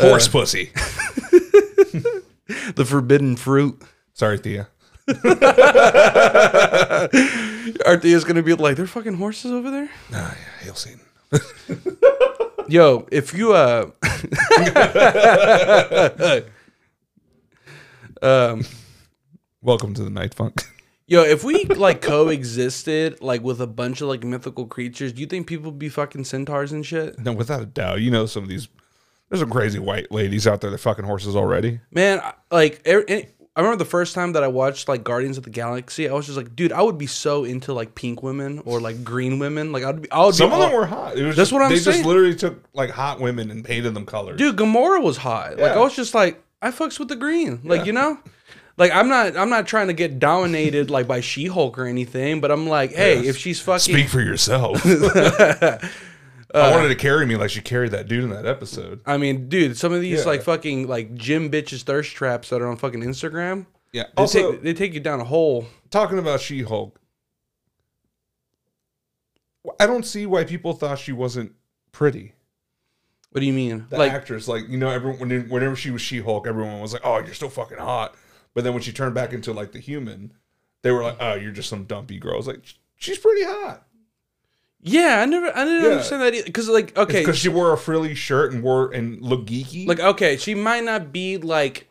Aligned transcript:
Horse 0.00 0.28
pussy. 0.28 0.70
The 2.74 2.84
forbidden 2.84 3.36
fruit. 3.36 3.80
Sorry, 4.12 4.36
Thea. 4.38 4.68
Our 7.86 7.96
Thea's 7.96 8.24
gonna 8.24 8.42
be 8.42 8.54
like, 8.54 8.76
"They're 8.76 8.86
fucking 8.86 9.14
horses 9.14 9.52
over 9.52 9.70
there." 9.70 9.88
Ah, 10.12 10.36
yeah, 10.36 10.64
hail 10.64 10.74
Satan. 10.74 11.00
Yo, 12.68 13.06
if 13.10 13.34
you 13.34 13.52
uh, 13.52 13.90
um, 18.22 18.64
Welcome 19.62 19.94
to 19.94 20.02
the 20.04 20.10
night 20.10 20.34
funk. 20.34 20.62
yo, 21.06 21.22
if 21.22 21.42
we 21.44 21.64
like 21.64 22.00
coexisted 22.02 23.20
like 23.20 23.42
with 23.42 23.60
a 23.60 23.66
bunch 23.66 24.00
of 24.00 24.08
like 24.08 24.22
mythical 24.24 24.66
creatures, 24.66 25.12
do 25.12 25.20
you 25.20 25.26
think 25.26 25.46
people 25.46 25.70
would 25.70 25.78
be 25.78 25.88
fucking 25.88 26.24
centaurs 26.24 26.72
and 26.72 26.84
shit? 26.86 27.18
no, 27.18 27.32
without 27.32 27.60
a 27.62 27.66
doubt, 27.66 28.00
you 28.00 28.10
know 28.10 28.26
some 28.26 28.42
of 28.44 28.48
these. 28.48 28.68
There's 29.30 29.40
some 29.40 29.50
crazy 29.50 29.78
white 29.78 30.10
ladies 30.12 30.46
out 30.46 30.60
there 30.60 30.70
that 30.70 30.78
fucking 30.78 31.04
horses 31.04 31.36
already. 31.36 31.80
Man, 31.92 32.20
like 32.50 32.82
I 32.86 33.26
remember 33.56 33.76
the 33.76 33.84
first 33.88 34.14
time 34.14 34.32
that 34.32 34.42
I 34.42 34.48
watched 34.48 34.88
like 34.88 35.04
Guardians 35.04 35.38
of 35.38 35.44
the 35.44 35.50
Galaxy, 35.50 36.08
I 36.08 36.12
was 36.12 36.26
just 36.26 36.36
like, 36.36 36.54
dude, 36.56 36.72
I 36.72 36.82
would 36.82 36.98
be 36.98 37.06
so 37.06 37.44
into 37.44 37.72
like 37.72 37.94
pink 37.94 38.22
women 38.22 38.60
or 38.64 38.80
like 38.80 39.04
green 39.04 39.38
women. 39.38 39.70
Like 39.72 39.84
I'd 39.84 40.02
be, 40.02 40.10
I 40.10 40.24
would 40.24 40.34
Some 40.34 40.50
be 40.50 40.54
of 40.56 40.60
all- 40.60 40.68
them 40.68 40.76
were 40.76 40.86
hot. 40.86 41.16
It 41.16 41.24
was 41.24 41.36
That's 41.36 41.50
just- 41.50 41.52
what 41.52 41.62
I'm 41.62 41.70
they 41.70 41.76
saying. 41.78 41.92
They 41.92 41.98
just 42.00 42.06
literally 42.08 42.34
took 42.34 42.62
like 42.74 42.90
hot 42.90 43.20
women 43.20 43.50
and 43.50 43.64
painted 43.64 43.94
them 43.94 44.04
colors. 44.06 44.36
dude 44.38 44.56
gamora 44.56 45.02
was 45.02 45.16
hot 45.16 45.50
like 45.52 45.58
Yeah. 45.58 45.74
i 45.74 45.78
was 45.78 45.94
just 45.94 46.14
like 46.14 46.42
i 46.62 46.70
fucks 46.70 46.98
with 46.98 47.08
the 47.08 47.16
green 47.16 47.60
like 47.64 47.80
Yeah. 47.80 47.84
you 47.86 47.92
know 47.92 48.18
like 48.76 48.92
i'm 48.92 49.08
not 49.08 49.36
i'm 49.36 49.50
not 49.50 49.66
trying 49.66 49.86
to 49.88 49.92
get 49.92 50.18
dominated 50.18 50.90
like 50.90 51.06
by 51.06 51.20
she-hulk 51.20 51.78
or 51.78 51.86
anything 51.86 52.40
but 52.40 52.50
i'm 52.50 52.66
like 52.68 52.92
hey 52.92 53.18
if 53.26 53.36
she's 53.36 53.60
fucking 53.60 53.94
Speak 53.94 54.08
for 54.08 54.20
yourself. 54.20 54.82
I 56.54 56.58
uh, 56.58 56.70
wanted 56.72 56.88
to 56.88 56.94
carry 56.96 57.26
me 57.26 57.36
like 57.36 57.50
she 57.50 57.60
carried 57.60 57.92
that 57.92 58.08
dude 58.08 58.24
in 58.24 58.30
that 58.30 58.44
episode. 58.46 59.00
i 59.06 59.16
mean 59.16 59.48
dude 59.48 59.76
some 59.76 59.92
of 59.92 60.00
these 60.00 60.20
Yeah. 60.20 60.24
like 60.26 60.42
fucking 60.42 60.88
like 60.88 61.14
gym 61.14 61.50
bitches 61.50 61.82
thirst 61.82 62.14
traps 62.16 62.48
that 62.50 62.60
are 62.60 62.66
on 62.66 62.76
fucking 62.76 63.02
instagram 63.02 63.66
Yeah. 63.92 64.04
they, 64.16 64.22
Also, 64.22 64.52
take, 64.52 64.62
they 64.62 64.74
take 64.74 64.94
you 64.94 65.00
down 65.00 65.20
a 65.20 65.24
hole 65.24 65.66
talking 65.90 66.18
about 66.18 66.40
She 66.40 66.62
Hulk, 66.62 66.98
I 69.78 69.86
don't 69.86 70.04
see 70.06 70.26
why 70.26 70.44
people 70.44 70.72
thought 70.72 70.98
she 70.98 71.12
wasn't 71.12 71.52
pretty. 71.92 72.34
what 73.30 73.40
do 73.40 73.46
you 73.46 73.52
mean 73.52 73.86
The 73.90 73.98
like 73.98 74.12
actress, 74.12 74.48
like 74.48 74.68
you 74.68 74.78
know, 74.78 74.88
everyone 74.90 75.18
when- 75.28 75.48
whenever 75.48 75.76
she 75.76 75.90
was 75.90 76.02
She 76.02 76.20
Hulk, 76.20 76.46
everyone 76.46 76.80
was 76.80 76.92
like, 76.92 77.02
"Oh, 77.04 77.18
you're 77.18 77.34
still 77.34 77.50
fucking 77.50 77.78
hot." 77.78 78.14
But 78.54 78.64
then 78.64 78.72
when 78.72 78.82
she 78.82 78.92
turned 78.92 79.14
back 79.14 79.32
into 79.32 79.52
like 79.52 79.72
the 79.72 79.78
human, 79.78 80.32
they 80.82 80.90
were 80.90 81.02
like, 81.02 81.16
"Oh, 81.20 81.34
you're 81.34 81.52
just 81.52 81.68
some 81.68 81.84
dumpy 81.84 82.18
girl." 82.18 82.34
I 82.34 82.36
was 82.38 82.46
like, 82.48 82.64
"She's 82.96 83.18
pretty 83.18 83.44
hot." 83.44 83.86
Yeah 84.82 85.20
i 85.20 85.26
never 85.26 85.46
i 85.56 85.64
didn't 85.64 85.82
Yeah. 85.84 85.90
understand 85.90 86.22
that 86.22 86.44
because 86.44 86.68
like 86.68 86.96
okay 86.96 87.20
because 87.20 87.38
she 87.38 87.48
wore 87.48 87.72
a 87.72 87.76
frilly 87.78 88.14
shirt 88.14 88.52
and 88.52 88.62
wore 88.62 88.90
and 88.92 89.20
looked 89.20 89.48
geeky. 89.50 89.86
like 89.86 90.00
okay 90.00 90.36
she 90.36 90.54
might 90.54 90.84
not 90.84 91.12
be 91.12 91.36
like 91.36 91.86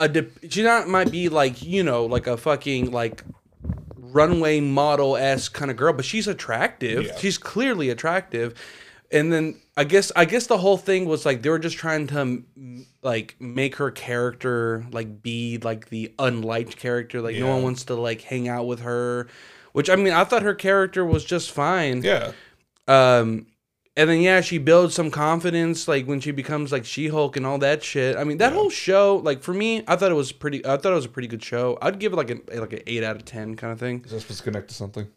a 0.00 0.08
de- 0.08 0.28
she 0.48 0.62
not 0.64 0.88
might 0.88 1.12
be 1.12 1.28
like 1.28 1.62
you 1.62 1.82
know 1.84 2.04
like 2.06 2.26
a 2.26 2.36
fucking 2.36 2.90
like 2.90 3.22
runway 3.96 4.60
model 4.60 5.16
s 5.16 5.48
kind 5.48 5.70
of 5.70 5.76
girl 5.76 5.92
but 5.92 6.04
she's 6.04 6.26
attractive 6.26 7.04
Yeah. 7.06 7.16
she's 7.18 7.38
clearly 7.38 7.88
attractive 7.88 8.54
and 9.10 9.32
then 9.32 9.60
i 9.76 9.84
guess 9.84 10.10
i 10.16 10.24
guess 10.24 10.48
the 10.48 10.58
whole 10.58 10.76
thing 10.76 11.04
was 11.06 11.24
like 11.24 11.42
they 11.42 11.50
were 11.50 11.58
just 11.58 11.76
trying 11.76 12.08
to 12.08 12.14
mm, 12.16 12.84
like 13.02 13.36
make 13.40 13.76
her 13.76 13.90
character 13.90 14.84
like 14.90 15.22
be 15.22 15.58
like 15.62 15.88
the 15.88 16.12
unliked 16.18 16.76
character 16.76 17.20
like 17.22 17.36
no 17.36 17.46
Yeah. 17.46 17.54
one 17.54 17.62
wants 17.62 17.84
to 17.84 17.94
like 17.94 18.22
hang 18.22 18.48
out 18.48 18.66
with 18.66 18.80
her 18.80 19.28
which 19.72 19.90
i 19.90 19.96
mean 19.96 20.12
i 20.12 20.24
thought 20.24 20.42
her 20.42 20.54
character 20.54 21.04
was 21.04 21.24
just 21.24 21.50
fine 21.50 22.02
yeah, 22.02 22.32
um, 22.88 23.46
and 23.96 24.08
then 24.08 24.20
yeah, 24.22 24.40
she 24.40 24.56
builds 24.56 24.94
some 24.94 25.10
confidence 25.10 25.86
like 25.86 26.06
when 26.06 26.18
she 26.20 26.30
becomes 26.30 26.72
like 26.72 26.86
She 26.86 27.08
Hulk 27.08 27.36
and 27.36 27.44
all 27.44 27.58
that 27.58 27.82
shit. 27.82 28.16
I 28.16 28.24
mean, 28.24 28.38
that 28.38 28.54
whole 28.54 28.70
show, 28.70 29.16
like 29.16 29.42
for 29.42 29.52
me, 29.52 29.84
I 29.86 29.96
thought 29.96 30.10
it 30.10 30.14
was 30.14 30.32
pretty. 30.32 30.64
I 30.64 30.78
thought 30.78 30.92
it 30.92 30.96
was 30.96 31.04
a 31.04 31.10
pretty 31.10 31.28
good 31.28 31.44
show. 31.44 31.76
I'd 31.82 31.98
give 31.98 32.14
it 32.14 32.16
like 32.16 32.30
an 32.30 32.40
like 32.54 32.72
an 32.72 32.80
eight 32.86 33.04
out 33.04 33.16
of 33.16 33.26
ten 33.26 33.54
kind 33.54 33.70
of 33.70 33.78
thing. 33.78 34.02
is 34.04 34.12
that 34.12 34.20
supposed 34.20 34.38
to 34.38 34.44
connect 34.44 34.68
to 34.68 34.74
something? 34.74 35.08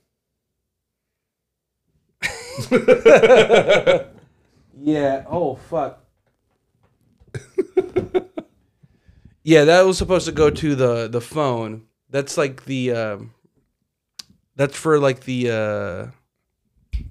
Yeah. 4.77 5.23
Oh 5.29 5.55
fuck. 5.55 6.03
yeah, 9.43 9.63
that 9.63 9.85
was 9.85 9.97
supposed 9.97 10.25
to 10.25 10.33
go 10.33 10.49
to 10.49 10.75
the 10.75 11.07
the 11.07 11.21
phone. 11.21 11.83
That's 12.09 12.37
like 12.37 12.65
the. 12.65 12.91
Um, 12.91 13.34
that's 14.55 14.75
for 14.75 14.99
like 14.99 15.21
the. 15.21 15.51
Uh, 15.51 17.01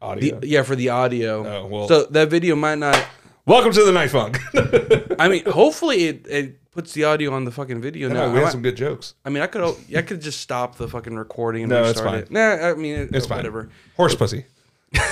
Audio. 0.00 0.40
the 0.40 0.48
yeah 0.48 0.62
for 0.62 0.74
the 0.74 0.88
audio. 0.88 1.46
Oh, 1.46 1.66
well. 1.66 1.88
so 1.88 2.06
that 2.06 2.28
video 2.28 2.56
might 2.56 2.78
not. 2.78 3.04
Welcome 3.46 3.72
to 3.72 3.84
the 3.84 3.92
night 3.92 4.10
funk. 4.10 4.40
I 5.20 5.28
mean, 5.28 5.44
hopefully 5.44 6.04
it, 6.06 6.26
it 6.28 6.70
puts 6.72 6.92
the 6.92 7.04
audio 7.04 7.32
on 7.32 7.44
the 7.44 7.52
fucking 7.52 7.80
video 7.80 8.08
no, 8.08 8.14
now. 8.14 8.26
we 8.26 8.30
I, 8.30 8.34
had 8.34 8.42
might- 8.44 8.50
some 8.52 8.62
good 8.62 8.76
jokes. 8.76 9.14
I 9.24 9.30
mean, 9.30 9.42
I 9.42 9.46
could 9.46 9.76
I 9.96 10.02
could 10.02 10.20
just 10.20 10.40
stop 10.40 10.76
the 10.76 10.88
fucking 10.88 11.14
recording 11.14 11.62
and 11.64 11.70
No, 11.70 11.82
it's 11.82 12.00
restart 12.00 12.08
fine. 12.08 12.18
it. 12.22 12.30
Nah, 12.32 12.70
I 12.70 12.74
mean, 12.74 12.96
it, 12.96 13.14
It's 13.14 13.26
fine. 13.26 13.38
whatever. 13.38 13.68
Horse 13.96 14.14
pussy. 14.16 14.44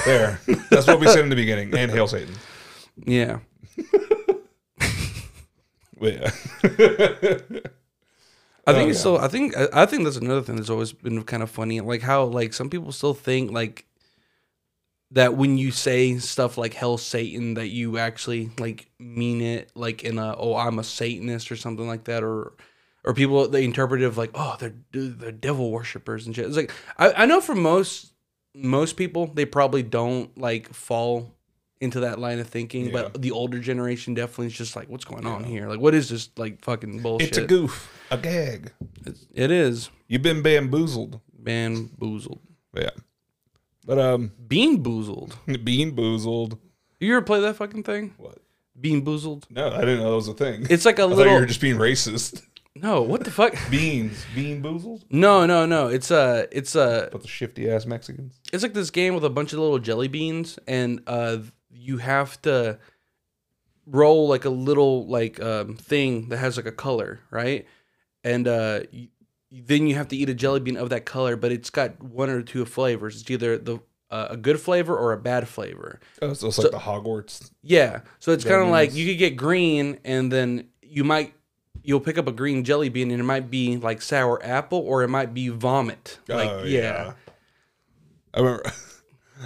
There. 0.04 0.40
That's 0.70 0.86
what 0.88 0.98
we 1.00 1.06
said 1.06 1.20
in 1.20 1.28
the 1.30 1.36
beginning. 1.36 1.72
And 1.76 1.90
hail 1.90 2.08
Satan. 2.08 2.34
Yeah. 3.06 3.38
Yeah. 6.02 6.30
I 8.70 8.74
think 8.74 8.86
Oh, 8.86 8.90
it's 8.90 8.96
yeah. 8.98 9.00
still. 9.00 9.18
I 9.18 9.28
think. 9.28 9.54
I 9.72 9.86
think 9.86 10.04
that's 10.04 10.16
another 10.16 10.42
thing 10.42 10.56
that's 10.56 10.70
always 10.70 10.92
been 10.92 11.22
kind 11.24 11.42
of 11.42 11.50
funny, 11.50 11.80
like 11.80 12.02
how 12.02 12.24
like 12.24 12.52
some 12.52 12.70
people 12.70 12.92
still 12.92 13.14
think 13.14 13.50
like 13.50 13.84
that 15.12 15.34
when 15.36 15.58
you 15.58 15.70
say 15.72 16.18
stuff 16.18 16.56
like 16.56 16.74
"Hell 16.74 16.96
Satan," 16.98 17.54
that 17.54 17.68
you 17.68 17.98
actually 17.98 18.50
like 18.58 18.88
mean 18.98 19.40
it, 19.40 19.70
like 19.74 20.04
in 20.04 20.18
a 20.18 20.36
"Oh, 20.36 20.54
I'm 20.56 20.78
a 20.78 20.84
Satanist" 20.84 21.50
or 21.50 21.56
something 21.56 21.86
like 21.86 22.04
that, 22.04 22.22
or 22.22 22.52
or 23.04 23.14
people 23.14 23.48
they 23.48 23.64
interpret 23.64 24.02
it 24.02 24.06
of 24.06 24.16
like 24.18 24.30
"Oh, 24.34 24.56
they're 24.60 24.74
they're 24.92 25.32
devil 25.32 25.70
worshippers 25.70 26.26
and 26.26 26.34
shit." 26.34 26.46
It's 26.46 26.56
like 26.56 26.72
I, 26.98 27.12
I 27.22 27.26
know 27.26 27.40
for 27.40 27.54
most 27.54 28.12
most 28.54 28.96
people 28.96 29.26
they 29.26 29.44
probably 29.44 29.82
don't 29.82 30.36
like 30.38 30.72
fall 30.72 31.34
into 31.80 32.00
that 32.00 32.18
line 32.18 32.38
of 32.38 32.46
thinking, 32.46 32.90
but 32.92 33.20
the 33.20 33.30
older 33.30 33.58
generation 33.58 34.14
definitely 34.14 34.46
is 34.48 34.52
just 34.52 34.76
like, 34.76 34.88
"What's 34.88 35.04
going 35.04 35.26
on 35.26 35.44
here? 35.44 35.66
Like, 35.68 35.80
what 35.80 35.94
is 35.94 36.08
this 36.08 36.28
like 36.36 36.62
fucking 36.64 37.00
bullshit?" 37.00 37.28
It's 37.28 37.38
a 37.38 37.46
goof. 37.46 37.90
A 38.10 38.18
gag. 38.18 38.72
It's, 39.06 39.26
it 39.32 39.50
is 39.50 39.88
You've 40.08 40.22
been 40.22 40.42
bamboozled. 40.42 41.20
bamboozled, 41.32 42.40
Yeah. 42.76 42.90
But 43.86 43.98
um 43.98 44.32
bean 44.46 44.82
boozled. 44.82 45.34
bean 45.64 45.94
boozled. 45.96 46.58
You 47.00 47.16
ever 47.16 47.24
play 47.24 47.40
that 47.40 47.56
fucking 47.56 47.82
thing? 47.84 48.14
What? 48.18 48.38
Bean 48.78 49.04
boozled. 49.04 49.44
No, 49.50 49.68
I 49.70 49.80
didn't 49.80 49.98
know 49.98 50.10
that 50.10 50.16
was 50.16 50.28
a 50.28 50.34
thing. 50.34 50.66
It's 50.68 50.84
like 50.84 50.98
a 50.98 51.02
I 51.04 51.04
thought 51.06 51.10
you 51.12 51.16
little. 51.16 51.40
were 51.40 51.46
just 51.46 51.60
being 51.60 51.76
racist. 51.76 52.42
no, 52.76 53.00
what 53.02 53.24
the 53.24 53.30
fuck? 53.30 53.54
Beans. 53.70 54.24
Bean 54.34 54.62
boozled? 54.62 55.02
No, 55.10 55.46
no, 55.46 55.66
no. 55.66 55.88
It's 55.88 56.10
a. 56.10 56.46
It's 56.52 56.74
a. 56.74 57.08
But 57.10 57.22
the 57.22 57.28
shifty 57.28 57.70
ass 57.70 57.86
Mexicans. 57.86 58.38
It's 58.52 58.62
like 58.62 58.74
this 58.74 58.90
game 58.90 59.14
with 59.14 59.24
a 59.24 59.30
bunch 59.30 59.52
of 59.52 59.58
little 59.60 59.78
jelly 59.78 60.08
beans, 60.08 60.58
and 60.66 61.02
uh, 61.06 61.38
you 61.80 61.96
have 61.98 62.40
to 62.42 62.78
roll 63.86 64.28
like 64.28 64.44
a 64.44 64.50
little 64.50 65.06
like 65.06 65.40
um, 65.40 65.76
thing 65.76 66.28
that 66.28 66.38
has 66.38 66.56
like 66.56 66.66
a 66.66 66.72
color, 66.72 67.20
right? 67.30 67.66
And 68.22 68.46
uh, 68.46 68.80
you, 68.90 69.08
then 69.50 69.86
you 69.86 69.96
have 69.96 70.08
to 70.08 70.16
eat 70.16 70.28
a 70.28 70.34
jelly 70.34 70.60
bean 70.60 70.76
of 70.76 70.90
that 70.90 71.04
color, 71.04 71.36
but 71.36 71.52
it's 71.52 71.70
got 71.70 72.02
one 72.02 72.30
or 72.30 72.42
two 72.42 72.64
flavors. 72.64 73.20
It's 73.20 73.30
either 73.30 73.58
the 73.58 73.80
uh, 74.10 74.28
a 74.30 74.36
good 74.36 74.60
flavor 74.60 74.96
or 74.96 75.12
a 75.12 75.16
bad 75.16 75.48
flavor. 75.48 76.00
Oh, 76.20 76.32
so 76.32 76.48
it's 76.48 76.58
like 76.58 76.70
the 76.72 76.78
Hogwarts. 76.78 77.50
Yeah. 77.62 78.00
So 78.18 78.32
it's 78.32 78.44
kind 78.44 78.62
of 78.62 78.68
like 78.68 78.92
you 78.92 79.06
could 79.06 79.18
get 79.18 79.36
green 79.36 79.98
and 80.04 80.32
then 80.32 80.68
you 80.82 81.04
might 81.04 81.34
you'll 81.82 82.00
pick 82.00 82.18
up 82.18 82.26
a 82.26 82.32
green 82.32 82.64
jelly 82.64 82.88
bean 82.88 83.10
and 83.10 83.20
it 83.20 83.24
might 83.24 83.50
be 83.50 83.76
like 83.76 84.02
sour 84.02 84.44
apple 84.44 84.80
or 84.80 85.02
it 85.02 85.08
might 85.08 85.32
be 85.32 85.48
vomit. 85.48 86.18
Like 86.28 86.50
oh, 86.50 86.64
yeah. 86.64 87.12
I 88.34 88.38
remember. 88.40 88.64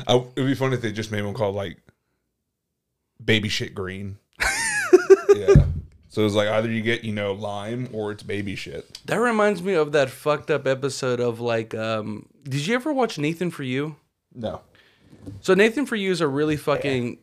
I, 0.08 0.16
it'd 0.16 0.46
be 0.46 0.54
funny 0.54 0.74
if 0.74 0.82
they 0.82 0.90
just 0.90 1.12
made 1.12 1.22
one 1.22 1.34
called 1.34 1.54
like 1.54 1.78
baby 3.24 3.48
shit 3.48 3.74
green. 3.74 4.18
yeah. 5.34 5.66
So 6.08 6.24
it's 6.24 6.34
like 6.34 6.48
either 6.48 6.70
you 6.70 6.82
get 6.82 7.02
you 7.02 7.12
know 7.12 7.32
lime 7.32 7.88
or 7.92 8.12
it's 8.12 8.22
baby 8.22 8.54
shit. 8.54 9.00
That 9.06 9.16
reminds 9.20 9.62
me 9.62 9.74
of 9.74 9.92
that 9.92 10.10
fucked 10.10 10.50
up 10.50 10.66
episode 10.66 11.20
of 11.20 11.40
like 11.40 11.74
um 11.74 12.26
did 12.44 12.66
you 12.66 12.74
ever 12.74 12.92
watch 12.92 13.18
Nathan 13.18 13.50
for 13.50 13.62
You? 13.62 13.96
No. 14.34 14.60
So 15.40 15.54
Nathan 15.54 15.86
for 15.86 15.96
You 15.96 16.10
is 16.10 16.20
a 16.20 16.28
really 16.28 16.56
fucking 16.56 17.18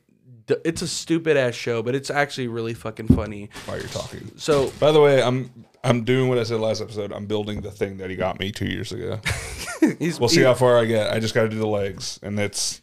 it's 0.65 0.81
a 0.81 0.88
stupid 0.88 1.38
ass 1.38 1.53
show, 1.53 1.81
but 1.81 1.95
it's 1.95 2.09
actually 2.09 2.47
really 2.47 2.74
fucking 2.74 3.07
funny. 3.07 3.50
While 3.65 3.77
you're 3.77 3.88
talking. 3.88 4.31
So 4.38 4.71
By 4.80 4.92
the 4.92 5.00
way, 5.00 5.21
I'm 5.21 5.51
I'm 5.83 6.04
doing 6.04 6.30
what 6.30 6.38
I 6.38 6.44
said 6.44 6.59
last 6.59 6.81
episode. 6.81 7.12
I'm 7.12 7.25
building 7.25 7.62
the 7.62 7.71
thing 7.71 7.97
that 7.97 8.09
he 8.09 8.15
got 8.15 8.39
me 8.39 8.51
two 8.51 8.68
years 8.68 8.92
ago. 8.92 9.19
he's 10.00 10.19
We'll 10.19 10.30
see 10.30 10.42
how 10.44 10.54
far 10.54 10.77
I 10.77 10.86
get. 10.86 11.12
I 11.12 11.19
just 11.19 11.33
got 11.33 11.44
to 11.44 11.50
do 11.50 11.57
the 11.57 11.68
legs, 11.68 12.19
and 12.21 12.39
it's 12.39 12.81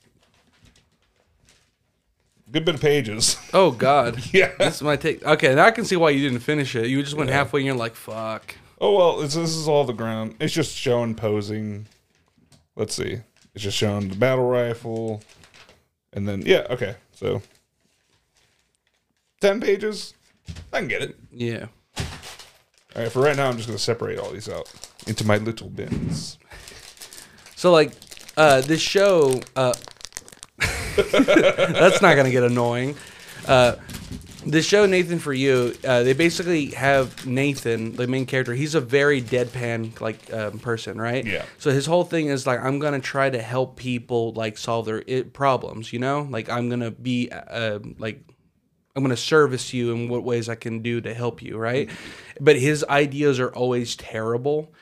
good 2.53 2.65
bit 2.65 2.75
of 2.77 2.81
pages. 2.81 3.37
Oh 3.55 3.71
god. 3.71 4.23
yeah. 4.33 4.53
This 4.59 4.83
might 4.83 5.01
take 5.01 5.25
Okay, 5.25 5.55
now 5.55 5.65
I 5.65 5.71
can 5.71 5.85
see 5.85 5.97
why 5.97 6.11
you 6.11 6.21
didn't 6.23 6.41
finish 6.41 6.75
it. 6.77 6.87
You 6.87 7.03
just 7.03 7.15
went 7.17 7.31
halfway 7.31 7.61
and 7.61 7.67
you're 7.67 7.77
like, 7.77 7.95
fuck. 7.95 8.55
Oh 8.81 8.97
well, 8.97 9.23
it's, 9.23 9.35
this 9.35 9.57
is 9.57 9.67
all 9.67 9.85
the 9.85 9.93
ground. 9.93 10.37
It's 10.41 10.53
just 10.53 10.77
showing 10.77 11.15
posing. 11.15 11.87
Let's 12.77 12.95
see. 12.95 13.19
It's 13.55 13.65
just 13.65 13.77
showing 13.77 14.09
the 14.09 14.15
battle 14.17 14.49
rifle, 14.49 15.23
and 16.13 16.29
then 16.29 16.43
yeah, 16.43 16.67
okay. 16.71 16.95
So 17.13 17.43
ten 19.41 19.61
pages, 19.61 20.15
I 20.73 20.79
can 20.79 20.89
get 20.89 21.03
it. 21.03 21.17
Yeah. 21.33 21.67
All 22.95 23.03
right, 23.03 23.11
for 23.11 23.21
right 23.23 23.37
now, 23.37 23.49
I'm 23.49 23.57
just 23.57 23.67
gonna 23.69 23.79
separate 23.79 24.19
all 24.19 24.31
these 24.31 24.49
out 24.49 24.73
into 25.07 25.27
my 25.27 25.39
little 25.39 25.69
bins. 25.69 26.39
So 27.57 27.73
like 27.73 27.93
uh 28.37 28.61
this 28.61 28.81
show 28.81 29.41
uh 29.57 29.73
that's 31.13 32.03
not 32.03 32.17
gonna 32.17 32.31
get 32.31 32.45
annoying. 32.45 32.97
Uh 33.47 33.77
the 34.47 34.63
show 34.63 34.87
Nathan 34.87 35.19
for 35.19 35.33
you, 35.33 35.75
uh, 35.85 36.05
they 36.05 36.15
basically 36.15 36.67
have 36.67 37.27
Nathan, 37.27 37.97
the 37.97 38.07
main 38.07 38.25
character. 38.25 38.55
He's 38.55 38.75
a 38.75 38.81
very 38.81 39.21
deadpan 39.21 40.01
like 40.01 40.33
um, 40.33 40.59
person, 40.59 40.99
right? 40.99 41.27
Yeah. 41.27 41.45
So 41.59 41.71
his 41.71 41.85
whole 41.85 42.05
thing 42.05 42.29
is 42.29 42.47
like, 42.47 42.61
I'm 42.61 42.79
gonna 42.79 43.01
try 43.01 43.29
to 43.29 43.43
help 43.43 43.77
people 43.77 44.33
like 44.33 44.57
solve 44.57 44.87
their 44.87 45.03
it, 45.07 45.35
problems. 45.35 45.93
You 45.93 45.99
know, 45.99 46.27
like 46.31 46.49
I'm 46.49 46.71
gonna 46.71 46.93
be 46.93 47.31
uh, 47.31 47.81
like 47.99 48.23
I'm 48.99 49.05
going 49.05 49.15
to 49.15 49.23
service 49.23 49.73
you 49.73 49.93
in 49.93 50.09
what 50.09 50.25
ways 50.25 50.49
I 50.49 50.57
can 50.57 50.83
do 50.83 51.01
to 51.01 51.15
help 51.15 51.41
you, 51.41 51.57
right? 51.57 51.89
But 52.41 52.59
his 52.59 52.85
ideas 52.89 53.39
are 53.39 53.55
always 53.55 53.95
terrible. 53.95 54.73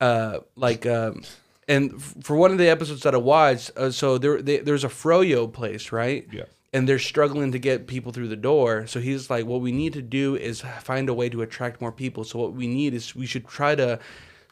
Uh, 0.00 0.38
like, 0.54 0.86
um, 0.86 1.22
and 1.68 2.02
for 2.02 2.34
one 2.34 2.50
of 2.50 2.58
the 2.58 2.68
episodes 2.68 3.02
that 3.02 3.14
I 3.14 3.18
watched, 3.18 3.70
uh, 3.76 3.90
so 3.90 4.16
there 4.16 4.40
they, 4.40 4.58
there's 4.58 4.84
a 4.84 4.88
froyo 4.88 5.52
place, 5.52 5.92
right? 5.92 6.26
Yeah. 6.32 6.44
And 6.72 6.88
they're 6.88 6.98
struggling 6.98 7.52
to 7.52 7.58
get 7.58 7.86
people 7.86 8.12
through 8.12 8.28
the 8.28 8.36
door. 8.36 8.86
So 8.86 9.00
he's 9.00 9.30
like, 9.30 9.46
what 9.46 9.60
we 9.60 9.72
need 9.72 9.92
to 9.94 10.02
do 10.02 10.36
is 10.36 10.60
find 10.80 11.08
a 11.08 11.14
way 11.14 11.28
to 11.30 11.40
attract 11.42 11.80
more 11.80 11.92
people. 11.92 12.24
So 12.24 12.38
what 12.38 12.52
we 12.52 12.66
need 12.66 12.92
is 12.92 13.14
we 13.14 13.24
should 13.24 13.46
try 13.46 13.74
to 13.74 13.98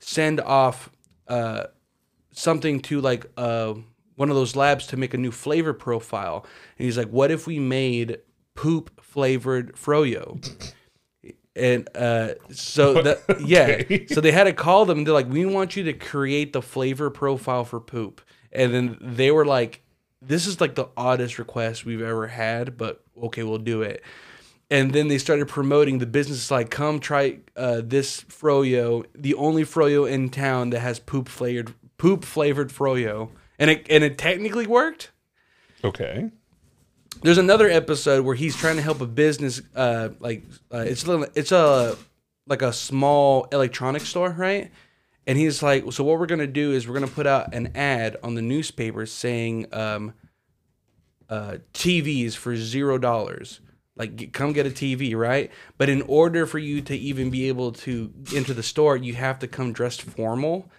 send 0.01 0.41
off 0.41 0.91
uh, 1.29 1.65
something 2.33 2.81
to 2.81 3.01
like 3.01 3.27
uh, 3.37 3.75
one 4.15 4.31
of 4.31 4.37
those 4.37 4.57
labs 4.57 4.87
to 4.89 4.97
make 4.97 5.13
a 5.13 5.19
new 5.19 5.31
flavor 5.31 5.75
profile. 5.75 6.47
And 6.79 6.85
he's 6.85 6.97
like, 6.97 7.09
what 7.09 7.31
if 7.31 7.47
we 7.47 7.59
made 7.59 8.19
poop 8.55 9.03
flavored 9.03 9.75
froyo? 9.75 10.73
And 11.57 11.89
uh, 11.97 12.35
so 12.51 13.17
yeah, 13.41 13.79
Okay. 13.81 14.07
so 14.09 14.21
they 14.21 14.31
had 14.33 14.45
to 14.45 14.53
call 14.53 14.85
them. 14.85 14.99
And 14.99 15.07
they're 15.07 15.15
like, 15.15 15.29
we 15.29 15.47
want 15.47 15.75
you 15.77 15.85
to 15.85 15.93
create 15.95 16.53
the 16.53 16.63
flavor 16.63 17.11
profile 17.11 17.65
for 17.65 17.81
poop. 17.81 18.21
And 18.53 18.73
then 18.75 18.99
they 19.01 19.31
were 19.31 19.45
like, 19.47 19.83
this 20.23 20.47
is 20.47 20.61
like 20.61 20.75
the 20.75 20.89
oddest 20.97 21.39
request 21.39 21.85
we've 21.85 22.03
ever 22.03 22.27
had, 22.27 22.77
but 22.77 23.03
okay, 23.23 23.43
we'll 23.43 23.59
do 23.59 23.83
it. 23.83 24.03
And 24.71 24.93
then 24.93 25.09
they 25.09 25.19
started 25.19 25.47
promoting 25.49 25.99
the 25.99 26.07
business 26.07 26.51
like, 26.51 26.71
come 26.71 26.99
try 27.01 27.39
uh, 27.57 27.83
this 27.85 28.23
froyo, 28.23 29.05
the 29.15 29.35
only 29.35 29.63
froyo 29.65 30.11
in 30.11 30.29
town 30.29 30.71
that 30.71 30.81
has 30.81 30.99
poop 30.99 31.29
flavored 31.29 31.73
poop 31.99 32.25
flavored 32.25 32.71
froyo, 32.71 33.31
and 33.59 33.71
it 33.71 33.87
and 33.89 34.03
it 34.03 34.19
technically 34.19 34.67
worked. 34.67 35.13
Okay. 35.85 36.31
There's 37.23 37.39
another 37.39 37.69
episode 37.69 38.25
where 38.25 38.35
he's 38.35 38.57
trying 38.57 38.77
to 38.77 38.83
help 38.83 39.01
a 39.01 39.07
business, 39.07 39.61
uh, 39.75 40.11
like 40.21 40.43
uh, 40.73 40.79
it's 40.79 41.07
little- 41.07 41.27
it's 41.35 41.53
a 41.53 41.97
like 42.49 42.63
a 42.63 42.73
small 42.73 43.49
electronics 43.51 44.09
store, 44.09 44.31
right? 44.31 44.71
And 45.27 45.37
he's 45.37 45.63
like, 45.63 45.93
so 45.93 46.05
what 46.05 46.21
we're 46.21 46.27
gonna 46.27 46.47
do 46.47 46.73
is 46.73 46.87
we're 46.87 46.95
gonna 46.95 47.09
put 47.09 47.27
out 47.27 47.53
an 47.53 47.73
ad 47.75 48.17
on 48.23 48.35
the 48.35 48.43
newspaper 48.43 49.07
saying, 49.07 49.67
um, 49.73 50.15
uh, 51.29 51.57
TVs 51.75 52.35
for 52.35 52.55
zero 52.57 52.99
dollars. 52.99 53.61
Like, 53.97 54.33
come 54.33 54.53
get 54.53 54.67
a 54.67 54.71
TV, 54.71 55.17
right? 55.17 55.51
But 55.79 55.89
in 55.89 56.03
order 56.03 56.45
for 56.47 56.59
you 56.59 56.83
to 56.83 56.95
even 56.95 57.31
be 57.31 57.49
able 57.49 57.73
to 57.73 58.13
enter 58.35 58.53
the 58.53 58.63
store, 58.63 58.97
you 58.97 59.15
have 59.15 59.39
to 59.41 59.49
come 59.49 59.73
dressed 59.73 60.03
formal. 60.03 60.71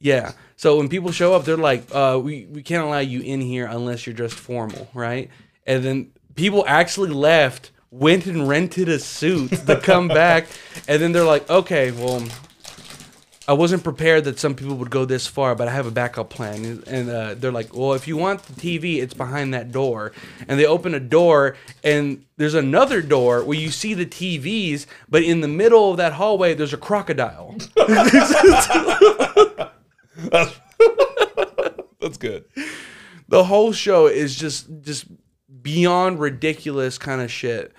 Yeah. 0.00 0.32
So 0.56 0.76
when 0.76 0.88
people 0.88 1.12
show 1.12 1.32
up, 1.34 1.44
they're 1.44 1.56
like, 1.56 1.84
uh, 1.94 2.20
we, 2.22 2.46
we 2.46 2.62
can't 2.64 2.84
allow 2.84 2.98
you 2.98 3.20
in 3.20 3.40
here 3.40 3.66
unless 3.66 4.04
you're 4.06 4.14
dressed 4.14 4.34
formal, 4.34 4.88
right? 4.92 5.30
And 5.66 5.84
then 5.84 6.12
people 6.34 6.64
actually 6.66 7.10
left, 7.10 7.70
went 7.90 8.26
and 8.26 8.48
rented 8.48 8.88
a 8.88 8.98
suit 8.98 9.50
to 9.66 9.80
come 9.80 10.08
back. 10.22 10.46
And 10.88 11.00
then 11.00 11.12
they're 11.12 11.24
like, 11.24 11.48
okay, 11.48 11.90
well, 11.90 12.22
I 13.46 13.54
wasn't 13.54 13.82
prepared 13.82 14.24
that 14.24 14.38
some 14.38 14.54
people 14.54 14.76
would 14.76 14.90
go 14.90 15.04
this 15.04 15.26
far, 15.26 15.54
but 15.54 15.66
I 15.66 15.72
have 15.72 15.86
a 15.86 15.90
backup 15.90 16.30
plan. 16.30 16.82
And 16.86 17.10
uh, 17.10 17.34
they're 17.34 17.52
like, 17.52 17.74
well, 17.74 17.92
if 17.94 18.06
you 18.06 18.16
want 18.16 18.42
the 18.44 18.52
TV, 18.54 19.02
it's 19.02 19.14
behind 19.14 19.52
that 19.52 19.72
door. 19.72 20.12
And 20.46 20.58
they 20.60 20.66
open 20.66 20.94
a 20.94 21.00
door, 21.00 21.56
and 21.82 22.24
there's 22.36 22.54
another 22.54 23.02
door 23.02 23.42
where 23.44 23.58
you 23.58 23.70
see 23.70 23.94
the 23.94 24.06
TVs, 24.06 24.86
but 25.08 25.22
in 25.24 25.40
the 25.40 25.48
middle 25.48 25.90
of 25.90 25.96
that 25.96 26.12
hallway, 26.14 26.54
there's 26.54 26.72
a 26.72 26.78
crocodile. 26.78 27.56
That's 32.00 32.18
good. 32.18 32.44
the 33.28 33.44
whole 33.44 33.72
show 33.72 34.06
is 34.06 34.36
just 34.36 34.68
just 34.82 35.06
beyond 35.62 36.18
ridiculous 36.18 36.98
kind 36.98 37.20
of 37.20 37.30
shit. 37.30 37.72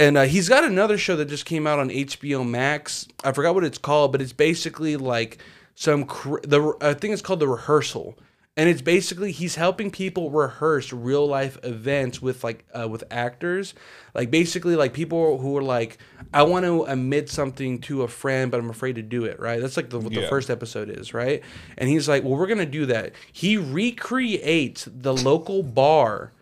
And 0.00 0.16
uh, 0.16 0.22
he's 0.22 0.48
got 0.48 0.64
another 0.64 0.96
show 0.96 1.14
that 1.16 1.26
just 1.26 1.44
came 1.44 1.66
out 1.66 1.78
on 1.78 1.90
HBO 1.90 2.48
Max. 2.48 3.06
I 3.22 3.32
forgot 3.32 3.54
what 3.54 3.64
it's 3.64 3.76
called, 3.76 4.12
but 4.12 4.22
it's 4.22 4.32
basically 4.32 4.96
like 4.96 5.38
some 5.74 6.06
cr- 6.06 6.40
the 6.42 6.74
I 6.80 6.94
think 6.94 7.12
it's 7.12 7.20
called 7.22 7.40
the 7.40 7.48
rehearsal. 7.48 8.18
And 8.56 8.68
it's 8.68 8.82
basically 8.82 9.30
he's 9.30 9.54
helping 9.56 9.90
people 9.90 10.30
rehearse 10.30 10.92
real 10.92 11.26
life 11.26 11.58
events 11.62 12.20
with 12.20 12.42
like 12.42 12.64
uh, 12.74 12.88
with 12.88 13.04
actors, 13.10 13.74
like 14.14 14.30
basically 14.30 14.74
like 14.74 14.92
people 14.94 15.38
who 15.38 15.56
are 15.56 15.62
like, 15.62 15.98
I 16.32 16.44
want 16.44 16.64
to 16.64 16.84
admit 16.84 17.28
something 17.28 17.78
to 17.82 18.02
a 18.02 18.08
friend, 18.08 18.50
but 18.50 18.58
I'm 18.58 18.70
afraid 18.70 18.96
to 18.96 19.02
do 19.02 19.24
it. 19.24 19.38
Right? 19.38 19.60
That's 19.60 19.76
like 19.76 19.90
the, 19.90 19.98
what 19.98 20.14
the 20.14 20.26
first 20.28 20.48
episode 20.48 20.88
is, 20.88 21.12
right? 21.12 21.42
And 21.76 21.90
he's 21.90 22.08
like, 22.08 22.24
well, 22.24 22.36
we're 22.36 22.46
gonna 22.46 22.64
do 22.64 22.86
that. 22.86 23.12
He 23.32 23.58
recreates 23.58 24.88
the 24.90 25.14
local 25.14 25.62
bar 25.62 26.32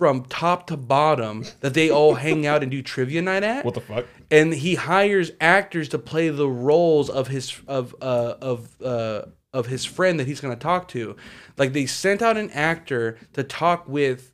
from 0.00 0.24
top 0.24 0.66
to 0.66 0.78
bottom 0.78 1.44
that 1.60 1.74
they 1.74 1.90
all 1.90 2.14
hang 2.14 2.46
out 2.46 2.62
and 2.62 2.70
do 2.72 2.80
trivia 2.80 3.20
night 3.20 3.42
at 3.42 3.66
What 3.66 3.74
the 3.74 3.82
fuck? 3.82 4.06
and 4.30 4.54
he 4.54 4.74
hires 4.74 5.30
actors 5.42 5.90
to 5.90 5.98
play 5.98 6.30
the 6.30 6.48
roles 6.48 7.10
of 7.10 7.28
his 7.28 7.54
of 7.68 7.94
uh 8.00 8.34
of 8.40 8.80
uh 8.82 9.26
of 9.52 9.66
his 9.66 9.84
friend 9.84 10.18
that 10.18 10.26
he's 10.26 10.40
going 10.40 10.54
to 10.56 10.58
talk 10.58 10.88
to 10.88 11.16
like 11.58 11.74
they 11.74 11.84
sent 11.84 12.22
out 12.22 12.38
an 12.38 12.48
actor 12.52 13.18
to 13.34 13.42
talk 13.44 13.86
with 13.86 14.32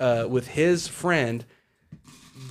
uh 0.00 0.26
with 0.28 0.48
his 0.48 0.88
friend 0.88 1.44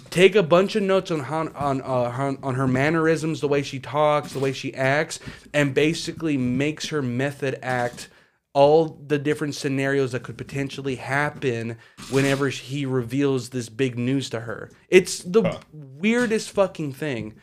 take 0.10 0.33
a 0.33 0.44
bunch 0.44 0.77
of 0.77 0.83
notes 0.83 1.12
on 1.12 1.19
how, 1.19 1.50
on 1.56 1.81
uh, 1.81 1.86
on 1.86 2.38
on 2.42 2.56
her 2.56 2.68
mannerisms 2.68 3.42
the 3.42 3.48
way 3.50 3.62
she 3.62 3.77
talks 3.77 4.31
the 4.31 4.39
way 4.39 4.54
she 4.54 4.74
acts 4.74 5.19
and 5.54 5.74
basically 5.74 6.38
makes 6.38 6.88
her 6.88 7.01
method 7.01 7.60
act 7.62 8.07
all 8.53 9.00
the 9.07 9.17
different 9.17 9.55
scenarios 9.55 10.11
that 10.11 10.21
could 10.23 10.38
potentially 10.38 10.95
happen 10.95 11.77
whenever 12.11 12.50
he 12.50 12.85
reveals 12.85 13.50
this 13.50 13.67
big 13.69 13.97
news 13.97 14.29
to 14.29 14.41
her. 14.41 14.69
It's 14.89 15.19
the 15.19 15.41
Huh. 15.41 15.59
weirdest 15.71 16.51
fucking 16.51 16.93
thing, 16.93 17.33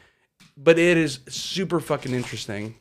but 0.57 0.79
it 0.79 0.97
is 0.97 1.21
super 1.29 1.81
fucking 1.81 2.13
interesting. 2.15 2.77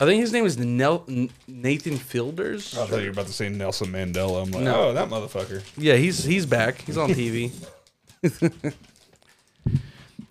I 0.00 0.04
think 0.06 0.20
his 0.20 0.32
name 0.32 0.46
is 0.46 0.56
Nel- 0.56 1.04
Nathan 1.48 1.98
Fielders. 1.98 2.78
I 2.78 2.86
thought 2.86 2.98
you 3.00 3.06
were 3.06 3.10
about 3.10 3.26
to 3.26 3.32
say 3.32 3.48
Nelson 3.48 3.88
Mandela. 3.88 4.42
I'm 4.44 4.50
like, 4.52 4.62
No. 4.62 4.84
oh, 4.90 4.92
that 4.94 5.08
motherfucker. 5.08 5.62
Yeah, 5.76 5.96
he's 5.96 6.22
he's 6.22 6.46
back. 6.46 6.82
He's 6.82 6.96
on 6.96 7.10
TV. 7.10 7.50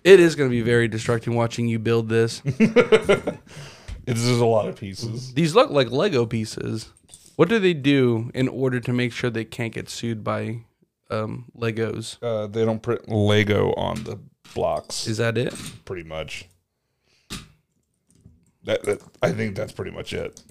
it 0.04 0.20
is 0.20 0.34
going 0.36 0.48
to 0.48 0.54
be 0.56 0.62
very 0.62 0.88
distracting 0.88 1.34
watching 1.34 1.68
you 1.68 1.78
build 1.78 2.08
this. 2.08 2.40
It's 4.10 4.22
just 4.22 4.40
a 4.40 4.46
lot 4.46 4.68
of 4.68 4.76
pieces. 4.76 5.34
These 5.34 5.54
look 5.54 5.70
like 5.70 5.90
Lego 5.90 6.24
pieces. 6.26 6.88
What 7.36 7.48
do 7.48 7.58
they 7.58 7.74
do 7.74 8.30
in 8.34 8.48
order 8.48 8.80
to 8.80 8.92
make 8.92 9.12
sure 9.12 9.30
they 9.30 9.44
can't 9.44 9.72
get 9.72 9.88
sued 9.88 10.24
by 10.24 10.60
um, 11.10 11.44
Legos? 11.56 12.16
Uh, 12.22 12.46
they 12.46 12.64
don't 12.64 12.82
print 12.82 13.08
Lego 13.08 13.72
on 13.74 14.02
the 14.04 14.18
blocks, 14.54 15.06
Is 15.06 15.18
that 15.18 15.36
it? 15.38 15.54
pretty 15.84 16.02
much. 16.02 16.46
That, 18.64 18.82
that 18.84 19.02
I 19.22 19.32
think 19.32 19.56
that's 19.56 19.72
pretty 19.72 19.90
much 19.92 20.12
it. 20.12 20.42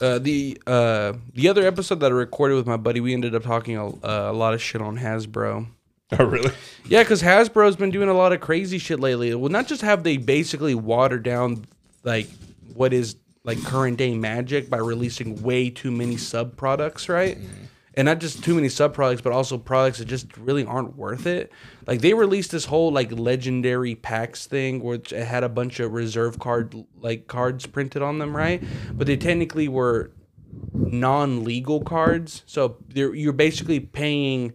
Uh, 0.00 0.18
the 0.18 0.60
uh, 0.66 1.12
the 1.34 1.48
other 1.48 1.66
episode 1.66 2.00
that 2.00 2.12
I 2.12 2.14
recorded 2.14 2.54
with 2.54 2.66
my 2.66 2.76
buddy, 2.76 3.00
we 3.00 3.14
ended 3.14 3.34
up 3.34 3.42
talking 3.42 3.76
a, 3.76 3.88
uh, 3.88 4.30
a 4.30 4.32
lot 4.32 4.54
of 4.54 4.62
shit 4.62 4.80
on 4.80 4.98
Hasbro. 4.98 5.66
Oh, 6.18 6.24
really? 6.24 6.50
Yeah, 6.86 7.02
because 7.02 7.22
Hasbro's 7.22 7.76
been 7.76 7.90
doing 7.90 8.08
a 8.08 8.14
lot 8.14 8.32
of 8.32 8.40
crazy 8.40 8.78
shit 8.78 8.98
lately. 8.98 9.34
Well, 9.34 9.50
not 9.50 9.66
just 9.68 9.82
have 9.82 10.04
they 10.04 10.16
basically 10.16 10.74
watered 10.74 11.22
down 11.22 11.66
like 12.02 12.28
what 12.74 12.92
is 12.92 13.16
like 13.44 13.62
current 13.64 13.96
day 13.96 14.14
magic 14.14 14.68
by 14.68 14.76
releasing 14.76 15.42
way 15.42 15.70
too 15.70 15.90
many 15.90 16.16
sub 16.16 16.56
products, 16.56 17.08
right? 17.08 17.38
Mm-hmm. 17.38 17.64
And 17.94 18.06
not 18.06 18.20
just 18.20 18.44
too 18.44 18.54
many 18.54 18.68
sub 18.68 18.94
products, 18.94 19.22
but 19.22 19.32
also 19.32 19.58
products 19.58 19.98
that 19.98 20.04
just 20.04 20.36
really 20.36 20.64
aren't 20.64 20.96
worth 20.96 21.26
it. 21.26 21.50
Like 21.86 22.00
they 22.00 22.14
released 22.14 22.52
this 22.52 22.66
whole 22.66 22.92
like 22.92 23.10
legendary 23.10 23.96
packs 23.96 24.46
thing, 24.46 24.84
which 24.84 25.10
had 25.10 25.42
a 25.42 25.48
bunch 25.48 25.80
of 25.80 25.92
reserve 25.92 26.38
card 26.38 26.84
like 27.00 27.26
cards 27.26 27.66
printed 27.66 28.02
on 28.02 28.18
them, 28.18 28.36
right? 28.36 28.62
But 28.92 29.08
they 29.08 29.16
technically 29.16 29.66
were 29.66 30.12
non-legal 30.72 31.82
cards, 31.82 32.42
so 32.46 32.76
you're 32.94 33.32
basically 33.32 33.80
paying 33.80 34.52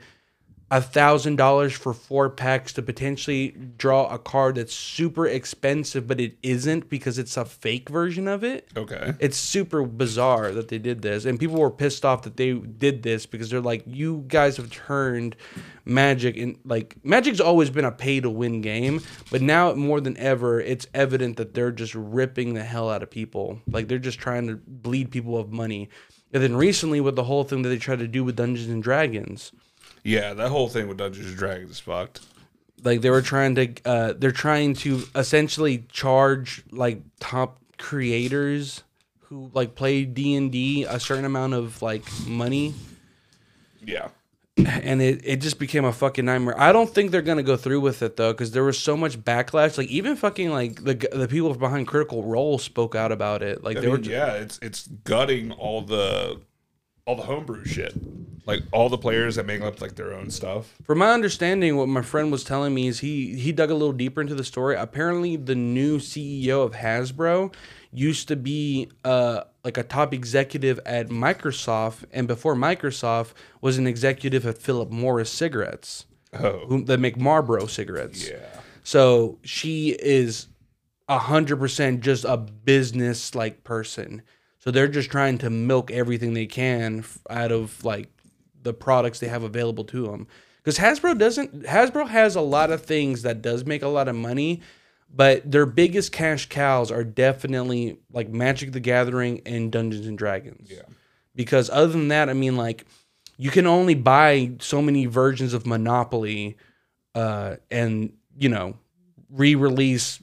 a 0.73 0.81
thousand 0.81 1.35
dollars 1.35 1.71
for 1.71 1.93
four 1.93 2.31
packs 2.31 2.73
to 2.73 2.81
potentially 2.81 3.55
draw 3.77 4.07
a 4.07 4.17
card 4.17 4.55
that's 4.55 4.73
super 4.73 5.27
expensive, 5.27 6.07
but 6.07 6.19
it 6.19 6.35
isn't 6.41 6.89
because 6.89 7.19
it's 7.19 7.37
a 7.37 7.45
fake 7.45 7.89
version 7.89 8.27
of 8.27 8.43
it. 8.43 8.67
Okay. 8.75 9.13
It's 9.19 9.37
super 9.37 9.83
bizarre 9.83 10.51
that 10.51 10.69
they 10.69 10.79
did 10.79 11.03
this, 11.03 11.25
and 11.25 11.39
people 11.39 11.59
were 11.59 11.69
pissed 11.69 12.03
off 12.03 12.23
that 12.23 12.37
they 12.37 12.53
did 12.53 13.03
this 13.03 13.27
because 13.27 13.51
they're 13.51 13.61
like, 13.61 13.83
"You 13.85 14.25
guys 14.27 14.57
have 14.57 14.71
turned 14.71 15.35
Magic 15.85 16.37
and 16.37 16.57
like 16.65 16.95
Magic's 17.03 17.39
always 17.39 17.69
been 17.69 17.85
a 17.85 17.91
pay 17.91 18.19
to 18.19 18.29
win 18.31 18.61
game, 18.61 18.99
but 19.29 19.43
now 19.43 19.75
more 19.75 20.01
than 20.01 20.17
ever, 20.17 20.59
it's 20.59 20.87
evident 20.95 21.37
that 21.37 21.53
they're 21.53 21.71
just 21.71 21.93
ripping 21.93 22.55
the 22.55 22.63
hell 22.63 22.89
out 22.89 23.03
of 23.03 23.11
people. 23.11 23.61
Like 23.69 23.89
they're 23.89 23.99
just 23.99 24.17
trying 24.17 24.47
to 24.47 24.59
bleed 24.65 25.11
people 25.11 25.37
of 25.37 25.51
money." 25.51 25.89
And 26.33 26.41
then 26.41 26.55
recently, 26.55 26.99
with 26.99 27.15
the 27.15 27.25
whole 27.25 27.43
thing 27.43 27.61
that 27.61 27.69
they 27.69 27.77
tried 27.77 27.99
to 27.99 28.07
do 28.07 28.23
with 28.23 28.35
Dungeons 28.35 28.69
and 28.69 28.81
Dragons, 28.81 29.51
Yeah, 30.03 30.33
that 30.33 30.49
whole 30.49 30.67
thing 30.69 30.87
with 30.87 30.97
Dungeons 30.97 31.27
and 31.27 31.37
Dragons 31.37 31.71
is 31.71 31.79
fucked. 31.79 32.21
like 32.83 33.01
they 33.01 33.09
were 33.09 33.21
trying 33.21 33.55
to 33.55 33.73
uh 33.85 34.13
they're 34.17 34.31
trying 34.31 34.73
to 34.75 35.03
essentially 35.15 35.85
charge 35.91 36.63
like 36.71 37.01
top 37.19 37.59
creators 37.77 38.83
who 39.21 39.49
like 39.53 39.75
play 39.75 40.03
D&D 40.05 40.83
a 40.83 40.99
certain 40.99 41.25
amount 41.25 41.53
of 41.53 41.81
like 41.81 42.03
money 42.27 42.73
Yeah. 43.85 44.09
and 44.57 45.01
it, 45.01 45.21
it 45.23 45.37
just 45.41 45.57
became 45.57 45.83
a 45.85 45.91
fucking 45.91 46.25
nightmare. 46.25 46.59
I 46.59 46.71
don't 46.71 46.87
think 46.93 47.09
they're 47.09 47.23
gonna 47.23 47.41
go 47.41 47.57
through 47.57 47.79
with 47.81 48.03
it 48.03 48.17
though, 48.17 48.33
because 48.33 48.51
there 48.51 48.63
was 48.63 48.77
so 48.77 48.95
much 48.95 49.17
backlash. 49.19 49.77
Like 49.79 49.87
even 49.87 50.15
fucking 50.15 50.51
like 50.51 50.83
the 50.83 50.93
the 51.11 51.27
people 51.27 51.53
behind 51.55 51.87
Critical 51.87 52.21
Role 52.23 52.59
spoke 52.59 52.93
out 52.93 53.11
about 53.11 53.41
it. 53.41 53.63
Like 53.63 53.77
I 53.77 53.79
they 53.81 53.87
mean, 53.87 54.01
were 54.01 54.09
yeah, 54.09 54.33
it's 54.33 54.59
it's 54.61 54.87
gutting 55.05 55.51
all 55.53 55.81
the 55.81 56.39
all 57.05 57.15
the 57.15 57.23
homebrew 57.23 57.65
shit. 57.65 57.93
Like 58.45 58.63
all 58.73 58.89
the 58.89 58.97
players 58.97 59.35
that 59.35 59.45
make 59.45 59.61
up 59.61 59.79
like 59.79 59.95
their 59.95 60.13
own 60.13 60.29
stuff. 60.29 60.75
From 60.83 60.97
my 60.97 61.11
understanding, 61.13 61.77
what 61.77 61.87
my 61.87 62.01
friend 62.01 62.29
was 62.29 62.43
telling 62.43 62.73
me 62.73 62.87
is 62.87 62.99
he 62.99 63.35
he 63.39 63.53
dug 63.53 63.69
a 63.71 63.73
little 63.73 63.93
deeper 63.93 64.19
into 64.19 64.35
the 64.35 64.43
story. 64.43 64.75
Apparently, 64.75 65.37
the 65.37 65.55
new 65.55 65.97
CEO 65.97 66.61
of 66.65 66.73
Hasbro 66.73 67.53
used 67.93 68.27
to 68.27 68.35
be 68.35 68.89
uh 69.05 69.43
like 69.63 69.77
a 69.77 69.83
top 69.83 70.13
executive 70.13 70.77
at 70.85 71.07
Microsoft, 71.07 72.03
and 72.11 72.27
before 72.27 72.53
Microsoft 72.53 73.31
was 73.61 73.77
an 73.77 73.87
executive 73.87 74.45
at 74.45 74.57
Philip 74.57 74.91
Morris 74.91 75.29
Cigarettes, 75.29 76.05
Oh. 76.37 76.65
who 76.67 76.83
that 76.83 76.99
make 76.99 77.15
Marlboro 77.17 77.65
cigarettes. 77.67 78.27
Yeah. 78.29 78.39
So 78.83 79.37
she 79.43 79.91
is 79.91 80.47
a 81.07 81.17
hundred 81.17 81.59
percent 81.59 82.01
just 82.01 82.25
a 82.25 82.35
business 82.35 83.35
like 83.35 83.63
person. 83.63 84.21
So 84.63 84.71
they're 84.71 84.87
just 84.87 85.11
trying 85.11 85.39
to 85.39 85.49
milk 85.49 85.91
everything 85.91 86.33
they 86.33 86.45
can 86.45 86.99
f- 86.99 87.19
out 87.29 87.51
of 87.51 87.83
like 87.83 88.07
the 88.61 88.73
products 88.73 89.19
they 89.19 89.27
have 89.27 89.43
available 89.43 89.83
to 89.83 90.07
them. 90.07 90.25
Because 90.55 90.77
Hasbro 90.77 91.19
doesn't. 91.19 91.63
Hasbro 91.63 92.07
has 92.07 92.37
a 92.37 92.41
lot 92.41 92.71
of 92.71 92.85
things 92.85 93.23
that 93.23 93.41
does 93.41 93.65
make 93.65 93.81
a 93.81 93.89
lot 93.89 94.07
of 94.07 94.15
money, 94.15 94.61
but 95.13 95.51
their 95.51 95.65
biggest 95.65 96.13
cash 96.13 96.47
cows 96.47 96.91
are 96.91 97.03
definitely 97.03 97.97
like 98.13 98.29
Magic 98.29 98.71
the 98.71 98.79
Gathering 98.79 99.41
and 99.45 99.69
Dungeons 99.69 100.07
and 100.07 100.17
Dragons. 100.17 100.71
Yeah. 100.71 100.83
Because 101.35 101.69
other 101.69 101.91
than 101.91 102.07
that, 102.07 102.29
I 102.29 102.33
mean, 102.33 102.55
like 102.55 102.85
you 103.35 103.51
can 103.51 103.67
only 103.67 103.95
buy 103.95 104.53
so 104.61 104.81
many 104.81 105.07
versions 105.07 105.53
of 105.53 105.65
Monopoly, 105.65 106.55
uh, 107.15 107.57
and 107.69 108.13
you 108.37 108.47
know, 108.47 108.77
re-release 109.29 110.22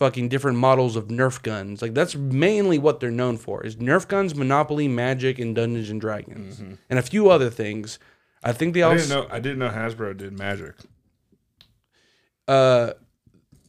fucking 0.00 0.30
different 0.30 0.56
models 0.56 0.96
of 0.96 1.08
Nerf 1.08 1.42
guns. 1.42 1.82
Like 1.82 1.92
that's 1.92 2.16
mainly 2.16 2.78
what 2.78 3.00
they're 3.00 3.10
known 3.10 3.36
for 3.36 3.62
is 3.64 3.76
Nerf 3.76 4.08
guns, 4.08 4.34
Monopoly, 4.34 4.88
Magic, 4.88 5.38
and 5.38 5.54
Dungeons 5.54 5.90
and 5.90 6.00
Dragons, 6.00 6.58
and 6.88 6.98
a 6.98 7.02
few 7.02 7.28
other 7.28 7.50
things. 7.50 7.98
I 8.42 8.52
think 8.54 8.72
they 8.72 8.82
I 8.82 8.88
also 8.92 8.96
didn't 9.06 9.10
know 9.28 9.34
I 9.36 9.40
didn't 9.40 9.58
know 9.58 9.68
Hasbro 9.68 10.16
did 10.16 10.38
magic. 10.38 10.74
uh, 12.48 12.94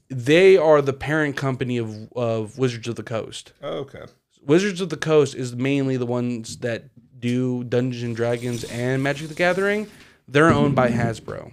they 0.10 0.56
are 0.58 0.82
the 0.82 0.94
parent 0.94 1.36
company 1.36 1.78
of 1.78 2.12
of 2.14 2.58
Wizards 2.58 2.88
of 2.88 2.96
the 2.96 3.04
Coast. 3.04 3.52
Oh, 3.62 3.80
okay. 3.80 4.06
Wizards 4.42 4.80
of 4.80 4.90
the 4.90 4.98
Coast 4.98 5.36
is 5.36 5.54
mainly 5.56 5.98
the 5.98 6.06
ones 6.06 6.58
that 6.58 6.86
do 7.20 7.64
Dungeons 7.66 8.04
and 8.04 8.16
Dragons 8.16 8.64
and 8.64 9.04
Magic 9.04 9.28
the 9.28 9.36
Gathering. 9.36 9.88
They're 10.28 10.50
owned 10.50 10.76
by 10.76 10.90
Hasbro. 10.90 11.52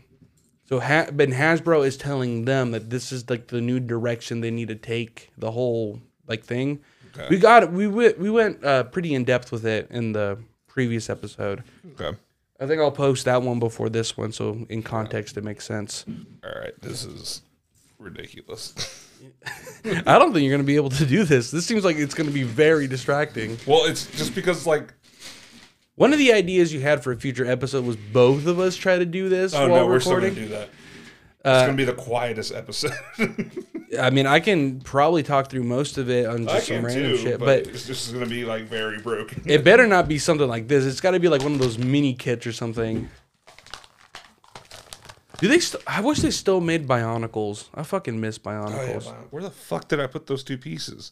So, 0.68 0.80
ha- 0.80 1.08
but 1.12 1.30
Hasbro 1.30 1.86
is 1.86 1.96
telling 1.96 2.44
them 2.44 2.72
that 2.72 2.90
this 2.90 3.10
is 3.10 3.28
like 3.30 3.46
the 3.48 3.60
new 3.60 3.80
direction 3.80 4.40
they 4.42 4.50
need 4.50 4.68
to 4.68 4.74
take 4.74 5.30
the 5.38 5.50
whole 5.50 6.00
like 6.26 6.44
thing. 6.44 6.80
Okay. 7.14 7.26
We 7.30 7.38
got 7.38 7.62
it. 7.62 7.72
We 7.72 7.86
went. 7.86 8.18
We 8.18 8.30
went 8.30 8.62
uh, 8.62 8.84
pretty 8.84 9.14
in 9.14 9.24
depth 9.24 9.50
with 9.50 9.64
it 9.64 9.88
in 9.90 10.12
the 10.12 10.38
previous 10.66 11.08
episode. 11.08 11.64
Okay. 11.98 12.16
I 12.60 12.66
think 12.66 12.80
I'll 12.80 12.90
post 12.90 13.24
that 13.24 13.40
one 13.42 13.58
before 13.60 13.88
this 13.88 14.16
one, 14.16 14.32
so 14.32 14.66
in 14.68 14.82
context 14.82 15.36
it 15.36 15.44
makes 15.44 15.64
sense. 15.64 16.04
All 16.44 16.60
right. 16.60 16.74
This 16.82 17.04
is 17.04 17.42
ridiculous. 17.98 18.74
I 19.84 20.18
don't 20.18 20.32
think 20.32 20.44
you're 20.44 20.52
gonna 20.52 20.64
be 20.64 20.76
able 20.76 20.90
to 20.90 21.06
do 21.06 21.24
this. 21.24 21.50
This 21.50 21.66
seems 21.66 21.84
like 21.84 21.96
it's 21.96 22.14
gonna 22.14 22.30
be 22.30 22.42
very 22.42 22.86
distracting. 22.86 23.56
well, 23.66 23.84
it's 23.86 24.06
just 24.16 24.34
because 24.34 24.66
like 24.66 24.92
One 25.98 26.12
of 26.12 26.20
the 26.20 26.32
ideas 26.32 26.72
you 26.72 26.78
had 26.78 27.02
for 27.02 27.10
a 27.10 27.16
future 27.16 27.44
episode 27.44 27.84
was 27.84 27.96
both 27.96 28.46
of 28.46 28.60
us 28.60 28.76
try 28.76 28.96
to 28.98 29.04
do 29.04 29.28
this 29.28 29.52
oh 29.52 29.68
while 29.68 29.80
no, 29.80 29.86
we're 29.88 29.98
still 29.98 30.14
gonna 30.14 30.30
do 30.30 30.46
that. 30.46 30.68
Uh, 31.44 31.50
it's 31.50 31.62
gonna 31.66 31.76
be 31.76 31.82
the 31.84 31.92
quietest 31.92 32.54
episode. 32.54 32.92
I 34.00 34.10
mean, 34.10 34.24
I 34.24 34.38
can 34.38 34.80
probably 34.80 35.24
talk 35.24 35.50
through 35.50 35.64
most 35.64 35.98
of 35.98 36.08
it 36.08 36.26
on 36.26 36.46
just 36.46 36.68
some 36.68 36.84
random 36.84 37.02
too, 37.02 37.16
shit, 37.16 37.40
but, 37.40 37.64
but 37.64 37.74
it's 37.74 37.84
just 37.84 38.12
gonna 38.12 38.26
be 38.26 38.44
like 38.44 38.66
very 38.66 39.00
broken. 39.00 39.42
it 39.44 39.64
better 39.64 39.88
not 39.88 40.06
be 40.06 40.18
something 40.18 40.46
like 40.46 40.68
this. 40.68 40.84
It's 40.84 41.00
got 41.00 41.10
to 41.12 41.20
be 41.20 41.28
like 41.28 41.42
one 41.42 41.54
of 41.54 41.58
those 41.58 41.78
mini 41.78 42.14
kits 42.14 42.46
or 42.46 42.52
something. 42.52 43.08
Do 45.38 45.48
they? 45.48 45.58
St- 45.58 45.82
I 45.84 46.00
wish 46.00 46.20
they 46.20 46.30
still 46.30 46.60
made 46.60 46.86
Bionicles. 46.86 47.70
I 47.74 47.82
fucking 47.82 48.20
miss 48.20 48.38
Oh, 48.44 48.50
yeah, 48.52 48.60
Bionicles. 48.60 49.14
Where 49.30 49.42
the 49.42 49.50
fuck 49.50 49.88
did 49.88 49.98
I 49.98 50.06
put 50.06 50.28
those 50.28 50.44
two 50.44 50.58
pieces? 50.58 51.10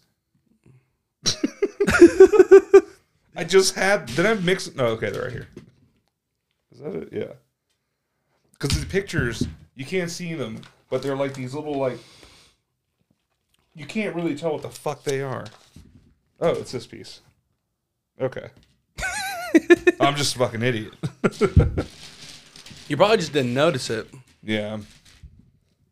I 3.36 3.44
just 3.44 3.74
had. 3.74 4.06
Did 4.06 4.26
I 4.26 4.34
mix? 4.34 4.74
No, 4.74 4.86
okay, 4.86 5.10
they're 5.10 5.24
right 5.24 5.32
here. 5.32 5.48
Is 6.72 6.80
that 6.80 6.94
it? 6.94 7.08
Yeah. 7.12 7.32
Because 8.52 8.80
the 8.80 8.86
pictures, 8.86 9.46
you 9.74 9.84
can't 9.84 10.10
see 10.10 10.34
them, 10.34 10.62
but 10.88 11.02
they're 11.02 11.16
like 11.16 11.34
these 11.34 11.54
little 11.54 11.78
like. 11.78 11.98
You 13.74 13.84
can't 13.84 14.14
really 14.16 14.34
tell 14.34 14.52
what 14.52 14.62
the 14.62 14.70
fuck 14.70 15.04
they 15.04 15.20
are. 15.20 15.44
Oh, 16.40 16.52
it's 16.52 16.72
this 16.72 16.86
piece. 16.86 17.20
Okay. 18.20 18.48
I'm 20.00 20.16
just 20.16 20.34
a 20.34 20.38
fucking 20.38 20.62
idiot. 20.62 20.94
You 22.88 22.96
probably 22.96 23.16
just 23.16 23.32
didn't 23.32 23.52
notice 23.52 23.90
it. 23.90 24.08
Yeah. 24.42 24.76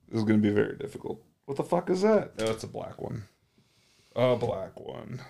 This 0.09 0.19
is 0.19 0.25
gonna 0.25 0.39
be 0.39 0.51
very 0.51 0.77
difficult. 0.77 1.21
What 1.47 1.57
the 1.57 1.65
fuck 1.65 1.91
is 1.91 2.03
that? 2.03 2.33
Oh, 2.39 2.53
it's 2.53 2.63
a 2.63 2.69
black 2.69 3.01
one. 3.03 3.25
A 4.15 4.37
black 4.37 4.79
one. 4.79 5.21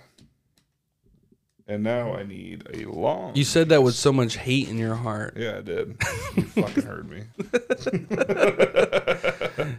And 1.66 1.82
now 1.82 2.14
I 2.14 2.24
need 2.24 2.68
a 2.74 2.84
long. 2.90 3.34
You 3.34 3.44
said 3.44 3.70
that 3.70 3.82
with 3.82 3.94
so 3.94 4.12
much 4.12 4.36
hate 4.36 4.68
in 4.68 4.76
your 4.76 4.96
heart. 4.96 5.34
yeah, 5.36 5.58
I 5.58 5.60
did. 5.62 5.96
You 6.36 6.42
fucking 6.42 6.84
heard 6.84 7.08
me. 7.08 7.22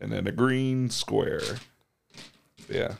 and 0.00 0.12
then 0.12 0.26
a 0.26 0.32
green 0.32 0.90
square. 0.90 1.40
Yeah. 2.68 2.94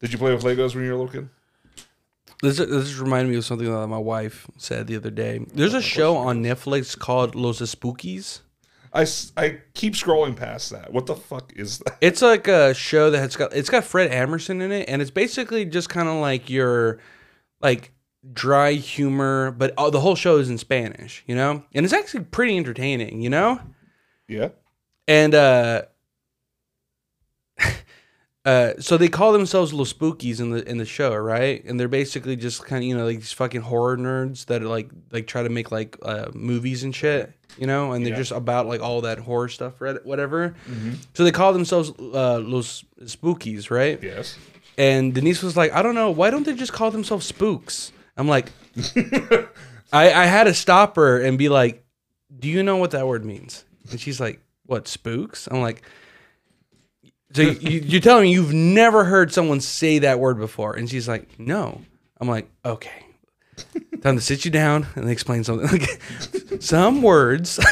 Did 0.00 0.12
you 0.12 0.18
play 0.18 0.34
with 0.34 0.44
Legos 0.44 0.74
when 0.74 0.84
you 0.84 0.90
were 0.90 0.96
a 0.96 1.02
little 1.02 1.08
kid? 1.08 1.28
This 2.42 2.58
this 2.58 2.96
reminded 2.98 3.30
me 3.30 3.38
of 3.38 3.44
something 3.44 3.70
that 3.70 3.86
my 3.88 3.98
wife 3.98 4.46
said 4.58 4.86
the 4.86 4.96
other 4.96 5.10
day. 5.10 5.40
There's 5.54 5.74
a 5.74 5.80
show 5.82 6.16
on 6.16 6.42
Netflix 6.42 6.98
called 6.98 7.34
Los 7.34 7.60
Espookys. 7.60 8.40
I, 8.94 9.06
I 9.36 9.58
keep 9.74 9.94
scrolling 9.94 10.36
past 10.36 10.70
that. 10.70 10.92
What 10.92 11.06
the 11.06 11.16
fuck 11.16 11.52
is 11.56 11.78
that? 11.78 11.98
It's 12.00 12.22
like 12.22 12.46
a 12.46 12.72
show 12.74 13.10
that 13.10 13.18
has 13.18 13.34
got 13.34 13.52
it's 13.52 13.68
got 13.68 13.84
Fred 13.84 14.10
Armisen 14.10 14.62
in 14.62 14.70
it, 14.70 14.88
and 14.88 15.02
it's 15.02 15.10
basically 15.10 15.64
just 15.64 15.88
kind 15.88 16.08
of 16.08 16.16
like 16.16 16.48
your 16.48 17.00
like 17.60 17.92
dry 18.32 18.72
humor, 18.72 19.50
but 19.50 19.74
all, 19.76 19.90
the 19.90 20.00
whole 20.00 20.14
show 20.14 20.38
is 20.38 20.48
in 20.48 20.58
Spanish, 20.58 21.22
you 21.26 21.34
know, 21.34 21.62
and 21.74 21.84
it's 21.84 21.92
actually 21.92 22.24
pretty 22.24 22.56
entertaining, 22.56 23.20
you 23.20 23.30
know. 23.30 23.60
Yeah. 24.28 24.50
And 25.06 25.34
uh, 25.34 25.82
uh, 28.44 28.74
so 28.78 28.96
they 28.96 29.08
call 29.08 29.32
themselves 29.32 29.72
Los 29.72 29.92
Espookys 29.92 30.38
in 30.40 30.50
the 30.50 30.68
in 30.68 30.78
the 30.78 30.84
show, 30.84 31.14
right? 31.16 31.64
And 31.64 31.78
they're 31.80 31.88
basically 31.88 32.36
just 32.36 32.64
kind 32.66 32.82
of 32.82 32.88
you 32.88 32.96
know 32.96 33.04
like 33.06 33.16
these 33.18 33.32
fucking 33.32 33.62
horror 33.62 33.96
nerds 33.96 34.46
that 34.46 34.62
like 34.62 34.90
like 35.10 35.26
try 35.26 35.42
to 35.42 35.48
make 35.48 35.72
like 35.72 35.96
uh, 36.02 36.30
movies 36.34 36.82
and 36.84 36.94
shit, 36.94 37.32
you 37.56 37.66
know, 37.66 37.92
and 37.92 38.04
they're 38.04 38.12
Yeah. 38.12 38.18
just 38.18 38.32
about 38.32 38.66
like 38.66 38.80
all 38.82 39.00
that 39.02 39.18
horror 39.18 39.48
stuff, 39.48 39.80
right? 39.80 39.96
Whatever. 40.04 40.54
So 41.14 41.24
they 41.24 41.32
call 41.32 41.52
themselves 41.54 41.90
uh, 41.98 42.38
Los 42.40 42.84
Espookys, 43.00 43.70
right? 43.70 44.02
Yes. 44.02 44.36
And 44.76 45.14
Denise 45.14 45.42
was 45.42 45.56
like, 45.56 45.72
I 45.72 45.82
don't 45.82 45.94
know, 45.94 46.10
why 46.10 46.30
don't 46.30 46.44
they 46.44 46.54
just 46.54 46.72
call 46.72 46.90
themselves 46.90 47.24
spooks? 47.26 47.92
I'm 48.16 48.26
like, 48.28 48.50
I, 49.92 50.12
I 50.12 50.26
had 50.26 50.44
to 50.44 50.54
stop 50.54 50.96
her 50.96 51.20
and 51.20 51.38
be 51.38 51.48
like, 51.48 51.84
Do 52.38 52.48
you 52.48 52.62
know 52.62 52.76
what 52.76 52.90
that 52.92 53.06
word 53.06 53.24
means? 53.24 53.64
And 53.90 54.00
she's 54.00 54.20
like, 54.20 54.40
What, 54.66 54.88
spooks? 54.88 55.46
I'm 55.50 55.60
like, 55.60 55.82
So 57.34 57.42
you, 57.42 57.80
you're 57.80 58.00
telling 58.00 58.24
me 58.24 58.32
you've 58.32 58.52
never 58.54 59.04
heard 59.04 59.32
someone 59.32 59.60
say 59.60 59.98
that 60.00 60.20
word 60.20 60.38
before? 60.38 60.74
And 60.74 60.88
she's 60.88 61.08
like, 61.08 61.38
No. 61.38 61.80
I'm 62.20 62.28
like, 62.28 62.48
Okay. 62.64 62.90
Time 64.02 64.16
to 64.16 64.20
sit 64.20 64.44
you 64.44 64.50
down 64.50 64.86
and 64.96 65.08
explain 65.08 65.44
something. 65.44 65.80
Some 66.60 67.02
words. 67.02 67.60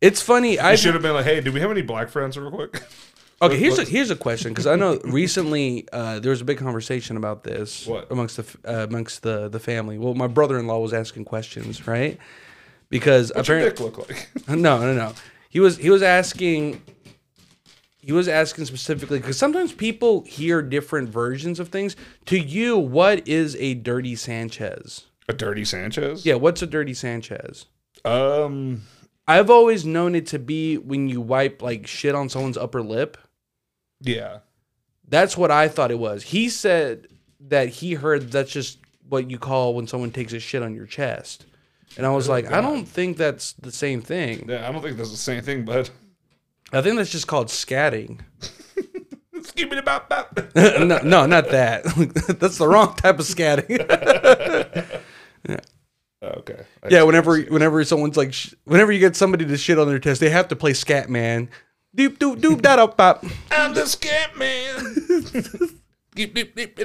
it's 0.00 0.22
funny. 0.22 0.58
I 0.58 0.74
should 0.74 0.94
have 0.94 1.02
been 1.02 1.14
like, 1.14 1.24
hey, 1.24 1.40
do 1.40 1.52
we 1.52 1.60
have 1.60 1.70
any 1.70 1.82
black 1.82 2.08
friends, 2.08 2.36
real 2.36 2.50
quick? 2.50 2.82
Okay, 3.40 3.58
here's 3.58 3.76
a 3.76 3.84
here's 3.84 4.08
a 4.12 4.14
question 4.14 4.52
because 4.52 4.68
I 4.68 4.76
know 4.76 5.00
recently 5.02 5.88
uh, 5.92 6.20
there 6.20 6.30
was 6.30 6.40
a 6.40 6.44
big 6.44 6.58
conversation 6.58 7.16
about 7.16 7.42
this 7.42 7.88
What? 7.88 8.08
amongst 8.08 8.36
the 8.36 8.44
uh, 8.64 8.84
amongst 8.84 9.24
the 9.24 9.48
the 9.48 9.58
family. 9.58 9.98
Well, 9.98 10.14
my 10.14 10.28
brother 10.28 10.60
in 10.60 10.68
law 10.68 10.78
was 10.78 10.92
asking 10.92 11.24
questions, 11.24 11.84
right? 11.88 12.18
Because 12.88 13.32
What's 13.34 13.48
your 13.48 13.58
apparently, 13.58 13.88
dick 13.90 13.96
look 13.98 14.08
like? 14.08 14.28
no, 14.48 14.78
no, 14.78 14.94
no. 14.94 15.12
He 15.52 15.60
was 15.60 15.76
he 15.76 15.90
was 15.90 16.02
asking. 16.02 16.80
He 17.98 18.10
was 18.10 18.26
asking 18.26 18.64
specifically 18.64 19.18
because 19.18 19.36
sometimes 19.36 19.72
people 19.72 20.24
hear 20.24 20.62
different 20.62 21.10
versions 21.10 21.60
of 21.60 21.68
things. 21.68 21.94
To 22.24 22.38
you, 22.38 22.78
what 22.78 23.28
is 23.28 23.54
a 23.56 23.74
dirty 23.74 24.16
Sanchez? 24.16 25.04
a 25.28 25.34
dirty 25.34 25.66
Sanchez? 25.66 26.24
Yeah, 26.24 26.36
what's 26.36 26.62
a 26.62 26.66
dirty 26.66 26.94
Sanchez? 26.94 27.66
Um, 28.04 28.82
I've 29.28 29.50
always 29.50 29.84
known 29.84 30.14
it 30.14 30.26
to 30.28 30.38
be 30.38 30.78
when 30.78 31.10
you 31.10 31.20
wipe 31.20 31.60
like 31.60 31.86
shit 31.86 32.14
on 32.14 32.30
someone's 32.30 32.56
upper 32.56 32.82
lip. 32.82 33.18
yeah. 34.00 34.38
That's 35.06 35.36
what 35.36 35.50
I 35.50 35.68
thought 35.68 35.90
it 35.90 35.98
was. 35.98 36.22
He 36.22 36.48
said 36.48 37.08
that 37.40 37.68
he 37.68 37.92
heard 37.92 38.32
that's 38.32 38.50
just 38.50 38.78
what 39.06 39.30
you 39.30 39.38
call 39.38 39.74
when 39.74 39.86
someone 39.86 40.10
takes 40.12 40.32
a 40.32 40.40
shit 40.40 40.62
on 40.62 40.74
your 40.74 40.86
chest. 40.86 41.44
And 41.96 42.06
I 42.06 42.10
was 42.10 42.28
like, 42.28 42.50
I 42.50 42.60
don't 42.60 42.86
think 42.86 43.16
that's 43.16 43.52
the 43.54 43.72
same 43.72 44.00
thing. 44.00 44.46
Yeah, 44.48 44.68
I 44.68 44.72
don't 44.72 44.82
think 44.82 44.96
that's 44.96 45.10
the 45.10 45.16
same 45.16 45.42
thing, 45.42 45.64
but 45.64 45.90
I 46.72 46.80
think 46.80 46.96
that's 46.96 47.10
just 47.10 47.26
called 47.26 47.48
scatting. 47.48 48.20
it 49.34 49.78
about 49.78 50.08
that. 50.08 50.54
no, 50.86 50.98
no, 50.98 51.26
not 51.26 51.50
that. 51.50 51.84
that's 52.40 52.58
the 52.58 52.68
wrong 52.68 52.94
type 52.96 53.18
of 53.18 53.26
scatting. 53.26 53.78
Yeah. 55.48 55.58
Okay. 56.22 56.60
I 56.84 56.88
yeah, 56.88 57.02
whenever 57.02 57.40
whenever 57.40 57.82
someone's 57.84 58.16
like, 58.16 58.32
sh- 58.32 58.54
whenever 58.64 58.92
you 58.92 59.00
get 59.00 59.16
somebody 59.16 59.44
to 59.44 59.56
shit 59.56 59.76
on 59.76 59.88
their 59.88 59.98
test, 59.98 60.20
they 60.20 60.30
have 60.30 60.46
to 60.48 60.56
play 60.56 60.72
scat 60.72 61.10
man. 61.10 61.50
Doop 61.96 62.18
doop 62.18 62.36
doop 62.36 62.62
da 62.62 62.76
da 62.76 62.86
pop. 62.86 63.24
I'm 63.50 63.74
the 63.74 63.86
scat 63.86 64.36
man. 64.38 64.94
Beep 66.14 66.34
beep 66.34 66.54
beep. 66.54 66.78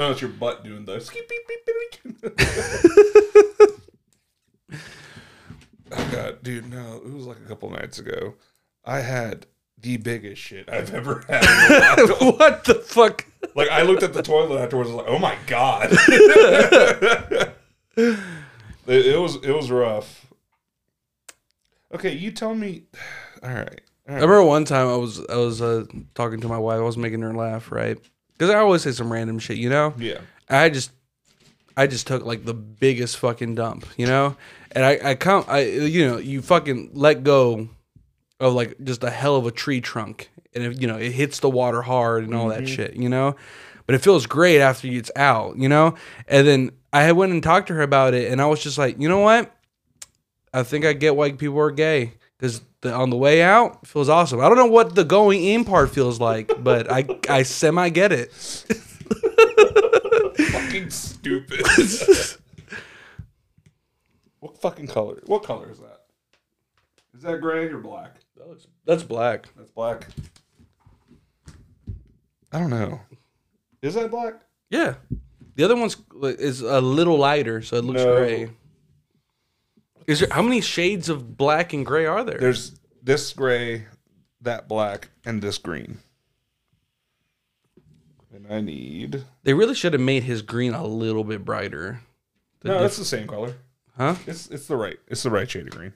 Oh, 0.00 0.12
it's 0.12 0.22
your 0.22 0.30
butt 0.30 0.64
doing 0.64 0.86
the 0.86 0.98
skip 0.98 1.28
beep 1.28 1.42
beep 1.46 1.66
beep. 1.66 2.40
oh 5.92 6.08
god, 6.10 6.42
dude, 6.42 6.70
no, 6.70 7.02
it 7.04 7.12
was 7.12 7.26
like 7.26 7.36
a 7.36 7.46
couple 7.46 7.68
nights 7.68 7.98
ago. 7.98 8.32
I 8.82 9.00
had 9.00 9.44
the 9.76 9.98
biggest 9.98 10.40
shit 10.40 10.70
I've 10.70 10.94
ever 11.00 11.22
had. 11.28 11.44
in 11.98 12.10
a 12.10 12.14
while. 12.14 12.32
what 12.38 12.64
the 12.64 12.76
fuck? 12.76 13.26
like 13.54 13.68
I 13.68 13.82
looked 13.82 14.02
at 14.02 14.14
the 14.14 14.22
toilet 14.22 14.62
afterwards, 14.62 14.88
I 14.88 14.94
was 14.94 15.04
like, 15.04 15.12
oh 15.14 15.18
my 15.18 15.36
god. 15.46 15.90
it, 17.98 19.06
it 19.06 19.20
was 19.20 19.36
it 19.36 19.52
was 19.52 19.70
rough. 19.70 20.28
Okay, 21.92 22.14
you 22.14 22.30
tell 22.30 22.54
me. 22.54 22.84
All 23.42 23.50
right. 23.50 23.82
All 24.08 24.14
I 24.14 24.20
remember 24.20 24.44
one 24.44 24.64
time 24.64 24.86
I 24.88 24.96
was 24.96 25.22
I 25.28 25.36
was 25.36 25.60
uh, 25.60 25.84
talking 26.14 26.40
to 26.40 26.48
my 26.48 26.56
wife. 26.56 26.78
I 26.78 26.84
was 26.84 26.96
making 26.96 27.20
her 27.20 27.34
laugh, 27.34 27.70
right? 27.70 27.98
Because 28.40 28.54
I 28.54 28.58
always 28.60 28.80
say 28.80 28.92
some 28.92 29.12
random 29.12 29.38
shit, 29.38 29.58
you 29.58 29.68
know. 29.68 29.92
Yeah. 29.98 30.22
I 30.48 30.70
just 30.70 30.92
I 31.76 31.86
just 31.86 32.06
took 32.06 32.24
like 32.24 32.46
the 32.46 32.54
biggest 32.54 33.18
fucking 33.18 33.54
dump, 33.54 33.84
you 33.98 34.06
know. 34.06 34.34
And 34.72 34.82
I 34.82 35.10
I 35.10 35.14
come 35.14 35.44
I 35.46 35.60
you 35.64 36.08
know 36.08 36.16
you 36.16 36.40
fucking 36.40 36.92
let 36.94 37.22
go 37.22 37.68
of 38.40 38.54
like 38.54 38.82
just 38.82 39.04
a 39.04 39.10
hell 39.10 39.36
of 39.36 39.44
a 39.44 39.50
tree 39.50 39.82
trunk, 39.82 40.30
and 40.54 40.64
if 40.64 40.80
you 40.80 40.88
know 40.88 40.96
it 40.96 41.12
hits 41.12 41.40
the 41.40 41.50
water 41.50 41.82
hard 41.82 42.24
and 42.24 42.34
all 42.34 42.48
that 42.48 42.62
mm-hmm. 42.62 42.74
shit, 42.74 42.94
you 42.94 43.10
know. 43.10 43.36
But 43.84 43.94
it 43.94 43.98
feels 43.98 44.24
great 44.24 44.62
after 44.62 44.88
it's 44.88 45.10
out, 45.16 45.58
you 45.58 45.68
know. 45.68 45.96
And 46.26 46.46
then 46.46 46.70
I 46.94 47.12
went 47.12 47.32
and 47.32 47.42
talked 47.42 47.68
to 47.68 47.74
her 47.74 47.82
about 47.82 48.14
it, 48.14 48.32
and 48.32 48.40
I 48.40 48.46
was 48.46 48.62
just 48.62 48.78
like, 48.78 48.98
you 48.98 49.10
know 49.10 49.20
what? 49.20 49.54
I 50.54 50.62
think 50.62 50.86
I 50.86 50.94
get 50.94 51.14
why 51.14 51.32
people 51.32 51.60
are 51.60 51.70
gay 51.70 52.14
because 52.40 52.62
on 52.84 53.10
the 53.10 53.16
way 53.16 53.42
out 53.42 53.86
feels 53.86 54.08
awesome. 54.08 54.40
I 54.40 54.48
don't 54.48 54.56
know 54.56 54.64
what 54.66 54.94
the 54.94 55.04
going 55.04 55.44
in 55.44 55.64
part 55.66 55.90
feels 55.90 56.18
like, 56.18 56.50
but 56.64 56.90
I 56.90 57.04
I 57.28 57.42
semi 57.42 57.90
get 57.90 58.12
it. 58.12 58.32
fucking 60.50 60.88
stupid. 60.90 61.60
what 64.40 64.60
fucking 64.60 64.86
color? 64.86 65.20
What 65.26 65.42
color 65.42 65.70
is 65.70 65.78
that? 65.80 66.00
Is 67.14 67.22
that 67.22 67.40
gray 67.40 67.66
or 67.66 67.78
black? 67.78 68.16
That 68.36 68.48
looks, 68.48 68.66
That's 68.86 69.02
black. 69.02 69.46
That's 69.56 69.70
black. 69.70 70.06
I 72.52 72.58
don't 72.58 72.70
know. 72.70 73.00
Is 73.82 73.94
that 73.94 74.10
black? 74.10 74.34
Yeah, 74.70 74.94
the 75.56 75.64
other 75.64 75.76
one's 75.76 75.96
is 76.22 76.62
a 76.62 76.80
little 76.80 77.18
lighter, 77.18 77.60
so 77.62 77.76
it 77.76 77.84
looks 77.84 78.02
No. 78.02 78.16
gray. 78.16 78.50
Is 80.10 80.20
there 80.20 80.28
how 80.30 80.42
many 80.42 80.60
shades 80.60 81.08
of 81.08 81.36
black 81.36 81.72
and 81.72 81.86
gray 81.86 82.04
are 82.04 82.24
there? 82.24 82.38
There's 82.38 82.78
this 83.02 83.32
gray, 83.32 83.84
that 84.40 84.66
black, 84.68 85.10
and 85.24 85.40
this 85.40 85.56
green. 85.58 85.98
And 88.34 88.46
I 88.52 88.60
need. 88.60 89.24
They 89.42 89.54
really 89.54 89.74
should 89.74 89.92
have 89.92 90.02
made 90.02 90.24
his 90.24 90.42
green 90.42 90.74
a 90.74 90.84
little 90.84 91.24
bit 91.24 91.44
brighter. 91.44 92.00
No, 92.64 92.80
that's 92.80 92.96
the 92.96 93.04
same 93.04 93.26
color. 93.26 93.54
huh? 93.96 94.16
It's 94.26 94.48
it's 94.48 94.66
the 94.66 94.76
right. 94.76 94.98
It's 95.08 95.22
the 95.22 95.30
right 95.30 95.48
shade 95.50 95.66
of 95.66 95.70
green. 95.76 95.92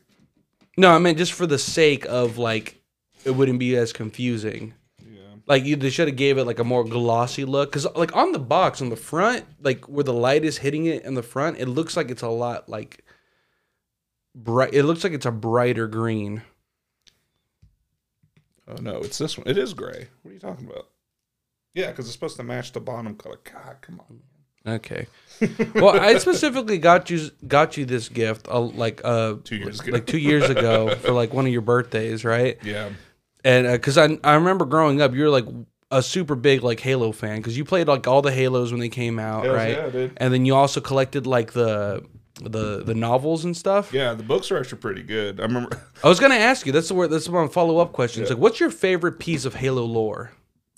No, 0.76 0.90
I 0.90 0.98
meant 0.98 1.18
just 1.18 1.32
for 1.32 1.46
the 1.46 1.58
sake 1.58 2.06
of 2.06 2.38
like 2.38 2.80
it 3.24 3.32
wouldn't 3.32 3.58
be 3.58 3.76
as 3.76 3.92
confusing. 3.92 4.74
Yeah. 5.04 5.20
Like 5.46 5.64
you, 5.64 5.76
they 5.76 5.90
should 5.90 6.08
have 6.08 6.16
gave 6.16 6.38
it 6.38 6.44
like 6.44 6.58
a 6.58 6.64
more 6.64 6.84
glossy 6.84 7.44
look 7.44 7.70
because 7.70 7.86
like 7.94 8.14
on 8.16 8.32
the 8.32 8.38
box 8.38 8.80
on 8.80 8.90
the 8.90 8.96
front, 8.96 9.44
like 9.60 9.84
where 9.88 10.04
the 10.04 10.12
light 10.12 10.44
is 10.44 10.58
hitting 10.58 10.86
it 10.86 11.04
in 11.04 11.14
the 11.14 11.22
front, 11.22 11.58
it 11.58 11.66
looks 11.66 11.96
like 11.96 12.10
it's 12.10 12.22
a 12.22 12.28
lot 12.28 12.68
like 12.68 13.03
bright. 14.34 14.74
It 14.74 14.84
looks 14.84 15.04
like 15.04 15.12
it's 15.12 15.26
a 15.26 15.32
brighter 15.32 15.86
green. 15.86 16.42
Oh 18.66 18.76
no, 18.80 18.96
it's 18.98 19.18
this 19.18 19.36
one. 19.36 19.46
It 19.46 19.58
is 19.58 19.74
gray. 19.74 20.08
What 20.22 20.30
are 20.30 20.34
you 20.34 20.40
talking 20.40 20.66
about? 20.66 20.88
Yeah, 21.74 21.88
because 21.90 22.06
it's 22.06 22.14
supposed 22.14 22.36
to 22.36 22.42
match 22.44 22.72
the 22.72 22.80
bottom 22.80 23.14
color. 23.16 23.38
God, 23.44 23.76
come 23.80 24.00
on. 24.00 24.20
Okay. 24.66 25.06
well, 25.74 26.00
I 26.00 26.16
specifically 26.16 26.78
got 26.78 27.10
you 27.10 27.30
got 27.46 27.76
you 27.76 27.84
this 27.84 28.08
gift 28.08 28.48
uh, 28.48 28.60
like 28.60 29.02
uh 29.04 29.34
Two 29.44 29.56
years 29.56 29.80
ago. 29.80 29.92
like 29.92 30.06
two 30.06 30.18
years 30.18 30.48
ago 30.48 30.94
for 31.00 31.12
like 31.12 31.34
one 31.34 31.44
of 31.46 31.52
your 31.52 31.60
birthdays, 31.60 32.24
right? 32.24 32.56
Yeah. 32.62 32.90
And 33.44 33.66
because 33.70 33.98
I 33.98 34.18
I 34.24 34.34
remember 34.34 34.64
growing 34.64 35.02
up, 35.02 35.12
you 35.14 35.24
were 35.24 35.28
like 35.30 35.44
a 35.90 36.02
super 36.02 36.34
big 36.34 36.62
like 36.62 36.80
Halo 36.80 37.12
fan 37.12 37.36
because 37.36 37.58
you 37.58 37.64
played 37.66 37.88
like 37.88 38.06
all 38.06 38.22
the 38.22 38.32
Halos 38.32 38.70
when 38.70 38.80
they 38.80 38.88
came 38.88 39.18
out, 39.18 39.44
Hells 39.44 39.56
right? 39.56 39.76
yeah, 39.76 39.90
dude. 39.90 40.12
And 40.16 40.32
then 40.32 40.46
you 40.46 40.54
also 40.54 40.80
collected 40.80 41.26
like 41.26 41.52
the 41.52 42.02
the 42.40 42.82
the 42.84 42.94
novels 42.94 43.44
and 43.44 43.56
stuff. 43.56 43.92
Yeah, 43.92 44.14
the 44.14 44.22
books 44.22 44.50
are 44.50 44.58
actually 44.58 44.78
pretty 44.78 45.02
good. 45.02 45.38
I 45.40 45.44
remember. 45.44 45.80
I 46.04 46.08
was 46.08 46.18
gonna 46.20 46.34
ask 46.34 46.66
you. 46.66 46.72
That's 46.72 46.88
the 46.88 46.94
word. 46.94 47.08
That's 47.08 47.28
my 47.28 47.46
follow 47.48 47.78
up 47.78 47.92
question. 47.92 48.22
It's 48.22 48.30
Yeah. 48.30 48.34
like, 48.34 48.42
what's 48.42 48.60
your 48.60 48.70
favorite 48.70 49.18
piece 49.18 49.44
of 49.44 49.54
Halo 49.54 49.84
lore? 49.84 50.32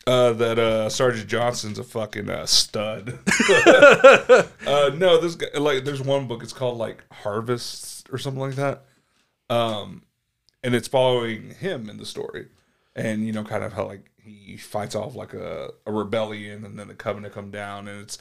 Uh, 0.06 0.32
that 0.34 0.58
uh, 0.58 0.88
Sergeant 0.88 1.28
Johnson's 1.28 1.78
a 1.80 1.84
fucking 1.84 2.30
uh, 2.30 2.46
stud. 2.46 3.18
uh, 4.66 4.90
no, 4.94 5.20
this 5.20 5.34
guy 5.34 5.46
like 5.58 5.84
there's 5.84 6.02
one 6.02 6.28
book. 6.28 6.42
It's 6.42 6.52
called 6.52 6.78
like 6.78 7.02
Harvests 7.10 8.04
or 8.12 8.18
something 8.18 8.40
like 8.40 8.54
that. 8.54 8.84
Um, 9.50 10.02
and 10.62 10.74
it's 10.74 10.88
following 10.88 11.50
him 11.50 11.88
in 11.88 11.96
the 11.96 12.06
story, 12.06 12.48
and 12.94 13.24
you 13.26 13.32
know, 13.32 13.44
kind 13.44 13.64
of 13.64 13.72
how 13.72 13.86
like 13.86 14.10
he 14.22 14.56
fights 14.56 14.94
off 14.94 15.14
like 15.16 15.32
a, 15.34 15.70
a 15.86 15.92
rebellion, 15.92 16.64
and 16.64 16.78
then 16.78 16.88
the 16.88 16.94
Covenant 16.94 17.34
come 17.34 17.50
down, 17.50 17.88
and 17.88 18.00
it's 18.02 18.18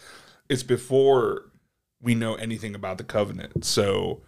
it's 0.49 0.63
before 0.63 1.51
we 2.01 2.15
know 2.15 2.35
anything 2.35 2.75
about 2.75 2.97
the 2.97 3.03
Covenant, 3.03 3.65
so 3.65 4.21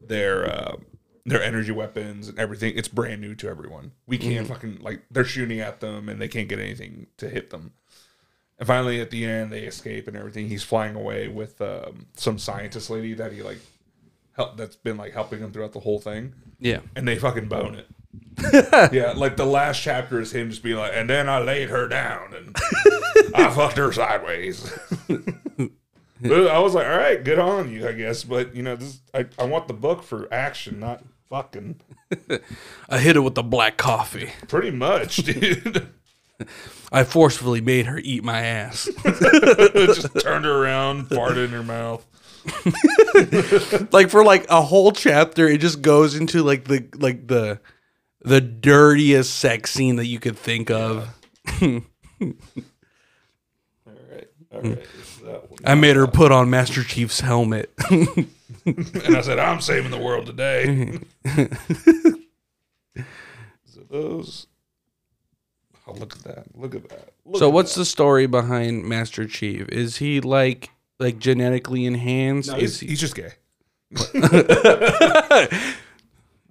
their 0.00 0.44
uh, 0.48 0.76
their 1.24 1.42
energy 1.42 1.72
weapons 1.72 2.28
and 2.28 2.38
everything 2.38 2.74
it's 2.76 2.88
brand 2.88 3.20
new 3.20 3.34
to 3.36 3.48
everyone. 3.48 3.92
We 4.06 4.18
can't 4.18 4.46
fucking 4.46 4.78
like 4.80 5.02
they're 5.10 5.24
shooting 5.24 5.60
at 5.60 5.80
them 5.80 6.08
and 6.08 6.20
they 6.20 6.28
can't 6.28 6.48
get 6.48 6.58
anything 6.58 7.06
to 7.18 7.28
hit 7.28 7.50
them. 7.50 7.72
And 8.58 8.66
finally, 8.66 9.00
at 9.00 9.10
the 9.10 9.24
end, 9.24 9.50
they 9.50 9.62
escape 9.62 10.06
and 10.08 10.16
everything. 10.16 10.48
He's 10.48 10.62
flying 10.62 10.94
away 10.94 11.28
with 11.28 11.60
um, 11.60 12.06
some 12.16 12.38
scientist 12.38 12.90
lady 12.90 13.14
that 13.14 13.32
he 13.32 13.42
like 13.42 13.58
help 14.36 14.56
that's 14.56 14.76
been 14.76 14.96
like 14.96 15.12
helping 15.12 15.40
him 15.40 15.52
throughout 15.52 15.72
the 15.72 15.80
whole 15.80 15.98
thing, 16.00 16.34
Yeah. 16.60 16.80
and 16.96 17.06
they 17.08 17.18
fucking 17.18 17.48
bone 17.48 17.74
it. 17.76 17.86
yeah, 18.92 19.12
like 19.16 19.36
the 19.36 19.46
last 19.46 19.80
chapter 19.82 20.20
is 20.20 20.32
him 20.32 20.50
just 20.50 20.62
being 20.62 20.76
like, 20.76 20.92
and 20.94 21.08
then 21.08 21.28
I 21.28 21.38
laid 21.40 21.70
her 21.70 21.88
down 21.88 22.34
and 22.34 22.56
I 23.34 23.50
fucked 23.50 23.76
her 23.78 23.92
sideways. 23.92 24.72
But 26.22 26.48
I 26.48 26.58
was 26.60 26.74
like, 26.74 26.86
all 26.86 26.96
right, 26.96 27.22
good 27.22 27.38
on 27.40 27.72
you, 27.72 27.88
I 27.88 27.92
guess. 27.92 28.22
But 28.22 28.54
you 28.54 28.62
know, 28.62 28.76
this 28.76 29.00
I, 29.12 29.26
I 29.38 29.44
want 29.44 29.66
the 29.66 29.74
book 29.74 30.02
for 30.02 30.32
action, 30.32 30.78
not 30.78 31.02
fucking. 31.28 31.80
I 32.88 32.98
hit 32.98 33.16
her 33.16 33.22
with 33.22 33.34
the 33.34 33.42
black 33.42 33.76
coffee. 33.76 34.30
Pretty 34.46 34.70
much, 34.70 35.16
dude. 35.24 35.88
I 36.92 37.04
forcefully 37.04 37.60
made 37.60 37.86
her 37.86 37.98
eat 37.98 38.22
my 38.22 38.40
ass. 38.40 38.88
just 39.04 40.20
turned 40.20 40.44
her 40.44 40.62
around, 40.62 41.08
farted 41.08 41.46
in 41.46 41.50
her 41.50 41.62
mouth. 41.62 42.06
like 43.92 44.10
for 44.10 44.24
like 44.24 44.46
a 44.48 44.62
whole 44.62 44.92
chapter, 44.92 45.48
it 45.48 45.60
just 45.60 45.82
goes 45.82 46.14
into 46.14 46.42
like 46.42 46.64
the 46.64 46.86
like 46.96 47.26
the 47.26 47.60
the 48.20 48.40
dirtiest 48.40 49.34
sex 49.34 49.72
scene 49.72 49.96
that 49.96 50.06
you 50.06 50.20
could 50.20 50.38
think 50.38 50.70
of. 50.70 51.08
All 51.60 51.82
right, 53.86 54.28
it's 54.52 55.11
that 55.24 55.50
one. 55.50 55.58
I 55.64 55.74
made 55.74 55.96
her 55.96 56.06
put 56.06 56.32
on 56.32 56.50
Master 56.50 56.82
Chief's 56.82 57.20
helmet. 57.20 57.72
and 57.90 59.16
I 59.16 59.20
said, 59.20 59.38
I'm 59.38 59.60
saving 59.60 59.90
the 59.90 59.98
world 59.98 60.26
today. 60.26 60.98
so 63.64 63.80
those. 63.90 64.46
Oh, 65.86 65.92
look 65.94 66.14
at 66.14 66.22
that! 66.22 66.44
Look 66.56 66.74
at 66.76 66.88
that! 66.88 67.12
Look 67.24 67.38
so 67.38 67.48
at 67.48 67.52
what's 67.52 67.74
that. 67.74 67.80
the 67.80 67.84
story 67.84 68.26
behind 68.26 68.84
Master 68.84 69.26
Chief? 69.26 69.68
Is 69.68 69.96
he 69.96 70.20
like 70.20 70.70
like 71.00 71.18
genetically 71.18 71.86
enhanced? 71.86 72.50
No, 72.50 72.56
Is 72.56 72.78
he's, 72.78 72.80
he 72.80 72.86
he's 72.88 73.00
just 73.00 73.16
gay. 73.16 73.32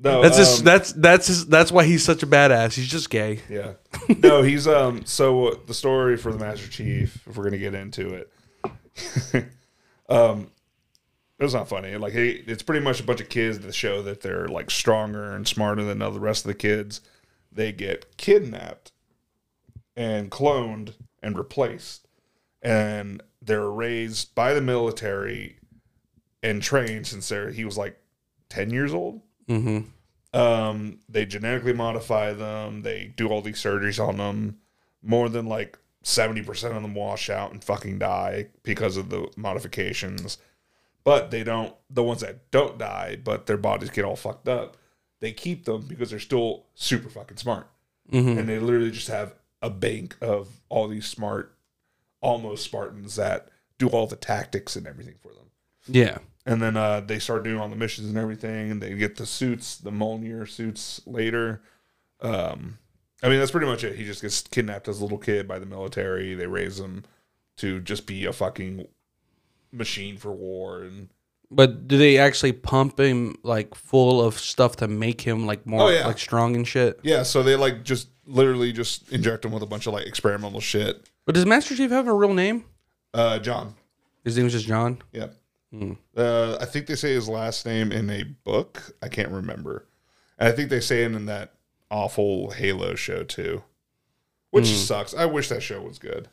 no, 0.04 0.22
That's 0.22 0.38
just 0.38 0.60
um, 0.60 0.66
that's 0.66 0.94
that's 0.94 1.28
his, 1.28 1.48
that's 1.48 1.72
why 1.72 1.86
he's 1.86 2.04
such 2.04 2.22
a 2.24 2.28
badass. 2.28 2.74
He's 2.74 2.88
just 2.88 3.10
gay. 3.10 3.40
Yeah. 3.50 3.74
No, 4.20 4.42
he's 4.44 4.68
um. 4.68 5.06
So 5.06 5.62
the 5.66 5.74
story 5.74 6.18
for 6.18 6.32
the 6.32 6.40
Master 6.40 6.68
Chief, 6.68 7.26
if 7.28 7.38
we're 7.38 7.46
gonna 7.46 7.58
get 7.58 7.74
into 7.74 8.14
it, 8.14 8.32
um, 10.10 10.52
it's 11.40 11.54
not 11.54 11.70
funny. 11.70 11.96
Like, 11.98 12.14
he, 12.14 12.44
it's 12.48 12.64
pretty 12.64 12.84
much 12.84 13.00
a 13.00 13.04
bunch 13.04 13.22
of 13.22 13.30
kids 13.30 13.60
that 13.60 13.74
show 13.74 14.02
that 14.04 14.22
they're 14.22 14.48
like 14.48 14.70
stronger 14.70 15.32
and 15.32 15.48
smarter 15.48 15.84
than 15.84 16.00
the 16.00 16.12
rest 16.12 16.46
of 16.46 16.50
the 16.50 16.56
kids. 16.56 17.02
They 17.52 17.72
get 17.72 18.18
kidnapped 18.18 18.92
and 19.96 20.32
cloned 20.32 20.94
and 21.22 21.38
replaced, 21.38 22.08
and 22.62 23.22
they're 23.42 23.70
raised 23.70 24.34
by 24.36 24.54
the 24.54 24.62
military 24.62 25.58
and 26.44 26.62
trained 26.62 27.08
since 27.08 27.30
they're 27.30 27.52
he 27.52 27.66
was 27.66 27.78
like 27.78 28.00
ten 28.50 28.70
years 28.70 28.94
old. 28.94 29.22
Mm-hmm. 29.48 30.40
Um, 30.40 31.00
they 31.10 31.26
genetically 31.26 31.74
modify 31.74 32.34
them. 32.34 32.84
They 32.84 33.14
do 33.16 33.28
all 33.28 33.42
these 33.42 33.62
surgeries 33.62 34.04
on 34.04 34.18
them. 34.18 34.58
More 35.04 35.30
than 35.30 35.48
like 35.48 35.78
seventy 36.04 36.42
percent 36.42 36.76
of 36.76 36.82
them 36.82 36.96
wash 36.96 37.30
out 37.30 37.52
and 37.52 37.64
fucking 37.64 38.00
die 38.00 38.48
because 38.64 38.98
of 38.98 39.10
the 39.10 39.28
modifications. 39.38 40.38
But 41.04 41.32
they 41.32 41.44
don't. 41.44 41.74
The 41.90 42.04
ones 42.04 42.22
that 42.22 42.52
don't 42.52 42.78
die, 42.78 43.18
but 43.24 43.46
their 43.48 43.58
bodies 43.58 43.90
get 43.90 44.06
all 44.06 44.16
fucked 44.16 44.48
up, 44.48 44.78
they 45.20 45.32
keep 45.32 45.66
them 45.66 45.86
because 45.88 46.10
they're 46.12 46.20
still 46.20 46.66
super 46.76 47.10
fucking 47.10 47.38
smart, 47.38 47.68
Mm-hmm. 48.12 48.38
and 48.40 48.48
they 48.50 48.60
literally 48.60 48.92
just 48.92 49.08
have 49.08 49.34
a 49.62 49.70
bank 49.70 50.16
of 50.22 50.48
all 50.70 50.88
these 50.88 51.06
smart, 51.08 51.56
almost 52.22 52.64
Spartans 52.66 53.16
that 53.16 53.48
do 53.78 53.88
all 53.88 54.06
the 54.08 54.16
tactics 54.16 54.76
and 54.76 54.86
everything 54.86 55.16
for 55.22 55.30
them 55.30 55.46
Yeah. 55.88 56.18
and 56.46 56.62
then 56.62 56.76
uh, 56.78 57.00
they 57.02 57.18
start 57.20 57.44
doing 57.44 57.60
all 57.60 57.70
the 57.70 57.76
missions 57.76 58.10
and 58.10 58.18
everything, 58.18 58.70
and 58.72 58.82
they 58.82 58.94
get 58.96 59.16
the 59.18 59.26
suits, 59.26 59.78
the 59.78 59.92
Mjolnir 59.92 60.48
suits 60.50 61.02
later. 61.08 61.62
Um, 62.22 62.78
I 63.24 63.30
mean, 63.30 63.40
that's 63.40 63.52
pretty 63.52 63.68
much 63.68 63.84
it. 63.84 63.96
He 63.96 64.04
just 64.06 64.22
gets 64.22 64.42
kidnapped 64.42 64.88
as 64.88 65.00
a 65.00 65.04
little 65.04 65.18
kid 65.18 65.48
by 65.48 65.60
the 65.60 65.66
military. 65.66 66.34
They 66.34 66.48
raise 66.48 66.80
him 66.80 67.04
to 67.58 67.80
just 67.82 68.08
be 68.08 68.26
a 68.26 68.34
fucking 68.34 68.88
machine 69.72 70.18
for 70.18 70.32
war, 70.32 70.82
and 70.82 71.10
But 71.50 71.88
do 71.88 71.98
they 71.98 72.18
actually 72.18 72.54
pump 72.54 73.00
him 73.00 73.36
like 73.44 73.76
full 73.76 74.22
of 74.26 74.40
stuff 74.40 74.78
to 74.78 74.88
make 74.88 75.22
him 75.22 75.46
like 75.46 75.66
more 75.66 75.84
Oh, 75.84 75.90
yeah. 75.90 76.08
like 76.08 76.18
strong 76.20 76.56
and 76.56 76.68
shit? 76.68 77.00
yeah, 77.04 77.24
so 77.24 77.44
they 77.44 77.56
like 77.56 77.84
just 77.84 78.08
literally 78.26 78.72
just 78.72 79.12
inject 79.12 79.46
him 79.46 79.52
with 79.52 79.64
a 79.64 79.68
bunch 79.68 79.86
of 79.88 79.94
like 79.94 80.08
experimental 80.08 80.60
shit. 80.62 81.08
But 81.26 81.36
does 81.36 81.46
Master 81.46 81.76
Chief 81.76 81.92
have 81.92 82.08
a 82.08 82.14
real 82.14 82.34
name? 82.34 82.66
Uh, 83.14 83.38
John, 83.40 83.76
His 84.24 84.38
name 84.38 84.48
is 84.48 84.54
just 84.54 84.66
John. 84.66 85.02
yeah. 85.12 85.28
Hmm. 85.72 85.94
Uh, 86.18 86.58
I 86.60 86.66
think 86.66 86.88
they 86.88 86.96
say 86.96 87.14
his 87.14 87.30
last 87.30 87.66
name 87.66 87.92
in 87.94 88.10
a 88.10 88.24
book. 88.24 88.82
I 89.02 89.08
can't 89.08 89.30
remember, 89.30 89.88
and 90.38 90.50
I 90.50 90.52
think 90.52 90.70
they 90.70 90.82
say 90.82 91.04
it 91.04 91.14
in 91.14 91.28
that 91.28 91.54
awful 91.92 92.52
Halo 92.52 92.96
show 92.96 93.24
too, 93.24 93.64
which 94.50 94.68
Hmm. 94.70 94.76
sucks. 94.76 95.14
I 95.14 95.26
wish 95.26 95.50
that 95.50 95.62
show 95.62 95.82
was 95.82 96.00
good. 96.00 96.30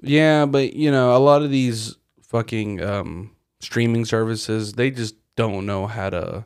Yeah, 0.00 0.46
but 0.46 0.74
you 0.74 0.90
know, 0.90 1.16
a 1.16 1.18
lot 1.18 1.42
of 1.42 1.50
these 1.50 1.96
fucking 2.22 2.82
um, 2.82 3.30
streaming 3.60 4.04
services, 4.04 4.74
they 4.74 4.90
just 4.90 5.14
don't 5.36 5.64
know 5.66 5.86
how 5.86 6.10
to 6.10 6.44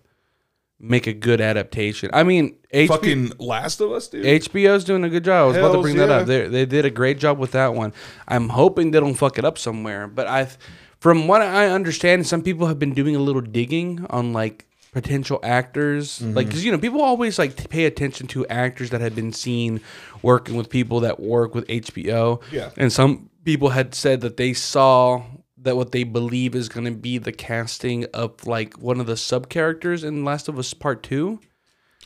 make 0.79 1.07
a 1.07 1.12
good 1.12 1.40
adaptation. 1.40 2.09
I 2.12 2.23
mean, 2.23 2.57
HBO, 2.73 2.88
Fucking 2.88 3.33
Last 3.38 3.81
of 3.81 3.93
Us, 3.93 4.09
dude. 4.09 4.25
HBO's 4.25 4.85
doing 4.85 5.05
a 5.05 5.09
good 5.11 5.25
job. 5.25 5.45
I 5.45 5.47
was 5.49 5.57
about 5.57 5.66
to 5.69 5.73
Hells 5.75 5.85
bring 5.85 5.97
that 5.97 6.11
up. 6.11 6.27
They 6.27 6.47
they 6.49 6.64
did 6.64 6.85
a 6.85 6.90
great 6.90 7.19
job 7.19 7.38
with 7.38 7.51
that 7.53 7.75
one. 7.75 7.93
I'm 8.29 8.49
hoping 8.51 8.90
they 8.93 9.01
don't 9.01 9.14
fuck 9.14 9.38
it 9.38 9.45
up 9.45 9.59
somewhere. 9.59 10.07
But 10.07 10.27
I, 10.29 10.49
from 10.99 11.27
what 11.29 11.43
I 11.43 11.66
understand, 11.66 12.27
some 12.27 12.43
people 12.43 12.66
have 12.69 12.79
been 12.79 12.95
doing 12.95 13.16
a 13.16 13.21
little 13.21 13.43
digging 13.43 14.07
on 14.11 14.33
like 14.33 14.66
potential 14.92 15.38
actors, 15.42 16.18
Mm-hmm. 16.18 16.35
like 16.35 16.46
because 16.46 16.64
you 16.64 16.72
know 16.72 16.79
people 16.79 17.00
always 17.03 17.38
like 17.38 17.68
pay 17.70 17.85
attention 17.85 18.26
to 18.29 18.46
actors 18.48 18.90
that 18.90 19.00
have 19.00 19.14
been 19.14 19.33
seen 19.33 19.81
working 20.22 20.57
with 20.57 20.68
people 20.70 21.00
that 21.00 21.20
work 21.20 21.55
with 21.55 21.66
HBO. 21.68 22.42
Yeah. 22.53 22.70
and 22.76 22.92
some 22.92 23.31
people 23.44 23.70
had 23.70 23.94
said 23.94 24.20
that 24.22 24.37
they 24.37 24.53
saw 24.53 25.22
that 25.62 25.76
what 25.76 25.92
they 25.92 26.05
believe 26.05 26.55
is 26.55 26.68
going 26.68 26.87
to 26.87 26.90
be 26.90 27.18
the 27.18 27.33
casting 27.33 28.05
of 28.14 28.46
like 28.46 28.79
one 28.79 28.98
of 29.00 29.07
the 29.07 29.16
sub 29.16 29.48
characters 29.48 30.03
in 30.05 30.24
Last 30.24 30.48
of 30.48 30.59
Us 30.59 30.72
Part 30.74 31.03
Two, 31.03 31.38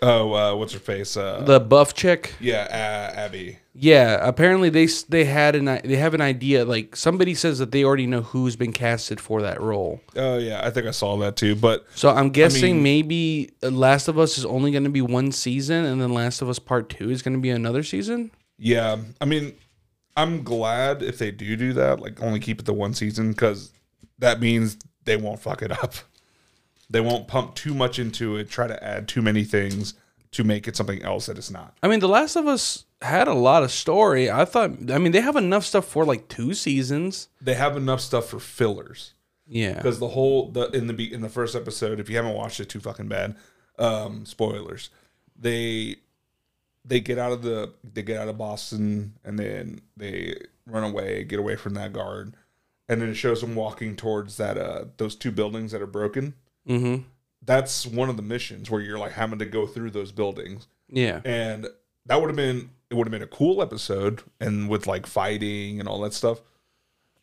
oh, 0.03 0.33
uh, 0.35 0.55
what's 0.57 0.73
her 0.73 0.79
face? 0.81 1.17
Uh, 1.17 1.43
the 1.45 1.61
buff 1.61 1.95
chick. 1.95 2.35
yeah, 2.41 2.67
uh, 2.71 3.17
Abby. 3.19 3.59
Yeah, 3.77 4.19
apparently 4.23 4.69
they 4.69 4.87
they 5.09 5.25
had 5.25 5.57
an 5.57 5.67
i- 5.67 5.81
they 5.85 5.97
have 5.97 6.15
an 6.15 6.21
idea. 6.21 6.65
Like 6.65 6.95
somebody 6.95 7.35
says 7.35 7.59
that 7.59 7.73
they 7.73 7.83
already 7.83 8.07
know 8.07 8.23
who's 8.23 8.55
been 8.55 8.73
casted 8.73 9.21
for 9.21 9.43
that 9.43 9.61
role. 9.61 10.01
Oh 10.15 10.39
yeah, 10.39 10.61
I 10.65 10.71
think 10.71 10.87
I 10.87 10.93
saw 10.93 11.17
that 11.19 11.35
too. 11.37 11.57
But 11.57 11.85
So 11.97 12.11
I'm 12.11 12.31
guessing 12.31 12.75
mean- 12.77 12.83
maybe 12.85 13.51
uh, 13.65 13.71
Last 13.71 14.07
of 14.07 14.17
Us 14.19 14.39
is 14.39 14.45
only 14.45 14.71
going 14.71 14.85
to 14.85 14.91
be 14.91 15.01
one 15.03 15.33
season, 15.33 15.85
and 15.85 16.01
then 16.01 16.15
Last 16.15 16.41
of 16.41 16.49
Us 16.49 16.61
Part 16.61 16.89
Two 16.89 17.11
is 17.11 17.21
going 17.23 17.35
to 17.35 17.41
be 17.41 17.51
another 17.51 17.83
season. 17.83 18.31
yeah, 18.59 18.97
I 19.21 19.25
mean, 19.25 19.55
I'm 20.17 20.45
glad 20.45 21.03
if 21.03 21.19
they 21.19 21.33
do 21.33 21.57
do 21.57 21.73
that. 21.73 21.99
Like, 21.99 22.23
only 22.23 22.39
keep 22.39 22.61
it 22.61 22.67
to 22.67 22.73
one 22.73 22.95
season 22.95 23.31
because 23.33 23.73
that 24.21 24.39
means 24.39 24.77
they 25.05 25.17
won't 25.17 25.41
fuck 25.41 25.63
it 25.63 25.73
up. 25.73 25.95
They 26.91 27.01
won't 27.01 27.27
pump 27.27 27.57
too 27.57 27.75
much 27.75 27.99
into 27.99 28.37
it. 28.37 28.49
Try 28.49 28.69
to 28.69 28.85
add 28.85 29.09
too 29.09 29.23
many 29.23 29.43
things 29.43 29.95
to 30.33 30.45
make 30.45 30.69
it 30.69 30.77
something 30.77 31.03
else 31.03 31.27
that 31.27 31.39
it's 31.39 31.51
not. 31.51 31.77
I 31.83 31.89
mean, 31.89 31.99
The 31.99 32.09
Last 32.09 32.37
of 32.37 32.47
Us 32.47 32.85
had 33.05 33.29
a 33.29 33.35
lot 33.35 33.63
of 33.63 33.71
story. 33.71 34.31
I 34.31 34.45
thought. 34.45 34.91
I 34.91 34.99
mean, 34.99 35.13
they 35.13 35.21
have 35.21 35.37
enough 35.37 35.65
stuff 35.65 35.87
for 35.87 36.05
like 36.05 36.29
two 36.29 36.55
seasons. 36.55 37.29
They 37.41 37.55
have 37.55 37.77
enough 37.77 38.01
stuff 38.01 38.27
for 38.27 38.39
fillers. 38.41 39.13
Yeah. 39.47 39.75
because 39.75 39.99
the 39.99 40.09
whole 40.09 40.51
the 40.51 40.71
in 40.71 40.87
the 40.87 41.13
in 41.13 41.21
the 41.21 41.29
first 41.29 41.55
episode, 41.55 42.01
if 42.01 42.09
you 42.09 42.17
haven't 42.17 42.35
watched 42.35 42.61
it, 42.61 42.69
too 42.69 42.81
fucking 42.81 43.09
bad. 43.09 43.37
Um, 43.79 44.25
spoilers. 44.25 44.91
They 45.39 45.97
they 46.85 47.01
get 47.01 47.19
out 47.19 47.33
of 47.33 47.43
the 47.43 47.73
they 47.83 48.03
get 48.03 48.19
out 48.19 48.29
of 48.29 48.39
Boston 48.39 49.15
and 49.25 49.39
then 49.39 49.81
they 49.97 50.37
run 50.67 50.85
away, 50.85 51.25
get 51.25 51.39
away 51.39 51.57
from 51.57 51.75
that 51.75 51.93
guard, 51.93 52.35
and 52.89 53.03
then 53.03 53.09
it 53.11 53.15
shows 53.15 53.41
them 53.41 53.55
walking 53.55 53.97
towards 53.97 54.37
that 54.39 54.57
uh 54.57 54.85
those 54.97 55.15
two 55.15 55.31
buildings 55.31 55.73
that 55.73 55.83
are 55.83 55.87
broken. 55.87 56.35
Mm-hmm. 56.69 57.03
That's 57.43 57.85
one 57.87 58.09
of 58.09 58.17
the 58.17 58.23
missions 58.23 58.71
where 58.71 58.81
you're 58.81 58.99
like 58.99 59.13
having 59.13 59.39
to 59.41 59.45
go 59.47 59.67
through 59.67 59.91
those 59.91 60.13
buildings, 60.13 60.67
Yeah. 60.89 61.21
and 61.27 61.67
that 62.07 62.19
would 62.21 62.29
have 62.31 62.37
been 62.37 62.71
it 62.91 62.95
would 62.95 63.07
have 63.07 63.13
been 63.13 63.23
a 63.23 63.27
cool 63.27 63.61
episode 63.63 64.23
and 64.41 64.69
with 64.69 64.87
like 64.87 65.07
fighting 65.07 65.81
and 65.81 65.89
all 65.89 66.01
that 66.03 66.13
stuff, 66.15 66.41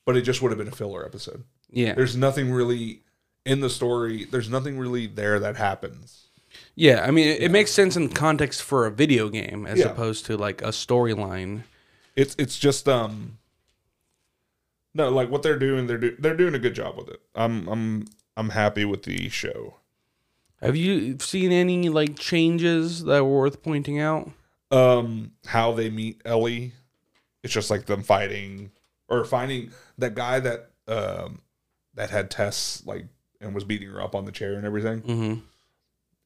but 0.06 0.18
it 0.18 0.22
just 0.22 0.42
would 0.42 0.52
have 0.52 0.58
been 0.58 0.68
a 0.68 0.72
filler 0.76 1.06
episode 1.06 1.44
Yeah. 1.70 1.94
there's 1.94 2.16
nothing 2.18 2.52
really 2.52 3.02
in 3.46 3.60
the 3.62 3.70
story 3.70 4.26
there's 4.26 4.50
nothing 4.50 4.78
really 4.78 5.08
there 5.08 5.40
that 5.40 5.56
happens 5.58 6.28
Yeah. 6.76 7.04
I 7.08 7.12
mean, 7.12 7.28
it, 7.28 7.44
it 7.44 7.52
makes 7.52 7.72
sense 7.72 7.96
in 7.96 8.10
context 8.10 8.62
for 8.64 8.86
a 8.86 8.92
video 8.92 9.30
game 9.30 9.66
as 9.66 9.80
Yeah. 9.80 9.88
opposed 9.88 10.26
to 10.28 10.38
like 10.38 10.62
a 10.62 10.68
storyline. 10.70 11.64
it's 12.16 12.36
it's 12.38 12.60
just 12.60 12.88
um 12.90 13.38
no 14.94 15.10
like 15.10 15.30
what 15.30 15.44
they're 15.44 15.58
doing 15.60 15.88
they're 15.88 15.98
do, 15.98 16.16
they're 16.20 16.36
doing 16.36 16.54
a 16.56 16.60
good 16.60 16.76
job 16.76 16.98
with 16.98 17.08
it 17.10 17.22
i'm 17.36 17.68
i'm 17.70 18.06
i'm 18.36 18.50
happy 18.50 18.84
with 18.86 19.04
the 19.04 19.30
show 19.30 19.76
Have 20.62 20.76
you 20.76 21.18
seen 21.20 21.52
any 21.52 21.88
like 21.90 22.18
changes 22.20 23.04
that 23.06 23.24
were 23.24 23.40
worth 23.42 23.64
pointing 23.64 24.00
out? 24.00 24.30
Um 24.72 25.32
how 25.46 25.72
they 25.74 25.90
meet 25.90 26.22
ellie 26.26 26.72
it's 27.44 27.54
just 27.54 27.70
like 27.70 27.86
them 27.86 28.04
fighting 28.04 28.72
or 29.10 29.26
finding 29.26 29.72
that 29.98 30.16
guy 30.16 30.40
that 30.40 30.72
um 30.88 31.42
that 31.96 32.10
had 32.10 32.32
Tess 32.32 32.82
like 32.86 33.06
and 33.42 33.54
was 33.54 33.64
beating 33.64 33.90
her 33.90 34.02
up 34.02 34.16
on 34.16 34.26
the 34.26 34.32
chair 34.32 34.54
and 34.54 34.66
everything 34.66 35.02
Mm-hmm. 35.02 35.40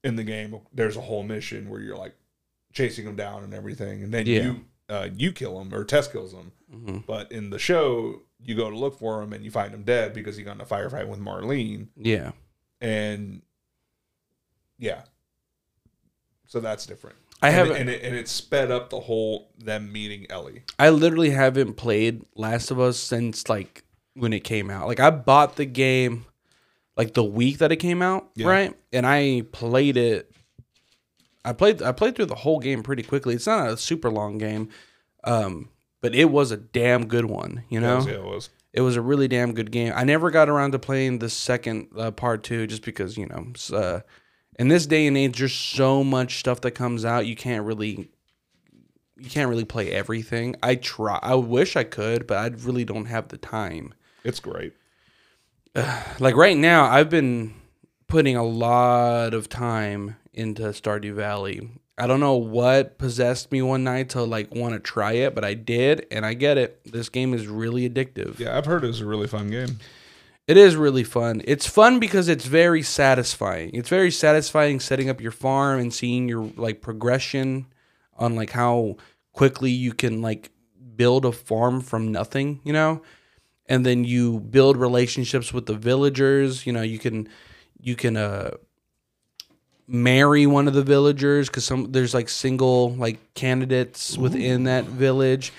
in 0.03 0.15
the 0.15 0.23
game 0.23 0.59
there's 0.73 0.97
a 0.97 1.01
whole 1.01 1.23
mission 1.23 1.69
where 1.69 1.79
you're 1.81 1.97
like 1.97 2.13
chasing 2.73 3.05
him 3.07 3.15
down 3.15 3.43
and 3.43 3.53
everything 3.53 4.03
and 4.03 4.13
then 4.13 4.25
Yeah. 4.27 4.43
you 4.43 4.65
uh, 4.87 5.07
you 5.15 5.31
kill 5.31 5.59
him 5.59 5.73
or 5.73 5.83
Tess 5.83 6.07
kills 6.07 6.33
him 6.33 6.51
Mm-hmm. 6.73 6.97
but 7.07 7.31
in 7.31 7.49
the 7.49 7.59
show 7.59 8.21
you 8.43 8.53
go 8.55 8.69
to 8.69 8.77
look 8.77 8.99
for 8.99 9.21
him 9.23 9.33
and 9.33 9.43
you 9.43 9.49
find 9.49 9.73
him 9.73 9.83
dead 9.83 10.13
because 10.13 10.35
he 10.37 10.43
got 10.43 10.55
in 10.55 10.61
a 10.61 10.65
firefight 10.65 11.07
with 11.07 11.19
Marlene 11.19 11.87
Yeah. 11.95 12.31
and 12.81 13.41
yeah 14.77 15.03
so 16.47 16.59
that's 16.59 16.85
different 16.85 17.15
I 17.41 17.49
and 17.49 17.55
haven't. 17.57 17.75
it, 17.75 17.79
and 17.81 17.89
it, 17.89 18.01
and 18.03 18.15
it 18.15 18.27
sped 18.27 18.71
up 18.71 18.89
the 18.89 18.99
whole 19.01 19.51
them 19.57 19.91
meeting 19.91 20.25
Ellie 20.29 20.63
I 20.79 20.89
literally 20.89 21.31
haven't 21.31 21.73
played 21.73 22.23
Last 22.35 22.71
of 22.71 22.79
Us 22.79 22.97
since 22.97 23.49
like 23.49 23.83
when 24.13 24.33
it 24.33 24.43
came 24.43 24.69
out. 24.69 24.87
Like 24.87 24.99
I 24.99 25.09
bought 25.09 25.55
the 25.57 25.65
game 25.65 26.25
like 26.97 27.13
the 27.13 27.23
week 27.23 27.57
that 27.57 27.71
it 27.73 27.77
came 27.77 28.01
out, 28.01 28.29
Yeah. 28.35 28.47
right? 28.47 28.73
And 28.93 29.05
I 29.05 29.43
played 29.51 29.97
it. 29.97 30.31
I 31.43 31.53
played 31.53 31.81
I 31.81 31.91
played 31.91 32.15
through 32.15 32.25
the 32.27 32.35
whole 32.35 32.59
game 32.59 32.81
pretty 32.83 33.03
quickly. 33.03 33.35
It's 33.35 33.47
not 33.47 33.69
a 33.69 33.77
super 33.77 34.09
long 34.09 34.37
game, 34.37 34.69
um, 35.25 35.69
but 36.01 36.15
it 36.15 36.25
was 36.31 36.51
a 36.51 36.57
damn 36.57 37.05
good 37.07 37.25
one. 37.25 37.63
You 37.69 37.79
know, 37.81 37.93
it 37.93 37.97
was- 37.97 38.05
yeah, 38.07 38.13
it 38.13 38.23
was 38.23 38.49
It 38.73 38.81
was 38.81 38.95
a 38.95 39.01
really 39.01 39.27
damn 39.27 39.53
good 39.53 39.71
game. 39.71 39.93
I 39.95 40.03
never 40.03 40.31
got 40.31 40.49
around 40.49 40.71
to 40.71 40.79
playing 40.79 41.19
the 41.19 41.29
second 41.29 41.89
uh, 41.97 42.11
part 42.11 42.43
two, 42.43 42.65
just 42.67 42.83
because 42.83 43.17
you 43.17 43.27
know, 43.27 43.53
uh, 43.77 43.99
in 44.57 44.67
this 44.67 44.85
day 44.85 45.07
and 45.07 45.17
age, 45.17 45.39
there's 45.39 45.53
so 45.53 46.03
much 46.03 46.39
stuff 46.39 46.61
that 46.61 46.71
comes 46.71 47.03
out. 47.05 47.25
You 47.25 47.35
can't 47.35 47.65
really, 47.65 48.09
you 49.17 49.29
can't 49.29 49.49
really 49.49 49.65
play 49.65 49.91
everything. 49.91 50.55
I 50.63 50.75
try. 50.75 51.19
I 51.21 51.35
wish 51.35 51.75
I 51.75 51.83
could, 51.83 52.25
but 52.27 52.37
I 52.37 52.47
really 52.63 52.85
don't 52.85 53.05
have 53.05 53.27
the 53.27 53.37
time. 53.37 53.93
It's 54.23 54.39
great. 54.39 54.73
Like 56.19 56.35
right 56.37 56.55
now, 56.55 56.85
I've 56.85 57.09
been 57.09 57.53
putting 58.07 58.37
a 58.37 58.43
lot 58.43 59.33
of 59.33 59.49
time 59.49 60.15
into 60.33 60.63
Stardew 60.63 61.13
Valley. 61.13 61.69
I 61.97 62.07
don't 62.07 62.21
know 62.21 62.35
what 62.35 62.97
possessed 62.97 63.51
me 63.51 63.61
one 63.61 63.83
night 63.83 64.09
to 64.09 64.23
like 64.23 64.55
want 64.55 64.73
to 64.73 64.79
try 64.79 65.13
it, 65.13 65.35
but 65.35 65.43
I 65.43 65.53
did, 65.53 66.07
and 66.11 66.25
I 66.25 66.33
get 66.33 66.57
it. 66.57 66.79
This 66.85 67.09
game 67.09 67.33
is 67.33 67.47
really 67.47 67.89
addictive. 67.89 68.39
Yeah, 68.39 68.57
I've 68.57 68.65
heard 68.65 68.85
it 68.85 68.87
was 68.87 69.01
a 69.01 69.05
really 69.05 69.27
fun 69.27 69.49
game. 69.49 69.79
It 70.47 70.57
is 70.57 70.75
really 70.75 71.03
fun. 71.03 71.41
It's 71.45 71.67
fun 71.67 71.99
because 71.99 72.27
it's 72.27 72.45
very 72.45 72.83
satisfying. 72.83 73.71
It's 73.73 73.89
very 73.89 74.11
satisfying 74.11 74.79
setting 74.79 75.09
up 75.09 75.19
your 75.19 75.31
farm 75.31 75.79
and 75.79 75.91
seeing 75.91 76.29
your 76.29 76.51
like 76.55 76.81
progression 76.81 77.65
on 78.17 78.35
like 78.35 78.51
how 78.51 78.97
quickly 79.33 79.71
you 79.71 79.91
can 79.93 80.21
like 80.21 80.51
build 80.95 81.25
a 81.25 81.31
farm 81.31 81.81
from 81.81 82.11
nothing, 82.11 82.61
you 82.63 82.73
know? 82.73 83.01
And 83.67 83.83
then 83.83 84.03
you 84.03 84.39
build 84.39 84.77
relationships 84.77 85.51
with 85.51 85.65
the 85.65 85.73
villagers, 85.73 86.67
you 86.67 86.73
know, 86.73 86.83
you 86.83 86.99
can 86.99 87.27
you 87.81 87.95
can 87.95 88.15
uh 88.15 88.51
marry 89.87 90.45
one 90.45 90.67
of 90.67 90.73
the 90.75 90.83
villagers 90.83 91.49
cuz 91.49 91.65
some 91.65 91.91
there's 91.91 92.13
like 92.13 92.29
single 92.29 92.93
like 92.95 93.33
candidates 93.33 94.17
within 94.17 94.63
that 94.63 94.85
village 94.85 95.51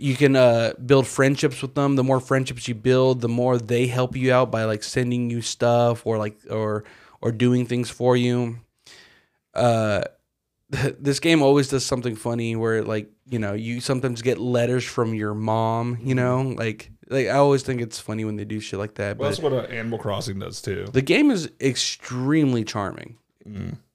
you 0.00 0.16
can 0.16 0.34
uh, 0.34 0.72
build 0.84 1.06
friendships 1.06 1.60
with 1.60 1.74
them. 1.74 1.96
The 1.96 2.02
more 2.04 2.20
friendships 2.20 2.66
you 2.66 2.74
build, 2.74 3.20
the 3.20 3.28
more 3.28 3.58
they 3.58 3.86
help 3.86 4.16
you 4.16 4.32
out 4.32 4.50
by 4.50 4.64
like 4.64 4.82
sending 4.82 5.28
you 5.30 5.42
stuff 5.42 6.06
or 6.06 6.16
like 6.18 6.38
or 6.50 6.84
or 7.20 7.32
doing 7.32 7.66
things 7.66 7.90
for 7.90 8.16
you. 8.16 8.58
Uh, 9.54 10.02
this 10.70 11.20
game 11.20 11.42
always 11.42 11.68
does 11.68 11.84
something 11.84 12.16
funny 12.16 12.56
where 12.56 12.82
like 12.82 13.10
you 13.28 13.38
know 13.38 13.52
you 13.52 13.80
sometimes 13.80 14.22
get 14.22 14.38
letters 14.38 14.84
from 14.84 15.14
your 15.14 15.34
mom. 15.34 15.98
You 16.02 16.14
know, 16.14 16.54
like 16.56 16.90
like 17.10 17.26
I 17.26 17.32
always 17.36 17.62
think 17.62 17.82
it's 17.82 17.98
funny 18.00 18.24
when 18.24 18.36
they 18.36 18.44
do 18.46 18.58
shit 18.58 18.78
like 18.78 18.94
that. 18.94 19.18
Well, 19.18 19.28
But 19.28 19.36
that's 19.36 19.42
what 19.42 19.52
uh, 19.52 19.66
Animal 19.66 19.98
Crossing 19.98 20.38
does 20.38 20.62
too. 20.62 20.86
the 20.92 21.02
game 21.02 21.30
is 21.30 21.50
extremely 21.60 22.64
charming. 22.64 23.16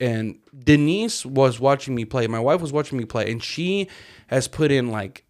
And 0.02 0.39
Denise 0.58 1.26
was 1.26 1.62
watching 1.62 1.96
me 1.96 2.04
play. 2.04 2.28
My 2.28 2.41
wife 2.41 2.60
was 2.60 2.74
watching 2.74 2.98
me 2.98 3.06
play, 3.06 3.32
and 3.32 3.41
she 3.41 3.88
has 4.28 4.50
put 4.50 4.70
in 4.70 4.91
like 4.91 5.24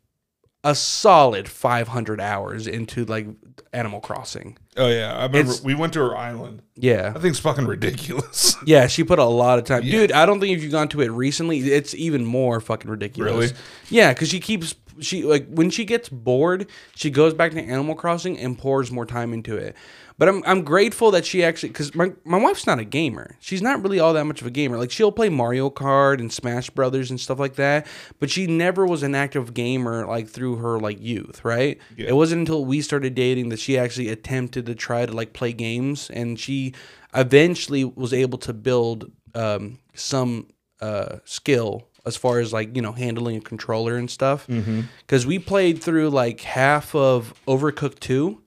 a 0.65 0.73
solid 0.73 1.47
500 1.47 2.19
hours 2.19 2.65
into 2.65 3.06
like 3.06 3.28
Animal 3.71 3.99
Crossing. 4.01 4.58
Oh 4.75 4.88
yeah, 4.88 5.13
I 5.13 5.23
remember 5.28 5.38
It's- 5.51 5.63
we 5.63 5.75
went 5.75 5.93
to 5.93 5.99
her 5.99 6.17
island. 6.17 6.63
Yeah. 6.75 7.13
I 7.15 7.19
think 7.19 7.32
it's 7.32 7.39
fucking 7.39 7.67
ridiculous. 7.67 8.56
Yeah, 8.65 8.88
she 8.88 9.04
put 9.04 9.19
a 9.19 9.23
lot 9.25 9.60
of 9.60 9.65
time. 9.65 9.84
Dude, 9.84 10.12
I 10.12 10.25
don't 10.25 10.39
think 10.39 10.58
if 10.58 10.63
you've 10.63 10.71
gone 10.71 10.88
to 10.89 11.01
it 11.01 11.10
recently, 11.10 11.60
it's 11.60 11.93
even 11.93 12.25
more 12.25 12.60
fucking 12.60 12.89
ridiculous. 12.89 13.51
Really? 13.51 13.54
Yeah, 13.89 14.12
because 14.12 14.28
she 14.30 14.39
keeps 14.39 14.73
she 14.99 15.23
like 15.23 15.47
when 15.49 15.69
she 15.69 15.86
gets 15.86 16.10
bored, 16.10 16.67
she 16.95 17.12
goes 17.12 17.34
back 17.36 17.51
to 17.51 17.62
Animal 17.62 17.93
Crossing 17.95 18.39
and 18.39 18.58
pours 18.58 18.91
more 18.91 19.06
time 19.06 19.34
into 19.34 19.56
it. 19.56 19.75
But 20.17 20.30
I'm 20.30 20.43
I'm 20.45 20.63
grateful 20.63 21.12
that 21.12 21.25
she 21.25 21.43
actually 21.43 21.69
because 21.69 21.93
my 21.93 22.13
my 22.23 22.38
wife's 22.38 22.65
not 22.65 22.80
a 22.80 22.86
gamer. 22.86 23.36
She's 23.39 23.62
not 23.62 23.84
really 23.84 23.99
all 23.99 24.13
that 24.13 24.23
much 24.25 24.39
of 24.41 24.47
a 24.47 24.51
gamer. 24.51 24.78
Like 24.78 24.91
she'll 24.91 25.12
play 25.12 25.28
Mario 25.30 25.69
Kart 25.69 26.19
and 26.19 26.32
Smash 26.32 26.69
Brothers 26.69 27.10
and 27.10 27.19
stuff 27.19 27.38
like 27.38 27.56
that, 27.56 27.86
but 28.19 28.30
she 28.30 28.47
never 28.47 28.86
was 28.86 29.04
an 29.04 29.13
active 29.13 29.54
gamer 29.54 30.06
like 30.06 30.30
through 30.30 30.56
her 30.58 30.80
like 30.80 31.01
youth, 31.01 31.43
right? 31.43 31.78
Yeah. 31.97 32.10
It 32.10 32.15
wasn't 32.15 32.39
until 32.39 32.63
we 32.63 32.82
started 32.82 33.13
dating 33.13 33.49
that 33.49 33.60
she 33.60 33.78
actually 33.78 34.08
attempted 34.10 34.65
to 34.67 34.75
try 34.75 35.06
to 35.06 35.12
like 35.12 35.34
play 35.34 35.51
games, 35.51 36.10
and 36.10 36.39
she 36.39 36.73
eventually 37.13 37.84
was 37.84 38.13
able 38.13 38.38
to 38.39 38.54
build 38.54 39.12
um, 39.34 39.80
some 39.93 40.47
uh, 40.82 41.17
skill 41.25 41.88
as 42.06 42.15
far 42.15 42.39
as 42.39 42.54
like 42.54 42.75
you 42.75 42.82
know 42.82 42.91
handling 42.93 43.36
a 43.38 43.41
controller 43.41 43.97
and 43.97 44.10
stuff. 44.10 44.47
Because 44.47 45.25
we 45.25 45.39
played 45.39 45.84
through 45.84 46.10
like 46.10 46.41
half 46.41 46.93
of 46.95 47.34
Overcooked 47.47 47.99
two, 47.99 48.41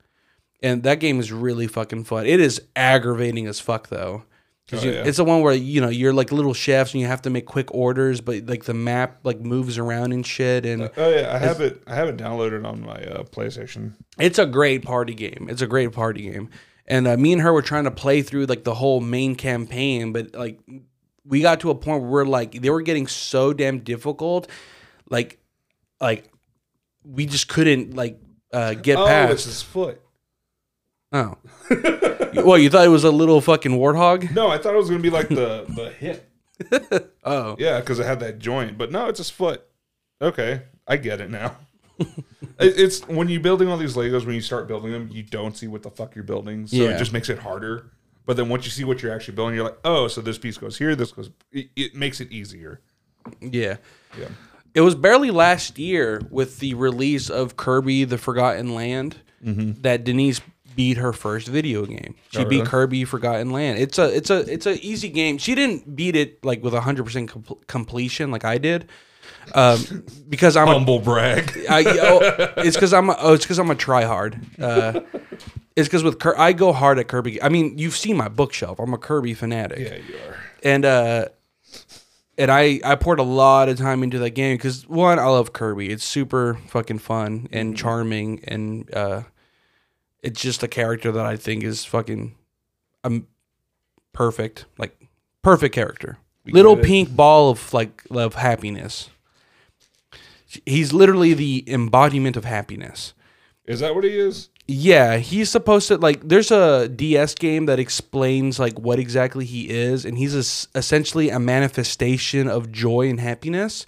and 0.62 0.82
that 0.82 1.00
game 1.00 1.20
is 1.20 1.32
really 1.32 1.66
fucking 1.66 2.04
fun. 2.04 2.26
It 2.26 2.40
is 2.40 2.60
aggravating 2.76 3.46
as 3.46 3.60
fuck 3.60 3.88
though. 3.88 4.24
'Cause 4.68 4.82
Oh, 4.84 4.86
you- 4.88 4.92
yeah. 4.92 5.04
It's 5.06 5.16
the 5.16 5.24
one 5.24 5.40
where 5.40 5.54
you 5.54 5.80
know 5.80 5.88
you're 5.88 6.12
like 6.12 6.30
little 6.30 6.52
chefs 6.52 6.92
and 6.92 7.00
you 7.00 7.06
have 7.06 7.22
to 7.22 7.30
make 7.30 7.46
quick 7.46 7.72
orders, 7.74 8.20
but 8.20 8.46
like 8.46 8.64
the 8.64 8.74
map 8.74 9.20
like 9.24 9.40
moves 9.40 9.78
around 9.78 10.12
and 10.12 10.26
shit, 10.26 10.66
and 10.66 10.90
Oh 10.96 11.08
yeah, 11.08 11.34
I 11.34 11.38
have 11.38 11.60
it. 11.62 11.82
I 11.86 11.94
have 11.94 12.08
it 12.08 12.16
downloaded 12.18 12.66
on 12.66 12.82
my 12.82 12.96
uh, 13.02 13.22
PlayStation. 13.24 13.94
it's 14.18 14.38
a 14.38 14.44
great 14.44 14.82
party 14.84 15.14
game. 15.14 15.46
It's 15.48 15.62
a 15.62 15.66
great 15.66 15.92
party 15.92 16.30
game. 16.30 16.50
And 16.86 17.06
uh, 17.08 17.16
me 17.16 17.32
and 17.32 17.40
her 17.42 17.52
were 17.52 17.62
trying 17.62 17.84
to 17.84 17.90
play 17.90 18.20
through 18.22 18.44
like 18.46 18.64
the 18.64 18.74
whole 18.74 19.00
main 19.00 19.36
campaign, 19.36 20.12
but 20.12 20.34
like 20.34 20.58
we 21.24 21.40
got 21.40 21.60
to 21.60 21.70
a 21.70 21.74
point 21.74 22.02
where 22.02 22.10
we're 22.10 22.24
like 22.26 22.52
they 22.60 22.68
were 22.70 22.82
getting 22.82 23.06
so 23.06 23.54
damn 23.54 23.78
difficult, 23.78 24.48
like 25.08 25.38
like 25.98 26.30
we 27.04 27.24
just 27.24 27.48
couldn't 27.48 27.94
like 27.94 28.18
uh, 28.52 28.74
get 28.74 28.98
Oh, 28.98 29.04
it's 29.04 29.08
past. 29.10 29.44
his 29.46 29.62
foot. 29.62 30.00
Oh, 31.12 31.38
well, 32.34 32.58
you 32.58 32.68
thought 32.68 32.84
it 32.84 32.90
was 32.90 33.04
a 33.04 33.10
little 33.10 33.40
fucking 33.40 33.72
warthog? 33.72 34.30
No, 34.34 34.48
I 34.48 34.58
thought 34.58 34.74
it 34.74 34.78
was 34.78 34.90
gonna 34.90 35.02
be 35.02 35.10
like 35.10 35.28
the 35.28 35.64
the 35.74 35.90
hip. 35.90 37.14
Oh, 37.24 37.56
Yeah, 37.58 37.80
because 37.80 37.98
it 37.98 38.06
had 38.06 38.20
that 38.20 38.38
joint, 38.38 38.76
but 38.76 38.90
no, 38.92 39.08
it's 39.08 39.18
his 39.18 39.30
foot. 39.30 39.64
Okay, 40.20 40.62
I 40.86 40.96
get 40.96 41.20
it 41.20 41.30
now. 41.30 41.56
It- 42.60 42.76
it's 42.76 43.06
when 43.06 43.28
you're 43.28 43.40
building 43.40 43.68
all 43.68 43.76
these 43.76 43.94
Legos. 43.94 44.26
When 44.26 44.34
you 44.34 44.40
start 44.40 44.66
building 44.66 44.90
them, 44.90 45.08
you 45.12 45.22
don't 45.22 45.56
see 45.56 45.68
what 45.68 45.82
the 45.84 45.90
fuck 45.90 46.16
you're 46.16 46.24
building, 46.24 46.66
so 46.66 46.76
Yeah. 46.76 46.90
it 46.90 46.98
just 46.98 47.12
makes 47.12 47.28
it 47.28 47.38
harder. 47.38 47.92
But 48.26 48.36
then 48.36 48.48
once 48.48 48.64
you 48.64 48.72
see 48.72 48.82
what 48.84 49.00
you're 49.00 49.14
actually 49.14 49.36
building, 49.36 49.54
you're 49.54 49.64
like, 49.64 49.78
oh, 49.84 50.08
so 50.08 50.20
this 50.20 50.38
piece 50.38 50.58
goes 50.58 50.76
here. 50.76 50.96
This 50.96 51.12
goes. 51.12 51.30
It, 51.52 51.68
it 51.76 51.94
makes 51.94 52.20
it 52.20 52.30
easier. 52.32 52.80
yeah. 53.40 53.76
Yeah. 54.18 54.28
It 54.74 54.80
was 54.82 54.94
barely 54.96 55.30
last 55.30 55.78
year 55.78 56.20
with 56.30 56.58
the 56.58 56.74
release 56.74 57.30
of 57.30 57.56
Kirby: 57.56 58.04
The 58.04 58.18
Forgotten 58.18 58.74
Land 58.74 59.16
mm-hmm. 59.44 59.80
that 59.82 60.02
Denise 60.04 60.40
beat 60.78 60.96
her 60.96 61.12
first 61.12 61.48
video 61.48 61.84
game. 61.84 62.14
She 62.30 62.38
Oh, 62.38 62.44
beat? 62.44 62.64
Kirby: 62.64 63.04
Forgotten 63.04 63.50
Land. 63.50 63.80
It's 63.80 63.98
a 63.98 64.14
it's 64.16 64.30
a 64.30 64.50
it's 64.50 64.64
an 64.64 64.78
easy 64.80 65.08
game. 65.08 65.36
She 65.36 65.56
didn't 65.56 65.96
beat 65.96 66.14
it 66.14 66.44
like 66.44 66.62
with 66.62 66.72
hundred 66.72 67.02
percent 67.04 67.32
completion 67.66 68.30
like 68.30 68.44
I 68.44 68.58
did, 68.58 68.88
um, 69.56 70.04
because 70.28 70.56
I'm 70.56 70.68
a 70.68 70.74
Humble 70.74 71.00
brag. 71.00 71.50
I, 71.68 71.82
oh, 72.00 72.20
it's 72.58 72.76
because 72.76 72.92
I'm 72.94 73.10
a, 73.10 73.16
oh, 73.18 73.32
it's 73.34 73.44
because 73.44 73.58
I'm 73.58 73.70
a 73.70 73.74
try 73.74 74.04
hard. 74.04 74.38
Uh, 74.56 75.00
it's 75.74 75.88
because 75.88 76.04
with 76.04 76.20
Kir- 76.20 76.38
I 76.38 76.52
go 76.52 76.72
hard 76.72 77.00
at 77.00 77.08
Kirby. 77.08 77.42
I 77.42 77.48
mean, 77.48 77.76
you've 77.76 77.96
seen 77.96 78.16
my 78.16 78.28
bookshelf. 78.28 78.78
I'm 78.78 78.94
a 78.94 78.98
Kirby 78.98 79.34
fanatic 79.34 79.80
yeah, 79.80 79.96
you 79.96 80.14
are. 80.28 80.36
and 80.62 80.84
uh 80.84 81.24
and 82.38 82.52
I 82.52 82.78
I 82.84 82.94
poured 82.94 83.18
a 83.18 83.24
lot 83.24 83.68
of 83.68 83.78
time 83.78 84.04
into 84.04 84.20
that 84.20 84.30
game 84.30 84.56
because 84.56 84.86
one 84.88 85.18
I 85.18 85.24
love 85.26 85.52
Kirby. 85.52 85.90
It's 85.90 86.04
super 86.04 86.54
fucking 86.68 87.00
fun 87.00 87.48
and 87.52 87.76
charming, 87.76 88.42
and 88.44 88.88
uh, 88.94 89.22
it's 90.28 90.40
just 90.40 90.62
a 90.62 90.68
character 90.68 91.10
that 91.12 91.24
I 91.26 91.36
think 91.36 91.64
is 91.64 91.84
fucking 91.84 92.34
um 93.04 93.26
perfect, 94.12 94.66
like 94.78 95.08
perfect 95.42 95.74
character. 95.74 96.18
Little 96.46 96.76
pink 96.76 97.14
ball 97.14 97.50
of 97.50 97.72
like 97.74 98.02
of 98.10 98.34
happiness. 98.34 99.10
He's 100.64 100.92
literally 100.92 101.34
the 101.34 101.64
embodiment 101.66 102.36
of 102.36 102.44
happiness. 102.44 103.12
Is 103.66 103.80
that 103.80 103.94
what 103.94 104.04
he 104.04 104.18
is? 104.18 104.48
Yeah, 104.66 105.16
he's 105.16 105.50
supposed 105.50 105.88
to 105.88 105.96
like. 105.96 106.26
There's 106.26 106.50
a 106.50 106.88
DS 106.88 107.34
game 107.34 107.66
that 107.66 107.78
explains 107.78 108.58
like 108.58 108.78
what 108.78 108.98
exactly 108.98 109.44
he 109.44 109.70
is, 109.70 110.04
and 110.04 110.18
he's 110.18 110.34
es- 110.34 110.68
essentially 110.74 111.30
a 111.30 111.38
manifestation 111.38 112.48
of 112.48 112.70
joy 112.72 113.08
and 113.08 113.20
happiness, 113.20 113.86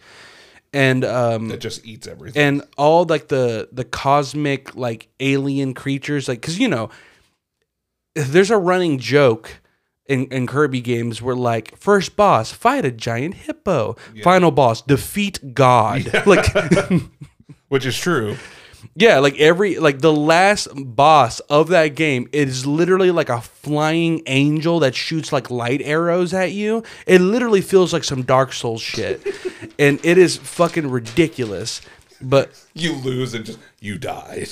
and 0.73 1.05
um, 1.05 1.49
That 1.49 1.61
just 1.61 1.85
eats 1.85 2.07
everything. 2.07 2.41
and 2.43 2.63
all 2.79 3.05
like 3.05 3.29
the 3.29 3.69
the 3.73 3.85
cosmic 3.85 4.75
like 4.77 5.09
alien 5.21 5.75
creatures, 5.75 6.29
like 6.29 6.41
because 6.41 6.59
you 6.59 6.69
know, 6.69 6.91
there's 8.15 8.51
a 8.51 8.57
running 8.59 8.99
joke 8.99 9.61
in, 10.07 10.27
in 10.27 10.47
Kirby 10.47 10.81
games 10.81 11.23
where 11.23 11.37
like 11.37 11.77
first 11.77 12.17
boss 12.17 12.53
fight 12.53 12.85
a 12.85 12.91
giant 12.91 13.35
hippo, 13.35 13.97
final 14.23 14.51
boss 14.51 14.83
defeat 14.83 15.55
God, 15.55 16.27
like. 16.27 16.47
Which 17.69 17.87
is 17.87 17.97
true. 17.97 18.37
Yeah, 18.95 19.19
like 19.19 19.39
every 19.39 19.79
like 19.79 20.01
the 20.01 20.13
last 20.13 20.69
boss 20.75 21.41
of 21.41 21.69
that 21.69 21.95
game 21.95 22.29
is 22.33 22.67
literally 22.67 23.11
like 23.11 23.29
a 23.29 23.41
flying 23.41 24.23
angel 24.27 24.81
that 24.81 24.95
shoots 24.95 25.33
like 25.33 25.51
light 25.51 25.81
arrows 25.83 26.35
at 26.35 26.53
you. 26.53 26.83
It 27.07 27.21
literally 27.21 27.61
feels 27.61 27.93
like 27.93 28.05
some 28.05 28.23
Dark 28.23 28.53
Souls 28.53 28.83
shit. 28.83 29.27
and 29.79 30.05
it 30.05 30.19
is 30.19 30.37
fucking 30.37 30.91
ridiculous. 30.91 31.81
But 32.23 32.51
You 32.75 32.93
lose 32.95 33.33
and 33.33 33.47
just 33.47 33.59
you 33.81 33.97
died. 33.97 34.49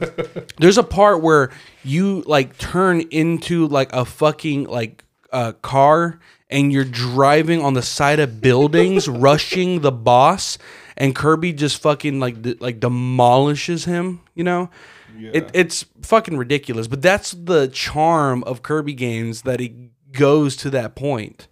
there's 0.58 0.78
a 0.78 0.84
part 0.84 1.20
where 1.20 1.50
you 1.82 2.22
like 2.26 2.58
turn 2.58 3.00
into 3.10 3.66
like 3.66 3.92
a 3.92 4.04
fucking 4.04 4.64
like 4.64 5.04
uh, 5.32 5.52
car 5.62 6.20
and 6.50 6.72
you're 6.72 6.84
driving 6.84 7.62
on 7.62 7.74
the 7.74 7.82
side 7.82 8.20
of 8.20 8.40
buildings 8.40 9.08
rushing 9.08 9.80
the 9.80 9.92
boss 9.92 10.58
and 10.98 11.14
Kirby 11.14 11.54
just 11.54 11.80
fucking 11.80 12.20
like 12.20 12.42
de- 12.42 12.56
like 12.56 12.80
demolishes 12.80 13.86
him, 13.86 14.20
you 14.34 14.44
know? 14.44 14.68
Yeah. 15.16 15.30
It, 15.32 15.50
it's 15.54 15.86
fucking 16.02 16.36
ridiculous, 16.36 16.86
but 16.86 17.00
that's 17.00 17.30
the 17.32 17.68
charm 17.68 18.44
of 18.44 18.62
Kirby 18.62 18.92
games 18.92 19.42
that 19.42 19.60
it 19.60 19.72
goes 20.12 20.56
to 20.56 20.70
that 20.70 20.94
point. 20.94 21.48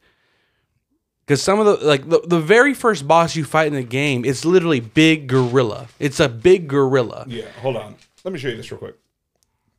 Because 1.25 1.43
some 1.43 1.59
of 1.59 1.67
the 1.67 1.87
like 1.87 2.09
the, 2.09 2.21
the 2.27 2.41
very 2.41 2.75
first 2.75 3.09
boss 3.09 3.35
you 3.35 3.45
fight 3.45 3.69
in 3.69 3.75
the 3.75 3.83
game, 3.83 4.25
it's 4.25 4.45
literally 4.45 4.81
big 4.81 5.29
gorilla. 5.29 5.89
It's 5.99 6.21
a 6.21 6.29
big 6.29 6.69
gorilla. 6.69 7.25
yeah. 7.29 7.51
Hold 7.63 7.77
on. 7.77 7.97
Let 8.25 8.33
me 8.33 8.39
show 8.39 8.49
you 8.49 8.57
this 8.57 8.71
real 8.73 8.79
quick. 8.79 8.97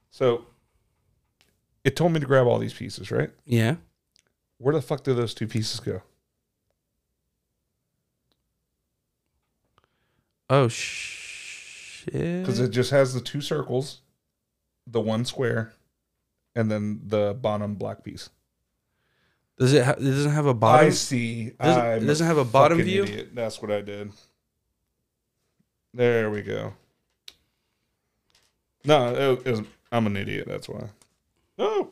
So, 0.10 0.46
it 1.84 1.96
told 1.96 2.14
me 2.14 2.20
to 2.22 2.26
grab 2.26 2.48
all 2.48 2.58
these 2.60 2.74
pieces, 2.74 3.12
right? 3.12 3.30
Yeah. 3.46 3.76
Where 4.58 4.74
the 4.74 4.82
fuck 4.82 5.04
do 5.04 5.14
those 5.14 5.34
two 5.34 5.48
pieces 5.48 5.80
go? 5.82 6.02
Oh 10.50 10.68
shit. 10.68 12.14
Because 12.14 12.60
it 12.60 12.70
just 12.70 12.92
has 12.92 13.14
the 13.14 13.20
two 13.22 13.42
circles, 13.42 14.00
the 14.86 15.02
one 15.02 15.26
square, 15.26 15.74
and 16.56 16.72
then 16.72 17.02
the 17.06 17.34
bottom 17.40 17.76
black 17.76 18.04
piece. 18.04 18.30
Does 19.60 19.74
it? 19.74 19.84
Ha- 19.84 19.92
it 19.98 20.04
doesn't 20.04 20.32
have 20.32 20.46
a 20.46 20.54
bottom. 20.54 20.88
I 20.88 20.90
see. 20.92 21.52
Doesn't- 21.60 22.04
it 22.04 22.06
doesn't 22.06 22.28
have 22.28 22.38
a 22.38 22.46
bottom 22.46 22.82
view? 22.82 23.04
Idiot. 23.04 23.30
That's 23.34 23.62
what 23.62 23.72
I 23.72 23.82
did. 23.82 24.12
There 25.94 26.30
we 26.30 26.42
go. 26.44 26.74
No, 28.86 29.14
it, 29.34 29.48
it 29.48 29.52
was, 29.52 29.62
I'm 29.92 30.06
an 30.08 30.16
idiot. 30.16 30.46
That's 30.48 30.70
why. 30.70 30.90
Oh, 31.60 31.90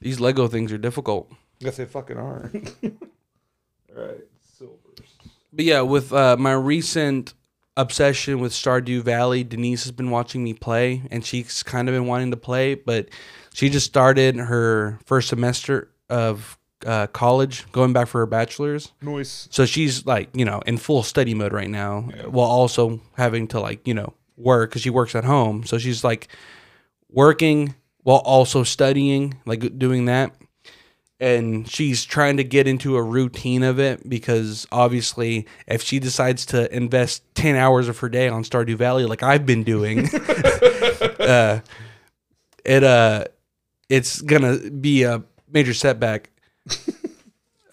These 0.00 0.18
Lego 0.20 0.48
things 0.48 0.72
are 0.72 0.78
difficult. 0.78 1.30
yes, 1.60 1.76
they 1.76 1.84
fucking 1.86 2.16
are. 2.18 2.50
All 2.84 2.90
right, 4.04 4.24
silvers. 4.58 5.08
But 5.52 5.64
yeah, 5.64 5.80
with 5.80 6.12
uh, 6.12 6.36
my 6.38 6.52
recent 6.52 7.34
obsession 7.76 8.40
with 8.40 8.52
Stardew 8.52 9.02
Valley, 9.02 9.42
Denise 9.44 9.84
has 9.84 9.92
been 9.92 10.10
watching 10.10 10.44
me 10.44 10.54
play, 10.54 11.02
and 11.10 11.24
she's 11.24 11.62
kind 11.62 11.88
of 11.88 11.94
been 11.94 12.06
wanting 12.06 12.30
to 12.30 12.36
play, 12.36 12.74
but 12.74 13.08
she 13.54 13.68
just 13.68 13.86
started 13.86 14.36
her 14.36 14.98
first 15.06 15.28
semester 15.28 15.90
of 16.08 16.58
uh, 16.86 17.06
college, 17.08 17.70
going 17.72 17.92
back 17.92 18.06
for 18.08 18.18
her 18.20 18.26
bachelor's. 18.26 18.92
Noise. 19.02 19.48
So 19.50 19.66
she's 19.66 20.06
like, 20.06 20.28
you 20.34 20.44
know, 20.44 20.60
in 20.66 20.78
full 20.78 21.02
study 21.02 21.34
mode 21.34 21.52
right 21.52 21.68
now, 21.68 22.08
Yeah. 22.16 22.26
while 22.26 22.48
also 22.48 23.00
having 23.16 23.48
to 23.48 23.60
like, 23.60 23.86
you 23.86 23.94
know, 23.94 24.14
work 24.36 24.70
because 24.70 24.82
she 24.82 24.90
works 24.90 25.14
at 25.14 25.24
home. 25.24 25.64
So 25.64 25.78
she's 25.78 26.02
like 26.04 26.28
working 27.10 27.74
while 28.02 28.18
also 28.18 28.62
studying, 28.62 29.36
like 29.44 29.78
doing 29.78 30.06
that. 30.06 30.34
And 31.20 31.68
she's 31.68 32.04
trying 32.06 32.38
to 32.38 32.44
get 32.44 32.66
into 32.66 32.96
a 32.96 33.02
routine 33.02 33.62
of 33.62 33.78
it 33.78 34.08
because 34.08 34.66
obviously, 34.72 35.46
if 35.66 35.82
she 35.82 35.98
decides 35.98 36.46
to 36.46 36.74
invest 36.74 37.22
10 37.34 37.56
hours 37.56 37.88
of 37.88 37.98
her 37.98 38.08
day 38.08 38.28
on 38.28 38.42
Stardew 38.42 38.76
Valley, 38.76 39.04
like 39.04 39.22
I've 39.22 39.44
been 39.44 39.62
doing, 39.62 40.08
uh, 41.20 41.60
it, 42.64 42.82
uh, 42.84 43.24
it's 43.90 44.22
gonna 44.22 44.70
be 44.70 45.02
a 45.02 45.22
major 45.52 45.74
setback. 45.74 46.30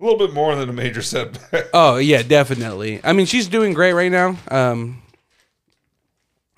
A 0.00 0.04
little 0.04 0.18
bit 0.18 0.32
more 0.32 0.56
than 0.56 0.70
a 0.70 0.72
major 0.72 1.02
setback. 1.02 1.66
Oh 1.74 1.96
yeah, 1.96 2.22
definitely. 2.22 3.00
I 3.04 3.12
mean, 3.12 3.26
she's 3.26 3.48
doing 3.48 3.74
great 3.74 3.92
right 3.92 4.10
now. 4.10 4.38
Um, 4.50 5.02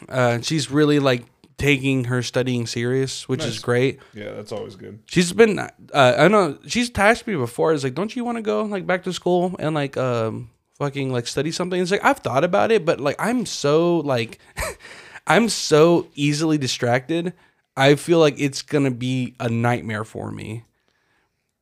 uh, 0.09 0.41
she's 0.41 0.71
really 0.71 1.01
like 1.01 1.25
taking 1.63 2.05
her 2.05 2.23
studying 2.23 2.67
serious, 2.67 3.29
which 3.29 3.45
is 3.45 3.61
great. 3.61 4.01
Yeah, 4.15 4.33
that's 4.33 4.51
always 4.51 4.75
good. 4.75 4.99
She's 5.07 5.33
been, 5.33 5.61
uh, 5.61 5.71
I 5.95 6.27
know 6.27 6.59
she's 6.67 6.91
tasked 6.91 7.29
me 7.29 7.37
before. 7.37 7.73
It's 7.73 7.85
like, 7.85 7.95
don't 7.95 8.15
you 8.17 8.25
want 8.25 8.37
to 8.39 8.43
go 8.43 8.65
like 8.65 8.85
back 8.85 9.05
to 9.05 9.13
school 9.13 9.55
and 9.61 9.73
like 9.73 9.97
um 9.97 10.51
fucking 10.79 11.13
like 11.13 11.29
study 11.29 11.53
something? 11.53 11.81
It's 11.81 11.93
like 11.93 12.05
I've 12.05 12.19
thought 12.19 12.43
about 12.43 12.73
it, 12.73 12.85
but 12.85 12.99
like 12.99 13.15
I'm 13.21 13.47
so 13.47 13.99
like 13.99 14.41
I'm 15.29 15.49
so 15.49 16.09
easily 16.17 16.59
distracted. 16.59 17.33
I 17.77 17.95
feel 17.95 18.19
like 18.19 18.35
it's 18.39 18.63
gonna 18.63 18.91
be 18.91 19.35
a 19.39 19.49
nightmare 19.49 20.05
for 20.05 20.33
me. 20.33 20.65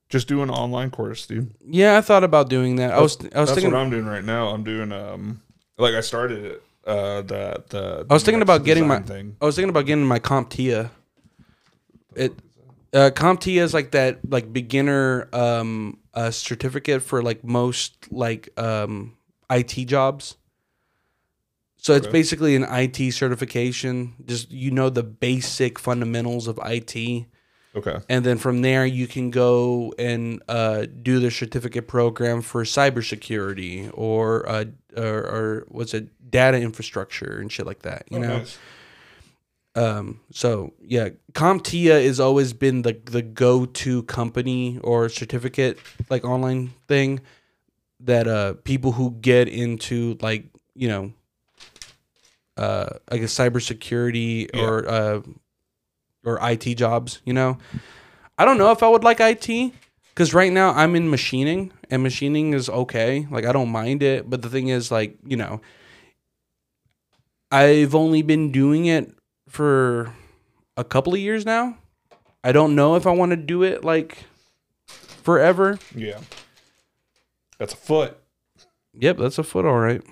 Just 0.09 0.29
do 0.29 0.43
an 0.43 0.51
online 0.51 0.91
course, 0.91 1.27
dude. 1.27 1.55
Yeah, 1.65 1.99
I 1.99 2.01
thought 2.01 2.25
about 2.25 2.49
doing 2.49 2.77
that. 2.77 2.95
I 2.95 3.01
was 3.03 3.19
I 3.21 3.25
was 3.25 3.51
That's 3.51 3.53
thinking 3.53 3.73
what 3.73 3.81
I'm 3.81 3.91
doing 3.91 4.07
right 4.07 4.25
now. 4.25 4.49
I'm 4.49 4.65
doing 4.65 4.93
um, 4.93 5.43
like 5.77 5.95
I 5.95 6.01
started 6.01 6.43
it. 6.45 6.63
Uh, 6.87 7.23
the 7.23 7.64
the. 7.69 8.07
I 8.09 8.14
was 8.14 8.23
thinking 8.23 8.43
about 8.43 8.64
getting 8.64 8.87
my 8.87 9.01
thing. 9.01 9.37
I 9.40 9.45
was 9.45 9.57
thinking 9.57 9.71
about 9.71 9.87
getting 9.87 10.07
my 10.07 10.19
CompTIA. 10.19 10.90
It 12.16 12.33
uh, 12.93 13.11
CompTIA 13.14 13.62
is 13.62 13.75
like 13.75 13.93
that 13.93 14.19
like 14.29 14.53
beginner 14.53 15.29
um 15.33 15.99
uh, 16.14 16.31
certificate 16.31 17.03
for 17.03 17.23
like 17.23 17.45
most 17.45 18.11
like 18.11 18.49
um 18.59 19.16
IT 19.51 19.87
jobs. 19.87 20.37
So 21.77 21.95
it's 21.95 22.07
Okay. 22.07 22.12
basically 22.12 22.57
an 22.57 22.64
IT 22.64 23.12
certification. 23.12 24.14
Just 24.25 24.51
you 24.51 24.71
know 24.71 24.90
the 24.90 25.03
basic 25.03 25.79
fundamentals 25.79 26.47
of 26.49 26.59
IT, 26.64 27.27
Okay. 27.75 27.99
and 28.09 28.25
then 28.25 28.37
from 28.38 28.61
there 28.62 28.85
you 28.85 29.07
can 29.07 29.31
go 29.31 29.95
and 29.99 30.43
uh, 30.49 30.87
do 31.03 31.21
the 31.21 31.31
certificate 31.31 31.88
program 31.88 32.43
for 32.43 32.64
cybersecurity 32.64 33.90
or 33.95 34.47
uh, 34.49 34.64
or, 34.97 35.19
or 35.37 35.64
what's 35.69 35.95
it 35.95 36.09
data 36.31 36.59
infrastructure 36.59 37.38
and 37.40 37.51
shit 37.51 37.66
like 37.66 37.83
that. 37.83 38.05
You 38.11 38.19
Oh, 38.19 38.23
know. 38.23 38.38
nice. 38.38 38.59
Um, 39.77 40.21
so 40.33 40.73
yeah, 40.83 41.11
CompTIA 41.33 42.05
has 42.05 42.19
always 42.19 42.53
been 42.53 42.83
the 42.83 42.99
the 43.05 43.23
go 43.23 43.66
to 43.66 44.03
company 44.05 44.79
or 44.83 45.09
certificate 45.09 45.79
like 46.09 46.25
online 46.25 46.73
thing 46.88 47.21
that 48.01 48.27
uh 48.27 48.55
people 48.64 48.93
who 48.93 49.12
get 49.21 49.47
into 49.49 50.16
like 50.23 50.47
you 50.75 50.88
know 50.88 51.12
uh 52.57 52.88
I 53.11 53.19
guess 53.19 53.33
cybersecurity 53.35 54.49
Yeah. 54.53 54.61
or 54.62 54.88
uh 54.88 55.21
or 56.25 56.38
IT 56.51 56.75
jobs. 56.75 57.21
You 57.25 57.33
know, 57.33 57.59
I 58.38 58.45
don't 58.45 58.59
know 58.59 58.73
if 58.73 58.83
I 58.83 58.88
would 58.88 59.05
like 59.05 59.21
IT 59.21 59.73
because 60.12 60.35
right 60.35 60.53
now 60.53 60.71
I'm 60.73 60.97
in 60.97 61.09
machining 61.09 61.73
and 61.90 62.03
machining 62.03 62.55
is 62.55 62.69
okay. 62.69 63.27
Like 63.31 63.47
I 63.47 63.53
don't 63.53 63.71
mind 63.71 64.03
it, 64.03 64.29
but 64.29 64.43
the 64.43 64.51
thing 64.51 64.66
is 64.69 64.90
like 64.90 65.16
you 65.25 65.37
know. 65.37 65.61
I've 67.51 67.95
only 67.95 68.23
been 68.23 68.53
doing 68.53 68.87
it 68.87 69.13
for 69.49 70.15
a 70.77 70.85
couple 70.85 71.15
of 71.15 71.21
years 71.21 71.45
now. 71.45 71.79
I 72.43 72.53
don't 72.53 72.75
know 72.75 72.97
if 72.97 73.07
I 73.07 73.11
want 73.11 73.31
to 73.31 73.37
do 73.37 73.63
it 73.63 73.85
like 73.85 74.25
forever. 75.23 75.79
Yeah. 75.95 76.21
That's 77.59 77.75
a 77.75 77.77
foot. 77.77 78.17
Yep, 78.95 79.19
that's 79.19 79.39
a 79.39 79.43
foot, 79.43 79.67
all 79.67 79.79
right. 79.79 80.03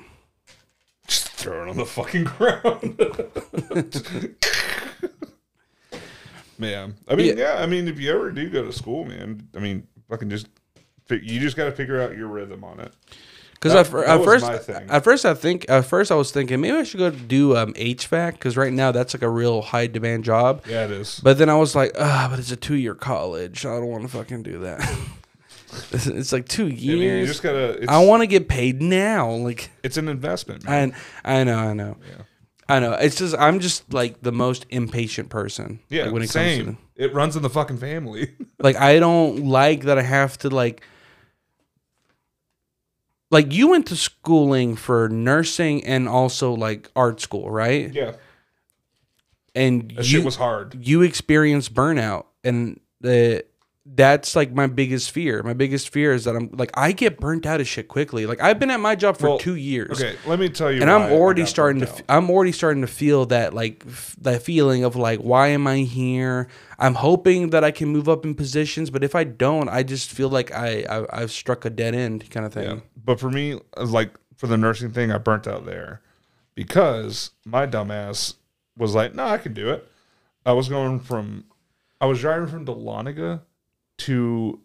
Just 1.07 1.29
throw 1.29 1.63
it 1.63 1.69
on 1.71 1.77
the 1.77 1.87
fucking 1.87 2.25
ground. 2.25 2.99
man, 6.59 6.95
I 7.09 7.15
mean, 7.15 7.39
yeah. 7.39 7.57
I 7.59 7.67
mean, 7.67 7.89
if 7.89 7.99
you 7.99 8.11
ever 8.13 8.31
do 8.31 8.51
go 8.51 8.65
to 8.65 8.73
school, 8.73 9.05
man, 9.05 9.49
I 9.57 9.59
mean, 9.59 9.87
fucking 10.11 10.29
just 10.29 10.49
you 11.11 11.41
just 11.41 11.57
got 11.57 11.65
to 11.65 11.73
figure 11.73 12.01
out 12.01 12.17
your 12.17 12.29
rhythm 12.29 12.63
on 12.63 12.81
it. 12.81 12.93
Because 13.61 13.75
at, 13.75 13.93
at 13.93 14.25
first, 14.25 14.47
at 14.69 15.03
first, 15.03 15.25
I 15.27 15.35
think 15.35 15.69
at 15.69 15.85
first 15.85 16.13
I 16.13 16.15
was 16.15 16.31
thinking 16.31 16.61
maybe 16.61 16.77
I 16.77 16.85
should 16.85 16.99
go 16.99 17.11
do 17.11 17.57
um, 17.57 17.73
HVAC 17.75 18.33
because 18.33 18.57
right 18.57 18.73
now 18.73 18.93
that's 18.93 19.15
like 19.15 19.23
a 19.23 19.29
real 19.29 19.63
high 19.63 19.89
demand 19.89 20.25
job. 20.25 20.65
Yeah, 20.69 20.85
it 20.85 20.93
is. 20.93 21.19
But 21.21 21.39
then 21.39 21.49
I 21.51 21.57
was 21.57 21.75
like, 21.75 21.93
ah, 21.99 22.29
but 22.31 22.39
it's 22.39 22.53
a 22.53 22.57
two 22.57 22.77
year 22.77 22.95
college. 22.95 23.67
I 23.67 23.75
don't 23.75 23.89
want 23.89 24.03
to 24.03 24.09
fucking 24.09 24.45
do 24.45 24.61
that. 24.61 24.81
it's, 25.93 26.33
like 26.33 26.47
two 26.49 26.67
I 26.67 26.69
mean, 26.69 26.79
you 26.79 26.97
years. 26.99 27.29
just 27.29 27.43
gotta. 27.43 27.83
It's, 27.83 27.89
I 27.89 27.99
want 28.05 28.23
to 28.23 28.27
get 28.29 28.49
paid 28.49 28.81
now. 28.81 29.31
Like 29.31 29.71
It's 29.83 29.97
an 29.97 30.09
investment, 30.09 30.65
man. 30.65 30.95
I, 31.25 31.41
I 31.41 31.45
know, 31.45 31.59
I 31.59 31.73
know, 31.73 31.97
Yeah. 32.09 32.23
I 32.69 32.81
know. 32.81 32.93
It's 32.93 33.17
just 33.17 33.35
I'm 33.37 33.61
just 33.61 33.93
like 33.93 34.21
the 34.21 34.33
most 34.33 34.67
impatient 34.71 35.31
person. 35.31 35.81
yeah, 35.89 36.05
like, 36.05 36.13
when 36.13 36.23
it 36.23 36.31
same. 36.31 36.65
comes 36.65 36.77
to 36.97 37.05
it 37.05 37.15
runs 37.15 37.35
in 37.37 37.43
the 37.43 37.51
fucking 37.51 37.79
family. 37.79 38.35
like 38.59 38.77
I 38.77 38.99
don't 38.99 39.47
like 39.47 39.83
that 39.83 39.99
I 39.99 40.03
have 40.03 40.37
to 40.39 40.51
like 40.51 40.83
like 43.31 43.53
you 43.53 43.69
went 43.69 43.87
to 43.89 43.97
schooling 43.97 44.77
for 44.77 45.09
nursing 45.09 45.85
and 45.85 46.09
also 46.09 46.53
like 46.55 46.91
art 46.97 47.21
school, 47.21 47.51
right? 47.51 47.93
yeah, 47.93 48.13
And 49.55 49.91
that 49.93 49.99
you 49.99 50.19
shit 50.19 50.25
was 50.25 50.37
hard. 50.37 50.75
you 50.81 51.03
experienced 51.03 51.75
burnout 51.75 52.27
and 52.45 52.81
the 53.01 53.45
that's 53.95 54.37
like 54.37 54.53
my 54.53 54.67
biggest 54.67 55.11
fear. 55.11 55.43
My 55.43 55.55
biggest 55.55 55.89
fear 55.89 56.13
is 56.13 56.25
that 56.25 56.37
I'm 56.37 56.51
like 56.53 56.71
I 56.75 56.93
get 56.93 57.19
burnt 57.19 57.47
out 57.47 57.61
of 57.61 57.67
shit 57.67 57.89
quickly. 57.89 58.27
Like 58.27 58.41
I've 58.41 58.59
been 58.59 58.71
at 58.71 58.81
my 58.81 58.95
job 58.95 59.17
for 59.17 59.31
Well, 59.31 59.39
2 59.39 59.55
years. 59.57 60.01
Okay, 60.01 60.17
let 60.27 60.39
me 60.39 60.49
tell 60.49 60.71
you. 60.71 60.81
and 60.83 60.91
I'm 60.91 61.11
already 61.13 61.47
starting 61.47 61.81
to 61.83 61.89
out. 61.91 62.03
I'm 62.09 62.31
already 62.31 62.53
starting 62.53 62.83
to 62.83 62.87
feel 62.87 63.27
that 63.27 63.55
like 63.55 63.83
f- 63.87 64.15
that 64.21 64.43
feeling 64.43 64.85
of 64.85 64.95
like 64.95 65.21
why 65.21 65.49
am 65.49 65.67
I 65.67 65.79
here? 65.79 66.49
I'm 66.79 66.95
hoping 66.95 67.51
that 67.51 67.65
I 67.65 67.71
can 67.73 67.89
move 67.89 68.09
up 68.09 68.25
in 68.25 68.35
positions, 68.37 68.91
but 68.91 69.03
if 69.03 69.15
I 69.17 69.25
don't, 69.25 69.69
I 69.69 69.83
just 69.83 70.11
feel 70.13 70.29
like 70.29 70.53
I, 70.53 70.85
I 70.89 71.23
I've 71.23 71.33
struck 71.33 71.65
a 71.65 71.71
dead 71.71 71.95
end 71.95 72.31
kind 72.31 72.47
of 72.47 72.53
thing. 72.53 72.65
Yeah. 72.71 72.81
But 73.05 73.19
for 73.19 73.31
me, 73.31 73.59
uh, 73.77 73.85
like 73.87 74.11
for 74.37 74.47
the 74.47 74.57
nursing 74.57 74.93
thing, 74.93 75.11
I 75.11 75.19
burnt 75.19 75.47
out 75.49 75.67
there 75.67 76.03
because 76.55 77.31
my 77.45 77.67
dumbass 77.67 78.35
was 78.77 78.95
like, 78.95 79.15
"No, 79.15 79.25
I 79.27 79.39
can 79.39 79.55
do 79.55 79.71
it." 79.71 79.89
I 80.47 80.53
was 80.53 80.69
going 80.69 81.01
from, 81.01 81.45
I 82.01 82.07
was 82.07 82.21
driving 82.21 82.47
from 82.49 82.65
Dahlonega 82.65 83.41
to 83.99 84.61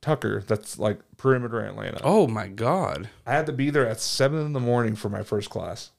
Tucker. 0.00 0.42
That's 0.46 0.78
like 0.78 1.00
perimeter 1.16 1.60
Atlanta. 1.60 2.00
Oh 2.02 2.26
my 2.26 2.48
god. 2.48 3.08
I 3.26 3.32
had 3.32 3.46
to 3.46 3.52
be 3.52 3.70
there 3.70 3.88
at 3.88 4.00
seven 4.00 4.44
in 4.44 4.52
the 4.52 4.60
morning 4.60 4.94
for 4.96 5.08
my 5.08 5.22
first 5.22 5.50
class, 5.50 5.90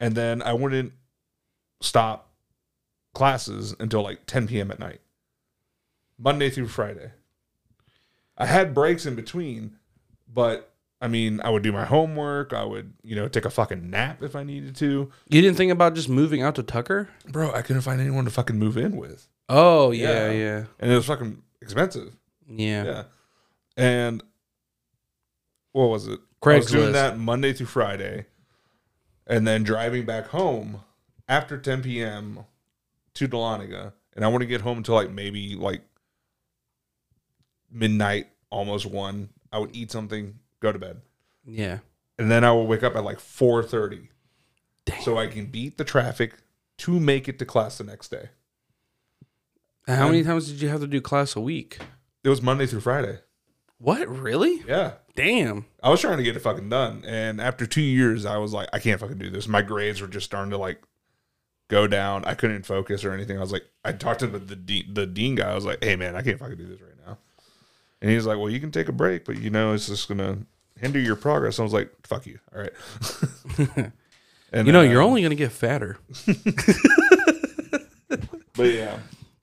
and 0.00 0.14
then 0.14 0.42
I 0.42 0.52
wouldn't 0.52 0.92
stop 1.80 2.28
classes 3.14 3.74
until 3.78 4.02
like 4.02 4.26
10 4.26 4.48
p.m. 4.48 4.70
at 4.70 4.78
night, 4.78 5.00
Monday 6.18 6.50
through 6.50 6.68
Friday. 6.68 7.12
I 8.38 8.46
had 8.46 8.74
breaks 8.74 9.04
in 9.06 9.14
between, 9.14 9.76
but 10.32 10.70
I 11.00 11.08
mean, 11.08 11.40
I 11.42 11.50
would 11.50 11.62
do 11.62 11.72
my 11.72 11.84
homework. 11.84 12.52
I 12.52 12.64
would, 12.64 12.94
you 13.02 13.14
know, 13.16 13.28
take 13.28 13.44
a 13.44 13.50
fucking 13.50 13.90
nap 13.90 14.22
if 14.22 14.34
I 14.36 14.42
needed 14.44 14.74
to. 14.76 15.10
You 15.28 15.42
didn't 15.42 15.56
think 15.56 15.72
about 15.72 15.94
just 15.94 16.08
moving 16.08 16.42
out 16.42 16.54
to 16.54 16.62
Tucker? 16.62 17.08
Bro, 17.28 17.52
I 17.52 17.62
couldn't 17.62 17.82
find 17.82 18.00
anyone 18.00 18.24
to 18.24 18.30
fucking 18.30 18.58
move 18.58 18.76
in 18.76 18.96
with. 18.96 19.28
Oh 19.48 19.90
yeah, 19.90 20.26
Yeah. 20.28 20.30
yeah, 20.32 20.64
And 20.80 20.90
it 20.90 20.94
was 20.94 21.06
fucking 21.06 21.42
expensive. 21.62 22.16
yeah. 22.48 22.84
Yeah. 22.84 23.02
And 23.76 24.22
what 25.72 25.86
was 25.86 26.06
it? 26.06 26.20
I 26.44 26.56
was 26.56 26.66
doing 26.66 26.92
that 26.92 27.18
Monday 27.18 27.52
through 27.52 27.66
Friday. 27.66 28.26
And 29.26 29.46
then 29.46 29.62
driving 29.62 30.04
back 30.04 30.26
home 30.26 30.82
after 31.28 31.56
10 31.56 31.82
p.m. 31.82 32.40
to 33.14 33.28
Dahlonega. 33.28 33.92
And 34.14 34.24
I 34.24 34.28
want 34.28 34.42
to 34.42 34.46
get 34.46 34.60
home 34.60 34.78
until 34.78 34.96
like 34.96 35.10
maybe 35.10 35.54
like 35.54 35.82
midnight, 37.70 38.26
almost 38.50 38.84
one. 38.84 39.30
I 39.52 39.58
would 39.58 39.74
eat 39.74 39.90
something, 39.90 40.38
go 40.60 40.72
to 40.72 40.78
bed. 40.78 41.00
Yeah. 41.46 41.78
And 42.18 42.30
then 42.30 42.44
I 42.44 42.52
will 42.52 42.66
wake 42.66 42.82
up 42.82 42.96
at 42.96 43.04
like 43.04 43.18
4:30. 43.18 44.08
Damn. 44.84 45.02
So 45.02 45.16
I 45.16 45.28
can 45.28 45.46
beat 45.46 45.78
the 45.78 45.84
traffic 45.84 46.34
to 46.78 46.98
make 46.98 47.28
it 47.28 47.38
to 47.38 47.46
class 47.46 47.78
the 47.78 47.84
next 47.84 48.10
day. 48.10 48.30
How 49.86 50.06
many 50.06 50.22
times 50.22 50.48
did 50.48 50.62
you 50.62 50.68
have 50.68 50.80
to 50.80 50.86
do 50.86 51.00
class 51.00 51.34
a 51.36 51.40
week? 51.40 51.78
It 52.22 52.28
was 52.28 52.40
Monday 52.40 52.66
through 52.66 52.80
Friday. 52.80 53.18
What 53.78 54.08
really? 54.08 54.62
Yeah. 54.66 54.92
Damn. 55.16 55.66
I 55.82 55.90
was 55.90 56.00
trying 56.00 56.18
to 56.18 56.22
get 56.22 56.36
it 56.36 56.40
fucking 56.40 56.68
done, 56.68 57.04
and 57.04 57.40
after 57.40 57.66
two 57.66 57.82
years, 57.82 58.24
I 58.24 58.38
was 58.38 58.52
like, 58.52 58.68
I 58.72 58.78
can't 58.78 59.00
fucking 59.00 59.18
do 59.18 59.28
this. 59.28 59.48
My 59.48 59.60
grades 59.60 60.00
were 60.00 60.06
just 60.06 60.24
starting 60.24 60.50
to 60.52 60.58
like 60.58 60.80
go 61.68 61.86
down. 61.88 62.24
I 62.24 62.34
couldn't 62.34 62.64
focus 62.64 63.04
or 63.04 63.12
anything. 63.12 63.36
I 63.36 63.40
was 63.40 63.52
like, 63.52 63.64
I 63.84 63.92
talked 63.92 64.20
to 64.20 64.28
the 64.28 64.38
the 64.38 64.56
dean, 64.56 64.94
the 64.94 65.06
dean 65.06 65.34
guy. 65.34 65.50
I 65.50 65.54
was 65.54 65.64
like, 65.64 65.82
Hey 65.82 65.96
man, 65.96 66.14
I 66.14 66.22
can't 66.22 66.38
fucking 66.38 66.56
do 66.56 66.68
this 66.68 66.80
right 66.80 67.06
now. 67.06 67.18
And 68.00 68.10
he's 68.10 68.24
like, 68.24 68.38
Well, 68.38 68.50
you 68.50 68.60
can 68.60 68.70
take 68.70 68.88
a 68.88 68.92
break, 68.92 69.24
but 69.24 69.38
you 69.38 69.50
know, 69.50 69.72
it's 69.72 69.88
just 69.88 70.08
gonna 70.08 70.38
hinder 70.78 71.00
your 71.00 71.16
progress. 71.16 71.58
I 71.58 71.64
was 71.64 71.72
like, 71.72 71.90
Fuck 72.06 72.26
you. 72.26 72.38
All 72.54 72.62
right. 72.62 72.72
and 74.52 74.66
You 74.66 74.72
know, 74.72 74.82
you're 74.82 75.02
uh, 75.02 75.06
only 75.06 75.22
gonna 75.22 75.34
get 75.34 75.50
fatter. 75.50 75.98
But 78.54 78.64
yeah, 78.64 78.98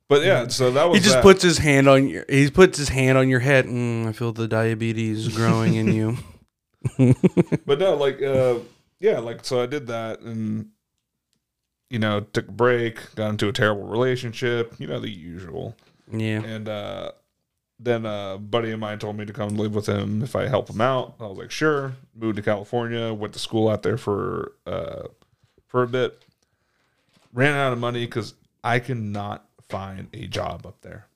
but 0.09 0.23
yeah. 0.23 0.47
So 0.47 0.71
that 0.71 0.89
was 0.89 0.97
He 0.97 1.03
just 1.03 1.15
that. 1.15 1.23
puts 1.23 1.41
his 1.41 1.59
hand 1.59 1.87
on 1.87 2.09
your. 2.09 2.25
He 2.27 2.49
puts 2.51 2.77
his 2.77 2.89
hand 2.89 3.17
on 3.17 3.29
your 3.29 3.39
head. 3.39 3.65
Mm, 3.65 4.07
I 4.07 4.11
feel 4.11 4.33
the 4.33 4.47
diabetes 4.47 5.29
growing 5.29 5.75
in 5.75 5.93
you. 5.93 6.17
but 7.65 7.79
no, 7.79 7.95
like, 7.95 8.21
uh, 8.21 8.55
yeah, 8.99 9.19
like, 9.19 9.45
so 9.45 9.61
I 9.61 9.65
did 9.65 9.87
that 9.87 10.21
and, 10.21 10.69
you 11.89 11.99
know, 11.99 12.21
took 12.21 12.47
a 12.47 12.51
break, 12.51 13.15
got 13.15 13.29
into 13.29 13.47
a 13.47 13.53
terrible 13.53 13.87
relationship, 13.87 14.75
you 14.77 14.87
know, 14.87 14.99
the 14.99 15.09
usual. 15.09 15.75
Yeah. 16.11 16.41
And, 16.41 16.69
uh, 16.69 17.11
then 17.81 18.05
a 18.05 18.37
buddy 18.37 18.71
of 18.71 18.79
mine 18.79 18.99
told 18.99 19.17
me 19.17 19.25
to 19.25 19.31
come 19.31 19.55
live 19.55 19.73
with 19.73 19.87
him 19.87 20.21
if 20.21 20.35
I 20.35 20.47
help 20.47 20.69
him 20.69 20.81
out. 20.81 21.15
I 21.19 21.27
was 21.27 21.37
like, 21.37 21.51
sure. 21.51 21.93
Moved 22.13 22.35
to 22.35 22.41
California, 22.41 23.13
went 23.13 23.33
to 23.33 23.39
school 23.39 23.69
out 23.69 23.83
there 23.83 23.97
for, 23.97 24.53
uh, 24.65 25.03
for 25.67 25.83
a 25.83 25.87
bit. 25.87 26.25
Ran 27.33 27.55
out 27.55 27.71
of 27.71 27.79
money 27.79 28.05
because 28.05 28.33
I 28.63 28.79
cannot 28.79 29.45
find 29.69 30.07
a 30.13 30.27
job 30.27 30.65
up 30.65 30.81
there. 30.81 31.07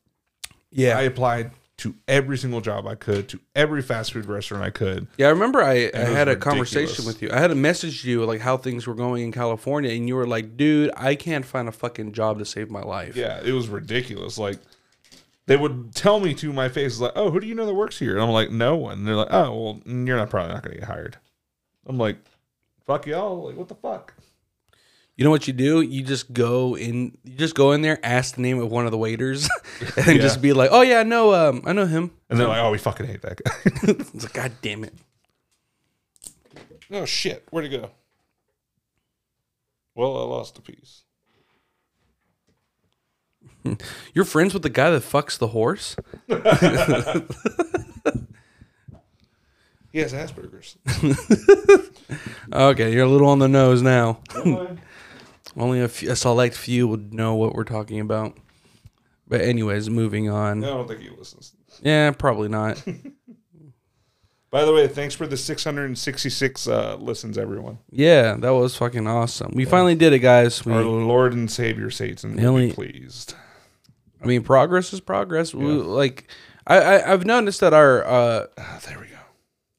Yeah. 0.72 0.98
I 0.98 1.02
applied 1.02 1.52
to 1.78 1.96
every 2.08 2.38
single 2.38 2.62
job 2.62 2.88
I 2.88 2.96
could, 2.96 3.28
to 3.30 3.40
every 3.56 3.82
fast 3.82 4.14
food 4.14 4.26
restaurant 4.26 4.64
I 4.64 4.70
could. 4.70 5.08
Yeah, 5.18 5.28
I 5.28 5.30
remember 5.32 5.62
I, 5.62 5.92
I 5.94 5.98
had 5.98 6.28
a 6.28 6.32
ridiculous. 6.32 6.44
conversation 6.44 7.06
with 7.06 7.22
you. 7.22 7.30
I 7.32 7.40
had 7.40 7.52
a 7.52 7.56
message 7.56 8.06
you 8.06 8.24
like 8.26 8.42
how 8.42 8.58
things 8.58 8.86
were 8.88 8.94
going 8.94 9.24
in 9.24 9.32
California, 9.32 9.92
and 9.92 10.08
you 10.08 10.16
were 10.16 10.28
like, 10.28 10.56
"Dude, 10.56 10.92
I 10.96 11.16
can't 11.16 11.44
find 11.44 11.68
a 11.68 11.72
fucking 11.72 12.14
job 12.14 12.40
to 12.40 12.46
save 12.46 12.70
my 12.70 12.84
life." 12.84 13.16
Yeah, 13.16 13.42
it 13.44 13.52
was 13.52 13.68
ridiculous. 13.68 14.38
Like 14.38 14.60
they 15.46 15.58
would 15.58 15.94
tell 15.96 16.20
me 16.20 16.34
to 16.36 16.54
my 16.54 16.70
face, 16.70 17.00
like, 17.00 17.14
"Oh, 17.16 17.32
who 17.32 17.40
do 17.40 17.48
you 17.48 17.56
know 17.56 17.66
that 17.66 17.74
works 17.74 18.00
here?" 18.00 18.14
And 18.14 18.22
I'm 18.22 18.30
like, 18.30 18.52
"No 18.52 18.76
one." 18.78 19.00
And 19.00 19.08
they're 19.08 19.16
like, 19.16 19.30
"Oh, 19.32 19.52
well, 19.52 19.82
you're 19.86 20.18
not 20.18 20.30
probably 20.30 20.54
not 20.54 20.64
going 20.64 20.76
to 20.76 20.80
get 20.80 20.88
hired." 20.88 21.18
I'm 21.86 21.98
like, 21.98 22.18
"Fuck 22.86 23.08
y'all!" 23.08 23.48
Like, 23.48 23.58
what 23.58 23.68
the 23.68 23.76
fuck? 23.76 24.14
You 25.16 25.24
know 25.24 25.30
what 25.30 25.46
you 25.48 25.54
do? 25.54 25.82
You 25.82 26.02
just 26.04 26.34
go 26.34 26.76
in. 26.76 27.18
You 27.24 27.38
just 27.38 27.54
go 27.54 27.72
in 27.74 27.82
there, 27.84 28.00
ask 28.04 28.34
the 28.36 28.42
name 28.42 28.60
of 28.60 28.72
one 28.72 28.86
of 28.86 28.92
the 28.92 28.98
waiters, 28.98 29.48
and 29.98 30.08
Yeah. 30.16 30.22
just 30.22 30.42
be 30.42 30.54
like, 30.54 30.70
"Oh 30.72 30.82
yeah, 30.82 31.00
I 31.00 31.04
know. 31.04 31.34
Um, 31.34 31.62
I 31.66 31.74
know 31.74 31.86
him." 31.86 32.10
And 32.30 32.40
they're 32.40 32.48
like, 32.48 32.60
"Oh, 32.62 32.72
we 32.72 32.80
fucking 32.80 33.06
hate 33.06 33.22
that 33.22 33.42
guy." 33.44 33.52
It's 34.14 34.24
like, 34.24 34.34
God 34.34 34.52
damn 34.64 34.84
it! 34.84 34.94
oh 36.92 37.06
shit, 37.06 37.44
where'd 37.52 37.66
it 37.66 37.70
go? 37.70 37.92
Well, 39.96 40.18
I 40.18 40.22
lost 40.24 40.58
a 40.58 40.62
piece. 40.62 41.04
You're 44.16 44.26
friends 44.26 44.54
with 44.56 44.64
the 44.64 44.70
guy 44.70 44.90
that 44.90 45.04
fucks 45.04 45.38
the 45.38 45.48
horse? 45.50 45.96
He 49.92 50.00
has 50.00 50.12
Asperger's. 50.12 50.76
Okay, 52.52 52.92
you're 52.92 53.06
a 53.06 53.10
little 53.10 53.28
on 53.28 53.38
the 53.40 53.48
nose 53.48 53.82
now. 53.84 54.20
Only 55.56 55.82
a, 55.82 55.88
few, 55.88 56.12
a 56.12 56.16
select 56.16 56.56
few 56.56 56.88
would 56.88 57.14
know 57.14 57.36
what 57.36 57.54
we're 57.54 57.64
talking 57.64 58.00
about. 58.00 58.38
But 59.28 59.42
anyways, 59.42 59.90
moving 59.90 60.30
on. 60.30 60.64
I 60.64 60.68
don't 60.68 60.88
think 60.88 61.02
he 61.02 61.10
listens. 61.10 61.54
Yeah, 61.82 62.12
probably 62.12 62.50
not. 62.50 62.84
By 64.52 64.66
the 64.66 64.74
way, 64.74 64.88
thanks 64.88 65.16
for 65.16 65.26
the 65.26 65.36
666 65.38 66.68
uh, 66.68 66.98
listens, 66.98 67.40
everyone. 67.40 67.80
Yeah, 67.90 68.36
that 68.38 68.52
was 68.52 68.76
fucking 68.76 69.08
awesome. 69.08 69.52
We 69.56 69.66
finally 69.66 69.96
did 69.96 70.14
it, 70.14 70.20
guys. 70.20 70.64
We, 70.64 70.74
Our 70.74 70.84
Lord 70.84 71.34
and 71.34 71.50
Savior 71.50 71.90
Satan 71.90 72.36
will 72.36 72.48
only- 72.48 72.68
be 72.68 72.74
pleased. 72.74 73.34
I 74.22 74.26
mean, 74.26 74.44
progress 74.44 74.94
is 74.94 75.02
progress. 75.02 75.54
We, 75.54 75.66
like, 75.66 76.28
I, 76.66 76.78
I 76.78 77.12
I've 77.12 77.26
noticed 77.26 77.60
that 77.60 77.74
our 77.74 78.06
uh 78.06 78.46
Ah, 78.58 78.80
there 78.88 78.98
we 79.00 79.08
go. 79.08 79.18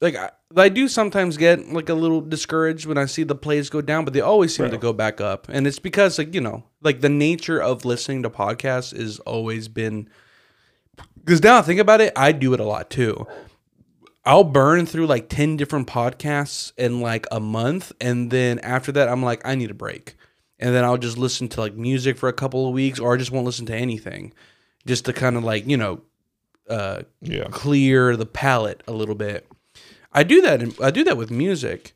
like 0.03 0.17
I, 0.17 0.31
I 0.57 0.69
do 0.69 0.89
sometimes 0.89 1.37
get 1.37 1.69
like 1.73 1.89
a 1.89 1.95
little 1.95 2.21
discouraged 2.21 2.87
when 2.87 2.99
I 2.99 3.07
see 3.07 3.23
the 3.25 3.35
plays 3.35 3.69
go 3.71 3.81
down, 3.81 4.05
but 4.05 4.15
they 4.15 4.21
always 4.21 4.55
seem 4.55 4.71
to 4.71 4.79
go 4.79 4.93
back 4.93 5.21
up, 5.21 5.49
and 5.49 5.67
it's 5.67 5.79
because 5.79 6.19
like 6.19 6.35
you 6.35 6.41
know 6.41 6.65
like 6.83 7.01
the 7.01 7.09
nature 7.09 7.61
of 7.61 7.85
listening 7.85 8.23
to 8.23 8.31
podcasts 8.31 8.95
is 8.95 9.19
always 9.21 9.69
been. 9.69 10.09
Because 11.19 11.43
now 11.43 11.59
I 11.59 11.63
think 11.63 11.81
about 11.81 12.01
it, 12.01 12.13
I 12.17 12.33
do 12.33 12.53
it 12.55 12.61
a 12.61 12.65
lot 12.65 12.91
too. 12.91 13.27
I'll 14.27 14.45
burn 14.45 14.87
through 14.87 15.07
like 15.07 15.29
10 15.29 15.57
different 15.57 15.87
podcasts 15.89 16.73
in 16.79 17.01
like 17.01 17.27
a 17.33 17.41
month. 17.41 17.93
And 18.01 18.31
then 18.31 18.59
after 18.61 18.93
that, 18.93 19.09
I'm 19.09 19.23
like, 19.23 19.41
I 19.45 19.55
need 19.55 19.71
a 19.71 19.75
break. 19.75 20.15
And 20.59 20.75
then 20.75 20.85
I'll 20.85 20.97
just 20.99 21.19
listen 21.19 21.49
to 21.49 21.61
like 21.61 21.75
music 21.75 22.17
for 22.17 22.29
a 22.29 22.33
couple 22.33 22.67
of 22.67 22.73
weeks 22.75 23.01
or 23.01 23.15
I 23.15 23.17
just 23.17 23.31
won't 23.33 23.45
listen 23.45 23.67
to 23.67 23.75
anything 23.75 24.33
just 24.87 25.05
to 25.07 25.13
kind 25.13 25.37
of 25.37 25.45
like, 25.45 25.67
you 25.67 25.77
know, 25.77 26.03
uh, 26.71 27.03
Yeah. 27.21 27.49
clear 27.51 28.17
the 28.17 28.27
palate 28.27 28.83
a 28.87 28.93
little 28.93 29.15
bit. 29.15 29.47
I 30.15 30.23
do 30.23 30.41
that. 30.43 30.63
In, 30.63 30.75
I 30.83 30.91
do 30.91 31.05
that 31.05 31.17
with 31.17 31.31
music. 31.31 31.93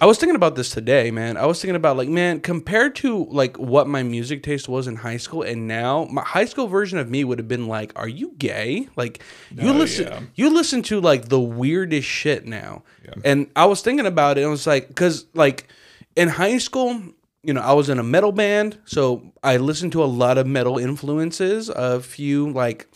I 0.00 0.06
was 0.06 0.16
thinking 0.16 0.36
about 0.36 0.56
this 0.56 0.70
today, 0.70 1.10
man. 1.10 1.36
I 1.36 1.44
was 1.44 1.60
thinking 1.60 1.76
about 1.76 1.98
like, 1.98 2.08
man, 2.08 2.40
compared 2.40 2.94
to 2.96 3.24
like 3.26 3.58
what 3.58 3.86
my 3.86 4.02
music 4.02 4.42
taste 4.42 4.68
was 4.70 4.86
in 4.86 4.96
high 4.96 5.18
school 5.18 5.42
and 5.42 5.68
now, 5.68 6.06
my 6.10 6.22
high 6.22 6.46
school 6.46 6.66
version 6.66 6.98
of 6.98 7.10
me 7.10 7.24
would 7.24 7.38
have 7.38 7.48
been 7.48 7.68
like, 7.68 7.92
"Are 7.94 8.08
you 8.08 8.32
gay?" 8.38 8.88
Like 8.96 9.22
you 9.50 9.68
Oh, 9.68 9.72
listen, 9.72 10.06
yeah. 10.06 10.20
you 10.34 10.48
listen 10.48 10.80
to 10.84 11.00
like 11.00 11.28
the 11.28 11.40
weirdest 11.40 12.08
shit 12.08 12.46
now. 12.46 12.84
Yeah. 13.04 13.14
And 13.24 13.50
I 13.54 13.66
was 13.66 13.82
thinking 13.82 14.06
about 14.06 14.38
it. 14.38 14.42
and 14.42 14.48
I 14.48 14.50
was 14.50 14.66
like, 14.66 14.88
because 14.88 15.26
like 15.34 15.68
in 16.16 16.28
high 16.28 16.56
school, 16.56 17.02
you 17.42 17.52
know, 17.52 17.60
I 17.60 17.74
was 17.74 17.90
in 17.90 17.98
a 17.98 18.02
metal 18.02 18.32
band, 18.32 18.78
so 18.86 19.30
I 19.42 19.58
listened 19.58 19.92
to 19.92 20.02
a 20.02 20.06
lot 20.06 20.38
of 20.38 20.46
metal 20.46 20.78
influences, 20.78 21.68
a 21.68 22.00
few 22.00 22.50
like 22.50 22.88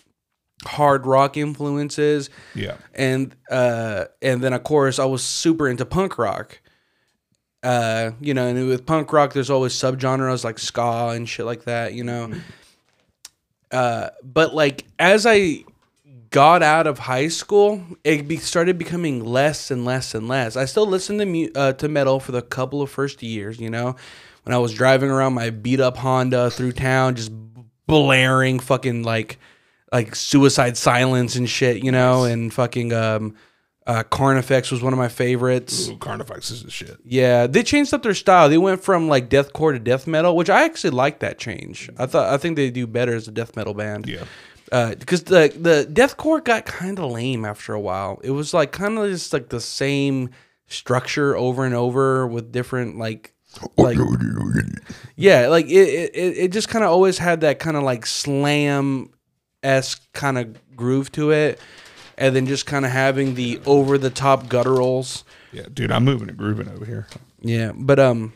hard 0.67 1.07
rock 1.07 1.37
influences 1.37 2.29
Yeah. 2.55 2.77
and 2.95 3.35
uh 3.51 4.05
and 4.21 4.43
then 4.43 4.53
of 4.53 4.63
course 4.63 4.99
I 4.99 5.05
was 5.07 5.23
super 5.23 5.69
into 5.69 5.87
punk 5.87 6.19
rock. 6.19 6.61
Uh, 7.63 8.13
you 8.23 8.33
know, 8.33 8.47
and 8.47 8.69
with 8.69 8.87
punk 8.87 9.13
rock 9.13 9.33
there's 9.35 9.51
always 9.51 9.73
subgenres 9.75 10.45
like 10.45 10.59
ska 10.59 11.13
and 11.15 11.29
shit 11.29 11.45
like 11.47 11.65
that, 11.65 11.93
you 11.95 12.05
know. 12.05 12.33
Uh 13.71 14.09
but 14.23 14.55
like 14.55 14.85
as 14.99 15.27
I 15.27 15.65
got 16.31 16.63
out 16.63 16.87
of 16.87 16.99
high 16.99 17.29
school, 17.29 17.83
it 18.05 18.29
be, 18.29 18.37
started 18.37 18.79
becoming 18.79 19.25
less 19.25 19.71
and 19.71 19.85
less 19.85 20.15
and 20.15 20.29
less. 20.29 20.57
I 20.57 20.65
still 20.65 20.87
listened 20.87 21.19
to 21.21 21.27
mu- 21.27 21.51
uh, 21.57 21.73
to 21.75 21.89
metal 21.89 22.21
for 22.21 22.31
the 22.33 22.41
couple 22.43 22.83
of 22.83 22.91
first 22.91 23.21
years, 23.23 23.59
you 23.59 23.69
know, 23.69 23.97
when 24.45 24.55
I 24.55 24.59
was 24.59 24.73
driving 24.73 25.11
around 25.11 25.35
my 25.35 25.51
beat 25.51 25.81
up 25.81 25.97
Honda 25.97 26.51
through 26.51 26.73
town, 26.73 27.17
just 27.17 27.33
blaring 27.87 28.61
fucking 28.61 29.03
like 29.03 29.39
like 29.93 30.14
Suicide 30.14 30.76
Silence 30.76 31.36
and 31.36 31.49
shit, 31.49 31.82
you 31.82 31.91
know, 31.93 32.24
and 32.24 32.53
fucking 32.53 32.93
um, 32.93 33.34
uh, 33.86 34.03
Carnifex 34.05 34.70
was 34.70 34.82
one 34.82 34.93
of 34.93 34.99
my 34.99 35.09
favorites. 35.09 35.88
Ooh, 35.88 35.97
Carnifex 35.97 36.51
is 36.51 36.62
the 36.62 36.70
shit. 36.70 36.97
Yeah, 37.05 37.47
they 37.47 37.62
changed 37.62 37.93
up 37.93 38.03
their 38.03 38.14
style. 38.14 38.49
They 38.49 38.59
went 38.59 38.82
from 38.84 39.09
like 39.09 39.28
deathcore 39.28 39.72
to 39.72 39.78
death 39.78 40.07
metal, 40.07 40.36
which 40.36 40.49
I 40.51 40.64
actually 40.64 40.91
like 40.91 41.18
that 41.20 41.38
change. 41.38 41.91
I 41.99 42.07
thought 42.07 42.32
I 42.32 42.36
think 42.36 42.57
they 42.57 42.70
do 42.70 42.86
better 42.86 43.14
as 43.14 43.26
a 43.26 43.32
death 43.32 43.57
metal 43.57 43.74
band 43.74 44.07
Yeah. 44.09 44.95
because 44.95 45.24
the 45.24 45.53
the 45.59 45.88
deathcore 45.93 46.45
got 46.45 46.66
kind 46.66 46.99
of 47.01 47.11
lame 47.11 47.45
after 47.45 47.74
a 47.74 47.80
while. 47.80 48.20
It 48.22 48.30
was 48.30 48.55
like 48.55 48.70
kind 48.70 48.97
of 48.99 49.11
just 49.11 49.32
like 49.32 49.49
the 49.49 49.61
same 49.61 50.30
structure 50.68 51.36
over 51.36 51.64
and 51.64 51.74
over 51.74 52.28
with 52.28 52.53
different 52.53 52.97
like 52.97 53.34
Like 53.76 53.99
yeah, 55.16 55.49
like 55.49 55.66
it, 55.66 56.11
it 56.14 56.36
it 56.38 56.53
just 56.53 56.68
kind 56.68 56.84
of 56.84 56.91
always 56.93 57.18
had 57.18 57.41
that 57.41 57.59
kind 57.59 57.76
of 57.76 57.82
like 57.82 58.07
slam 58.07 59.11
esque 59.63 60.13
kind 60.13 60.39
of 60.39 60.77
groove 60.77 61.13
to 61.13 61.31
it, 61.31 61.61
and 62.19 62.35
then 62.35 62.47
just 62.47 62.67
kind 62.67 62.85
of 62.85 62.91
having 62.91 63.35
the 63.35 63.61
over 63.67 63.99
the 63.99 64.11
top 64.11 64.47
gutturals. 64.47 65.25
yeah, 65.53 65.67
dude, 65.73 65.91
I'm 65.91 66.05
moving 66.05 66.29
and 66.29 66.39
grooving 66.39 66.69
over 66.69 66.85
here. 66.85 67.07
Yeah, 67.41 67.73
but 67.75 67.99
um, 67.99 68.33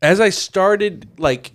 as 0.00 0.20
I 0.20 0.30
started 0.30 1.08
like 1.18 1.52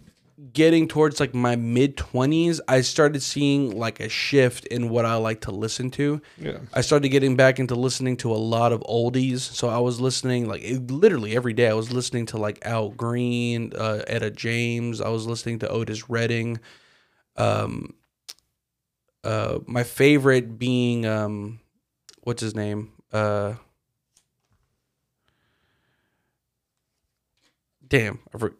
getting 0.54 0.88
towards 0.88 1.20
like 1.20 1.34
my 1.34 1.56
mid 1.56 1.98
twenties, 1.98 2.62
I 2.68 2.82
started 2.82 3.22
seeing 3.22 3.78
like 3.78 4.00
a 4.00 4.10
shift 4.10 4.66
in 4.68 4.90
what 4.90 5.06
I 5.06 5.16
like 5.16 5.42
to 5.42 5.52
listen 5.52 5.92
to. 5.92 6.22
Yeah. 6.38 6.60
I 6.74 6.82
started 6.82 7.10
getting 7.10 7.36
back 7.36 7.60
into 7.60 7.76
listening 7.76 8.18
to 8.18 8.32
a 8.32 8.38
lot 8.38 8.72
of 8.72 8.82
oldies. 8.82 9.40
So 9.40 9.68
I 9.68 9.78
was 9.80 10.00
listening 10.00 10.48
like 10.48 10.62
it, 10.64 10.90
literally 10.90 11.36
every 11.36 11.54
day. 11.54 11.68
I 11.68 11.74
was 11.74 11.92
listening 11.92 12.26
to 12.28 12.38
like 12.38 12.60
Al 12.64 12.90
Green, 12.90 13.74
uh, 13.78 14.04
Etta 14.08 14.32
James. 14.32 15.02
I 15.02 15.10
was 15.10 15.28
listening 15.28 15.60
to 15.60 15.70
Otis 15.70 16.10
Redding. 16.10 16.60
Um, 17.38 17.94
uh, 19.24 19.60
my 19.66 19.84
favorite 19.84 20.58
being 20.58 21.06
um, 21.06 21.60
what's 22.24 22.42
his 22.42 22.56
name? 22.56 22.92
Uh, 23.12 23.54
damn, 27.88 28.20
I 28.34 28.38
for- 28.38 28.54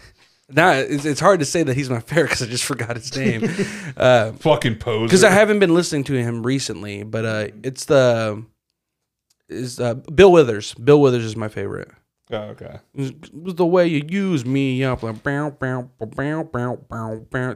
now 0.48 0.72
it's, 0.72 1.04
it's 1.04 1.20
hard 1.20 1.40
to 1.40 1.46
say 1.46 1.62
that 1.62 1.76
he's 1.76 1.90
my 1.90 2.00
favorite 2.00 2.24
because 2.30 2.42
I 2.42 2.46
just 2.46 2.64
forgot 2.64 2.96
his 2.96 3.16
name. 3.16 3.44
uh, 3.96 4.32
Fucking 4.32 4.76
poser. 4.76 5.06
because 5.06 5.24
I 5.24 5.30
haven't 5.30 5.58
been 5.58 5.74
listening 5.74 6.04
to 6.04 6.14
him 6.14 6.42
recently, 6.44 7.02
but 7.02 7.24
uh, 7.24 7.48
it's 7.62 7.84
the 7.86 8.44
is 9.48 9.78
uh, 9.80 9.94
Bill 9.94 10.32
Withers. 10.32 10.74
Bill 10.74 11.00
Withers 11.00 11.24
is 11.24 11.36
my 11.36 11.48
favorite. 11.48 11.90
Oh, 12.32 12.38
okay. 12.52 12.80
It 12.94 13.32
was 13.34 13.54
the 13.56 13.66
way 13.66 13.86
you 13.86 14.02
use 14.08 14.46
me 14.46 14.82
up 14.84 15.02
like 15.02 15.22
bow 15.22 15.50
bow 15.50 15.90
bow 15.98 16.06
bow 16.06 16.44
bow 16.44 16.76
bow 16.88 17.54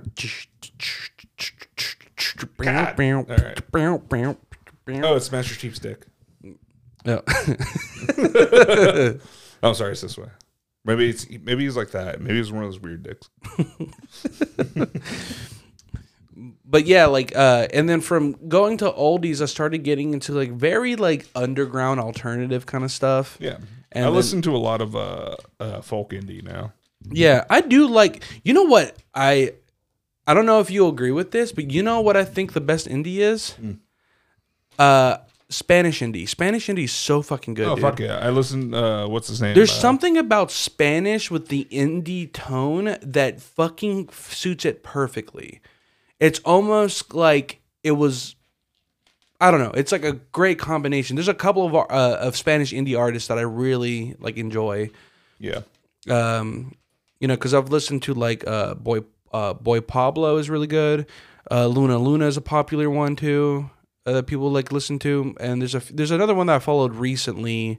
bow 2.59 3.23
bow 3.73 3.99
bow 4.11 4.37
bow. 4.85 5.01
Oh, 5.03 5.17
it's 5.17 5.33
Master 5.33 5.55
Chief's 5.55 5.79
dick. 5.79 6.07
Yeah. 7.05 7.21
Oh, 9.63 9.73
sorry, 9.73 9.93
it's 9.93 10.03
this 10.03 10.19
way. 10.19 10.29
Maybe 10.85 11.09
it's 11.09 11.29
maybe 11.29 11.65
he's 11.65 11.77
like 11.77 11.91
that. 11.93 12.21
Maybe 12.21 12.37
he's 12.37 12.53
one 12.53 12.63
of 12.63 12.69
those 12.71 12.79
weird 12.79 13.03
dicks. 13.03 13.29
but 16.65 16.87
yeah, 16.87 17.07
like 17.07 17.35
uh 17.35 17.67
and 17.73 17.89
then 17.89 18.01
from 18.01 18.49
going 18.49 18.77
to 18.79 18.91
oldies 18.93 19.41
I 19.41 19.47
started 19.47 19.79
getting 19.79 20.13
into 20.13 20.33
like 20.33 20.53
very 20.53 20.95
like 20.95 21.27
underground 21.35 21.99
alternative 21.99 22.67
kind 22.67 22.85
of 22.85 22.93
stuff. 22.93 23.39
Yeah. 23.41 23.59
And 23.97 24.05
I 24.05 24.09
then- 24.09 24.15
listen 24.17 24.43
to 24.43 24.55
a 24.55 24.59
lot 24.69 24.81
of 24.81 24.95
uh, 24.95 25.37
uh 25.59 25.81
folk 25.81 26.11
indie 26.11 26.43
now. 26.43 26.73
Yeah, 27.11 27.45
I 27.51 27.61
do 27.61 27.87
like. 27.87 28.23
You 28.45 28.53
know 28.55 28.65
what 28.65 28.97
I? 29.15 29.53
I 30.27 30.35
don't 30.35 30.47
know 30.47 30.61
if 30.61 30.71
you 30.71 30.87
agree 30.89 31.13
with 31.13 31.31
this, 31.31 31.53
but 31.53 31.71
you 31.71 31.83
know 31.83 32.01
what 32.01 32.17
I 32.17 32.25
think 32.25 32.53
the 32.53 32.61
best 32.61 32.89
indie 32.89 33.19
is? 33.19 33.55
Uh, 34.79 35.19
Spanish 35.49 36.01
indie. 36.01 36.29
Spanish 36.29 36.67
indie 36.67 36.85
is 36.85 36.93
so 36.93 37.23
fucking 37.23 37.55
good. 37.55 37.67
Oh 37.69 37.75
dude. 37.77 37.83
fuck 37.83 38.01
yeah! 38.01 38.19
I 38.19 38.31
listen. 38.31 38.75
Uh, 38.75 39.07
what's 39.09 39.29
his 39.29 39.41
name? 39.41 39.55
There's 39.55 39.71
Uh, 39.71 39.81
something 39.81 40.17
about 40.19 40.51
Spanish 40.51 41.31
with 41.31 41.49
the 41.49 41.67
indie 41.71 42.31
tone 42.33 42.97
that 43.03 43.41
fucking 43.41 44.09
suits 44.11 44.65
it 44.65 44.83
perfectly. 44.83 45.61
It's 46.21 46.41
almost 46.45 47.15
like 47.15 47.61
it 47.83 47.93
was. 47.93 48.36
I 49.41 49.51
don't 49.51 49.61
know. 49.61 49.73
It's 49.75 49.93
like 49.93 50.05
a 50.05 50.13
great 50.33 50.59
combination. 50.59 51.17
There's 51.17 51.29
a 51.29 51.35
couple 51.35 51.67
of 51.67 51.75
uh, 51.75 52.17
of 52.21 52.37
Spanish 52.37 52.73
indie 52.73 52.99
artists 52.99 53.29
that 53.29 53.39
I 53.39 53.43
really 53.43 54.15
like 54.19 54.37
enjoy 54.39 54.91
Yeah. 55.39 55.61
um, 56.09 56.75
you 57.21 57.29
know, 57.29 57.35
because 57.35 57.53
I've 57.55 57.69
listened 57.69 58.03
to 58.05 58.15
like 58.15 58.47
uh, 58.47 58.75
boy 58.75 59.01
uh, 59.33 59.53
boy 59.55 59.81
Pablo 59.81 60.37
is 60.39 60.49
really 60.49 60.67
good. 60.67 61.07
Uh, 61.51 61.67
Luna 61.67 61.99
Luna 61.99 62.27
is 62.27 62.37
a 62.37 62.41
popular 62.41 62.89
one 62.89 63.15
too 63.17 63.69
uh, 64.07 64.13
that 64.13 64.27
people 64.27 64.51
like 64.51 64.73
listen 64.73 64.99
to, 65.01 65.35
and 65.39 65.61
there's 65.61 65.75
a 65.75 65.83
there's 65.93 66.11
another 66.11 66.35
one 66.35 66.47
that 66.47 66.57
I 66.57 66.59
followed 66.59 66.95
recently. 66.95 67.79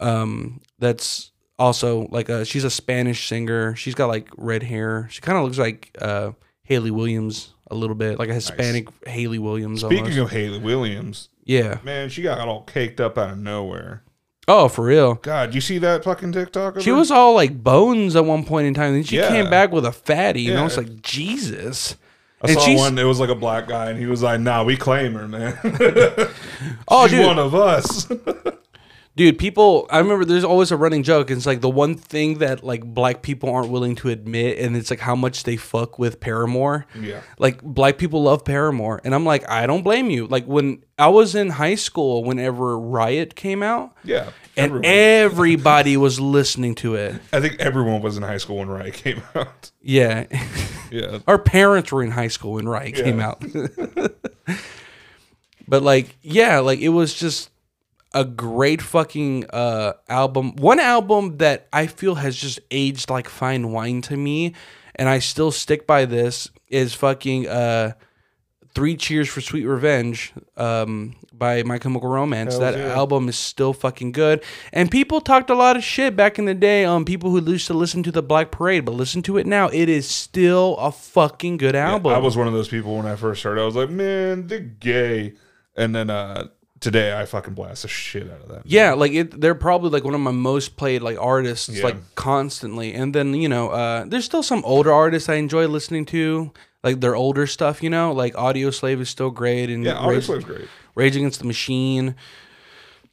Um, 0.00 0.60
that's 0.78 1.30
also 1.58 2.06
like 2.10 2.28
a 2.28 2.44
she's 2.44 2.64
a 2.64 2.70
Spanish 2.70 3.28
singer. 3.28 3.74
She's 3.76 3.94
got 3.94 4.08
like 4.08 4.28
red 4.36 4.62
hair. 4.62 5.06
She 5.10 5.20
kind 5.20 5.38
of 5.38 5.44
looks 5.44 5.58
like 5.58 5.96
uh, 6.00 6.32
Hayley 6.64 6.90
Williams 6.90 7.54
a 7.70 7.74
little 7.74 7.96
bit, 7.96 8.18
like 8.18 8.28
a 8.28 8.34
Hispanic 8.34 8.88
Hayley 9.06 9.38
Williams. 9.38 9.80
Speaking 9.80 10.04
almost. 10.04 10.18
of 10.18 10.30
Hayley 10.30 10.58
Williams, 10.58 11.28
yeah. 11.44 11.78
man, 11.84 12.08
she 12.08 12.22
got 12.22 12.38
all 12.46 12.62
caked 12.62 13.00
up 13.00 13.18
out 13.18 13.30
of 13.30 13.38
nowhere. 13.38 14.02
Oh, 14.48 14.68
for 14.68 14.84
real. 14.84 15.14
God, 15.14 15.54
you 15.54 15.60
see 15.60 15.78
that 15.78 16.04
fucking 16.04 16.30
TikTok? 16.32 16.80
She 16.80 16.90
her? 16.90 16.96
was 16.96 17.10
all 17.10 17.34
like 17.34 17.64
bones 17.64 18.14
at 18.14 18.24
one 18.24 18.44
point 18.44 18.68
in 18.68 18.74
time. 18.74 18.92
Then 18.92 19.02
she 19.02 19.16
Yeah. 19.16 19.28
came 19.28 19.50
back 19.50 19.72
with 19.72 19.84
a 19.84 19.90
fatty, 19.92 20.46
and 20.48 20.56
I 20.56 20.60
Yeah. 20.60 20.64
was 20.64 20.76
like, 20.76 21.02
Jesus. 21.02 21.96
I 22.42 22.50
and 22.50 22.60
saw 22.60 22.76
one. 22.76 22.96
It 22.98 23.04
was 23.04 23.18
like 23.18 23.30
a 23.30 23.34
black 23.34 23.66
guy, 23.66 23.90
and 23.90 23.98
he 23.98 24.06
was 24.06 24.22
like, 24.22 24.38
"Nah, 24.40 24.62
we 24.62 24.76
claim 24.76 25.14
her, 25.14 25.26
man. 25.26 25.58
Oh, 26.86 27.06
She's 27.08 27.16
dude. 27.18 27.26
one 27.26 27.38
of 27.38 27.54
us." 27.54 28.06
Dude, 29.16 29.38
people, 29.38 29.86
I 29.88 29.98
remember 29.98 30.26
there's 30.26 30.44
always 30.44 30.70
a 30.70 30.76
running 30.76 31.02
joke. 31.02 31.30
It's 31.30 31.46
like 31.46 31.62
the 31.62 31.70
one 31.70 31.94
thing 31.94 32.36
that 32.40 32.62
like 32.62 32.84
black 32.84 33.22
people 33.22 33.48
aren't 33.48 33.70
willing 33.70 33.94
to 33.96 34.10
admit, 34.10 34.58
and 34.58 34.76
it's 34.76 34.90
like 34.90 35.00
how 35.00 35.16
much 35.16 35.44
they 35.44 35.56
fuck 35.56 35.98
with 35.98 36.20
Paramore. 36.20 36.84
yeah. 37.00 37.22
Like 37.38 37.62
black 37.62 37.96
people 37.96 38.22
love 38.24 38.44
Paramore, 38.44 39.00
and 39.04 39.14
I'm 39.14 39.24
like, 39.24 39.48
I 39.48 39.66
don't 39.66 39.82
blame 39.82 40.10
you. 40.10 40.26
Like 40.26 40.44
when 40.44 40.84
I 40.98 41.08
was 41.08 41.34
in 41.34 41.48
high 41.48 41.76
school, 41.76 42.24
whenever 42.24 42.78
Riot 42.78 43.34
came 43.34 43.62
out, 43.62 43.96
Yeah. 44.04 44.24
and 44.54 44.66
Everyone. 44.66 44.84
everybody 44.84 45.96
was 45.96 46.20
listening 46.20 46.74
to 46.76 46.94
it. 46.96 47.14
I 47.32 47.40
think 47.40 47.58
everyone 47.58 48.02
was 48.02 48.18
in 48.18 48.22
high 48.22 48.36
school 48.36 48.58
when 48.58 48.68
Riot 48.68 48.92
came 48.94 49.22
out. 49.34 49.70
Yeah, 49.80 50.26
Yeah. 50.90 51.20
our 51.26 51.38
parents 51.38 51.90
were 51.90 52.02
in 52.02 52.10
high 52.10 52.28
school 52.28 52.52
when 52.52 52.68
Riot 52.68 52.96
came 52.96 53.20
out. 53.20 53.42
but 55.68 55.82
like, 55.82 56.16
yeah, 56.22 56.58
like 56.58 56.80
it 56.80 56.90
was 56.90 57.14
just 57.14 57.50
a 58.16 58.24
great 58.24 58.80
fucking 58.80 59.44
uh 59.50 59.92
album. 60.08 60.56
One 60.56 60.80
album 60.80 61.36
that 61.36 61.68
I 61.72 61.86
feel 61.86 62.16
has 62.16 62.34
just 62.34 62.58
aged 62.70 63.10
like 63.10 63.28
fine 63.28 63.70
wine 63.72 64.00
to 64.02 64.16
me, 64.16 64.54
and 64.94 65.08
I 65.08 65.18
still 65.18 65.52
stick 65.52 65.86
by 65.86 66.06
this 66.06 66.48
is 66.68 66.94
fucking 66.94 67.46
uh 67.46 67.92
Three 68.74 68.94
Cheers 68.94 69.30
for 69.30 69.40
Sweet 69.40 69.64
Revenge 69.64 70.34
um, 70.58 71.16
by 71.32 71.62
My 71.62 71.78
Chemical 71.78 72.10
Romance. 72.10 72.58
Hells 72.58 72.60
that 72.60 72.78
yeah. 72.78 72.94
album 72.94 73.26
is 73.26 73.38
still 73.38 73.72
fucking 73.72 74.12
good. 74.12 74.44
And 74.70 74.90
people 74.90 75.22
talked 75.22 75.48
a 75.48 75.54
lot 75.54 75.78
of 75.78 75.82
shit 75.82 76.14
back 76.14 76.38
in 76.38 76.44
the 76.44 76.52
day 76.52 76.84
on 76.84 77.06
people 77.06 77.30
who 77.30 77.42
used 77.42 77.68
to 77.68 77.74
listen 77.74 78.02
to 78.02 78.12
the 78.12 78.22
Black 78.22 78.50
Parade, 78.50 78.84
but 78.84 78.92
listen 78.92 79.22
to 79.22 79.38
it 79.38 79.46
now. 79.46 79.68
It 79.68 79.88
is 79.88 80.06
still 80.06 80.76
a 80.76 80.92
fucking 80.92 81.56
good 81.56 81.74
album. 81.74 82.12
I 82.12 82.18
was 82.18 82.36
one 82.36 82.48
of 82.48 82.52
those 82.52 82.68
people 82.68 82.98
when 82.98 83.06
I 83.06 83.16
first 83.16 83.42
heard. 83.42 83.56
it. 83.56 83.62
I 83.62 83.64
was 83.64 83.76
like, 83.76 83.88
"Man, 83.88 84.46
they're 84.46 84.60
gay," 84.60 85.36
and 85.74 85.94
then 85.94 86.10
uh 86.10 86.48
today 86.80 87.18
I 87.18 87.24
fucking 87.26 87.54
blast 87.54 87.82
the 87.82 87.88
shit 87.88 88.30
out 88.30 88.40
of 88.42 88.48
that. 88.48 88.62
Yeah, 88.64 88.92
like 88.94 89.12
it, 89.12 89.40
they're 89.40 89.54
probably 89.54 89.90
like 89.90 90.04
one 90.04 90.14
of 90.14 90.20
my 90.20 90.30
most 90.30 90.76
played 90.76 91.02
like 91.02 91.18
artists, 91.20 91.68
Yeah. 91.68 91.84
like 91.84 92.14
constantly. 92.14 92.92
And 92.94 93.14
then 93.14 93.34
you 93.34 93.48
know, 93.48 93.70
uh, 93.70 94.04
there's 94.06 94.24
still 94.24 94.42
some 94.42 94.62
older 94.64 94.92
artists 94.92 95.28
I 95.28 95.34
enjoy 95.34 95.66
listening 95.68 96.04
to, 96.06 96.52
like 96.84 97.00
their 97.00 97.14
older 97.16 97.46
stuff. 97.46 97.82
You 97.82 97.90
know, 97.90 98.12
like 98.12 98.34
Audioslave 98.34 99.00
is 99.00 99.08
still 99.08 99.30
great, 99.30 99.70
and 99.70 99.84
Yeah, 99.84 99.92
Rage, 99.92 100.02
honestly, 100.28 100.36
it's 100.36 100.44
great. 100.44 100.68
Rage 100.94 101.16
Against 101.16 101.40
the 101.40 101.46
Machine. 101.46 102.14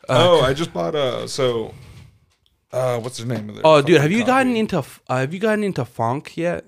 oh, 0.09 0.41
I 0.41 0.53
just 0.53 0.74
bought 0.74 0.95
uh 0.95 1.28
so 1.28 1.74
uh 2.72 2.99
what's 2.99 3.18
the 3.18 3.26
name 3.26 3.49
of 3.49 3.57
it? 3.57 3.61
Oh, 3.64 3.82
dude, 3.82 4.01
have 4.01 4.11
you 4.11 4.26
gotten 4.26 4.55
into 4.55 4.80
uh, 4.80 5.18
have 5.20 5.34
you 5.34 5.39
gotten 5.39 5.64
into 5.64 5.86
funk 5.86 6.36
yet? 6.38 6.66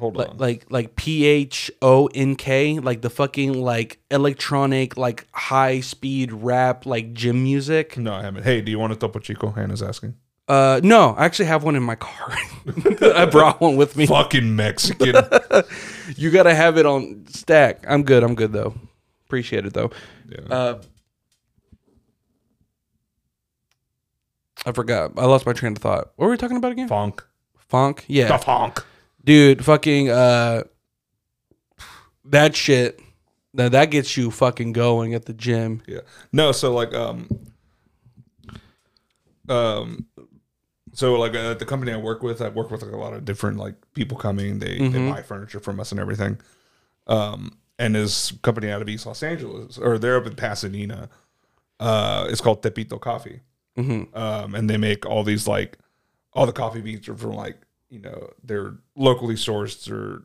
Hold 0.00 0.16
Like 0.16 0.28
on. 0.30 0.38
like 0.38 0.66
like 0.70 0.96
P 0.96 1.24
H 1.26 1.70
O 1.80 2.08
N 2.14 2.34
K, 2.34 2.78
like 2.80 3.02
the 3.02 3.10
fucking 3.10 3.52
like 3.62 4.00
electronic 4.10 4.96
like 4.96 5.26
high 5.32 5.80
speed 5.80 6.32
rap 6.32 6.86
like 6.86 7.12
gym 7.12 7.42
music. 7.44 7.96
no, 7.96 8.12
I 8.14 8.22
haven't. 8.22 8.42
Hey, 8.42 8.60
do 8.60 8.70
you 8.72 8.78
want 8.78 8.92
a 8.92 8.96
Topo 8.96 9.18
Chico? 9.20 9.50
Hannah's 9.50 9.82
asking. 9.82 10.16
Uh, 10.48 10.80
no, 10.82 11.10
I 11.16 11.26
actually 11.26 11.46
have 11.46 11.62
one 11.62 11.76
in 11.76 11.82
my 11.84 11.94
car. 11.94 12.36
I 13.14 13.24
brought 13.26 13.60
one 13.60 13.76
with 13.76 13.96
me. 13.96 14.06
Fucking 14.06 14.56
Mexican. 14.56 15.14
You 16.16 16.30
gotta 16.32 16.52
have 16.54 16.76
it 16.76 16.86
on 16.86 17.24
stack. 17.28 17.84
I'm 17.86 18.02
good. 18.02 18.24
I'm 18.24 18.34
good 18.34 18.52
though. 18.52 18.74
Appreciate 19.26 19.64
it 19.64 19.74
though. 19.74 19.92
Yeah. 20.28 20.40
Uh, 20.50 20.82
I 24.66 24.72
forgot. 24.72 25.12
I 25.16 25.24
lost 25.26 25.46
my 25.46 25.52
train 25.52 25.72
of 25.72 25.78
thought. 25.78 26.10
What 26.16 26.26
were 26.26 26.32
we 26.32 26.36
talking 26.36 26.56
about 26.56 26.72
again? 26.72 26.88
funk. 26.88 27.24
Funk. 27.68 28.04
Yeah, 28.08 28.28
The 28.28 28.38
funk. 28.38 28.84
Dude. 29.24 29.64
Fucking 29.64 30.08
uh, 30.10 30.64
that 32.24 32.54
shit. 32.56 33.00
That 33.54 33.72
that 33.72 33.86
gets 33.86 34.16
you 34.16 34.30
fucking 34.30 34.72
going 34.74 35.12
at 35.14 35.24
the 35.24 35.32
gym. 35.34 35.82
Yeah. 35.88 36.00
No, 36.32 36.52
so 36.52 36.72
like 36.72 36.94
um 36.94 37.28
um 39.48 40.06
so 40.92 41.14
like 41.18 41.34
at 41.34 41.58
the 41.58 41.64
company 41.64 41.92
I 41.92 41.96
work 41.96 42.22
with, 42.22 42.40
I 42.40 42.48
work 42.48 42.70
with 42.70 42.82
like 42.82 42.92
a 42.92 42.96
lot 42.96 43.12
of 43.12 43.24
different 43.24 43.58
like 43.58 43.74
people 43.94 44.16
coming. 44.16 44.58
They 44.60 44.78
they 44.78 44.88
Mhm. 44.98 45.12
buy 45.12 45.22
furniture 45.22 45.60
from 45.60 45.80
us 45.80 45.90
and 45.90 46.00
everything. 46.00 46.38
Um 47.06 47.58
and 47.78 47.94
this 47.94 48.32
company 48.42 48.70
out 48.70 48.82
of 48.82 48.88
East 48.88 49.06
Los 49.06 49.22
Angeles 49.22 49.78
or 49.78 49.98
they're 49.98 50.16
up 50.16 50.26
in 50.26 50.36
Pasadena. 50.36 51.08
Uh 51.80 52.26
it's 52.30 52.40
called 52.40 52.62
Tepito 52.62 53.00
Coffee. 53.00 53.40
Mhm. 53.78 54.14
um, 54.16 54.54
and 54.54 54.68
they 54.68 54.76
make 54.76 55.06
all 55.06 55.22
these 55.24 55.46
like 55.48 55.78
all 56.34 56.44
the 56.46 56.52
coffee 56.52 56.80
beans 56.80 57.08
are 57.08 57.16
from 57.16 57.32
like 57.32 57.56
you 57.90 57.98
know 57.98 58.30
they're 58.42 58.74
locally 58.96 59.34
sourced 59.34 59.90
or 59.90 60.24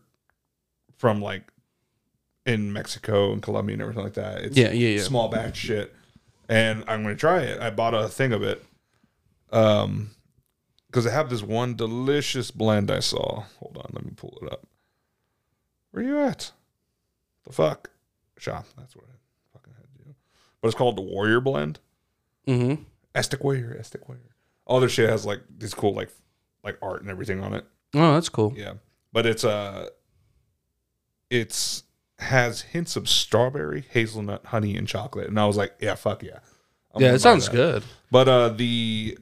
from 0.97 1.21
like 1.21 1.43
in 2.45 2.71
Mexico 2.71 3.33
and 3.33 3.41
Colombia 3.41 3.73
and 3.73 3.81
everything 3.81 4.03
like 4.03 4.13
that. 4.13 4.41
It's 4.43 4.55
Yeah, 4.57 4.71
yeah, 4.71 4.89
yeah. 4.97 5.01
small 5.01 5.27
batch 5.29 5.57
shit, 5.57 5.93
and 6.47 6.83
I'm 6.87 7.03
gonna 7.03 7.15
try 7.15 7.41
it. 7.41 7.59
I 7.59 7.69
bought 7.71 7.93
a 7.93 8.07
thing 8.07 8.31
of 8.33 8.43
it, 8.43 8.63
um, 9.51 10.11
because 10.87 11.07
I 11.07 11.11
have 11.11 11.29
this 11.29 11.41
one 11.41 11.75
delicious 11.75 12.51
blend 12.51 12.91
I 12.91 12.99
saw. 12.99 13.43
Hold 13.59 13.77
on, 13.77 13.89
let 13.93 14.05
me 14.05 14.11
pull 14.15 14.37
it 14.41 14.51
up. 14.51 14.65
Where 15.91 16.03
you 16.03 16.19
at? 16.19 16.51
The 17.45 17.53
fuck 17.53 17.89
shop. 18.37 18.65
That's 18.77 18.95
what 18.95 19.05
I 19.05 19.15
fucking 19.53 19.73
had 19.75 19.87
to 19.97 20.03
do. 20.05 20.15
But 20.61 20.67
it's 20.69 20.77
called 20.77 20.97
the 20.97 21.01
Warrior 21.01 21.39
Blend. 21.41 21.79
Mm-hmm. 22.47 22.83
Aztec 23.13 23.43
Warrior, 23.43 23.75
Aztec 23.79 24.07
Warrior. 24.07 24.35
All 24.65 24.79
their 24.79 24.89
shit 24.89 25.09
has 25.09 25.25
like 25.25 25.41
these 25.57 25.73
cool 25.73 25.93
like 25.93 26.09
like 26.65 26.77
art 26.81 27.01
and 27.01 27.09
everything 27.09 27.41
on 27.41 27.53
it. 27.53 27.63
Oh, 27.93 28.13
that's 28.15 28.27
cool. 28.29 28.53
Yeah, 28.57 28.73
but 29.13 29.25
it's 29.25 29.43
uh, 29.45 29.87
it's 31.29 31.83
has 32.19 32.61
hints 32.61 32.95
of 32.95 33.09
strawberry, 33.09 33.85
hazelnut, 33.89 34.45
honey, 34.47 34.75
and 34.77 34.87
chocolate. 34.87 35.27
And 35.27 35.39
I 35.39 35.45
was 35.45 35.57
like, 35.57 35.75
yeah, 35.79 35.95
fuck 35.95 36.23
yeah. 36.23 36.39
I'm 36.93 37.01
yeah, 37.01 37.13
it 37.13 37.19
sounds 37.19 37.45
that. 37.47 37.55
good. 37.55 37.83
But 38.09 38.27
uh, 38.27 38.49
the 38.49 39.17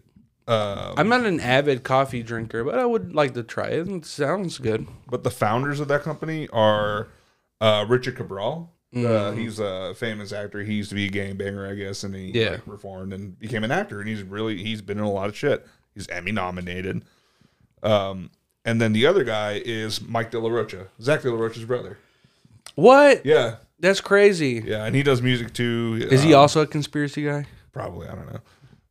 uh, 0.48 0.94
I'm 0.98 1.10
not 1.10 1.26
an 1.26 1.40
avid 1.40 1.84
coffee 1.84 2.22
drinker, 2.24 2.64
but 2.64 2.78
I 2.78 2.86
would 2.86 3.16
like 3.16 3.34
to 3.34 3.44
try 3.44 3.68
it. 3.70 3.88
It 3.88 4.06
sounds 4.06 4.58
good. 4.60 4.88
but 5.10 5.24
the 5.24 5.32
founders 5.32 5.80
of 5.80 5.88
that 5.88 6.04
company 6.04 6.48
are 6.50 7.08
uh, 7.62 7.86
Richard 7.88 8.16
Cabral. 8.16 8.70
Uh, 8.96 9.32
he's 9.32 9.58
a 9.58 9.96
famous 9.96 10.32
actor. 10.32 10.62
He 10.62 10.76
used 10.76 10.90
to 10.90 10.96
be 10.96 11.08
a 11.08 11.10
game 11.10 11.36
banger, 11.36 11.68
I 11.68 11.74
guess, 11.74 12.04
and 12.04 12.14
he 12.14 12.30
Yeah. 12.40 12.52
like, 12.52 12.68
reformed 12.68 13.12
and 13.12 13.40
became 13.40 13.64
an 13.64 13.72
actor. 13.72 14.00
And 14.00 14.08
he's 14.08 14.22
really 14.22 14.62
he's 14.62 14.84
been 14.84 15.00
in 15.00 15.04
a 15.04 15.12
lot 15.12 15.30
of 15.30 15.36
shit. 15.36 15.66
He's 15.96 16.08
Emmy 16.10 16.32
nominated. 16.32 17.04
Um, 17.84 18.32
and 18.66 18.80
then 18.82 18.94
the 18.94 19.06
other 19.06 19.24
guy 19.24 19.62
is 19.64 20.02
Mike 20.02 20.32
De 20.32 20.40
La 20.40 20.50
Rocha, 20.50 20.88
Zach 21.02 21.22
De 21.22 21.32
La 21.32 21.38
Rocha's 21.40 21.66
brother. 21.66 21.98
What? 22.76 23.26
Yeah, 23.26 23.56
That's 23.80 24.02
crazy. 24.02 24.64
yeah, 24.66 24.86
and 24.86 24.96
he 24.96 25.04
does 25.04 25.22
music 25.22 25.54
too. 25.54 26.08
Is 26.10 26.24
he 26.24 26.34
Um, 26.34 26.42
also 26.42 26.62
a 26.62 26.68
conspiracy 26.68 27.24
guy? 27.24 27.46
probably? 27.72 28.08
I 28.08 28.16
don't 28.16 28.32
know. 28.32 28.40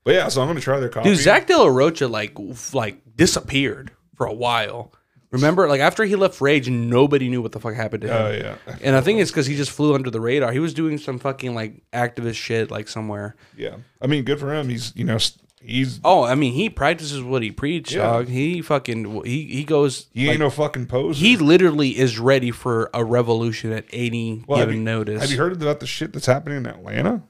But 0.04 0.14
yeah, 0.14 0.28
so 0.28 0.42
I'm 0.42 0.48
gonna 0.48 0.60
try 0.60 0.78
their 0.80 0.88
coffee. 0.88 1.08
Dude, 1.10 1.18
Zach 1.18 1.46
De 1.46 1.56
La 1.56 1.66
Rocha 1.68 2.06
like 2.08 2.36
like 2.72 3.00
disappeared 3.16 3.92
for 4.16 4.26
a 4.26 4.32
while. 4.34 4.92
Remember, 5.30 5.66
like 5.66 5.80
after 5.80 6.04
he 6.04 6.14
left 6.14 6.40
Rage, 6.42 6.68
nobody 6.68 7.28
knew 7.30 7.40
what 7.40 7.52
the 7.52 7.60
fuck 7.60 7.74
happened 7.74 8.02
to 8.02 8.08
him. 8.08 8.14
Oh 8.26 8.30
yeah, 8.30 8.74
and 8.82 8.94
I 8.94 9.00
think 9.00 9.20
it's 9.20 9.30
because 9.30 9.46
he 9.46 9.56
just 9.56 9.70
flew 9.70 9.94
under 9.94 10.10
the 10.10 10.20
radar. 10.20 10.52
He 10.52 10.58
was 10.58 10.74
doing 10.74 10.98
some 10.98 11.18
fucking 11.18 11.54
like 11.54 11.82
activist 11.92 12.34
shit 12.34 12.70
like 12.70 12.86
somewhere. 12.88 13.34
yeah. 13.56 13.76
I 14.02 14.08
mean, 14.08 14.24
good 14.24 14.38
for 14.38 14.52
him. 14.52 14.68
He's 14.68 14.92
you 14.94 15.04
know 15.04 15.16
he's 15.64 16.00
Oh, 16.04 16.24
I 16.24 16.34
mean, 16.34 16.52
he 16.52 16.68
practices 16.70 17.22
what 17.22 17.42
he 17.42 17.50
preached, 17.50 17.92
Yeah. 17.92 18.02
dog. 18.04 18.28
He 18.28 18.60
fucking 18.62 19.24
he 19.24 19.44
he 19.46 19.64
goes. 19.64 20.06
he 20.12 20.26
like, 20.26 20.32
ain't 20.34 20.40
no 20.40 20.50
fucking 20.50 20.86
poser. 20.86 21.18
he 21.20 21.36
literally 21.36 21.98
is 21.98 22.18
ready 22.18 22.50
for 22.50 22.90
a 22.94 23.04
revolution 23.04 23.72
at 23.72 23.84
any 23.92 24.44
Well, 24.46 24.58
have 24.58 24.72
you- 24.72 24.80
notice. 24.80 25.20
Have 25.22 25.30
you 25.30 25.38
heard 25.38 25.52
about 25.52 25.80
the 25.80 25.86
shit 25.86 26.12
that's 26.12 26.26
happening 26.26 26.58
in 26.58 26.66
Atlanta? 26.66 27.22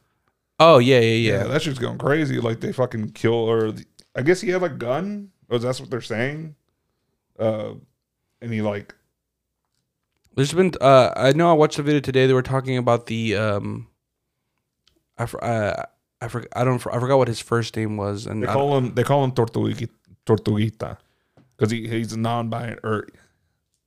oh 0.60 0.78
yeah, 0.78 1.00
yeah, 1.00 1.14
Yeah, 1.32 1.38
yeah. 1.38 1.44
that 1.48 1.62
shit's 1.62 1.78
going 1.78 1.98
crazy. 1.98 2.40
Like 2.40 2.60
they 2.60 2.72
fucking 2.72 3.10
kill 3.10 3.34
or 3.34 3.72
the, 3.72 3.84
I 4.14 4.22
guess 4.22 4.40
he 4.40 4.50
had 4.50 4.62
a 4.62 4.68
gun. 4.68 5.30
Oh, 5.50 5.58
that's 5.58 5.80
what 5.80 5.90
they're 5.90 6.00
saying. 6.00 6.54
Uh, 7.38 7.74
and 8.40 8.52
he 8.52 8.62
like 8.62 8.94
There's 10.34 10.52
been 10.52 10.72
uh 10.80 11.12
I 11.16 11.32
know 11.32 11.50
I 11.50 11.54
watched 11.54 11.78
a 11.78 11.82
video 11.82 12.00
today. 12.00 12.26
They 12.26 12.32
were 12.32 12.42
talking 12.42 12.76
about 12.78 13.06
the 13.06 13.36
um. 13.36 13.88
I 15.18 15.24
uh, 15.24 15.84
I 16.24 16.28
forgot 16.28 16.48
I 16.54 16.64
don't 16.64 16.84
I 16.86 16.98
forgot 17.00 17.18
what 17.18 17.28
his 17.28 17.40
first 17.40 17.76
name 17.76 17.96
was 17.96 18.26
and 18.26 18.42
they 18.42 18.46
call 18.46 18.76
him 18.76 18.94
they 18.94 19.02
call 19.02 19.24
him 19.24 19.32
Tortuguita, 19.32 19.88
Tortuguita, 20.26 20.98
because 21.56 21.70
he 21.70 21.88
he's 21.88 22.16
non-binary 22.16 22.78
or 22.84 23.08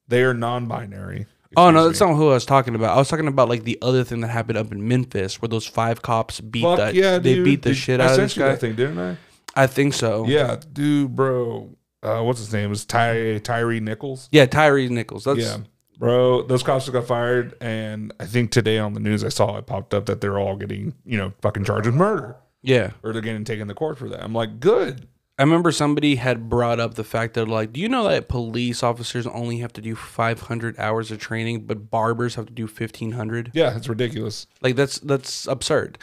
they 0.08 0.24
are 0.24 0.34
non-binary. 0.34 1.26
Oh 1.58 1.72
no, 1.72 1.88
that's 1.88 2.02
me. 2.02 2.08
not 2.08 2.16
who 2.16 2.30
I 2.30 2.34
was 2.34 2.46
talking 2.46 2.76
about. 2.76 2.96
I 2.96 2.98
was 2.98 3.08
talking 3.08 3.28
about 3.28 3.48
like 3.50 3.64
the 3.64 3.78
other 3.82 4.04
thing 4.04 4.20
that 4.22 4.28
happened 4.28 4.58
up 4.58 4.72
in 4.72 4.88
Memphis, 4.88 5.42
where 5.42 5.48
those 5.50 5.66
five 5.66 6.02
cops 6.02 6.42
beat 6.42 6.64
Fuck 6.64 6.78
that. 6.78 6.94
yeah, 6.96 7.18
they 7.18 7.36
dude. 7.36 7.46
beat 7.46 7.62
the 7.62 7.70
Did- 7.70 7.78
shit 7.78 8.02
I 8.02 8.06
out 8.06 8.10
of 8.12 8.16
sent 8.18 8.26
this 8.30 8.38
guy. 8.38 8.48
That 8.50 8.60
thing, 8.60 8.76
didn't 8.76 9.00
I? 9.00 9.18
I 9.56 9.68
think 9.68 9.94
so. 9.94 10.26
Yeah, 10.28 10.58
dude, 10.74 11.16
bro. 11.16 11.70
Uh, 12.04 12.22
what's 12.22 12.40
his 12.40 12.52
name? 12.52 12.72
Is 12.74 12.84
Ty 12.86 13.38
Tyre 13.40 13.80
Nichols? 13.80 14.28
Yeah, 14.32 14.46
Tyre 14.48 14.90
Nichols. 14.90 15.24
That's 15.24 15.40
yeah, 15.40 15.58
bro. 15.98 16.42
Those 16.44 16.64
cops 16.64 16.86
just 16.86 16.94
got 16.94 17.06
fired, 17.08 17.56
and 17.62 18.14
I 18.20 18.26
think 18.26 18.52
today 18.52 18.78
on 18.78 18.94
the 18.94 19.00
news 19.00 19.24
I 19.24 19.30
saw 19.30 19.58
it 19.58 19.66
popped 19.66 19.94
up 19.94 20.06
that 20.08 20.22
they're 20.22 20.38
all 20.40 20.56
getting 20.56 20.94
you 21.06 21.18
know 21.18 21.34
fucking 21.42 21.64
charged 21.66 21.86
with 21.86 21.96
murder, 21.96 22.36
yeah. 22.62 22.92
or 23.04 23.14
they're 23.14 23.22
getting 23.22 23.44
taken 23.44 23.68
to 23.68 23.74
court 23.74 23.98
for 23.98 24.10
that. 24.10 24.24
I'm 24.24 24.34
like, 24.34 24.60
good. 24.60 25.08
I 25.38 25.44
remember 25.44 25.74
somebody 25.74 26.16
had 26.16 26.48
brought 26.48 26.80
up 26.80 26.94
the 26.94 27.04
fact 27.04 27.34
that 27.34 27.50
like, 27.50 27.74
do 27.74 27.82
you 27.82 27.90
know 27.90 28.08
that 28.08 28.30
police 28.30 28.82
officers 28.84 29.28
only 29.28 29.58
have 29.58 29.74
to 29.74 29.82
do 29.82 29.94
500 29.94 30.80
hours 30.80 31.12
of 31.12 31.20
training, 31.20 31.66
but 31.66 31.90
barbers 31.92 32.36
have 32.36 32.46
to 32.46 32.54
do 32.54 32.64
1500? 32.64 33.52
Yeah, 33.54 33.76
it's 33.76 33.90
ridiculous. 33.90 34.48
Like 34.62 34.78
that's 34.78 35.00
that's 35.00 35.46
absurd. 35.48 35.98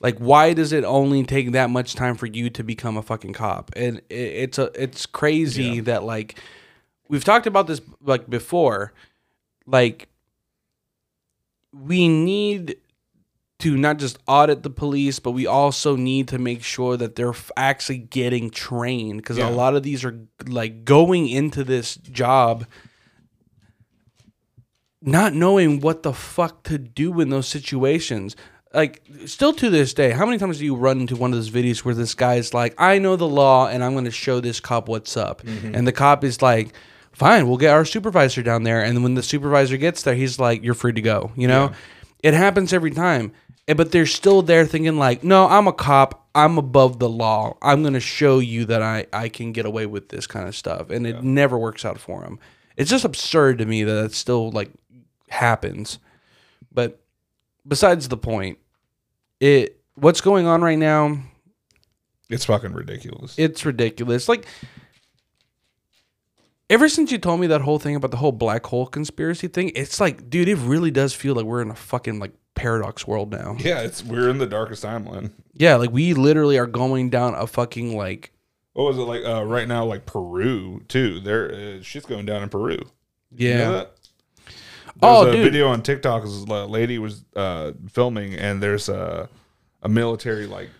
Like 0.00 0.16
why 0.18 0.54
does 0.54 0.72
it 0.72 0.84
only 0.84 1.22
take 1.24 1.52
that 1.52 1.68
much 1.68 1.96
time 1.96 2.14
for 2.14 2.26
you 2.26 2.48
to 2.48 2.62
become 2.64 2.96
a 2.96 3.02
fucking 3.02 3.34
cop? 3.34 3.72
And 3.76 3.98
it, 4.08 4.14
it's 4.14 4.58
a 4.58 4.70
it's 4.74 5.04
crazy 5.04 5.64
Yeah. 5.64 5.82
that 5.82 6.04
like 6.04 6.38
we've 7.08 7.24
talked 7.24 7.46
about 7.46 7.66
this 7.66 7.82
like 8.00 8.30
before. 8.30 8.94
Like 9.70 10.08
we 11.72 12.08
need 12.08 12.76
to 13.58 13.76
not 13.76 13.98
just 13.98 14.18
audit 14.26 14.62
the 14.62 14.70
police, 14.70 15.18
but 15.18 15.32
we 15.32 15.46
also 15.46 15.96
need 15.96 16.28
to 16.28 16.38
make 16.38 16.62
sure 16.62 16.96
that 16.96 17.16
they're 17.16 17.30
f- 17.30 17.50
actually 17.56 17.98
getting 17.98 18.50
trained 18.50 19.18
because 19.20 19.36
Yeah. 19.36 19.48
a 19.48 19.50
lot 19.50 19.74
of 19.76 19.82
these 19.82 20.04
are 20.04 20.18
like 20.46 20.84
going 20.84 21.28
into 21.28 21.64
this 21.64 21.96
job 21.96 22.64
not 25.00 25.32
knowing 25.32 25.80
what 25.80 26.02
the 26.02 26.12
fuck 26.12 26.64
to 26.64 26.78
do 26.78 27.20
in 27.20 27.30
those 27.30 27.46
situations. 27.46 28.34
Like, 28.74 29.02
still 29.26 29.52
to 29.54 29.70
this 29.70 29.94
day, 29.94 30.10
how 30.10 30.26
many 30.26 30.38
times 30.38 30.58
do 30.58 30.64
you 30.64 30.74
run 30.74 31.00
into 31.00 31.16
one 31.16 31.32
of 31.32 31.38
those 31.38 31.50
videos 31.50 31.84
where 31.84 31.94
this 31.94 32.14
guy's 32.14 32.52
like, 32.52 32.74
I 32.78 32.98
know 32.98 33.16
the 33.16 33.26
law 33.28 33.68
and 33.68 33.82
I'm 33.82 33.92
going 33.92 34.04
to 34.06 34.10
show 34.10 34.40
this 34.40 34.60
cop 34.60 34.88
what's 34.88 35.16
up? 35.16 35.42
Mm-hmm. 35.42 35.74
And 35.74 35.86
the 35.86 35.92
cop 35.92 36.24
is 36.24 36.42
like, 36.42 36.74
fine, 37.18 37.48
we'll 37.48 37.56
get 37.58 37.74
our 37.74 37.84
supervisor 37.84 38.42
down 38.42 38.62
there. 38.62 38.82
And 38.82 39.02
when 39.02 39.14
the 39.14 39.22
supervisor 39.22 39.76
gets 39.76 40.02
there, 40.02 40.14
he's 40.14 40.38
like, 40.38 40.62
you're 40.62 40.74
free 40.74 40.92
to 40.92 41.00
go. 41.02 41.32
You 41.36 41.48
know? 41.48 41.72
It 42.22 42.34
happens 42.34 42.72
every 42.72 42.90
time. 42.90 43.32
But 43.66 43.92
they're 43.92 44.06
still 44.06 44.40
there 44.40 44.64
thinking, 44.64 44.96
like, 44.96 45.22
no, 45.22 45.46
I'm 45.46 45.66
a 45.66 45.72
cop. 45.74 46.26
I'm 46.34 46.56
above 46.56 46.98
the 46.98 47.08
law. 47.08 47.58
I'm 47.60 47.82
going 47.82 47.92
to 47.94 48.00
show 48.00 48.38
you 48.38 48.64
that 48.66 48.80
I, 48.80 49.06
I 49.12 49.28
can 49.28 49.52
get 49.52 49.66
away 49.66 49.84
with 49.84 50.08
this 50.08 50.26
kind 50.26 50.48
of 50.48 50.56
stuff. 50.56 50.88
And 50.88 51.06
it 51.06 51.22
never 51.22 51.58
works 51.58 51.84
out 51.84 51.98
for 51.98 52.22
them. 52.22 52.38
It's 52.78 52.88
just 52.90 53.04
absurd 53.04 53.58
to 53.58 53.66
me 53.66 53.84
that 53.84 54.04
it 54.06 54.14
still, 54.14 54.50
like, 54.50 54.70
happens. 55.28 55.98
But 56.72 57.00
besides 57.66 58.08
the 58.08 58.16
point, 58.16 58.58
it 59.40 59.78
what's 59.96 60.20
going 60.20 60.46
on 60.46 60.62
right 60.62 60.78
now, 60.78 61.18
It's 62.30 62.44
fucking 62.44 62.72
ridiculous. 62.72 63.34
it's 63.38 63.66
ridiculous. 63.66 64.28
Like 64.28 64.46
ever 66.70 66.88
since 66.88 67.10
you 67.10 67.18
told 67.18 67.40
me 67.40 67.46
that 67.48 67.62
whole 67.62 67.78
thing 67.78 67.96
about 67.96 68.10
the 68.10 68.16
whole 68.16 68.32
black 68.32 68.66
hole 68.66 68.86
conspiracy 68.86 69.48
thing, 69.48 69.72
it's 69.74 70.00
like, 70.00 70.28
dude, 70.30 70.48
it 70.48 70.56
really 70.56 70.90
does 70.90 71.14
feel 71.14 71.34
like 71.34 71.44
we're 71.44 71.62
in 71.62 71.70
a 71.70 71.74
fucking 71.74 72.18
like 72.18 72.32
paradox 72.54 73.06
world 73.06 73.30
now. 73.30 73.56
yeah, 73.60 73.80
it's 73.80 74.04
we're 74.04 74.28
in 74.28 74.38
the 74.38 74.46
darkest 74.46 74.84
timeline. 74.84 75.30
Yeah, 75.54 75.76
like 75.76 75.90
we 75.90 76.14
literally 76.14 76.58
are 76.58 76.66
going 76.66 77.10
down 77.10 77.34
a 77.34 77.46
fucking 77.46 77.96
like 77.96 78.32
What 78.74 78.84
was 78.84 78.98
it 78.98 79.02
like? 79.02 79.24
Uh, 79.24 79.44
right 79.44 79.68
now, 79.68 79.84
like 79.84 80.06
Peru 80.06 80.82
too. 80.88 81.20
There, 81.20 81.52
uh, 81.52 81.82
shit's 81.82 82.06
going 82.06 82.26
down 82.26 82.42
in 82.42 82.48
Peru. 82.48 82.78
You 83.36 83.48
yeah. 83.48 83.58
know 83.58 83.72
that? 83.72 83.94
Oh, 85.00 85.24
There's 85.24 85.34
a 85.34 85.36
dude. 85.38 85.52
video 85.52 85.68
on 85.68 85.82
TikTok. 85.82 86.24
This 86.24 86.32
a 86.32 86.66
lady 86.66 86.98
was 86.98 87.24
uh, 87.36 87.72
filming, 87.90 88.34
and 88.34 88.62
there's 88.62 88.88
a 88.88 89.28
a 89.82 89.88
military 89.88 90.46
like 90.46 90.70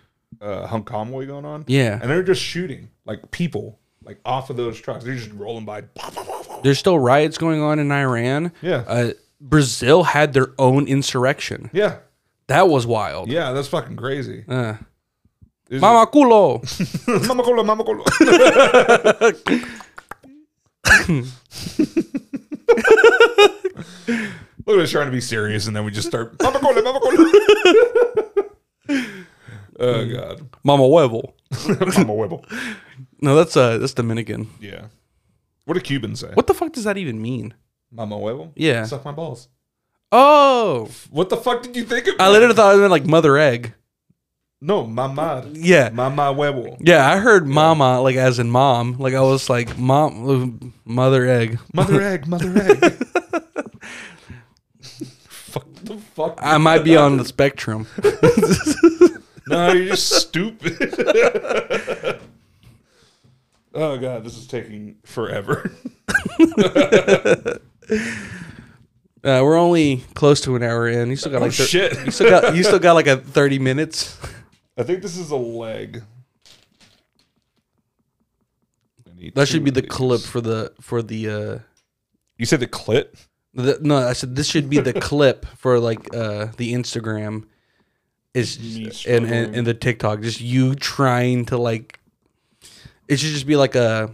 uh, 0.41 0.67
hunk 0.67 0.85
convoy 0.85 1.25
going 1.25 1.45
on. 1.45 1.63
Yeah. 1.67 1.99
and 2.01 2.09
they're 2.09 2.23
just 2.23 2.41
shooting 2.41 2.89
like 3.05 3.31
people 3.31 3.79
like 4.09 4.19
off 4.25 4.49
of 4.49 4.57
those 4.57 4.79
trucks. 4.81 5.03
They're 5.05 5.15
just 5.15 5.31
rolling 5.33 5.65
by. 5.65 5.83
There's 6.63 6.79
still 6.79 6.97
riots 6.97 7.37
going 7.37 7.61
on 7.61 7.77
in 7.79 7.91
Iran. 7.91 8.51
Yeah, 8.61 8.83
Uh 8.87 9.11
Brazil 9.39 10.03
had 10.03 10.33
their 10.33 10.47
own 10.57 10.87
insurrection. 10.87 11.69
yeah, 11.73 11.97
That 12.47 12.67
was 12.67 12.87
wild. 12.87 13.29
yeah. 13.29 13.51
That's 13.53 13.67
fucking 13.67 13.95
crazy. 13.97 14.43
Uh, 14.47 14.75
Is 15.69 15.79
Mama 15.81 16.09
culo. 16.11 16.59
mama 17.27 17.43
colo, 17.43 17.63
mama 17.63 17.83
colo. 17.83 18.03
Look 24.65 24.77
at 24.77 24.83
us 24.83 24.91
trying 24.91 25.07
to 25.07 25.11
be 25.11 25.21
serious, 25.21 25.67
and 25.67 25.75
then 25.75 25.83
we 25.85 25.91
just 25.91 26.07
start 26.07 26.41
mama 26.41 26.59
colo, 26.59 26.81
mama 26.81 26.99
colo. 26.99 27.15
oh 29.79 30.05
god, 30.11 30.41
Mama 30.63 30.83
huevo. 30.83 31.33
mama 31.97 32.13
huevo. 32.13 32.43
No, 33.21 33.35
that's 33.35 33.55
uh 33.57 33.77
that's 33.77 33.93
Dominican. 33.93 34.49
Yeah. 34.59 34.85
What 35.65 35.73
do 35.75 35.81
Cubans 35.81 36.19
say? 36.21 36.31
What 36.33 36.47
the 36.47 36.53
fuck 36.53 36.73
does 36.73 36.83
that 36.85 36.97
even 36.97 37.21
mean? 37.21 37.53
Mama 37.91 38.15
huevo? 38.17 38.51
Yeah. 38.55 38.85
Suck 38.85 39.03
my 39.05 39.11
balls. 39.11 39.47
Oh, 40.11 40.89
What 41.11 41.29
the 41.29 41.37
fuck 41.37 41.61
did 41.61 41.75
you 41.75 41.83
think 41.83 42.07
of? 42.07 42.15
I 42.19 42.29
literally 42.31 42.55
thought 42.55 42.73
it 42.75 42.79
meant 42.79 42.91
like 42.91 43.05
mother 43.05 43.37
egg. 43.37 43.73
No, 44.61 44.83
mamá. 44.85 45.49
Yeah. 45.53 45.89
Mamá 45.89 46.33
huevo. 46.35 46.77
Yeah, 46.79 47.07
I 47.09 47.17
heard 47.17 47.47
mama 47.47 48.01
like 48.01 48.15
as 48.15 48.39
in 48.39 48.49
mom. 48.49 48.97
Like 48.97 49.13
I 49.13 49.21
was 49.21 49.49
like 49.49 49.77
mom, 49.77 50.73
mother 50.85 51.27
egg. 51.27 51.59
Mother 51.73 52.01
egg, 52.01 52.27
mother 52.27 52.57
egg. 52.57 52.79
fuck 54.81 55.67
the 55.83 55.97
fuck. 56.15 56.39
I 56.41 56.57
might 56.57 56.83
be 56.83 56.97
on 56.97 57.17
the 57.17 57.25
spectrum. 57.25 57.87
No, 59.49 59.71
you're 59.71 59.95
just 59.95 60.11
stupid. 60.11 60.77
oh 63.81 63.97
god, 63.97 64.23
this 64.23 64.37
is 64.37 64.47
taking 64.47 64.95
forever. 65.05 65.71
Uh, 69.21 69.41
we're 69.43 69.57
only 69.57 69.97
close 70.13 70.39
to 70.39 70.55
an 70.55 70.63
hour 70.63 70.87
in. 70.87 71.09
You 71.09 71.17
still 71.17 71.33
got 71.33 71.39
Oh 71.41 71.45
like 71.45 71.51
thir- 71.51 71.65
shit. 71.65 72.05
you 72.05 72.11
still 72.11 72.29
got 72.29 72.55
you 72.55 72.63
still 72.63 72.79
got 72.79 72.93
like 72.93 73.07
a 73.07 73.17
thirty 73.17 73.59
minutes. 73.59 74.17
I 74.77 74.83
think 74.83 75.01
this 75.01 75.17
is 75.17 75.29
a 75.31 75.35
leg. 75.35 76.03
That 79.35 79.49
should 79.49 79.65
be 79.65 79.71
the 79.71 79.81
clip 79.81 80.21
for 80.21 80.39
the 80.39 80.71
for 80.79 81.01
the. 81.01 81.29
uh 81.29 81.59
You 82.37 82.45
said 82.45 82.61
the 82.61 82.67
clip. 82.67 83.17
the, 83.53 83.77
No, 83.81 83.97
I 83.97 84.13
said 84.13 84.37
this 84.37 84.47
should 84.47 84.69
be 84.69 84.79
the 84.79 84.93
clip 85.01 85.45
for 85.57 85.79
like 85.81 86.15
uh 86.15 86.47
the 86.55 86.73
Instagram. 86.73 87.43
Is 88.33 89.05
and, 89.05 89.25
and 89.25 89.53
and 89.53 89.67
the 89.67 89.73
TikTok 89.73 90.21
just 90.21 90.39
you 90.39 90.75
trying 90.75 91.43
to 91.47 91.57
like. 91.57 91.98
It 93.09 93.19
should 93.19 93.31
just 93.33 93.45
be 93.47 93.57
like 93.57 93.75
a 93.75 94.11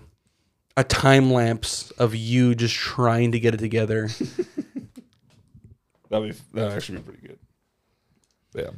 a 0.78 0.84
time 0.84 1.32
lapse 1.32 1.92
of 1.92 2.16
you 2.16 2.56
just 2.56 2.74
trying 2.76 3.34
to 3.34 3.40
get 3.40 3.54
it 3.54 3.58
together. 3.60 4.10
That'd 6.10 6.32
be 6.32 6.38
that 6.54 6.72
actually 6.72 7.00
be 7.00 7.04
pretty 7.04 7.28
good. 7.28 7.40
Yeah. 8.54 8.70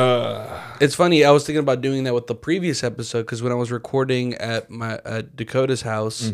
Uh, 0.00 0.60
It's 0.80 0.94
funny. 0.94 1.24
I 1.24 1.30
was 1.30 1.46
thinking 1.46 1.60
about 1.60 1.80
doing 1.80 2.04
that 2.04 2.14
with 2.14 2.26
the 2.26 2.34
previous 2.34 2.82
episode 2.82 3.22
because 3.22 3.42
when 3.42 3.52
I 3.52 3.54
was 3.56 3.70
recording 3.70 4.34
at 4.34 4.68
my 4.70 5.00
at 5.04 5.36
Dakota's 5.36 5.82
house 5.82 6.30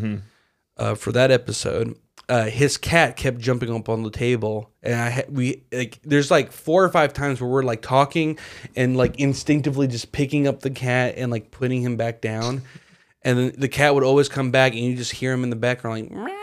uh, 0.78 0.94
for 0.94 1.12
that 1.12 1.30
episode, 1.30 1.94
uh, 2.30 2.44
his 2.46 2.78
cat 2.78 3.16
kept 3.16 3.38
jumping 3.38 3.74
up 3.74 3.88
on 3.88 4.02
the 4.04 4.10
table, 4.10 4.70
and 4.82 4.94
I 4.94 5.08
had, 5.10 5.36
we 5.36 5.64
like 5.72 5.98
there's 6.02 6.30
like 6.30 6.52
four 6.52 6.82
or 6.84 6.88
five 6.88 7.12
times 7.12 7.40
where 7.40 7.50
we're 7.50 7.62
like 7.64 7.82
talking 7.82 8.38
and 8.76 8.96
like 8.96 9.18
instinctively 9.18 9.86
just 9.88 10.12
picking 10.12 10.46
up 10.46 10.60
the 10.60 10.70
cat 10.70 11.14
and 11.16 11.30
like 11.30 11.50
putting 11.50 11.82
him 11.82 11.96
back 11.96 12.20
down, 12.22 12.62
and 13.22 13.38
then 13.38 13.52
the 13.58 13.68
cat 13.68 13.94
would 13.94 14.04
always 14.04 14.28
come 14.28 14.50
back, 14.50 14.72
and 14.72 14.80
you 14.80 14.96
just 14.96 15.12
hear 15.12 15.32
him 15.32 15.44
in 15.44 15.50
the 15.50 15.56
background 15.56 16.02
like. 16.02 16.10
"Meow." 16.10 16.36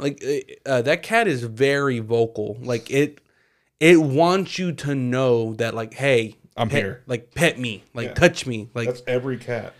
Like 0.00 0.22
uh, 0.64 0.82
that 0.82 1.02
cat 1.02 1.26
is 1.26 1.42
very 1.42 1.98
vocal. 1.98 2.56
Like 2.60 2.88
it, 2.88 3.20
it 3.80 4.00
wants 4.00 4.56
you 4.56 4.70
to 4.72 4.94
know 4.94 5.54
that 5.54 5.74
like, 5.74 5.94
hey, 5.94 6.36
I'm 6.56 6.68
pet- 6.68 6.82
here. 6.82 7.02
Like 7.08 7.34
pet 7.34 7.58
me, 7.58 7.82
like 7.94 8.08
Yeah. 8.08 8.14
touch 8.14 8.46
me, 8.46 8.68
like 8.74 8.86
that's 8.86 9.02
every 9.08 9.38
cat. 9.38 9.74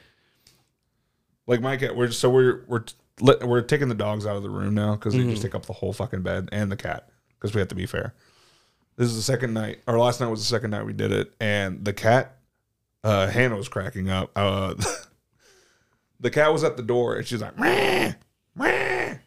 Like 1.46 1.60
my 1.60 1.76
cat, 1.76 1.94
we're 1.94 2.10
so 2.10 2.30
we're 2.30 2.64
we're 2.66 2.84
let- 3.20 3.46
we're 3.46 3.62
taking 3.62 3.88
the 3.88 3.94
dogs 3.94 4.26
out 4.26 4.36
of 4.36 4.42
the 4.42 4.50
room 4.50 4.74
now 4.74 4.94
because 4.94 5.14
they 5.14 5.24
just 5.24 5.42
take 5.42 5.54
up 5.54 5.66
the 5.66 5.72
whole 5.72 5.92
fucking 5.92 6.22
bed 6.22 6.48
and 6.52 6.70
the 6.70 6.76
cat 6.76 7.08
because 7.34 7.54
we 7.54 7.60
have 7.60 7.68
to 7.68 7.74
be 7.74 7.86
fair. 7.86 8.14
This 8.96 9.08
is 9.08 9.16
the 9.16 9.22
second 9.22 9.54
night, 9.54 9.78
or 9.86 9.98
last 9.98 10.20
night 10.20 10.26
was 10.28 10.40
the 10.40 10.46
second 10.46 10.70
night 10.70 10.84
we 10.84 10.92
did 10.92 11.12
it, 11.12 11.32
and 11.40 11.84
the 11.84 11.92
cat, 11.92 12.36
uh, 13.04 13.28
Hannah 13.28 13.56
was 13.56 13.68
cracking 13.68 14.10
up. 14.10 14.30
Uh, 14.34 14.74
the 16.20 16.30
cat 16.30 16.52
was 16.52 16.64
at 16.64 16.76
the 16.76 16.82
door 16.82 17.16
and 17.16 17.26
she's 17.26 17.40
like, 17.40 17.56
"Meow, 17.58 18.12
meow, 18.56 19.18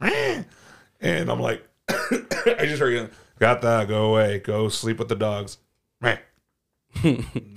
meow." 0.00 0.44
and 1.00 1.30
I'm 1.30 1.40
like, 1.40 1.66
I 1.88 2.64
just 2.66 2.80
heard 2.80 2.90
you, 2.94 3.08
got 3.38 3.62
that, 3.62 3.86
go 3.88 4.06
away, 4.10 4.40
go 4.40 4.68
sleep 4.68 4.98
with 4.98 5.08
the 5.08 5.14
dogs. 5.14 5.58
Meow. 6.00 6.18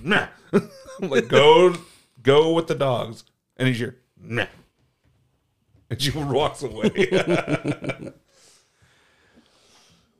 Nah. 0.02 0.28
I'm 0.52 1.08
like, 1.08 1.28
go, 1.28 1.74
go 2.22 2.52
with 2.52 2.66
the 2.66 2.74
dogs. 2.74 3.24
And 3.56 3.68
he's 3.68 3.78
here. 3.78 3.96
Nah. 4.22 4.46
And 5.90 6.00
she 6.00 6.10
walks 6.12 6.62
away. 6.62 6.90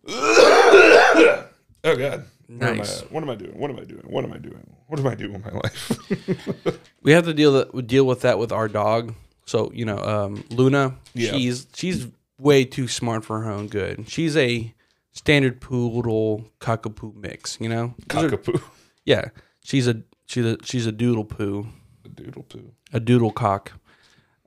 oh 0.09 1.47
God. 1.85 2.25
What 2.49 2.63
am, 2.69 2.75
I, 2.75 2.77
Nice. 2.79 3.01
what 3.11 3.23
am 3.23 3.31
I 3.31 3.35
doing? 3.37 3.53
What 3.59 3.71
am 3.71 3.79
I 3.79 3.85
doing? 3.85 4.03
What 4.09 4.25
am 4.25 4.33
I 4.33 4.39
doing? 4.39 4.77
What 4.89 4.99
am 4.99 5.07
I 5.07 5.15
doing 5.15 5.33
with 5.35 5.45
my 5.45 5.53
life? 5.53 6.81
we 7.03 7.13
have 7.13 7.25
to 7.27 7.33
deal 7.35 7.53
that 7.53 7.87
deal 7.87 8.05
with 8.05 8.23
that 8.23 8.39
with 8.41 8.51
our 8.51 8.67
dog. 8.69 9.15
So 9.47 9.71
you 9.73 9.85
know, 9.85 9.99
um, 9.99 10.45
Luna, 10.51 10.97
Yeah. 11.15 11.31
she's 11.31 11.69
she's 11.75 12.09
way 12.39 12.65
too 12.65 12.89
smart 12.89 13.25
for 13.25 13.41
her 13.43 13.51
own 13.51 13.69
good. 13.69 14.09
She's 14.11 14.37
a 14.37 14.75
standard 15.13 15.61
poodle 15.61 16.45
cockapoo 16.61 17.15
mix. 17.15 17.57
You 17.61 17.69
know, 17.69 17.95
These 18.09 18.25
are- 18.25 18.29
Cockapoo. 18.31 18.63
yeah, 19.05 19.27
she's 19.63 19.87
a 19.87 20.03
she's 20.27 20.45
a 20.45 20.57
she's 20.65 20.87
a 20.87 20.93
doodle 20.93 21.25
poo. 21.25 21.69
A 22.05 22.09
doodle 22.09 22.43
poo. 22.43 22.73
a 22.93 22.99
doodle 22.99 23.31
cock. 23.31 23.73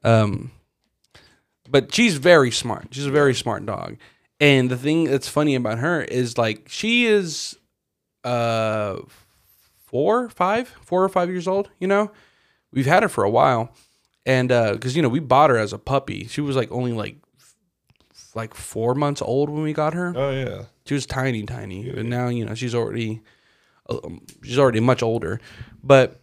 Um, 0.03 0.51
but 1.73 1.91
she's 1.91 2.17
very 2.17 2.51
smart. 2.51 2.89
She's 2.91 3.07
a 3.07 3.11
very 3.11 3.33
smart 3.33 3.65
dog. 3.65 3.97
And 4.39 4.69
the 4.69 4.77
thing 4.77 5.05
that's 5.05 5.27
funny 5.27 5.55
about 5.55 5.79
her 5.79 6.03
is 6.03 6.37
like 6.37 6.69
she 6.69 7.05
is 7.05 7.57
uh 8.23 8.97
four, 9.87 10.29
five, 10.29 10.67
four 10.83 11.03
or 11.03 11.09
five 11.09 11.29
years 11.29 11.47
old, 11.47 11.71
you 11.79 11.87
know? 11.87 12.11
We've 12.71 12.85
had 12.85 13.01
her 13.01 13.09
for 13.09 13.23
a 13.23 13.29
while. 13.29 13.73
And 14.23 14.51
uh 14.51 14.73
because 14.73 14.95
you 14.95 15.01
know, 15.01 15.09
we 15.09 15.19
bought 15.19 15.49
her 15.49 15.57
as 15.57 15.73
a 15.73 15.79
puppy. 15.79 16.27
She 16.27 16.41
was 16.41 16.55
like 16.55 16.71
only 16.71 16.93
like 16.93 17.17
like 18.35 18.53
four 18.53 18.93
months 18.93 19.23
old 19.23 19.49
when 19.49 19.63
we 19.63 19.73
got 19.73 19.95
her. 19.95 20.13
Oh 20.15 20.29
yeah. 20.29 20.65
She 20.85 20.93
was 20.93 21.07
tiny, 21.07 21.43
tiny. 21.43 21.89
And 21.89 22.07
now, 22.07 22.27
you 22.27 22.45
know, 22.45 22.53
she's 22.53 22.75
already 22.75 23.23
um, 23.89 24.21
she's 24.43 24.59
already 24.59 24.79
much 24.79 25.01
older. 25.01 25.41
But 25.83 26.21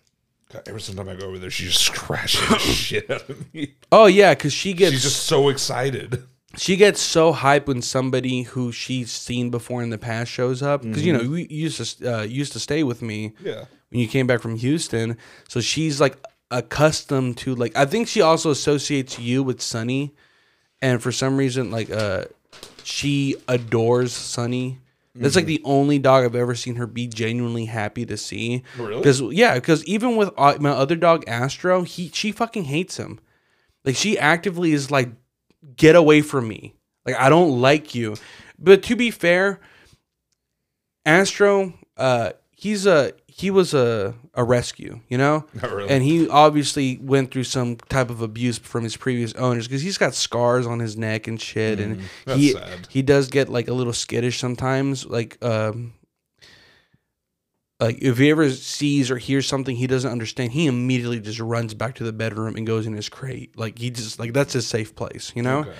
God, 0.52 0.62
every 0.66 0.80
single 0.80 1.04
time 1.04 1.14
I 1.16 1.18
go 1.20 1.26
over 1.28 1.38
there, 1.38 1.50
she 1.50 1.64
just 1.66 1.80
scratching 1.94 2.48
the 2.48 2.58
shit 2.58 3.10
out 3.10 3.28
of 3.28 3.54
me. 3.54 3.74
oh 3.92 4.06
yeah, 4.06 4.34
because 4.34 4.52
she 4.52 4.72
gets 4.72 4.92
She's 4.92 5.02
just 5.04 5.24
so 5.26 5.48
excited. 5.48 6.22
she 6.56 6.76
gets 6.76 7.00
so 7.00 7.32
hyped 7.32 7.66
when 7.66 7.80
somebody 7.82 8.42
who 8.42 8.72
she's 8.72 9.10
seen 9.12 9.50
before 9.50 9.82
in 9.82 9.90
the 9.90 9.98
past 9.98 10.30
shows 10.30 10.62
up 10.62 10.82
because 10.82 11.04
you 11.06 11.12
know 11.12 11.20
you 11.20 11.46
used 11.48 11.98
to 12.00 12.18
uh, 12.18 12.22
used 12.22 12.52
to 12.54 12.58
stay 12.60 12.82
with 12.82 13.00
me 13.02 13.32
Yeah. 13.44 13.64
when 13.90 14.00
you 14.00 14.08
came 14.08 14.26
back 14.26 14.40
from 14.40 14.56
Houston, 14.56 15.16
so 15.48 15.60
she's 15.60 16.00
like 16.00 16.16
accustomed 16.50 17.36
to 17.38 17.54
like 17.54 17.76
I 17.76 17.86
think 17.86 18.08
she 18.08 18.20
also 18.20 18.50
associates 18.50 19.18
you 19.20 19.42
with 19.44 19.60
Sunny, 19.62 20.14
and 20.82 21.00
for 21.00 21.12
some 21.12 21.36
reason 21.36 21.70
like 21.70 21.90
uh 21.90 22.24
she 22.82 23.36
adores 23.46 24.12
Sunny. 24.12 24.78
That's 25.14 25.34
like 25.34 25.46
the 25.46 25.60
only 25.64 25.98
dog 25.98 26.24
I've 26.24 26.36
ever 26.36 26.54
seen 26.54 26.76
her 26.76 26.86
be 26.86 27.08
genuinely 27.08 27.64
happy 27.64 28.06
to 28.06 28.16
see. 28.16 28.62
Really? 28.78 28.96
Because 28.96 29.20
yeah, 29.20 29.54
because 29.54 29.84
even 29.84 30.16
with 30.16 30.30
uh, 30.38 30.56
my 30.60 30.70
other 30.70 30.96
dog 30.96 31.24
Astro, 31.26 31.82
he 31.82 32.10
she 32.14 32.30
fucking 32.30 32.64
hates 32.64 32.96
him. 32.96 33.18
Like 33.84 33.96
she 33.96 34.18
actively 34.18 34.72
is 34.72 34.90
like, 34.90 35.10
get 35.76 35.96
away 35.96 36.20
from 36.22 36.46
me. 36.46 36.74
Like 37.04 37.16
I 37.16 37.28
don't 37.28 37.60
like 37.60 37.94
you. 37.94 38.14
But 38.58 38.82
to 38.84 38.96
be 38.96 39.10
fair, 39.10 39.58
Astro, 41.04 41.74
uh, 41.96 42.32
he's 42.52 42.86
a 42.86 43.12
he 43.26 43.50
was 43.50 43.74
a 43.74 44.14
a 44.34 44.44
rescue, 44.44 45.00
you 45.08 45.18
know, 45.18 45.44
Not 45.54 45.72
really. 45.74 45.88
and 45.90 46.04
he 46.04 46.28
obviously 46.28 46.98
went 47.02 47.32
through 47.32 47.44
some 47.44 47.76
type 47.88 48.10
of 48.10 48.22
abuse 48.22 48.58
from 48.58 48.84
his 48.84 48.96
previous 48.96 49.32
owners 49.34 49.66
because 49.66 49.82
he's 49.82 49.98
got 49.98 50.14
scars 50.14 50.66
on 50.66 50.78
his 50.78 50.96
neck 50.96 51.26
and 51.26 51.40
shit, 51.40 51.80
and 51.80 51.96
Mm, 51.98 52.02
that's 52.26 52.38
he 52.38 52.52
sad. 52.52 52.86
he 52.88 53.02
does 53.02 53.28
get 53.28 53.48
like 53.48 53.66
a 53.68 53.72
little 53.74 53.92
skittish 53.92 54.38
sometimes, 54.38 55.04
like 55.06 55.36
um. 55.44 55.94
Like 57.80 57.96
if 58.02 58.18
he 58.18 58.28
ever 58.30 58.50
sees 58.50 59.10
or 59.10 59.16
hears 59.16 59.46
something 59.46 59.74
he 59.74 59.86
doesn't 59.86 60.10
understand, 60.12 60.52
he 60.52 60.66
immediately 60.66 61.18
just 61.18 61.40
runs 61.40 61.72
back 61.72 61.94
to 61.94 62.04
the 62.04 62.12
bedroom 62.12 62.54
and 62.56 62.66
goes 62.66 62.86
in 62.86 62.92
his 62.92 63.08
crate. 63.08 63.56
Like 63.58 63.78
he 63.78 63.90
just 63.90 64.18
like 64.18 64.34
that's 64.34 64.52
his 64.52 64.66
safe 64.66 64.94
place, 64.94 65.32
you 65.34 65.42
know. 65.42 65.60
Okay. 65.60 65.72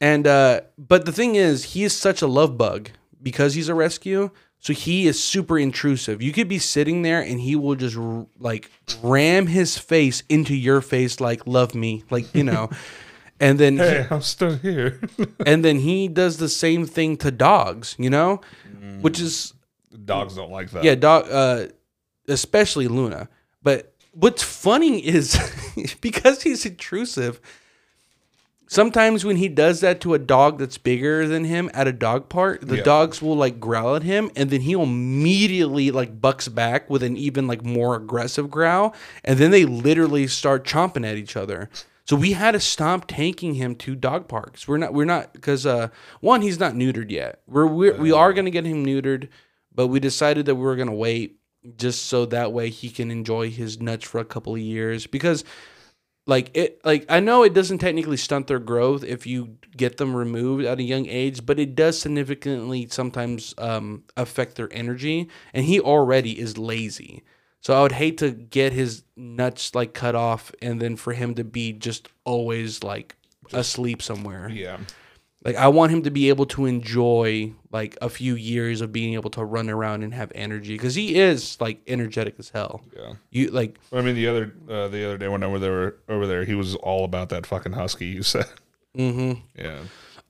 And 0.00 0.26
uh 0.28 0.60
but 0.78 1.04
the 1.04 1.10
thing 1.12 1.34
is, 1.34 1.64
he 1.74 1.82
is 1.82 1.92
such 1.92 2.22
a 2.22 2.28
love 2.28 2.56
bug 2.56 2.90
because 3.20 3.54
he's 3.54 3.68
a 3.68 3.74
rescue. 3.74 4.30
So 4.62 4.72
he 4.72 5.06
is 5.08 5.22
super 5.22 5.58
intrusive. 5.58 6.22
You 6.22 6.32
could 6.32 6.46
be 6.48 6.60
sitting 6.60 7.02
there 7.02 7.20
and 7.20 7.40
he 7.40 7.56
will 7.56 7.74
just 7.74 7.96
r- 7.96 8.26
like 8.38 8.70
ram 9.02 9.48
his 9.48 9.76
face 9.76 10.22
into 10.28 10.54
your 10.54 10.80
face 10.80 11.20
like 11.20 11.46
love 11.48 11.74
me, 11.74 12.04
like, 12.10 12.32
you 12.32 12.44
know. 12.44 12.70
and 13.40 13.58
then 13.58 13.74
he- 13.74 13.82
Hey, 13.82 14.06
I'm 14.08 14.22
still 14.22 14.54
here. 14.56 15.00
and 15.46 15.64
then 15.64 15.80
he 15.80 16.06
does 16.06 16.36
the 16.36 16.48
same 16.48 16.86
thing 16.86 17.16
to 17.18 17.30
dogs, 17.32 17.96
you 17.98 18.08
know? 18.08 18.40
Which 19.00 19.18
is 19.20 19.52
Dogs 20.04 20.36
don't 20.36 20.52
like 20.52 20.70
that. 20.70 20.84
yeah, 20.84 20.94
dog 20.94 21.26
uh 21.30 21.66
especially 22.28 22.86
Luna. 22.88 23.28
But 23.64 23.94
what's 24.12 24.42
funny 24.44 25.04
is 25.04 25.36
because 26.00 26.42
he's 26.42 26.64
intrusive, 26.64 27.40
sometimes 28.72 29.22
when 29.24 29.36
he 29.36 29.48
does 29.48 29.80
that 29.80 30.00
to 30.00 30.14
a 30.14 30.18
dog 30.18 30.58
that's 30.58 30.78
bigger 30.78 31.28
than 31.28 31.44
him 31.44 31.70
at 31.74 31.86
a 31.86 31.92
dog 31.92 32.28
park, 32.30 32.60
the 32.62 32.76
Yeah. 32.78 32.82
dogs 32.82 33.20
will 33.20 33.36
like 33.36 33.60
growl 33.60 33.94
at 33.96 34.02
him 34.02 34.30
and 34.34 34.48
then 34.48 34.62
he'll 34.62 34.82
immediately 34.82 35.90
like 35.90 36.20
bucks 36.20 36.48
back 36.48 36.88
with 36.88 37.02
an 37.02 37.16
even 37.16 37.46
like 37.46 37.64
more 37.64 37.94
aggressive 37.94 38.50
growl 38.50 38.94
and 39.24 39.38
then 39.38 39.50
they 39.50 39.64
literally 39.66 40.26
start 40.26 40.64
chomping 40.64 41.06
at 41.06 41.16
each 41.16 41.36
other. 41.36 41.68
So 42.04 42.16
we 42.16 42.32
had 42.32 42.52
to 42.52 42.60
stop 42.60 43.06
taking 43.06 43.54
him 43.54 43.74
to 43.76 43.94
dog 43.94 44.26
parks. 44.26 44.66
We're 44.66 44.78
not 44.78 44.94
we're 44.94 45.04
not 45.04 45.34
because 45.34 45.66
uh 45.66 45.88
one 46.20 46.40
he's 46.40 46.58
not 46.58 46.72
neutered 46.72 47.10
yet. 47.10 47.40
We're, 47.46 47.66
we're 47.66 47.96
we 47.96 48.10
are 48.10 48.32
going 48.32 48.46
to 48.46 48.50
get 48.50 48.64
him 48.64 48.84
neutered 48.86 49.28
but 49.74 49.88
we 49.88 50.00
decided 50.00 50.46
that 50.46 50.54
we 50.54 50.62
were 50.62 50.76
gonna 50.76 50.94
wait 50.94 51.38
just 51.76 52.06
so 52.06 52.26
that 52.26 52.52
way 52.52 52.70
he 52.70 52.88
can 52.88 53.10
enjoy 53.10 53.50
his 53.50 53.80
nuts 53.80 54.04
for 54.04 54.18
a 54.18 54.24
couple 54.24 54.54
of 54.54 54.60
years 54.60 55.06
because 55.06 55.44
like 56.26 56.50
it 56.54 56.84
like 56.84 57.04
I 57.08 57.20
know 57.20 57.42
it 57.42 57.54
doesn't 57.54 57.78
technically 57.78 58.16
stunt 58.16 58.46
their 58.46 58.58
growth 58.58 59.02
if 59.04 59.26
you 59.26 59.56
get 59.76 59.96
them 59.96 60.14
removed 60.14 60.64
at 60.64 60.78
a 60.78 60.82
young 60.82 61.06
age, 61.06 61.44
but 61.44 61.58
it 61.58 61.74
does 61.74 61.98
significantly 61.98 62.86
sometimes 62.90 63.54
um, 63.58 64.04
affect 64.16 64.56
their 64.56 64.72
energy. 64.72 65.28
And 65.52 65.64
he 65.64 65.80
already 65.80 66.38
is 66.38 66.58
lazy, 66.58 67.22
so 67.60 67.74
I 67.74 67.82
would 67.82 67.92
hate 67.92 68.18
to 68.18 68.30
get 68.30 68.72
his 68.72 69.02
nuts 69.16 69.74
like 69.74 69.94
cut 69.94 70.14
off 70.14 70.52
and 70.60 70.80
then 70.80 70.96
for 70.96 71.12
him 71.12 71.34
to 71.34 71.44
be 71.44 71.72
just 71.72 72.08
always 72.24 72.82
like 72.82 73.16
asleep 73.52 74.02
somewhere. 74.02 74.48
Yeah. 74.48 74.78
Like 75.44 75.56
I 75.56 75.68
want 75.68 75.90
him 75.92 76.02
to 76.02 76.10
be 76.10 76.28
able 76.28 76.46
to 76.46 76.66
enjoy 76.66 77.52
like 77.72 77.96
a 78.00 78.08
few 78.08 78.36
years 78.36 78.80
of 78.80 78.92
being 78.92 79.14
able 79.14 79.30
to 79.30 79.44
run 79.44 79.68
around 79.68 80.02
and 80.04 80.14
have 80.14 80.30
energy 80.34 80.74
because 80.74 80.94
he 80.94 81.16
is 81.16 81.60
like 81.60 81.80
energetic 81.88 82.36
as 82.38 82.50
hell. 82.50 82.82
Yeah. 82.96 83.14
You 83.30 83.48
like 83.48 83.78
I 83.92 84.02
mean, 84.02 84.14
the 84.14 84.28
other 84.28 84.54
uh, 84.68 84.88
the 84.88 85.04
other 85.04 85.18
day 85.18 85.28
when 85.28 85.42
I 85.42 85.48
were 85.48 85.58
there 85.58 85.96
over 86.08 86.26
there, 86.26 86.44
he 86.44 86.54
was 86.54 86.74
all 86.76 87.04
about 87.04 87.28
that 87.30 87.46
fucking 87.46 87.72
husky. 87.72 88.06
You 88.06 88.22
said, 88.22 88.46
mm-hmm. 88.96 89.40
yeah. 89.60 89.78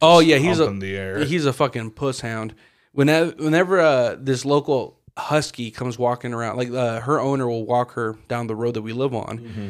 Oh 0.01 0.21
yeah, 0.21 0.39
he's 0.39 0.59
a 0.59 0.65
Humping 0.65 0.81
the 0.81 0.97
air. 0.97 1.25
he's 1.25 1.47
a 1.47 1.53
fucking 1.53 1.91
puss 1.93 2.21
hound. 2.21 2.55
Whenever 2.93 3.31
whenever 3.33 3.81
uh, 3.81 4.17
this 4.19 4.45
local 4.45 4.99
husky 5.19 5.71
comes 5.71 5.99
walking 5.99 6.33
around, 6.33 6.57
like 6.57 6.71
uh, 6.71 7.01
her 7.01 7.21
owner 7.21 7.47
will 7.49 7.67
walk 7.67 7.93
her 7.93 8.17
down 8.29 8.47
the 8.47 8.57
road 8.57 8.75
that 8.75 8.83
we 8.83 8.93
live 8.93 9.15
on, 9.15 9.39
Mm-hmm. 9.39 9.69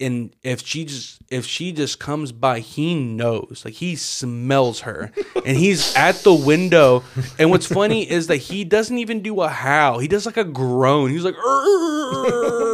And 0.00 0.34
if 0.44 0.64
she 0.64 0.84
just 0.84 1.20
if 1.28 1.44
she 1.44 1.72
just 1.72 1.98
comes 1.98 2.30
by, 2.30 2.60
he 2.60 2.94
knows, 2.94 3.62
like 3.64 3.74
he 3.74 3.96
smells 3.96 4.80
her, 4.80 5.12
and 5.44 5.56
he's 5.56 5.94
at 5.96 6.16
the 6.16 6.32
window. 6.32 7.02
And 7.38 7.50
what's 7.50 7.66
funny 7.66 8.08
is 8.08 8.28
that 8.28 8.36
he 8.36 8.64
doesn't 8.64 8.96
even 8.96 9.22
do 9.22 9.40
a 9.40 9.48
howl; 9.48 9.98
he 9.98 10.06
does 10.06 10.24
like 10.24 10.36
a 10.36 10.44
groan. 10.44 11.10
He's 11.10 11.24
like! 11.24 11.34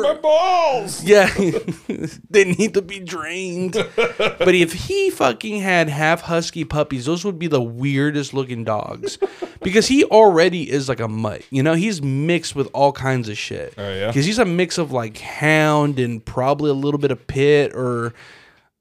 My 0.05 0.19
balls. 0.21 1.03
Yeah, 1.03 1.33
they 2.31 2.45
need 2.45 2.75
to 2.75 2.83
be 2.83 3.01
drained. 3.01 3.73
but 3.73 4.55
if 4.55 4.73
he 4.73 5.11
fucking 5.11 5.61
had 5.61 5.89
half 5.89 6.23
husky 6.23 6.65
puppies, 6.65 7.07
those 7.07 7.25
would 7.25 7.39
be 7.39 7.47
the 7.47 7.63
weirdest 7.63 8.35
looking 8.35 8.65
dogs. 8.65 9.19
Because 9.65 9.89
he 9.89 10.05
already 10.05 10.71
is 10.71 10.89
like 10.89 11.01
a 11.01 11.09
mutt. 11.09 11.43
You 11.51 11.63
know, 11.63 11.75
he's 11.75 12.01
mixed 12.03 12.55
with 12.55 12.69
all 12.73 12.93
kinds 12.93 13.29
of 13.29 13.37
shit. 13.37 13.75
Oh, 13.77 13.95
yeah? 13.95 14.07
Because 14.09 14.27
he's 14.27 14.39
a 14.39 14.45
mix 14.45 14.79
of 14.79 14.93
like 14.93 15.19
hound 15.19 15.99
and 15.99 16.25
probably 16.25 16.71
a 16.71 16.75
little 16.75 16.99
bit 16.99 17.11
of 17.11 17.27
pit 17.27 17.73
or, 17.75 18.15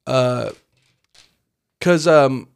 uh, 0.06 0.52
because 1.80 2.08
um, 2.08 2.48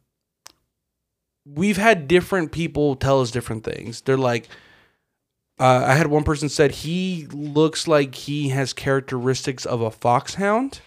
we've 1.44 1.76
had 1.76 2.08
different 2.08 2.52
people 2.52 2.94
tell 2.94 3.20
us 3.20 3.30
different 3.30 3.64
things. 3.64 4.02
They're 4.02 4.16
like, 4.16 4.48
uh, 5.58 5.84
I 5.86 5.94
had 5.94 6.06
one 6.06 6.24
person 6.24 6.48
said 6.48 6.70
he 6.70 7.26
looks 7.32 7.88
like 7.88 8.14
he 8.14 8.50
has 8.50 8.72
characteristics 8.72 9.66
of 9.66 9.80
a 9.80 9.90
foxhound. 9.90 10.80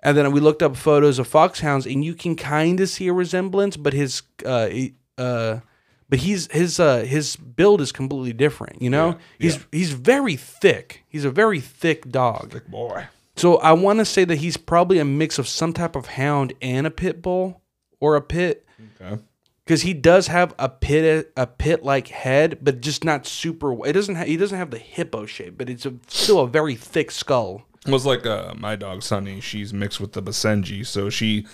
And 0.00 0.16
then 0.16 0.30
we 0.30 0.38
looked 0.38 0.62
up 0.62 0.76
photos 0.76 1.18
of 1.18 1.26
foxhounds, 1.26 1.84
and 1.84 2.04
you 2.04 2.14
can 2.14 2.36
kind 2.36 2.78
of 2.78 2.88
see 2.88 3.08
a 3.08 3.12
resemblance, 3.12 3.76
but 3.76 3.92
his 3.92 4.22
uh, 4.44 4.70
uh, 5.18 5.60
but 6.08 6.20
he's 6.20 6.50
his 6.52 6.78
uh 6.80 6.98
his 7.00 7.36
build 7.36 7.80
is 7.80 7.92
completely 7.92 8.32
different. 8.32 8.80
You 8.82 8.90
know, 8.90 9.08
Yeah, 9.08 9.14
he's 9.38 9.56
yeah. 9.56 9.62
he's 9.72 9.92
very 9.92 10.36
thick. 10.36 11.04
He's 11.08 11.24
a 11.24 11.30
very 11.30 11.60
thick 11.60 12.08
dog. 12.10 12.52
Thick 12.52 12.68
boy. 12.68 13.06
So 13.36 13.56
I 13.58 13.72
want 13.72 13.98
to 13.98 14.04
say 14.04 14.24
that 14.24 14.36
he's 14.36 14.56
probably 14.56 14.98
a 14.98 15.04
mix 15.04 15.38
of 15.38 15.46
some 15.46 15.72
type 15.72 15.94
of 15.96 16.06
hound 16.06 16.54
and 16.62 16.86
a 16.86 16.90
pit 16.90 17.20
bull 17.20 17.60
or 18.00 18.16
a 18.16 18.22
pit 18.22 18.66
Okay. 19.00 19.20
because 19.64 19.82
he 19.82 19.92
does 19.92 20.28
have 20.28 20.54
a 20.58 20.68
pit 20.70 21.32
a 21.36 21.46
pit 21.46 21.82
like 21.82 22.08
head, 22.08 22.58
but 22.62 22.80
just 22.80 23.04
not 23.04 23.26
super. 23.26 23.86
It 23.86 23.92
doesn't. 23.92 24.14
Ha- 24.14 24.24
he 24.24 24.36
doesn't 24.38 24.56
have 24.56 24.70
the 24.70 24.78
hippo 24.78 25.26
shape, 25.26 25.58
but 25.58 25.68
it's 25.68 25.84
a, 25.86 25.94
still 26.06 26.40
a 26.40 26.48
very 26.48 26.74
thick 26.76 27.10
skull. 27.10 27.62
It 27.86 27.92
was 27.92 28.06
like 28.06 28.24
uh, 28.26 28.54
my 28.56 28.74
dog 28.74 29.02
Sunny. 29.02 29.40
She's 29.40 29.72
mixed 29.74 30.00
with 30.00 30.12
the 30.12 30.22
Basenji, 30.22 30.84
so 30.84 31.08
she, 31.10 31.46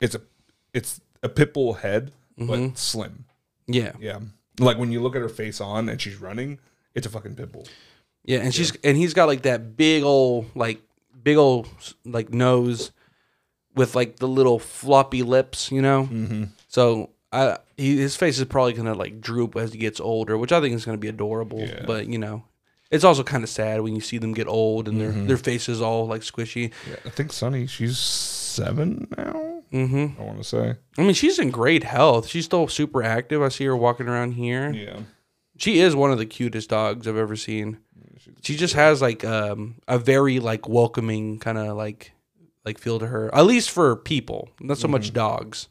it's 0.00 0.14
a, 0.14 0.20
it's 0.72 1.00
a 1.22 1.28
pit 1.28 1.52
bull 1.54 1.72
head, 1.74 2.12
Mm-hmm. 2.38 2.68
but 2.68 2.78
slim. 2.78 3.24
Yeah, 3.72 3.92
Yeah. 4.00 4.20
Like 4.58 4.76
when 4.78 4.92
you 4.92 5.00
look 5.00 5.16
at 5.16 5.22
her 5.22 5.28
face 5.28 5.60
on 5.60 5.88
and 5.88 6.00
she's 6.00 6.16
running, 6.20 6.58
it's 6.94 7.06
a 7.06 7.10
fucking 7.10 7.34
pit 7.36 7.50
bull. 7.52 7.66
yeah, 8.24 8.40
and 8.40 8.54
she's 8.54 8.76
and 8.84 8.96
he's 8.96 9.14
got 9.14 9.26
like 9.26 9.42
that 9.42 9.76
big 9.76 10.02
old 10.02 10.46
like 10.54 10.82
big 11.22 11.36
old 11.36 11.68
like 12.04 12.32
nose 12.32 12.92
with 13.74 13.94
like 13.94 14.16
the 14.16 14.28
little 14.28 14.58
floppy 14.58 15.22
lips, 15.22 15.72
you 15.72 15.80
know. 15.80 16.04
Mm-hmm. 16.04 16.44
So 16.68 17.10
I 17.32 17.58
he, 17.78 17.96
his 17.96 18.14
face 18.14 18.38
is 18.38 18.44
probably 18.44 18.74
gonna 18.74 18.94
like 18.94 19.20
droop 19.20 19.56
as 19.56 19.72
he 19.72 19.78
gets 19.78 20.00
older, 20.00 20.36
which 20.36 20.52
I 20.52 20.60
think 20.60 20.74
is 20.74 20.84
gonna 20.84 20.98
be 20.98 21.08
adorable. 21.08 21.60
Yeah. 21.60 21.84
But 21.86 22.06
you 22.08 22.18
know, 22.18 22.44
it's 22.90 23.04
also 23.04 23.22
kind 23.22 23.42
of 23.42 23.48
sad 23.48 23.80
when 23.80 23.94
you 23.94 24.02
see 24.02 24.18
them 24.18 24.34
get 24.34 24.48
old 24.48 24.86
and 24.86 25.00
their 25.00 25.12
their 25.12 25.38
faces 25.38 25.80
all 25.80 26.06
like 26.06 26.20
squishy. 26.20 26.72
Yeah. 26.88 26.96
I 27.06 27.08
think 27.08 27.32
Sunny, 27.32 27.66
she's 27.66 27.98
seven 27.98 29.08
now. 29.16 29.51
Mm-hmm. 29.72 30.20
I 30.20 30.24
want 30.24 30.38
to 30.38 30.44
say. 30.44 30.76
I 30.98 31.02
mean, 31.02 31.14
she's 31.14 31.38
in 31.38 31.50
great 31.50 31.84
health. 31.84 32.28
She's 32.28 32.44
still 32.44 32.68
super 32.68 33.02
active. 33.02 33.42
I 33.42 33.48
see 33.48 33.64
her 33.64 33.76
walking 33.76 34.08
around 34.08 34.32
here. 34.32 34.70
Yeah. 34.70 35.00
She 35.56 35.80
is 35.80 35.96
one 35.96 36.10
of 36.10 36.18
the 36.18 36.26
cutest 36.26 36.70
dogs 36.70 37.08
I've 37.08 37.16
ever 37.16 37.36
seen. 37.36 37.78
She 38.42 38.56
just 38.56 38.74
has 38.74 39.00
like 39.00 39.24
um, 39.24 39.76
a 39.88 39.98
very 39.98 40.40
like 40.40 40.68
welcoming 40.68 41.38
kind 41.38 41.58
of 41.58 41.76
like 41.76 42.12
like 42.64 42.78
feel 42.78 42.98
to 42.98 43.06
her. 43.06 43.34
At 43.34 43.46
least 43.46 43.70
for 43.70 43.96
people, 43.96 44.48
not 44.60 44.78
so 44.78 44.88
much 44.88 45.12
dogs. 45.12 45.68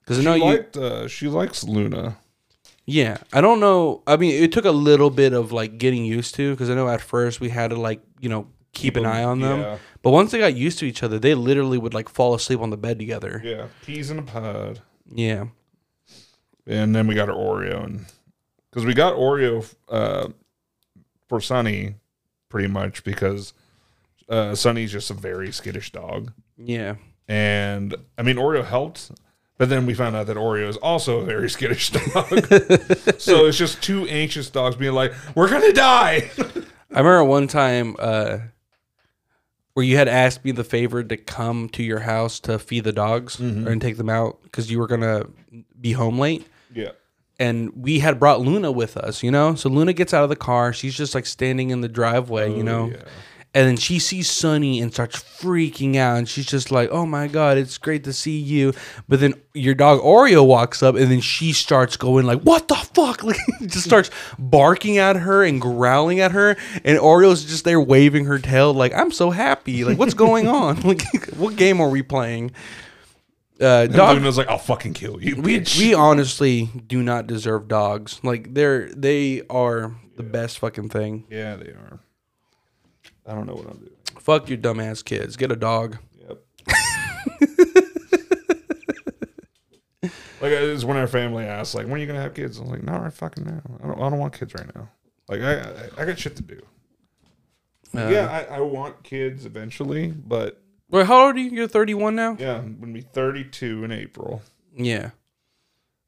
Because 0.00 0.18
I 0.18 0.22
know 0.22 0.34
she 0.34 0.40
you. 0.40 0.44
liked. 0.44 0.76
Uh, 0.76 1.08
she 1.08 1.28
likes 1.28 1.64
Luna. 1.64 2.18
Yeah, 2.86 3.18
I 3.32 3.40
don't 3.40 3.60
know. 3.60 4.02
I 4.06 4.16
mean, 4.16 4.42
it 4.42 4.52
took 4.52 4.64
a 4.64 4.72
little 4.72 5.10
bit 5.10 5.32
of 5.32 5.52
like 5.52 5.78
getting 5.78 6.04
used 6.04 6.34
to 6.36 6.50
because 6.52 6.70
I 6.70 6.74
know 6.74 6.88
at 6.88 7.00
first 7.00 7.40
we 7.40 7.48
had 7.48 7.70
to 7.70 7.76
like 7.76 8.00
you 8.20 8.28
know 8.28 8.48
keep 8.72 8.96
an 8.96 9.06
eye 9.06 9.22
on 9.24 9.40
them. 9.40 9.60
Yeah. 9.60 9.78
But 10.02 10.10
once 10.10 10.30
they 10.30 10.38
got 10.38 10.54
used 10.54 10.78
to 10.80 10.86
each 10.86 11.02
other, 11.02 11.18
they 11.18 11.34
literally 11.34 11.76
would 11.78 11.92
like 11.94 12.08
fall 12.08 12.34
asleep 12.34 12.60
on 12.60 12.70
the 12.70 12.76
bed 12.76 12.98
together. 12.98 13.40
Yeah. 13.44 13.66
Peas 13.84 14.10
in 14.10 14.18
a 14.18 14.22
pod. 14.22 14.80
Yeah. 15.12 15.46
And 16.66 16.94
then 16.94 17.06
we 17.06 17.14
got 17.14 17.28
our 17.28 17.34
Oreo, 17.36 17.84
and 17.84 18.04
because 18.70 18.84
we 18.86 18.94
got 18.94 19.14
Oreo 19.14 19.66
uh, 19.88 20.28
for 21.28 21.40
Sunny, 21.40 21.94
pretty 22.48 22.68
much 22.68 23.02
because 23.02 23.52
uh, 24.28 24.54
Sunny's 24.54 24.92
just 24.92 25.10
a 25.10 25.14
very 25.14 25.50
skittish 25.52 25.90
dog, 25.90 26.32
Yeah. 26.56 26.96
and 27.26 27.94
I 28.18 28.22
mean 28.22 28.36
Oreo 28.36 28.64
helped, 28.64 29.10
but 29.58 29.68
then 29.68 29.84
we 29.86 29.94
found 29.94 30.14
out 30.14 30.26
that 30.28 30.36
Oreo 30.36 30.68
is 30.68 30.76
also 30.76 31.18
a 31.20 31.24
very 31.24 31.50
skittish 31.50 31.90
dog. 32.14 32.28
so 33.18 33.46
it's 33.46 33.58
just 33.58 33.82
two 33.82 34.06
anxious 34.06 34.48
dogs 34.50 34.76
being 34.76 34.92
like, 34.94 35.12
"We're 35.34 35.50
gonna 35.50 35.72
die." 35.72 36.30
I 36.92 36.98
remember 36.98 37.24
one 37.24 37.48
time 37.48 37.96
uh, 37.98 38.38
where 39.80 39.86
you 39.86 39.96
had 39.96 40.08
asked 40.08 40.44
me 40.44 40.52
the 40.52 40.62
favor 40.62 41.02
to 41.02 41.16
come 41.16 41.66
to 41.66 41.82
your 41.82 42.00
house 42.00 42.38
to 42.38 42.58
feed 42.58 42.84
the 42.84 42.92
dogs 42.92 43.38
mm-hmm. 43.38 43.66
and 43.66 43.80
take 43.80 43.96
them 43.96 44.10
out 44.10 44.38
because 44.42 44.70
you 44.70 44.78
were 44.78 44.86
gonna 44.86 45.24
be 45.80 45.92
home 45.92 46.18
late. 46.18 46.46
yeah, 46.74 46.90
And 47.38 47.72
we 47.74 48.00
had 48.00 48.20
brought 48.20 48.42
Luna 48.42 48.70
with 48.70 48.98
us, 48.98 49.22
you 49.22 49.30
know. 49.30 49.54
So 49.54 49.70
Luna 49.70 49.94
gets 49.94 50.12
out 50.12 50.22
of 50.22 50.28
the 50.28 50.36
car. 50.36 50.74
She's 50.74 50.94
just 50.94 51.14
like 51.14 51.24
standing 51.24 51.70
in 51.70 51.80
the 51.80 51.88
driveway, 51.88 52.50
you 52.50 52.60
oh, 52.60 52.62
know. 52.62 52.90
yeah. 52.90 53.04
And 53.52 53.66
then 53.66 53.76
she 53.76 53.98
sees 53.98 54.30
Sunny 54.30 54.80
and 54.80 54.92
starts 54.92 55.16
freaking 55.16 55.96
out. 55.96 56.18
And 56.18 56.28
she's 56.28 56.46
just 56.46 56.70
like, 56.70 56.88
oh 56.92 57.04
my 57.04 57.26
God, 57.26 57.58
it's 57.58 57.78
great 57.78 58.04
to 58.04 58.12
see 58.12 58.38
you. 58.38 58.72
But 59.08 59.18
then 59.18 59.34
your 59.54 59.74
dog 59.74 60.00
Oreo 60.02 60.46
walks 60.46 60.84
up 60.84 60.94
and 60.94 61.10
then 61.10 61.20
she 61.20 61.52
starts 61.52 61.96
going 61.96 62.26
like, 62.26 62.42
what 62.42 62.68
the 62.68 62.76
fuck? 62.76 63.22
Like, 63.24 63.36
just 63.62 63.84
starts 63.84 64.08
barking 64.38 64.98
at 64.98 65.16
her 65.16 65.42
and 65.42 65.60
growling 65.60 66.20
at 66.20 66.30
her. 66.30 66.56
And 66.84 66.96
Oreo's 66.98 67.44
just 67.44 67.64
there 67.64 67.80
waving 67.80 68.26
her 68.26 68.38
tail 68.38 68.72
like, 68.72 68.94
I'm 68.94 69.10
so 69.10 69.30
happy. 69.30 69.84
Like, 69.84 69.98
what's 69.98 70.14
going 70.14 70.46
on? 70.60 70.80
Like, 70.82 71.02
what 71.36 71.56
game 71.56 71.80
are 71.80 71.88
we 71.88 72.02
playing? 72.02 72.52
Uh, 73.60 73.82
And 73.88 73.92
dog, 73.94 74.16
Luna's 74.16 74.38
like, 74.38 74.48
"I'll 74.48 74.56
fucking 74.58 74.94
kill 74.94 75.22
you." 75.22 75.36
we, 75.42 75.58
bitch." 75.60 75.78
we 75.78 75.92
honestly 75.92 76.70
do 76.86 77.02
not 77.02 77.26
deserve 77.26 77.68
dogs. 77.68 78.18
Like, 78.22 78.54
they're, 78.54 78.88
they 78.90 79.42
are 79.50 79.92
the 80.16 80.22
best 80.22 80.58
fucking 80.60 80.88
thing. 80.88 81.26
yeah, 81.30 81.56
they 81.56 81.66
are. 81.72 82.00
I 83.26 83.34
don't 83.34 83.46
know 83.46 83.54
what 83.54 83.66
I'm 83.66 83.78
doing. 83.78 83.90
Fuck 84.18 84.48
your 84.48 84.58
dumbass 84.58 85.04
kids. 85.04 85.36
Get 85.36 85.52
a 85.52 85.56
dog. 85.56 85.98
Yep. 86.18 86.38
like 90.02 90.52
it's 90.52 90.84
when 90.84 90.96
our 90.96 91.06
family 91.06 91.44
asks, 91.44 91.74
like, 91.74 91.86
when 91.86 91.94
are 91.94 91.98
you 91.98 92.06
gonna 92.06 92.20
have 92.20 92.34
kids? 92.34 92.58
I 92.58 92.62
was 92.62 92.70
like, 92.70 92.82
not 92.82 93.02
right 93.02 93.12
fucking 93.12 93.44
now. 93.44 93.60
I 93.82 93.86
don't. 93.86 93.98
I 94.00 94.10
don't 94.10 94.18
want 94.18 94.38
kids 94.38 94.54
right 94.54 94.74
now. 94.74 94.88
Like 95.28 95.40
I, 95.42 95.60
I, 95.60 95.88
I 95.98 96.04
got 96.06 96.18
shit 96.18 96.36
to 96.36 96.42
do. 96.42 96.60
Uh, 97.96 98.08
yeah, 98.08 98.46
I, 98.50 98.56
I 98.56 98.60
want 98.60 99.02
kids 99.02 99.44
eventually, 99.46 100.08
but 100.08 100.62
Wait, 100.90 101.06
how 101.06 101.26
old 101.26 101.36
are 101.36 101.40
you? 101.40 101.50
You're 101.50 101.68
31 101.68 102.14
now? 102.16 102.36
yeah, 102.38 102.58
I'm 102.58 102.78
gonna 102.80 102.92
be 102.92 103.00
32 103.00 103.84
in 103.84 103.92
April, 103.92 104.42
Yeah. 104.76 105.10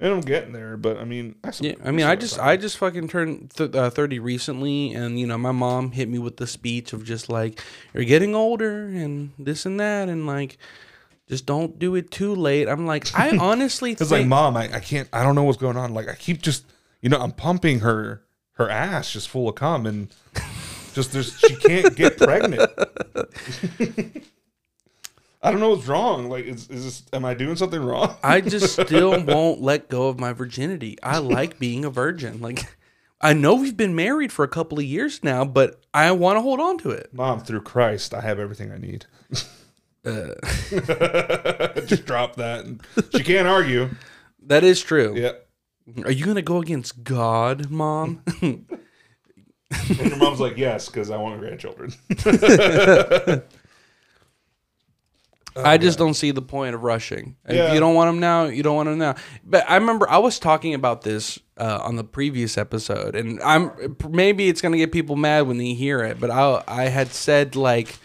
And 0.03 0.13
I'm 0.13 0.21
getting 0.21 0.53
there. 0.53 0.77
But 0.77 0.99
I 0.99 1.05
mean, 1.05 1.37
I 1.45 1.53
Yeah. 1.61 1.75
I 1.85 1.93
mean, 1.93 2.05
I 2.05 2.17
just 2.17 2.39
I 2.39 2.57
just 2.59 2.77
fucking 2.77 3.09
turned 3.09 3.53
th- 3.53 3.75
uh, 3.75 3.89
30 3.89 4.19
recently 4.19 4.93
and 4.93 5.19
you 5.19 5.27
know, 5.27 5.39
my 5.39 5.53
mom 5.53 5.93
hit 5.93 6.09
me 6.11 6.19
with 6.19 6.37
the 6.37 6.47
speech 6.47 6.93
of 6.93 7.05
just 7.05 7.29
like 7.31 7.63
you're 7.95 8.05
getting 8.05 8.35
older 8.35 8.87
and 8.89 9.31
this 9.39 9.65
and 9.65 9.79
that 9.81 10.09
and 10.11 10.27
like 10.27 10.59
just 11.29 11.47
don't 11.47 11.79
do 11.79 11.95
it 11.95 12.11
too 12.11 12.35
late. 12.35 12.69
I'm 12.69 12.85
like, 12.85 13.07
I 13.19 13.37
honestly 13.41 13.93
It's 13.93 14.01
think 14.01 14.11
like, 14.11 14.27
mom, 14.27 14.57
I, 14.57 14.75
I 14.75 14.81
can't. 14.81 15.09
I 15.13 15.23
don't 15.23 15.35
know 15.37 15.45
what's 15.45 15.57
going 15.59 15.77
on. 15.77 15.95
Like 15.95 16.09
I 16.09 16.15
keep 16.17 16.43
just, 16.43 16.65
you 17.01 17.09
know, 17.09 17.19
I'm 17.19 17.33
pumping 17.33 17.81
her 17.81 18.23
her 18.55 18.69
ass 18.69 19.13
just 19.13 19.29
full 19.31 19.49
of 19.49 19.55
cum 19.55 19.87
and 19.87 20.09
just 20.95 21.13
there's 21.13 21.39
she 21.39 21.55
can't 21.57 21.95
get 21.97 22.19
pregnant. 22.19 22.71
I 25.43 25.51
don't 25.51 25.59
know 25.59 25.71
what's 25.71 25.89
wrong. 25.89 26.29
Like, 26.29 26.45
is, 26.45 26.71
is 26.71 26.85
this? 26.85 27.03
Am 27.13 27.25
I 27.25 27.35
doing 27.35 27.57
something 27.57 27.83
wrong? 27.83 28.17
I 28.23 28.41
just 28.41 28.81
still 28.87 29.23
won't 29.25 29.61
let 29.61 29.89
go 29.89 30.09
of 30.09 30.21
my 30.21 30.33
virginity. 30.33 30.97
I 31.03 31.19
like 31.19 31.59
being 31.59 31.85
a 31.85 31.91
virgin. 31.91 32.41
Like, 32.41 32.61
I 33.21 33.33
know 33.33 33.55
we've 33.55 33.77
been 33.77 33.95
married 33.95 34.33
for 34.33 34.45
a 34.45 34.49
couple 34.49 34.79
of 34.79 34.85
years 34.85 35.23
now, 35.25 35.45
but 35.45 35.81
I 35.93 36.13
want 36.13 36.37
to 36.37 36.43
hold 36.43 36.61
on 36.61 36.79
to 36.79 36.91
it. 36.91 37.13
Mom, 37.13 37.41
through 37.41 37.63
Christ, 37.63 38.15
I 38.15 38.21
have 38.21 38.39
everything 38.39 38.71
I 38.71 38.79
need. 38.79 39.07
Uh, 40.05 40.35
just 41.87 42.07
drop 42.07 42.37
that. 42.37 42.65
And 42.65 42.81
she 43.13 43.23
can't 43.23 43.49
argue. 43.49 43.91
that 44.47 44.65
is 44.65 44.81
true. 44.81 45.15
Yeah. 45.17 45.33
Are 46.05 46.13
you 46.13 46.25
going 46.25 46.37
to 46.37 46.43
go 46.43 46.59
against 46.59 47.03
God, 47.03 47.71
mom? 47.71 48.23
And 48.41 48.67
your 49.99 50.17
mom's 50.17 50.39
like, 50.39 50.57
yes, 50.57 50.89
because 50.89 51.11
I 51.11 51.17
want 51.17 51.41
grandchildren. 51.41 51.93
I 55.57 55.79
just 55.79 55.99
don't 55.99 56.15
see 56.15 56.31
the 56.31 56.43
point 56.43 56.75
of 56.75 56.83
rushing. 56.83 57.37
If 57.47 57.57
Yeah. 57.57 57.73
you 57.75 57.81
don't 57.81 57.95
want 57.95 58.09
them 58.09 58.21
now, 58.21 58.45
you 58.47 58.63
don't 58.63 58.77
want 58.77 58.89
them 58.89 58.99
now. 58.99 59.17
But 59.45 59.69
I 59.69 59.77
remember 59.77 60.09
I 60.09 60.19
was 60.19 60.39
talking 60.39 60.75
about 60.75 61.03
this 61.03 61.39
uh, 61.59 61.81
on 61.83 61.97
the 61.97 62.05
previous 62.05 62.57
episode, 62.57 63.15
and 63.15 63.41
I'm 63.43 63.97
maybe 64.09 64.49
it's 64.49 64.61
gonna 64.61 64.79
get 64.79 64.93
people 64.93 65.17
mad 65.17 65.47
when 65.47 65.59
they 65.59 65.75
hear 65.75 66.03
it. 66.03 66.19
But 66.21 66.31
I 66.31 66.63
I 66.67 66.83
had 66.85 67.09
said 67.13 67.57
like 67.57 67.97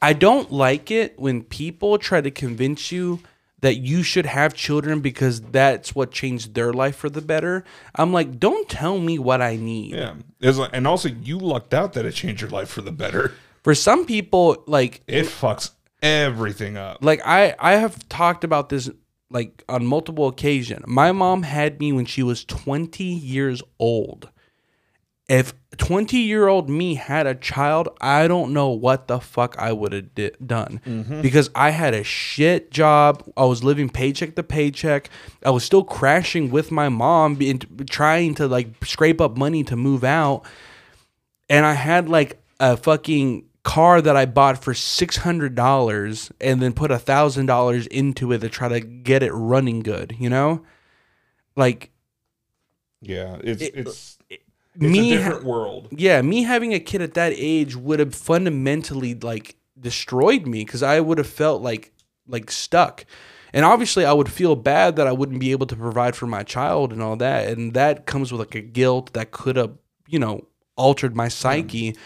I 0.00 0.12
don't 0.12 0.50
like 0.52 0.90
it 0.90 1.18
when 1.18 1.42
people 1.42 1.98
try 1.98 2.20
to 2.20 2.30
convince 2.30 2.92
you 2.92 3.20
that 3.60 3.74
you 3.78 4.04
should 4.04 4.24
have 4.26 4.54
children 4.54 5.00
because 5.00 5.40
that's 5.40 5.92
what 5.92 6.12
changed 6.12 6.54
their 6.54 6.72
life 6.72 6.94
for 6.94 7.10
the 7.10 7.20
better. 7.20 7.64
I'm 7.96 8.12
like, 8.12 8.38
don't 8.38 8.68
tell 8.68 9.00
me 9.00 9.18
what 9.18 9.42
I 9.42 9.56
need. 9.56 9.96
yeah. 9.96 10.14
Like, 10.40 10.70
and 10.72 10.86
also, 10.86 11.08
you 11.08 11.36
lucked 11.38 11.74
out 11.74 11.94
that 11.94 12.06
it 12.06 12.12
changed 12.12 12.40
your 12.40 12.50
life 12.50 12.68
for 12.68 12.82
the 12.82 12.92
better. 12.92 13.32
For 13.64 13.74
some 13.74 14.06
people, 14.06 14.62
like 14.68 15.00
It 15.08 15.24
fucks 15.26 15.72
everything 16.02 16.76
up. 16.76 16.98
like 17.02 17.20
I 17.24 17.54
I 17.58 17.72
have 17.72 18.08
talked 18.08 18.44
about 18.44 18.68
this 18.68 18.90
like 19.30 19.64
on 19.68 19.84
multiple 19.86 20.26
occasions. 20.26 20.84
My 20.86 21.12
mom 21.12 21.42
had 21.42 21.80
me 21.80 21.92
when 21.92 22.06
she 22.06 22.22
was 22.22 22.44
20 22.44 23.04
years 23.04 23.62
old. 23.78 24.30
If 25.28 25.52
20 25.76 26.16
year 26.16 26.48
old 26.48 26.70
me 26.70 26.94
had 26.94 27.26
a 27.26 27.34
child, 27.34 27.90
I 28.00 28.26
don't 28.26 28.54
know 28.54 28.70
what 28.70 29.08
the 29.08 29.20
fuck 29.20 29.54
I 29.58 29.74
would 29.74 29.92
have 29.92 30.14
di- 30.14 30.30
done 30.44 30.80
mm-hmm. 30.86 31.20
because 31.20 31.50
I 31.54 31.70
had 31.70 31.92
a 31.92 32.02
shit 32.02 32.70
job. 32.70 33.22
I 33.36 33.44
was 33.44 33.62
living 33.62 33.90
paycheck 33.90 34.36
to 34.36 34.42
paycheck. 34.42 35.10
I 35.44 35.50
was 35.50 35.64
still 35.64 35.84
crashing 35.84 36.50
with 36.50 36.70
my 36.70 36.88
mom, 36.88 37.34
being, 37.34 37.60
trying 37.90 38.36
to 38.36 38.48
like 38.48 38.82
scrape 38.86 39.20
up 39.20 39.36
money 39.36 39.62
to 39.64 39.76
move 39.76 40.02
out 40.02 40.46
and 41.48 41.64
I 41.64 41.74
had 41.74 42.08
like 42.08 42.42
a 42.60 42.76
fucking 42.76 43.44
car 43.74 44.00
that 44.00 44.16
I 44.16 44.24
bought 44.26 44.62
for 44.64 44.72
six 44.74 45.18
hundred 45.18 45.54
dollars 45.54 46.32
and 46.40 46.62
then 46.62 46.72
put 46.72 46.90
a 46.90 46.98
thousand 46.98 47.46
dollars 47.46 47.86
into 47.88 48.32
it 48.32 48.38
to 48.38 48.48
try 48.48 48.68
to 48.68 48.80
get 48.80 49.22
it 49.22 49.32
running 49.32 49.80
good, 49.80 50.16
you 50.18 50.30
know? 50.30 50.62
Like 51.56 51.90
Yeah. 53.00 53.38
It's, 53.42 53.62
It- 53.62 53.74
it's, 53.74 54.18
it's 54.30 54.42
me 54.74 55.12
a 55.12 55.18
different 55.18 55.44
world. 55.44 55.88
yeah, 55.90 56.22
me 56.22 56.44
having 56.44 56.72
a 56.72 56.80
kid 56.80 57.02
at 57.02 57.14
that 57.14 57.32
age 57.36 57.74
would 57.76 57.98
have 57.98 58.14
fundamentally 58.14 59.14
like 59.14 59.56
destroyed 59.78 60.46
me 60.46 60.64
because 60.64 60.82
I 60.82 61.00
would 61.00 61.18
have 61.18 61.26
felt 61.28 61.62
like 61.62 61.92
like 62.26 62.50
stuck. 62.50 63.04
And 63.52 63.64
obviously 63.64 64.04
I 64.04 64.12
would 64.12 64.30
feel 64.30 64.54
bad 64.56 64.96
that 64.96 65.06
I 65.06 65.12
wouldn't 65.12 65.40
be 65.40 65.50
able 65.52 65.66
to 65.66 65.76
provide 65.76 66.14
for 66.14 66.26
my 66.26 66.42
child 66.42 66.92
and 66.92 67.02
all 67.02 67.16
that. 67.16 67.48
And 67.48 67.74
that 67.74 68.06
comes 68.06 68.30
with 68.30 68.40
like 68.40 68.54
a 68.54 68.60
guilt 68.60 69.12
that 69.14 69.30
could 69.30 69.56
have, 69.56 69.72
you 70.06 70.18
know, 70.18 70.46
altered 70.76 71.16
my 71.16 71.28
psyche. 71.28 71.96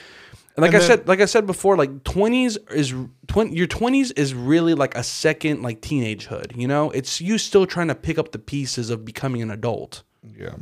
And 0.56 0.62
like 0.62 0.68
And 0.68 0.76
I 0.76 0.78
then- 0.80 0.88
said, 0.98 1.08
like 1.08 1.20
I 1.20 1.24
said 1.24 1.46
before, 1.46 1.76
like 1.76 2.04
twenties 2.04 2.56
is 2.70 2.94
twenty. 3.26 3.56
Your 3.56 3.66
twenties 3.66 4.10
is 4.12 4.34
really 4.34 4.74
like 4.74 4.94
a 4.94 5.02
second 5.02 5.62
like 5.62 5.80
teenagehood. 5.80 6.56
You 6.56 6.68
know, 6.68 6.90
it's 6.90 7.20
you 7.20 7.38
still 7.38 7.66
trying 7.66 7.88
to 7.88 7.94
pick 7.94 8.18
up 8.18 8.32
the 8.32 8.38
pieces 8.38 8.90
of 8.90 9.04
becoming 9.04 9.40
an 9.42 9.50
adult. 9.50 10.02
Yeah. 10.36 10.54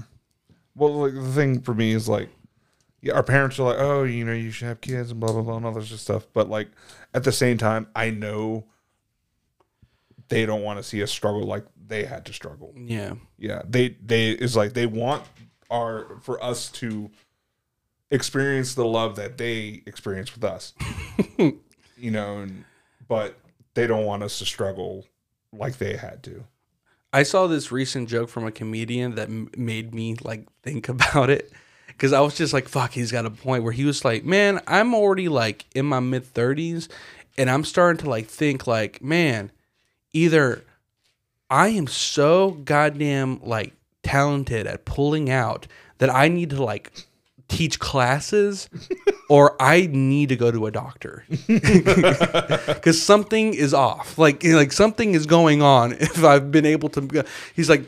Well, 0.76 0.95
like 0.95 1.14
the 1.14 1.32
thing 1.32 1.61
for 1.61 1.74
me 1.74 1.93
is 1.93 2.09
like, 2.09 2.28
yeah, 3.03 3.14
our 3.14 3.22
parents 3.24 3.59
are 3.59 3.64
like, 3.64 3.78
oh, 3.80 4.05
you 4.05 4.24
know, 4.24 4.32
you 4.32 4.51
should 4.53 4.68
have 4.68 4.80
kids 4.80 5.11
and 5.11 5.18
blah 5.18 5.32
blah 5.32 5.43
blah 5.43 5.57
and 5.57 5.66
all 5.66 5.72
this 5.72 6.01
stuff. 6.01 6.26
But 6.32 6.49
like 6.49 6.68
at 7.12 7.24
the 7.24 7.32
same 7.32 7.59
time, 7.59 7.88
I 7.95 8.11
know 8.11 8.66
they 10.28 10.47
don't 10.47 10.62
want 10.62 10.78
to 10.78 10.82
see 10.84 11.03
us 11.03 11.11
struggle 11.11 11.43
like 11.43 11.64
they 11.88 12.05
had 12.05 12.24
to 12.26 12.32
struggle. 12.32 12.72
Yeah, 12.76 13.14
Yeah, 13.38 13.62
they 13.68 13.97
they 14.05 14.30
is 14.30 14.55
like 14.57 14.74
they 14.74 14.86
want 14.86 15.24
our 15.70 16.18
for 16.22 16.43
us 16.43 16.68
to 16.72 17.11
experience 18.11 18.75
the 18.75 18.85
love 18.85 19.17
that 19.17 19.39
they 19.39 19.83
experience 19.87 20.35
with 20.35 20.45
us. 20.45 20.75
you 21.39 22.11
know, 22.11 22.39
and, 22.39 22.65
but 23.09 23.39
they 23.75 23.87
don't 23.87 24.05
want 24.05 24.23
us 24.23 24.39
to 24.39 24.45
struggle 24.45 25.07
like 25.53 25.79
they 25.79 25.97
had 25.97 26.23
to. 26.25 26.45
I 27.13 27.25
saw 27.25 27.47
this 27.47 27.73
recent 27.73 28.09
joke 28.09 28.29
from 28.29 28.47
a 28.47 28.53
comedian 28.53 29.17
that 29.17 29.29
m- 29.29 29.51
made 29.57 29.95
me 29.95 30.17
like 30.23 30.47
think 30.63 30.89
about 30.91 31.31
it 31.31 31.53
because 31.89 32.13
I 32.13 32.21
was 32.21 32.37
just 32.37 32.53
like, 32.53 32.69
"Fuck," 32.69 32.93
he's 32.93 33.13
got 33.13 33.27
a 33.27 33.31
point 33.31 33.65
where 33.65 33.73
he 33.73 33.85
was 33.85 34.05
like, 34.05 34.25
"Man, 34.25 34.61
I'm 34.67 34.95
already 34.95 35.29
like 35.29 35.67
in 35.75 35.87
my 35.87 36.01
mid 36.01 36.25
thirties, 36.25 36.89
and 37.37 37.51
I'm 37.51 37.65
starting 37.65 38.03
to 38.05 38.11
like 38.11 38.27
think 38.27 38.67
like, 38.67 39.03
man, 39.03 39.51
either 40.13 40.65
I 41.49 41.69
am 41.69 41.87
so 41.87 42.53
goddamn 42.53 43.41
like 43.43 43.75
talented 44.03 44.67
at 44.67 44.85
pulling 44.85 45.29
out 45.29 45.67
that 45.99 46.11
I 46.11 46.29
need 46.29 46.51
to 46.51 46.63
like 46.63 46.93
teach 47.51 47.78
classes 47.78 48.70
or 49.28 49.61
I 49.61 49.88
need 49.90 50.30
to 50.30 50.36
go 50.36 50.51
to 50.51 50.66
a 50.66 50.70
doctor 50.70 51.24
because 51.46 53.03
something 53.03 53.53
is 53.53 53.74
off. 53.74 54.16
Like 54.18 54.42
like 54.44 54.72
something 54.72 55.14
is 55.14 55.26
going 55.26 55.61
on. 55.61 55.92
If 56.01 56.24
I've 56.24 56.51
been 56.51 56.66
able 56.66 56.88
to, 56.90 57.24
he's 57.55 57.68
like, 57.68 57.84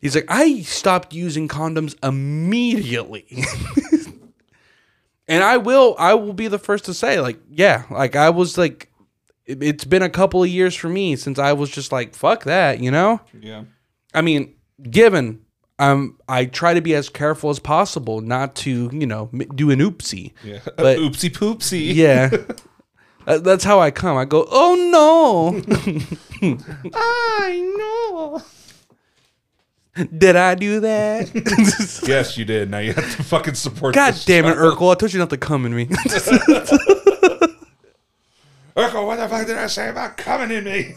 he's 0.00 0.14
like, 0.14 0.26
I 0.28 0.62
stopped 0.62 1.12
using 1.14 1.48
condoms 1.48 1.94
immediately. 2.02 3.26
And 5.28 5.42
I 5.42 5.56
will, 5.56 5.94
I 5.98 6.14
will 6.14 6.32
be 6.32 6.48
the 6.48 6.58
first 6.58 6.84
to 6.86 6.94
say, 6.94 7.20
like, 7.20 7.38
yeah, 7.48 7.84
like 7.90 8.16
I 8.16 8.30
was 8.30 8.58
like, 8.58 8.90
it, 9.46 9.62
it's 9.62 9.84
been 9.84 10.02
a 10.02 10.10
couple 10.10 10.42
of 10.42 10.48
years 10.48 10.74
for 10.74 10.88
me 10.88 11.16
since 11.16 11.38
I 11.38 11.52
was 11.52 11.70
just 11.70 11.92
like, 11.92 12.14
fuck 12.14 12.44
that, 12.44 12.80
you 12.80 12.90
know. 12.90 13.20
Yeah. 13.40 13.64
I 14.12 14.20
mean, 14.20 14.54
given 14.90 15.40
um, 15.90 16.18
I 16.28 16.44
try 16.46 16.74
to 16.74 16.80
be 16.80 16.94
as 16.94 17.08
careful 17.08 17.50
as 17.50 17.58
possible 17.58 18.20
not 18.20 18.54
to, 18.56 18.88
you 18.92 19.06
know, 19.06 19.28
m- 19.32 19.40
do 19.54 19.70
an 19.70 19.80
oopsie. 19.80 20.32
Yeah. 20.44 20.58
But- 20.76 20.98
Oopsie 20.98 21.30
poopsie. 21.30 21.94
Yeah. 21.94 22.30
That- 23.26 23.44
That's 23.44 23.62
how 23.64 23.78
I 23.80 23.90
come. 23.92 24.16
I 24.16 24.24
go, 24.24 24.46
oh 24.50 24.74
no, 24.90 25.62
I 26.94 27.74
know. 27.78 28.42
did 30.18 30.34
I 30.36 30.54
do 30.56 30.80
that? 30.80 31.30
Yes, 32.08 32.36
you 32.36 32.44
did. 32.44 32.68
Now 32.70 32.78
you 32.78 32.92
have 32.94 33.16
to 33.16 33.22
fucking 33.22 33.54
support. 33.54 33.94
God 33.94 34.16
damn 34.26 34.44
it, 34.46 34.54
child. 34.54 34.76
Urkel! 34.76 34.90
I 34.90 34.94
told 34.96 35.12
you 35.12 35.18
not 35.20 35.30
to 35.30 35.36
come 35.36 35.66
in 35.66 35.74
me. 35.74 35.86
Urkel, 38.76 39.06
what 39.06 39.16
the 39.16 39.28
fuck 39.28 39.46
did 39.46 39.56
I 39.58 39.66
say 39.66 39.88
about 39.88 40.16
coming 40.16 40.50
in 40.50 40.64
me? 40.64 40.94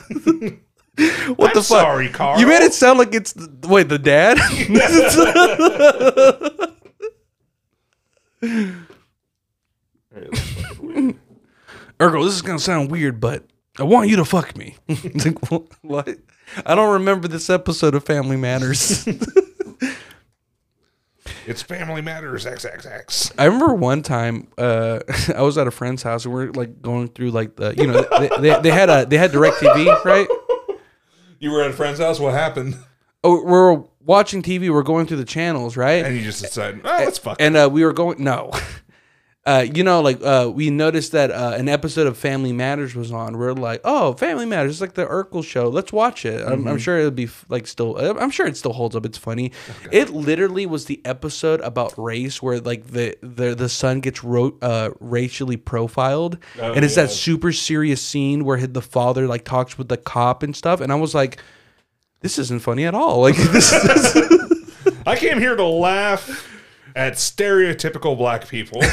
what 1.35 1.49
I'm 1.49 1.53
the 1.53 1.61
fuck? 1.61 1.63
sorry, 1.63 2.09
Carl. 2.09 2.39
You 2.39 2.47
made 2.47 2.63
it 2.63 2.73
sound 2.73 2.99
like 2.99 3.13
it's 3.13 3.33
the, 3.33 3.67
wait 3.67 3.89
the 3.89 3.99
dad. 3.99 4.37
Urkel, 11.99 12.23
this 12.25 12.35
is 12.35 12.41
gonna 12.41 12.59
sound 12.59 12.91
weird, 12.91 13.19
but 13.19 13.43
I 13.79 13.83
want 13.83 14.09
you 14.09 14.17
to 14.17 14.25
fuck 14.25 14.55
me. 14.57 14.75
It's 14.87 15.25
like, 15.25 15.51
"Wha- 15.51 15.63
what? 15.81 16.09
I 16.65 16.75
don't 16.75 16.93
remember 16.93 17.27
this 17.27 17.49
episode 17.49 17.95
of 17.95 18.03
Family 18.03 18.37
Matters. 18.37 19.07
It's 21.47 21.61
Family 21.61 22.01
Matters 22.01 22.45
XXX. 22.45 23.33
I 23.37 23.45
remember 23.45 23.73
one 23.75 24.01
time 24.01 24.47
uh, 24.57 24.99
I 25.35 25.41
was 25.41 25.57
at 25.57 25.67
a 25.67 25.71
friend's 25.71 26.03
house 26.03 26.25
and 26.25 26.33
we 26.33 26.45
are 26.45 26.51
like 26.53 26.81
going 26.81 27.07
through 27.09 27.31
like 27.31 27.55
the 27.55 27.75
you 27.75 27.87
know 27.87 28.01
they, 28.19 28.29
they, 28.39 28.59
they 28.61 28.71
had 28.71 28.89
a 28.89 29.05
they 29.05 29.17
had 29.17 29.31
DirecTV 29.31 30.03
right. 30.05 30.27
You 31.39 31.51
were 31.51 31.61
at 31.61 31.71
a 31.71 31.73
friend's 31.73 31.99
house. 31.99 32.19
What 32.19 32.33
happened? 32.33 32.77
Oh, 33.23 33.43
we're 33.43 33.83
watching 34.05 34.41
TV. 34.43 34.71
We're 34.71 34.83
going 34.83 35.07
through 35.07 35.17
the 35.17 35.25
channels 35.25 35.75
right. 35.75 36.05
And 36.05 36.15
you 36.15 36.23
just 36.23 36.41
decided, 36.41 36.81
oh, 36.83 36.87
let's 36.89 37.17
fuck. 37.17 37.37
and 37.39 37.57
uh, 37.57 37.69
we 37.71 37.83
were 37.83 37.93
going 37.93 38.23
no 38.23 38.51
uh, 39.45 39.65
you 39.75 39.83
know 39.83 40.01
like 40.01 40.21
uh, 40.23 40.49
we 40.51 40.71
noticed 40.71 41.11
that 41.11 41.29
uh, 41.29 41.53
an 41.55 41.69
episode 41.69 42.07
of 42.07 42.17
family 42.17 42.51
matters 42.51 42.95
was 42.95 43.11
on. 43.11 43.37
We're 43.37 43.53
like 43.53 43.81
oh 43.83 44.13
family 44.13 44.45
matters 44.45 44.71
it's 44.71 44.81
like 44.81 44.93
the 44.93 45.05
urkel 45.05 45.43
show. 45.43 45.69
Let's 45.69 45.93
watch 45.93 46.25
it. 46.25 46.45
I'm, 46.45 46.67
I'm 46.67 46.79
sure 46.79 46.97
it'll 46.97 47.11
be 47.11 47.29
like 47.47 47.67
still 47.67 47.97
uh, 47.97 48.15
i'm 48.19 48.31
sure 48.31 48.47
it 48.47 48.57
still 48.57 48.73
holds 48.73 48.95
up. 48.95 49.05
It's 49.05 49.19
funny. 49.19 49.51
It 49.91 50.09
literally 50.09 50.65
was 50.65 50.85
the 50.85 50.99
episode 51.05 51.61
about 51.61 51.93
race 51.97 52.41
where 52.41 52.59
like 52.59 52.87
the 52.87 53.15
the, 53.21 53.53
the 53.53 53.69
son 53.69 53.99
gets 53.99 54.23
ro- 54.23 54.57
uh, 54.63 54.89
racially 54.99 55.57
profiled. 55.57 56.39
Oh, 56.59 56.73
and 56.73 56.83
it's 56.83 56.97
yeah. 56.97 57.03
that 57.03 57.11
super 57.11 57.51
serious 57.51 58.01
scene 58.01 58.45
where 58.45 58.65
the 58.65 58.81
father 58.81 59.27
like 59.27 59.45
talks 59.45 59.77
with 59.77 59.89
the 59.89 59.97
cop 59.97 60.41
and 60.41 60.55
stuff. 60.55 60.81
And 60.81 60.91
i 60.91 60.95
was 60.95 61.13
like 61.13 61.39
this 62.21 62.39
isn't 62.39 62.63
funny 62.63 62.85
at 62.85 62.95
all. 62.95 63.21
Like 63.21 63.35
this 63.51 63.71
is 63.71 64.97
I 65.05 65.15
came 65.15 65.39
here 65.39 65.55
to 65.55 65.63
laugh 65.63 66.54
at 66.95 67.13
stereotypical 67.13 68.17
black 68.17 68.47
people. 68.47 68.81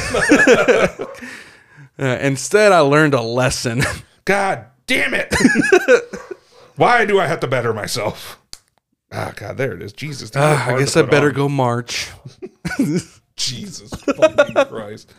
Uh, 1.99 2.19
instead, 2.23 2.73
I 2.73 2.81
learned 2.81 3.13
a 3.13 3.21
lesson. 3.21 3.83
God 4.25 4.65
damn 4.87 5.13
it! 5.13 5.33
Why 6.77 7.05
do 7.05 7.21
I 7.21 7.27
have 7.27 7.41
to 7.41 7.47
better 7.47 7.75
myself? 7.75 8.41
Ah, 9.13 9.33
God, 9.37 9.59
there 9.59 9.75
it 9.75 9.83
is. 9.83 9.93
Jesus, 9.93 10.35
hard 10.35 10.77
I 10.77 10.79
guess 10.79 10.97
I 10.97 11.03
put 11.03 11.11
better 11.11 11.29
on. 11.29 11.35
go 11.35 11.49
march. 11.51 12.11
Jesus 13.37 13.91
fucking 13.91 14.55
Christ! 14.65 15.13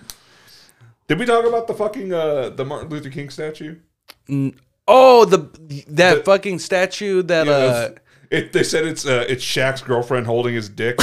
Did 1.08 1.20
we 1.20 1.26
talk 1.26 1.46
about 1.46 1.68
the 1.68 1.76
fucking 1.76 2.12
uh 2.12 2.50
the 2.50 2.66
Martin 2.66 2.90
Luther 2.90 3.12
King 3.12 3.30
statue? 3.30 3.78
Oh, 4.88 5.26
the 5.26 5.84
that 5.90 6.26
fucking 6.26 6.58
statue 6.58 7.22
that 7.22 7.48
uh 7.48 7.92
it, 8.34 8.52
they 8.52 8.64
said 8.64 8.86
it's 8.86 9.06
uh, 9.06 9.26
it's 9.30 9.46
Shaq's 9.46 9.84
girlfriend 9.84 10.26
holding 10.26 10.56
his 10.56 10.68
dick. 10.68 10.98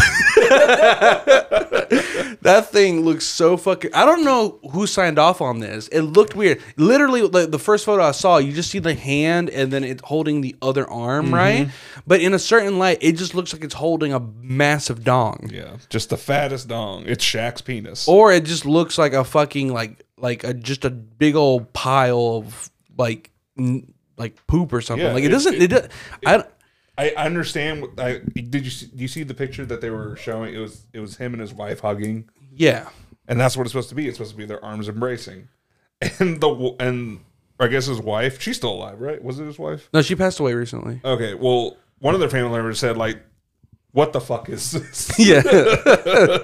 That 2.43 2.70
thing 2.70 3.01
looks 3.05 3.24
so 3.26 3.57
fucking. 3.57 3.93
I 3.95 4.05
don't 4.05 4.24
know 4.24 4.59
who 4.72 4.86
signed 4.86 5.18
off 5.18 5.41
on 5.41 5.59
this. 5.59 5.88
It 5.88 6.03
looked 6.03 6.34
weird. 6.34 6.61
Literally, 6.76 7.22
like, 7.22 7.51
the 7.51 7.59
first 7.59 7.84
photo 7.84 8.03
I 8.03 8.12
saw, 8.12 8.38
you 8.38 8.53
just 8.53 8.70
see 8.70 8.78
the 8.78 8.95
hand 8.95 9.51
and 9.51 9.72
then 9.72 9.84
it's 9.84 10.03
holding 10.05 10.41
the 10.41 10.57
other 10.62 10.88
arm, 10.88 11.26
Mm-hmm. 11.26 11.34
right? 11.34 11.68
But 12.07 12.20
in 12.20 12.32
a 12.34 12.38
certain 12.38 12.78
light, 12.78 12.99
it 13.01 13.12
just 13.16 13.34
looks 13.34 13.53
like 13.53 13.62
it's 13.64 13.74
holding 13.74 14.12
a 14.12 14.20
massive 14.41 15.05
dong. 15.05 15.51
yeah, 15.53 15.76
just 15.88 16.11
the 16.11 16.16
fattest 16.16 16.68
dong. 16.68 17.05
It's 17.07 17.24
Shaq's 17.24 17.61
penis. 17.62 18.09
or 18.09 18.32
it 18.32 18.45
just 18.45 18.64
looks 18.66 18.97
like 18.99 19.12
a 19.12 19.24
fucking 19.24 19.72
like 19.72 20.05
like 20.16 20.45
a 20.45 20.53
just 20.55 20.84
a 20.84 20.91
big 20.91 21.34
old 21.36 21.72
pile 21.72 22.36
of 22.45 22.70
like 22.99 23.30
n- 23.59 23.93
like 24.16 24.47
poop 24.47 24.72
or 24.72 24.80
something. 24.80 25.07
Yeah, 25.07 25.12
like 25.14 25.24
it, 25.24 25.26
it- 25.26 25.30
doesn't. 25.30 25.55
It, 25.55 25.62
it- 25.62 25.68
do- 25.70 25.88
I 26.26 26.45
I 27.09 27.24
understand. 27.26 27.82
what- 27.82 27.98
I 27.98 28.18
did 28.34 28.64
you 28.64 28.70
see, 28.70 28.86
do 28.86 29.03
you 29.03 29.09
see 29.09 29.22
the 29.22 29.34
picture 29.34 29.64
that 29.66 29.80
they 29.80 29.90
were 29.90 30.16
showing? 30.16 30.55
It 30.55 30.59
was 30.59 30.86
it 30.92 31.01
was 31.01 31.16
him 31.16 31.32
and 31.34 31.40
his 31.40 31.53
wife 31.55 31.80
hugging, 31.80 32.28
yeah. 32.55 32.88
and 33.28 33.38
that's 33.40 33.57
what 33.57 33.62
it's 33.64 33.72
supposed 33.72 33.88
to 33.90 33.94
be. 33.94 34.07
It's 34.09 34.16
supposed 34.18 34.32
to 34.32 34.36
be 34.38 34.44
their 34.46 34.64
arms 34.64 34.88
embracing, 34.88 35.48
and 36.18 36.40
the 36.40 36.76
and 36.80 37.20
I 37.59 37.68
guess 37.68 37.86
his 37.86 38.01
wife. 38.01 38.40
She's 38.40 38.57
still 38.57 38.72
alive, 38.72 39.01
right? 39.01 39.22
Was 39.22 39.38
it 39.38 39.44
his 39.46 39.59
wife? 39.59 39.88
No, 39.92 40.03
she 40.03 40.14
passed 40.14 40.40
away 40.40 40.55
recently. 40.55 41.01
Okay. 41.05 41.34
Well, 41.34 41.76
one 41.98 42.14
of 42.14 42.20
their 42.20 42.30
family 42.30 42.53
members 42.53 42.78
said 42.78 42.96
like, 42.96 43.18
"What 43.92 44.12
the 44.12 44.20
fuck 44.20 44.48
is 44.48 44.70
this?" 44.72 45.12
Yeah. 45.18 45.42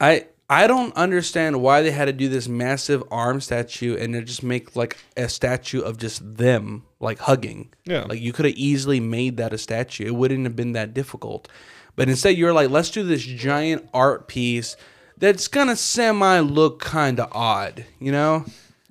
I 0.00 0.26
I 0.50 0.66
don't 0.66 0.92
understand 0.96 1.62
why 1.62 1.80
they 1.80 1.92
had 1.92 2.06
to 2.06 2.12
do 2.12 2.28
this 2.28 2.48
massive 2.48 3.04
arm 3.10 3.40
statue 3.40 3.96
and 3.96 4.12
then 4.12 4.26
just 4.26 4.42
make 4.42 4.74
like 4.74 4.96
a 5.16 5.28
statue 5.28 5.80
of 5.80 5.96
just 5.96 6.36
them 6.36 6.82
like 6.98 7.20
hugging. 7.20 7.72
Yeah. 7.84 8.02
Like 8.08 8.20
you 8.20 8.32
could 8.32 8.46
have 8.46 8.56
easily 8.56 8.98
made 8.98 9.36
that 9.36 9.52
a 9.52 9.58
statue. 9.58 10.06
It 10.06 10.14
wouldn't 10.16 10.42
have 10.44 10.56
been 10.56 10.72
that 10.72 10.92
difficult. 10.92 11.46
But 11.94 12.08
instead 12.08 12.36
you're 12.36 12.52
like, 12.52 12.68
let's 12.68 12.90
do 12.90 13.04
this 13.04 13.22
giant 13.22 13.88
art 13.94 14.26
piece 14.26 14.76
that's 15.16 15.46
gonna 15.46 15.76
semi 15.76 16.40
look 16.40 16.84
kinda 16.84 17.28
odd, 17.30 17.84
you 18.00 18.10
know? 18.10 18.44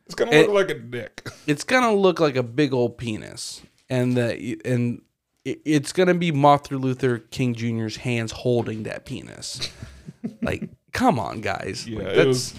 It's 0.05 0.15
gonna 0.15 0.31
It- 0.31 0.47
look 0.49 0.69
like 0.69 0.77
a 0.77 0.79
dick. 0.79 1.27
it's 1.45 1.65
gonna 1.65 1.93
look 1.93 2.21
like 2.21 2.37
a 2.37 2.43
big 2.43 2.73
old 2.73 2.97
penis, 2.97 3.61
and 3.89 4.15
the 4.15 4.57
and 4.63 5.01
it- 5.43 5.61
it's 5.65 5.91
gonna 5.91 6.13
be 6.13 6.31
Martin 6.31 6.77
Luther 6.77 7.17
King 7.17 7.53
Jr.'s 7.53 7.97
hands 7.97 8.31
holding 8.31 8.83
that 8.83 9.05
penis. 9.05 9.69
like, 10.41 10.69
come 10.91 11.19
on, 11.19 11.41
guys. 11.41 11.87
Yeah, 11.87 11.99
Like, 11.99 12.15
that's 12.15 12.27
was. 12.27 12.53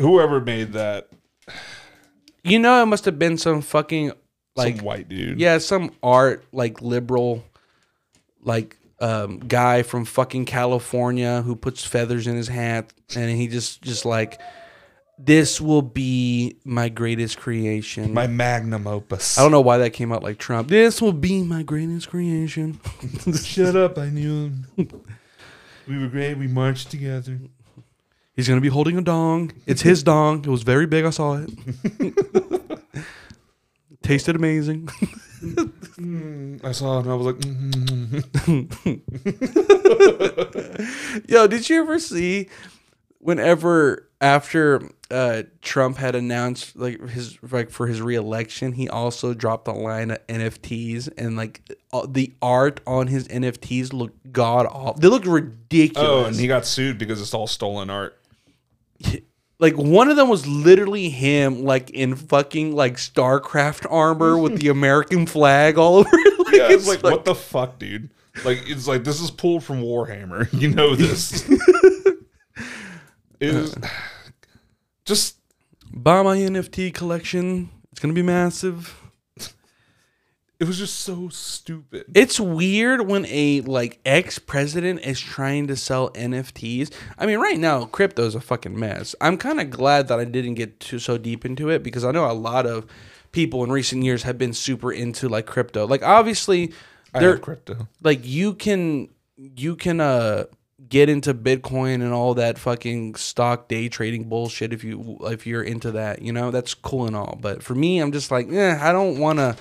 Whoever 0.00 0.40
made 0.40 0.72
that, 0.72 1.08
you 2.42 2.58
know, 2.58 2.82
it 2.82 2.86
must 2.86 3.04
have 3.04 3.18
been 3.18 3.38
some 3.38 3.60
fucking 3.60 4.12
like 4.56 4.76
some 4.76 4.84
white 4.84 5.08
dude. 5.08 5.38
yeah, 5.38 5.58
some 5.58 5.92
art 6.02 6.44
like 6.52 6.82
liberal, 6.82 7.44
like 8.42 8.76
um, 9.00 9.38
guy 9.38 9.82
from 9.82 10.04
fucking 10.04 10.46
California 10.46 11.42
who 11.42 11.54
puts 11.54 11.84
feathers 11.84 12.26
in 12.26 12.36
his 12.36 12.48
hat, 12.48 12.92
and 13.14 13.30
he 13.30 13.46
just 13.48 13.82
just 13.82 14.04
like. 14.04 14.40
This 15.16 15.60
will 15.60 15.80
be 15.80 16.56
my 16.64 16.88
greatest 16.88 17.38
creation. 17.38 18.12
my 18.12 18.26
magnum 18.26 18.88
opus. 18.88 19.38
I 19.38 19.42
don't 19.42 19.52
know 19.52 19.60
why 19.60 19.78
that 19.78 19.90
came 19.90 20.10
out 20.10 20.24
like 20.24 20.38
Trump. 20.38 20.66
This 20.66 21.00
will 21.00 21.12
be 21.12 21.44
my 21.44 21.62
greatest 21.62 22.08
creation. 22.08 22.80
Shut 23.44 23.76
up! 23.76 23.96
I 23.96 24.08
knew. 24.10 24.50
we 25.88 25.98
were 25.98 26.08
great. 26.08 26.36
We 26.38 26.46
marched 26.46 26.90
together. 26.90 27.38
He's 28.34 28.48
gonna 28.48 28.60
be 28.60 28.68
holding 28.68 28.98
a 28.98 29.02
dong. 29.02 29.52
It's 29.66 29.82
his 29.82 30.02
dong. 30.02 30.40
It 30.40 30.48
was 30.48 30.62
very 30.62 30.86
big. 30.86 31.04
I 31.04 31.10
saw 31.10 31.44
it. 31.44 31.50
Tasted 34.02 34.36
amazing. 34.36 34.88
I 36.64 36.72
saw 36.72 36.98
it 36.98 37.02
and 37.06 37.10
I 37.10 37.14
was 37.14 37.26
like, 37.26 37.36
mm 37.36 38.20
Yo, 41.30 41.46
did 41.46 41.68
you 41.68 41.80
ever 41.80 41.98
see 41.98 42.48
whenever 43.24 44.06
after 44.20 44.90
uh, 45.10 45.44
Trump 45.62 45.96
had 45.96 46.14
announced 46.14 46.76
like 46.76 47.08
his 47.08 47.38
like 47.50 47.70
for 47.70 47.86
his 47.86 48.02
reelection, 48.02 48.72
he 48.72 48.86
also 48.88 49.32
dropped 49.32 49.66
a 49.66 49.72
line 49.72 50.10
of 50.10 50.26
NFTs 50.26 51.08
and 51.16 51.34
like 51.34 51.62
uh, 51.92 52.06
the 52.06 52.34
art 52.42 52.80
on 52.86 53.06
his 53.06 53.26
NFTs 53.28 53.94
looked 53.94 54.32
god 54.32 54.66
awful. 54.66 55.00
They 55.00 55.08
looked 55.08 55.26
ridiculous. 55.26 56.08
oh, 56.08 56.24
and 56.26 56.36
he 56.36 56.46
got 56.46 56.66
sued 56.66 56.98
because 56.98 57.20
it's 57.20 57.32
all 57.32 57.46
stolen 57.46 57.88
art. 57.88 58.18
like 59.58 59.76
one 59.78 60.10
of 60.10 60.16
them 60.16 60.28
was 60.28 60.46
literally 60.46 61.08
him 61.08 61.64
like 61.64 61.88
in 61.90 62.16
fucking 62.16 62.74
like 62.74 62.96
starcraft 62.96 63.86
armor 63.90 64.36
with 64.36 64.58
the 64.58 64.68
american 64.68 65.26
flag 65.26 65.78
all 65.78 65.96
over 65.96 66.08
it 66.12 66.38
like, 66.46 66.54
Yeah, 66.54 66.68
it's 66.70 66.86
like, 66.86 67.02
what 67.02 67.24
the 67.24 67.34
fuck, 67.34 67.78
dude? 67.78 68.10
Like, 68.44 68.68
it's 68.68 68.86
like 68.86 69.04
this 69.04 69.20
is 69.20 69.30
pulled 69.30 69.64
from 69.64 69.80
Warhammer. 69.80 70.52
You 70.52 70.68
know 70.68 70.94
this. 70.94 71.48
It 73.40 73.48
is 73.48 73.74
just 75.04 75.36
buy 75.92 76.22
my 76.22 76.36
nft 76.36 76.94
collection. 76.94 77.70
It's 77.92 78.00
gonna 78.00 78.14
be 78.14 78.22
massive. 78.22 79.00
It 80.60 80.68
was 80.68 80.78
just 80.78 81.00
so 81.00 81.28
stupid. 81.30 82.04
it's 82.14 82.38
weird 82.38 83.06
when 83.08 83.26
a 83.26 83.60
like 83.62 83.98
ex-president 84.04 85.00
is 85.00 85.20
trying 85.20 85.66
to 85.66 85.76
sell 85.76 86.10
nfts 86.10 86.92
i 87.18 87.26
mean 87.26 87.38
right 87.38 87.58
now 87.58 87.84
crypto 87.86 88.24
is 88.24 88.34
a 88.34 88.40
fucking 88.40 88.78
mess. 88.78 89.14
I'm 89.20 89.36
kind 89.36 89.60
of 89.60 89.68
glad 89.68 90.08
that 90.08 90.20
i 90.20 90.24
didn't 90.24 90.54
get 90.54 90.80
too 90.80 90.98
so 90.98 91.18
deep 91.18 91.44
into 91.44 91.68
it 91.70 91.82
because 91.82 92.04
i 92.04 92.12
know 92.12 92.30
a 92.30 92.32
lot 92.32 92.66
of 92.66 92.86
people 93.34 93.64
in 93.64 93.70
recent 93.72 94.04
years 94.04 94.22
have 94.22 94.38
been 94.38 94.52
super 94.54 94.92
into 94.92 95.28
like 95.28 95.44
crypto. 95.44 95.86
Like 95.86 96.02
obviously 96.02 96.72
have 97.12 97.42
crypto. 97.42 97.88
like 98.02 98.20
you 98.24 98.54
can 98.54 99.08
you 99.36 99.76
can 99.76 100.00
uh 100.00 100.44
get 100.94 101.08
into 101.08 101.34
bitcoin 101.34 101.94
and 101.96 102.12
all 102.12 102.34
that 102.34 102.56
fucking 102.56 103.16
stock 103.16 103.66
day 103.66 103.88
trading 103.88 104.28
bullshit 104.28 104.72
if 104.72 104.84
you 104.84 105.18
if 105.22 105.44
you're 105.44 105.62
into 105.62 105.90
that 105.90 106.22
you 106.22 106.32
know 106.32 106.52
that's 106.52 106.72
cool 106.72 107.04
and 107.04 107.16
all 107.16 107.36
but 107.40 107.64
for 107.64 107.74
me 107.74 107.98
i'm 107.98 108.12
just 108.12 108.30
like 108.30 108.46
eh, 108.52 108.78
i 108.80 108.92
don't 108.92 109.18
want 109.18 109.40
to 109.40 109.56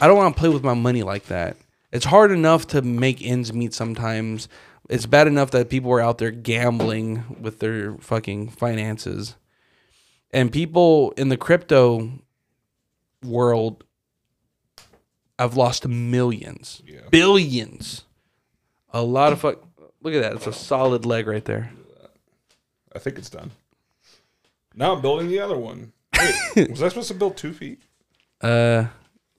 i 0.00 0.08
don't 0.08 0.16
want 0.16 0.34
to 0.34 0.40
play 0.40 0.48
with 0.48 0.64
my 0.64 0.74
money 0.74 1.04
like 1.04 1.26
that 1.26 1.56
it's 1.92 2.06
hard 2.06 2.32
enough 2.32 2.66
to 2.66 2.82
make 2.82 3.22
ends 3.22 3.52
meet 3.52 3.72
sometimes 3.72 4.48
it's 4.90 5.06
bad 5.06 5.28
enough 5.28 5.52
that 5.52 5.70
people 5.70 5.92
are 5.92 6.00
out 6.00 6.18
there 6.18 6.32
gambling 6.32 7.22
with 7.40 7.60
their 7.60 7.94
fucking 7.98 8.48
finances 8.48 9.36
and 10.32 10.50
people 10.50 11.12
in 11.16 11.28
the 11.28 11.36
crypto 11.36 12.10
world 13.24 13.84
i've 15.38 15.56
lost 15.56 15.86
millions 15.86 16.82
Yeah. 16.84 17.02
billions. 17.10 18.02
A 18.94 19.02
lot 19.02 19.32
of 19.32 19.40
fuck. 19.40 19.62
Look 20.02 20.14
at 20.14 20.22
that. 20.22 20.32
It's 20.34 20.46
a 20.46 20.52
solid 20.52 21.06
leg 21.06 21.26
right 21.26 21.44
there. 21.44 21.70
I 22.94 22.98
think 22.98 23.18
it's 23.18 23.30
done. 23.30 23.50
Now 24.74 24.94
I'm 24.94 25.00
building 25.02 25.28
the 25.28 25.38
other 25.40 25.56
one. 25.56 25.92
Wait, 26.56 26.70
was 26.70 26.82
I 26.82 26.88
supposed 26.88 27.08
to 27.08 27.14
build 27.14 27.36
two 27.36 27.52
feet? 27.52 27.80
Uh, 28.40 28.86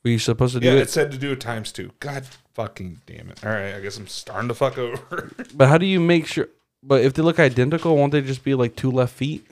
were 0.04 0.12
you 0.12 0.20
supposed 0.20 0.54
to 0.54 0.60
do 0.60 0.68
Yeah, 0.68 0.74
it? 0.74 0.82
it 0.84 0.90
said 0.90 1.12
to 1.12 1.18
do 1.18 1.32
it 1.34 1.40
times 1.42 1.72
two. 1.72 1.92
God 2.00 2.26
fucking 2.54 3.02
damn 3.06 3.30
it. 3.30 3.44
All 3.46 3.52
right, 3.52 3.74
I 3.76 3.80
guess 3.80 3.98
I'm 3.98 4.08
starting 4.08 4.48
to 4.48 4.54
fuck 4.56 4.78
over. 4.78 5.32
But 5.54 5.68
how 5.70 5.78
do 5.78 5.86
you 5.86 6.00
make 6.00 6.28
sure? 6.28 6.50
But 6.82 7.02
if 7.04 7.14
they 7.14 7.22
look 7.22 7.40
identical, 7.40 7.96
won't 7.96 8.12
they 8.12 8.22
just 8.22 8.44
be 8.44 8.54
like 8.56 8.76
two 8.76 8.92
left 8.92 9.14
feet? 9.14 9.46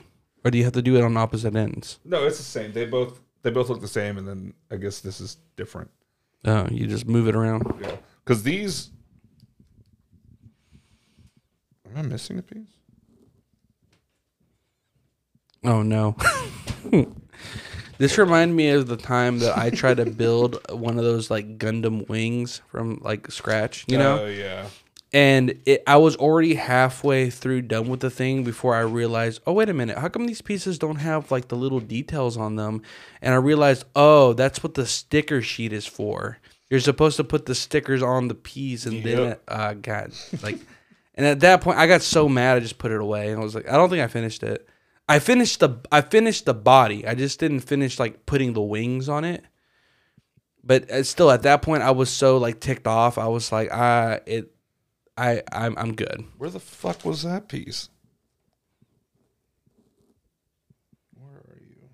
Or 0.44 0.50
do 0.50 0.58
you 0.58 0.64
have 0.64 0.72
to 0.74 0.82
do 0.82 0.96
it 0.96 1.04
on 1.04 1.16
opposite 1.16 1.54
ends? 1.54 1.98
no, 2.04 2.26
it's 2.26 2.38
the 2.38 2.42
same. 2.42 2.72
They 2.72 2.84
both 2.86 3.20
they 3.42 3.50
both 3.50 3.68
look 3.68 3.80
the 3.80 3.88
same, 3.88 4.18
and 4.18 4.26
then 4.26 4.54
I 4.70 4.76
guess 4.76 5.00
this 5.00 5.20
is 5.20 5.36
different. 5.56 5.90
Oh, 6.44 6.66
you 6.70 6.86
just 6.88 7.06
move 7.06 7.28
it 7.28 7.36
around. 7.36 7.62
Yeah, 7.80 7.96
because 8.24 8.42
these. 8.42 8.90
Am 11.92 11.98
I 11.98 12.02
missing 12.02 12.38
a 12.38 12.42
piece? 12.42 12.66
Oh 15.64 15.82
no. 15.82 16.16
this 17.98 18.18
reminded 18.18 18.54
me 18.54 18.70
of 18.70 18.88
the 18.88 18.96
time 18.96 19.38
that 19.40 19.56
I 19.56 19.70
tried 19.70 19.98
to 19.98 20.06
build 20.06 20.58
one 20.70 20.98
of 20.98 21.04
those 21.04 21.30
like 21.30 21.58
Gundam 21.58 22.08
wings 22.08 22.60
from 22.68 22.98
like 23.02 23.30
scratch, 23.30 23.84
you 23.88 23.96
know? 23.98 24.24
Oh 24.24 24.26
yeah. 24.26 24.66
and 25.12 25.54
it, 25.66 25.82
I 25.86 25.98
was 25.98 26.16
already 26.16 26.54
halfway 26.54 27.30
through 27.30 27.62
done 27.62 27.88
with 27.88 28.00
the 28.00 28.10
thing 28.10 28.42
before 28.42 28.74
I 28.74 28.80
realized, 28.80 29.40
oh 29.46 29.52
wait 29.52 29.68
a 29.68 29.74
minute, 29.74 29.98
how 29.98 30.08
come 30.08 30.26
these 30.26 30.42
pieces 30.42 30.78
don't 30.78 30.96
have 30.96 31.30
like 31.30 31.48
the 31.48 31.56
little 31.56 31.80
details 31.80 32.36
on 32.36 32.56
them? 32.56 32.82
And 33.20 33.32
I 33.32 33.36
realized, 33.36 33.84
oh, 33.94 34.32
that's 34.32 34.62
what 34.64 34.74
the 34.74 34.86
sticker 34.86 35.42
sheet 35.42 35.72
is 35.72 35.86
for. 35.86 36.38
You're 36.70 36.80
supposed 36.80 37.18
to 37.18 37.24
put 37.24 37.44
the 37.46 37.54
stickers 37.54 38.02
on 38.02 38.28
the 38.28 38.34
piece, 38.34 38.86
and 38.86 39.04
then 39.04 39.18
Yep. 39.18 39.42
uh, 39.46 39.74
God, 39.74 40.12
like, 40.42 40.58
And 41.14 41.26
at 41.26 41.40
that 41.40 41.60
point, 41.60 41.78
I 41.78 41.86
got 41.86 42.02
so 42.02 42.28
mad, 42.28 42.56
I 42.56 42.60
just 42.60 42.78
put 42.78 42.92
it 42.92 43.00
away. 43.00 43.30
And 43.30 43.40
I 43.40 43.42
was 43.44 43.54
like, 43.54 43.68
I 43.68 43.72
don't 43.72 43.90
think 43.90 44.02
I 44.02 44.06
finished 44.06 44.42
it. 44.42 44.68
I 45.08 45.18
finished 45.18 45.60
the 45.60 45.78
I 45.90 46.00
finished 46.00 46.46
the 46.46 46.54
body. 46.54 47.06
I 47.06 47.14
just 47.14 47.38
didn't 47.38 47.60
finish 47.60 47.98
like 47.98 48.24
putting 48.24 48.52
the 48.54 48.62
wings 48.62 49.08
on 49.08 49.24
it. 49.24 49.44
But 50.64 50.90
uh, 50.90 51.02
still, 51.02 51.30
at 51.30 51.42
that 51.42 51.60
point, 51.60 51.82
I 51.82 51.90
was 51.90 52.08
so 52.08 52.38
like 52.38 52.60
ticked 52.60 52.86
off. 52.86 53.18
I 53.18 53.26
was 53.26 53.50
like, 53.50 53.70
I 53.72 54.20
it, 54.26 54.54
I 55.18 55.42
I'm 55.52 55.76
I'm 55.76 55.94
good. 55.94 56.24
Where 56.38 56.50
the 56.50 56.60
fuck 56.60 57.04
was 57.04 57.24
that 57.24 57.48
piece? 57.48 57.88
Where 61.14 61.40
are 61.40 61.58
you? 61.60 61.88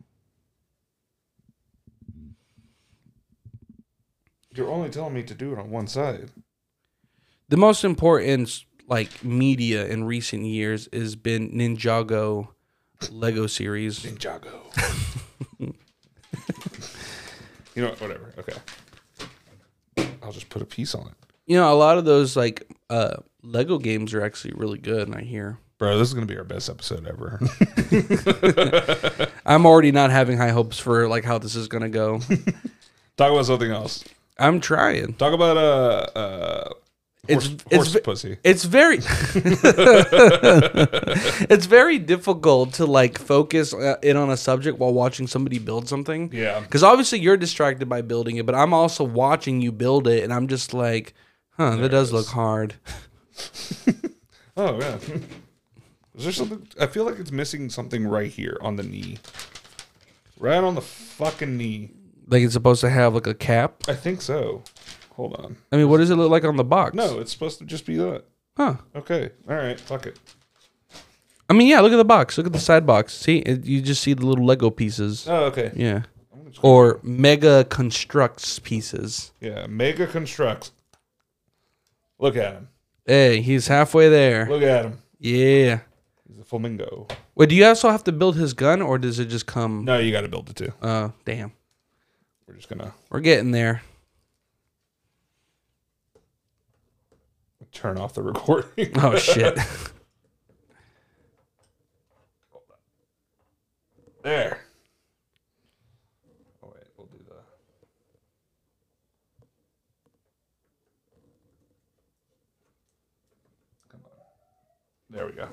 You're 4.55 4.70
only 4.70 4.90
telling 4.90 5.15
me 5.15 5.23
to 5.24 5.35
do 5.35 5.53
it 5.53 5.59
on 5.59 5.70
one 5.70 5.86
side. 5.86 6.31
The 7.49 7.57
most 7.57 7.85
important 7.85 8.65
like 8.89 9.23
media 9.23 9.86
in 9.86 10.05
recent 10.05 10.44
years 10.44 10.89
has 10.93 11.15
been 11.15 11.51
Ninjago 11.51 12.48
Lego 13.10 13.47
series. 13.47 14.01
Ninjago. 14.01 14.51
you 17.74 17.82
know 17.82 17.90
what? 17.90 18.01
Whatever. 18.01 18.35
Okay. 18.39 18.55
I'll 20.23 20.32
just 20.32 20.48
put 20.48 20.62
a 20.62 20.66
piece 20.66 20.94
on 20.94 21.06
it. 21.06 21.15
You 21.47 21.56
know, 21.56 21.73
a 21.73 21.77
lot 21.77 21.98
of 21.98 22.05
those 22.05 22.36
like 22.36 22.65
uh 22.90 23.16
Lego 23.43 23.78
games 23.78 24.15
are 24.15 24.23
actually 24.23 24.55
really 24.56 24.78
good. 24.78 25.06
And 25.06 25.16
I 25.16 25.23
hear. 25.23 25.59
Bro, 25.78 25.98
this 25.98 26.09
is 26.09 26.15
gonna 26.15 26.27
be 26.27 26.36
our 26.36 26.44
best 26.44 26.69
episode 26.69 27.06
ever. 27.06 27.40
I'm 29.47 29.65
already 29.65 29.93
not 29.93 30.10
having 30.10 30.36
high 30.36 30.51
hopes 30.51 30.78
for 30.78 31.06
like 31.09 31.24
how 31.24 31.39
this 31.39 31.55
is 31.55 31.69
gonna 31.69 31.89
go. 31.89 32.19
Talk 33.16 33.32
about 33.32 33.47
something 33.47 33.70
else. 33.70 34.05
I'm 34.39 34.60
trying. 34.60 35.15
Talk 35.15 35.35
about 35.35 35.56
uh 35.56 36.19
uh 36.19 36.73
It's 37.29 37.47
horse, 37.47 37.57
it's 37.71 37.93
horse 37.93 38.01
pussy. 38.03 38.39
It's 38.43 38.65
very 38.65 38.97
It's 41.51 41.67
very 41.67 41.99
difficult 41.99 42.75
to 42.75 42.87
like 42.87 43.19
focus 43.19 43.75
uh, 43.75 43.97
in 44.03 44.17
on 44.17 44.31
a 44.31 44.37
subject 44.37 44.79
while 44.79 44.93
watching 44.93 45.27
somebody 45.27 45.59
build 45.59 45.89
something. 45.89 46.31
Yeah. 46.33 46.65
Cuz 46.65 46.83
obviously 46.83 47.21
you're 47.21 47.37
distracted 47.37 47.89
by 47.89 48.03
building 48.03 48.37
it, 48.37 48.47
but 48.47 48.55
I'm 48.55 48.73
also 48.73 49.05
watching 49.05 49.61
you 49.61 49.73
build 49.73 50.09
it 50.09 50.25
and 50.25 50.33
I'm 50.33 50.49
just 50.49 50.73
like, 50.75 51.15
"Huh, 51.57 51.77
that 51.77 51.91
does 51.91 52.09
is. 52.09 52.13
look 52.13 52.27
hard." 52.29 52.75
Oh 54.59 54.77
yeah. 54.81 54.99
Is 56.17 56.25
there 56.25 56.33
something? 56.33 56.67
I 56.81 56.87
feel 56.89 57.05
like 57.05 57.21
it's 57.21 57.31
missing 57.31 57.71
something 57.71 58.05
right 58.09 58.29
here 58.29 58.57
on 58.61 58.75
the 58.75 58.83
knee. 58.83 59.19
Right 60.37 60.57
on 60.65 60.75
the 60.75 60.81
fucking 60.81 61.57
knee. 61.57 61.93
Like 62.27 62.43
it's 62.43 62.55
supposed 62.55 62.81
to 62.81 62.91
have 62.91 63.15
like 63.15 63.29
a 63.29 63.35
cap. 63.35 63.85
I 63.87 63.95
think 63.95 64.21
so. 64.21 64.65
Hold 65.19 65.35
on. 65.35 65.57
I 65.73 65.77
mean, 65.77 65.89
what 65.89 65.97
does 65.97 66.11
it 66.11 66.15
look 66.15 66.31
like 66.31 66.45
on 66.45 66.55
the 66.57 66.62
box? 66.62 66.95
No, 66.95 67.19
it's 67.19 67.32
supposed 67.32 67.59
to 67.59 67.65
just 67.65 67.85
be 67.85 67.97
that. 67.97 68.23
Huh. 68.57 68.77
Okay. 68.95 69.31
All 69.49 69.57
right. 69.57 69.78
Fuck 69.78 70.07
it. 70.07 70.16
I 71.51 71.55
mean, 71.55 71.66
yeah, 71.66 71.81
look 71.81 71.93
at 71.93 71.97
the 71.97 72.05
box. 72.05 72.39
Look 72.39 72.47
at 72.47 72.53
the 72.53 72.61
side 72.61 72.86
box. 72.86 73.15
See, 73.15 73.39
it, 73.39 73.65
you 73.65 73.82
just 73.82 74.01
see 74.01 74.15
the 74.15 74.24
little 74.24 74.47
Lego 74.47 74.70
pieces. 74.70 75.27
Oh, 75.28 75.47
okay. 75.47 75.73
Yeah. 75.74 76.03
Or 76.62 77.01
Mega 77.03 77.65
Construx 77.65 78.62
pieces. 78.62 79.32
Yeah. 79.40 79.66
Mega 79.66 80.07
Construx. 80.07 80.70
Look 82.20 82.36
at 82.36 82.53
him. 82.53 82.69
Hey, 83.05 83.40
he's 83.40 83.66
halfway 83.66 84.09
there. 84.09 84.47
Look 84.49 84.62
at 84.62 84.85
him. 84.85 84.99
Yeah. 85.19 85.81
He's 86.28 86.39
a 86.39 86.45
flamingo. 86.45 87.09
Wait, 87.35 87.49
do 87.49 87.57
you 87.57 87.65
also 87.65 87.90
have 87.90 88.05
to 88.05 88.12
build 88.12 88.36
his 88.36 88.53
gun, 88.53 88.82
or 88.82 88.99
does 88.99 89.19
it 89.19 89.27
just 89.27 89.47
come? 89.47 89.85
No, 89.85 89.99
you 89.99 90.12
got 90.12 90.20
to 90.20 90.28
build 90.28 90.49
it 90.51 90.55
too. 90.55 90.73
Uh, 90.81 91.09
damn. 91.24 91.51
We're 92.47 92.55
just 92.55 92.69
gonna 92.69 92.95
We're 93.11 93.20
getting 93.20 93.51
there. 93.51 93.82
Turn 97.79 97.97
off 97.97 98.13
the 98.15 98.23
recording. 98.23 98.91
Oh 98.97 99.17
shit. 99.17 99.57
There. 104.25 104.59
Oh 106.63 106.73
wait, 106.75 106.85
we'll 106.99 107.07
do 107.07 107.17
the. 107.27 107.37
Come 113.91 114.01
on. 114.05 114.11
There 115.09 115.25
we 115.25 115.33
go. 115.33 115.49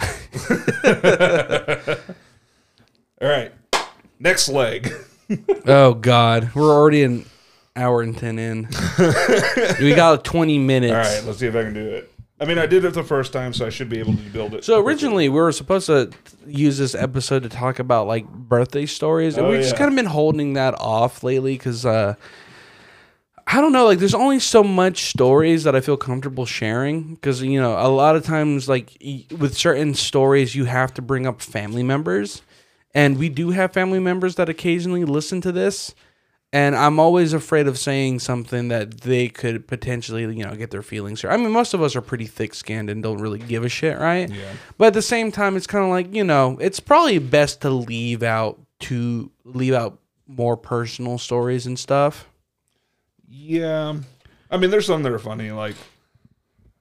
All 3.22 3.28
right. 3.28 3.52
Next 4.18 4.48
leg. 4.48 4.92
oh 5.66 5.94
god, 5.94 6.50
we're 6.54 6.74
already 6.74 7.04
an 7.04 7.24
hour 7.76 8.02
and 8.02 8.16
ten 8.16 8.38
in. 8.38 8.68
we 9.80 9.94
got 9.94 10.24
twenty 10.24 10.58
minutes. 10.58 10.92
All 10.92 10.98
right, 11.16 11.24
let's 11.26 11.38
see 11.38 11.46
if 11.46 11.54
I 11.56 11.64
can 11.64 11.74
do 11.74 11.86
it. 11.88 12.08
I 12.40 12.44
mean, 12.44 12.58
I 12.58 12.66
did 12.66 12.84
it 12.84 12.92
the 12.94 13.04
first 13.04 13.32
time, 13.32 13.52
so 13.52 13.64
I 13.64 13.70
should 13.70 13.88
be 13.88 14.00
able 14.00 14.14
to 14.14 14.30
build 14.30 14.54
it. 14.54 14.64
So 14.64 14.80
originally 14.84 15.28
we 15.28 15.38
were 15.40 15.52
supposed 15.52 15.86
to 15.86 16.10
use 16.44 16.76
this 16.76 16.92
episode 16.92 17.44
to 17.44 17.48
talk 17.48 17.78
about 17.78 18.08
like 18.08 18.28
birthday 18.28 18.84
stories, 18.86 19.36
and 19.36 19.46
Oh, 19.46 19.50
we've 19.50 19.62
just 19.62 19.76
kind 19.76 19.88
of 19.88 19.94
been 19.94 20.06
holding 20.06 20.54
that 20.54 20.74
off 20.80 21.22
lately 21.22 21.54
because 21.54 21.86
uh, 21.86 22.14
I 23.46 23.60
don't 23.60 23.72
know, 23.72 23.84
like 23.84 24.00
there's 24.00 24.14
only 24.14 24.40
so 24.40 24.64
much 24.64 25.04
stories 25.04 25.62
that 25.64 25.76
I 25.76 25.80
feel 25.80 25.96
comfortable 25.96 26.44
sharing 26.44 27.14
because 27.14 27.42
you 27.42 27.60
know 27.60 27.76
a 27.78 27.86
lot 27.88 28.16
of 28.16 28.24
times 28.24 28.68
like 28.68 28.96
with 29.38 29.56
certain 29.56 29.94
stories 29.94 30.56
you 30.56 30.64
have 30.64 30.92
to 30.94 31.02
bring 31.02 31.28
up 31.28 31.40
family 31.40 31.84
members, 31.84 32.42
and 32.92 33.18
we 33.18 33.28
do 33.28 33.50
have 33.50 33.72
family 33.72 34.00
members 34.00 34.34
that 34.34 34.48
occasionally 34.48 35.04
listen 35.04 35.40
to 35.42 35.52
this. 35.52 35.94
And 36.54 36.76
I'm 36.76 37.00
always 37.00 37.32
afraid 37.32 37.66
of 37.66 37.78
saying 37.78 38.18
something 38.18 38.68
that 38.68 39.00
they 39.00 39.30
could 39.30 39.66
potentially, 39.66 40.22
you 40.22 40.44
know, 40.44 40.54
get 40.54 40.70
their 40.70 40.82
feelings 40.82 41.22
hurt. 41.22 41.32
I 41.32 41.38
mean, 41.38 41.50
most 41.50 41.72
of 41.72 41.80
us 41.80 41.96
are 41.96 42.02
pretty 42.02 42.26
thick-skinned 42.26 42.90
and 42.90 43.02
don't 43.02 43.22
really 43.22 43.38
give 43.38 43.64
a 43.64 43.70
shit, 43.70 43.98
right? 43.98 44.28
Yeah. 44.28 44.52
But 44.76 44.88
at 44.88 44.94
the 44.94 45.00
same 45.00 45.32
time, 45.32 45.56
it's 45.56 45.66
kind 45.66 45.82
of 45.82 45.90
like 45.90 46.14
you 46.14 46.24
know, 46.24 46.58
it's 46.60 46.78
probably 46.78 47.18
best 47.18 47.62
to 47.62 47.70
leave 47.70 48.22
out 48.22 48.60
to 48.80 49.30
leave 49.44 49.72
out 49.72 49.98
more 50.26 50.56
personal 50.56 51.16
stories 51.16 51.66
and 51.66 51.78
stuff. 51.78 52.28
Yeah. 53.28 53.96
I 54.50 54.56
mean, 54.58 54.70
there's 54.70 54.86
some 54.86 55.02
that 55.04 55.12
are 55.12 55.18
funny. 55.18 55.50
Like, 55.52 55.76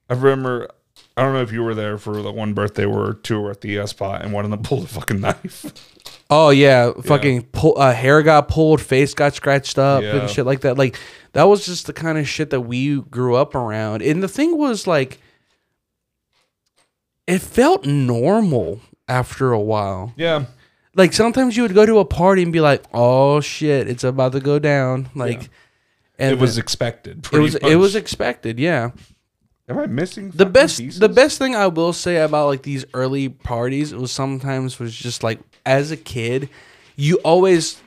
I 0.10 0.16
remember, 0.16 0.70
I 1.18 1.24
don't 1.24 1.34
know 1.34 1.42
if 1.42 1.52
you 1.52 1.64
were 1.64 1.76
there 1.76 1.98
for 1.98 2.22
the 2.22 2.32
one 2.32 2.54
birthday 2.54 2.86
where 2.86 3.14
two 3.14 3.40
were 3.40 3.52
at 3.52 3.62
the 3.62 3.78
S 3.78 3.90
spot 3.92 4.22
and 4.24 4.32
one 4.34 4.46
of 4.46 4.52
them 4.52 4.64
pulled 4.64 4.86
a 4.86 4.88
fucking 4.88 5.20
knife. 5.22 5.66
Oh 6.34 6.50
yeah, 6.50 6.94
fucking 7.04 7.42
pull, 7.52 7.78
uh, 7.78 7.94
hair 7.94 8.24
got 8.24 8.48
pulled, 8.48 8.80
face 8.82 9.14
got 9.14 9.36
scratched 9.36 9.78
up, 9.78 10.02
Yeah. 10.02 10.16
and 10.16 10.30
shit 10.30 10.46
like 10.46 10.62
that. 10.62 10.78
Like 10.78 10.98
that 11.34 11.44
was 11.44 11.66
just 11.66 11.88
the 11.88 11.94
kind 11.94 12.18
of 12.18 12.26
shit 12.26 12.52
that 12.52 12.62
we 12.62 13.02
grew 13.02 13.36
up 13.36 13.54
around. 13.54 14.02
And 14.02 14.24
the 14.24 14.30
thing 14.30 14.58
was 14.58 14.88
like, 14.88 15.20
it 17.28 17.40
felt 17.40 17.86
normal 17.86 18.80
after 19.10 19.52
a 19.52 19.60
while. 19.60 20.14
yeah. 20.16 20.46
Like 20.96 21.12
sometimes 21.12 21.58
you 21.58 21.64
would 21.64 21.74
go 21.74 21.86
to 21.86 22.00
a 22.00 22.06
party 22.06 22.44
and 22.44 22.54
be 22.54 22.62
like, 22.62 22.84
"Oh 22.94 23.40
shit, 23.42 23.90
it's 23.90 24.04
about 24.06 24.32
to 24.32 24.40
go 24.40 24.58
down." 24.60 25.10
Like, 25.16 25.50
and 26.20 26.32
It 26.34 26.40
was 26.40 26.58
expected. 26.58 27.18
it 27.18 27.24
pretty 27.24 27.44
was 27.44 27.56
it 27.56 27.76
was 27.76 27.96
expected. 27.98 28.58
Yeah. 28.60 28.92
Am 29.72 29.80
I 29.80 29.88
missing 29.88 30.32
the 30.32 30.46
best 30.46 30.80
pieces? 30.80 31.00
the 31.00 31.10
best 31.10 31.38
thing 31.38 31.56
I 31.56 31.68
will 31.68 31.94
say 31.94 32.18
about 32.18 32.48
like 32.48 32.64
these 32.64 32.86
early 32.94 33.30
parties 33.30 33.94
was 33.94 34.12
sometimes 34.12 34.80
was 34.80 34.94
just 34.96 35.24
like 35.24 35.40
as 35.66 35.92
a 35.92 35.98
kid, 35.98 36.50
you 36.96 37.16
always 37.24 37.82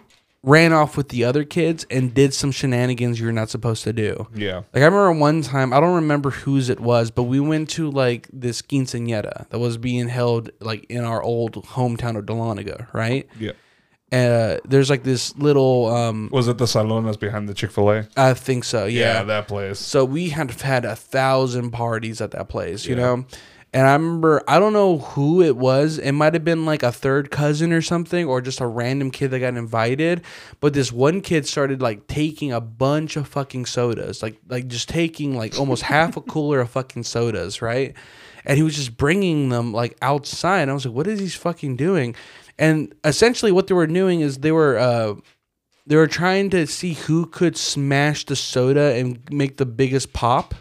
ran 0.45 0.75
off 0.75 0.97
with 0.97 1.09
the 1.09 1.25
other 1.25 1.43
kids 1.43 1.87
and 1.91 2.13
did 2.13 2.35
some 2.35 2.53
shenanigans 2.53 3.19
you're 3.19 3.33
not 3.33 3.49
supposed 3.49 3.83
to 3.83 3.93
do. 3.93 4.29
Yeah. 4.35 4.57
Like 4.75 4.83
I 4.83 4.85
remember 4.85 5.13
one 5.13 5.41
time, 5.43 5.73
I 5.73 5.81
don't 5.81 5.95
remember 5.95 6.31
whose 6.31 6.69
it 6.69 6.81
was, 6.81 7.11
but 7.11 7.23
we 7.25 7.41
went 7.41 7.71
to 7.71 7.91
like 7.91 8.29
this 8.33 8.61
quinceañera 8.61 9.49
that 9.49 9.59
was 9.59 9.79
being 9.79 10.09
held 10.09 10.51
like 10.61 10.85
in 10.91 11.03
our 11.03 11.23
old 11.23 11.55
hometown 11.65 12.17
of 12.19 12.27
Dahlonega, 12.27 12.93
right? 12.93 13.27
Yeah. 13.39 13.53
Uh, 14.15 14.61
there's 14.65 14.91
like 14.91 15.03
this 15.03 15.37
little, 15.37 15.87
um, 15.87 16.29
Was 16.31 16.47
it 16.47 16.57
the 16.59 16.69
salon 16.69 17.05
that's 17.05 17.17
behind 17.17 17.49
the 17.49 17.55
Chick 17.55 17.73
Fil 17.73 17.91
A? 17.91 18.09
I 18.17 18.35
think 18.35 18.63
so, 18.63 18.87
yeah. 18.87 19.25
that 19.25 19.49
place. 19.49 19.81
So 19.81 20.05
we 20.05 20.29
had 20.29 20.53
had 20.61 20.85
a 20.85 20.95
thousand 20.95 21.73
parties 21.73 22.21
at 22.21 22.31
that 22.31 22.49
place, 22.49 22.87
you 22.87 22.95
know. 22.95 23.25
And 23.73 23.89
I 23.89 23.93
remember, 23.95 24.41
I 24.47 24.61
don't 24.61 24.73
know 24.73 24.99
who 24.99 25.43
it 25.43 25.57
was. 25.57 25.99
It 25.99 26.13
might 26.13 26.33
have 26.35 26.45
been 26.45 26.65
like 26.65 26.85
a 26.85 26.93
third 26.93 27.33
cousin 27.33 27.73
or 27.73 27.83
something, 27.83 28.25
or 28.25 28.41
just 28.41 28.61
a 28.61 28.69
random 28.69 29.11
kid 29.11 29.33
that 29.33 29.41
got 29.41 29.57
invited. 29.57 30.23
But 30.61 30.75
this 30.75 30.93
one 30.93 31.21
kid 31.21 31.45
started 31.45 31.83
like 31.83 32.07
taking 32.07 32.53
a 32.53 32.61
bunch 32.61 33.17
of 33.17 33.27
fucking 33.27 33.67
sodas, 33.67 34.23
like 34.23 34.37
like 34.47 34.69
just 34.69 34.89
taking 34.89 35.37
like 35.37 35.59
almost 35.59 35.83
half 35.95 36.17
a 36.17 36.21
cooler 36.21 36.61
of 36.61 36.71
fucking 36.71 37.03
sodas, 37.03 37.61
right? 37.61 37.95
And 38.45 38.57
he 38.57 38.63
was 38.63 38.77
just 38.77 38.97
bringing 38.97 39.49
them 39.49 39.73
like 39.73 39.99
outside. 40.01 40.69
I 40.69 40.73
was 40.73 40.87
like, 40.87 40.95
what 40.95 41.09
is 41.09 41.19
he 41.19 41.29
fucking 41.29 41.75
doing? 41.75 42.15
And 42.59 42.95
essentially, 43.05 43.51
what 43.53 43.67
they 43.67 43.75
were 43.75 43.87
doing 43.87 44.21
is 44.21 44.39
they 44.39 44.53
were. 44.53 44.79
uh 44.79 45.15
they 45.87 45.97
were 45.97 46.07
trying 46.07 46.49
to 46.49 46.67
see 46.67 46.95
who 46.95 47.27
could 47.27 47.59
smash 47.59 48.25
the 48.25 48.35
soda 48.35 48.95
and 48.95 49.21
make 49.31 49.59
the 49.59 49.67
biggest 49.67 50.15
pop. 50.15 50.55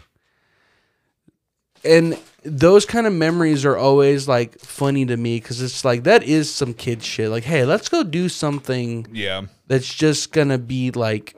And 1.82 2.18
those 2.44 2.84
kind 2.84 3.06
of 3.06 3.12
memories 3.14 3.64
are 3.64 3.74
always 3.76 4.28
like 4.28 4.58
funny 4.58 5.06
to 5.06 5.16
me 5.16 5.36
because 5.40 5.62
it's 5.62 5.82
like 5.82 6.04
that 6.04 6.22
is 6.24 6.52
some 6.52 6.74
kid 6.74 7.02
shit. 7.02 7.30
Like, 7.30 7.44
hey, 7.44 7.64
let's 7.64 7.88
go 7.88 8.02
do 8.02 8.28
something 8.28 9.06
Yeah. 9.12 9.42
that's 9.66 9.92
just 9.94 10.30
gonna 10.32 10.58
be 10.58 10.90
like 10.90 11.36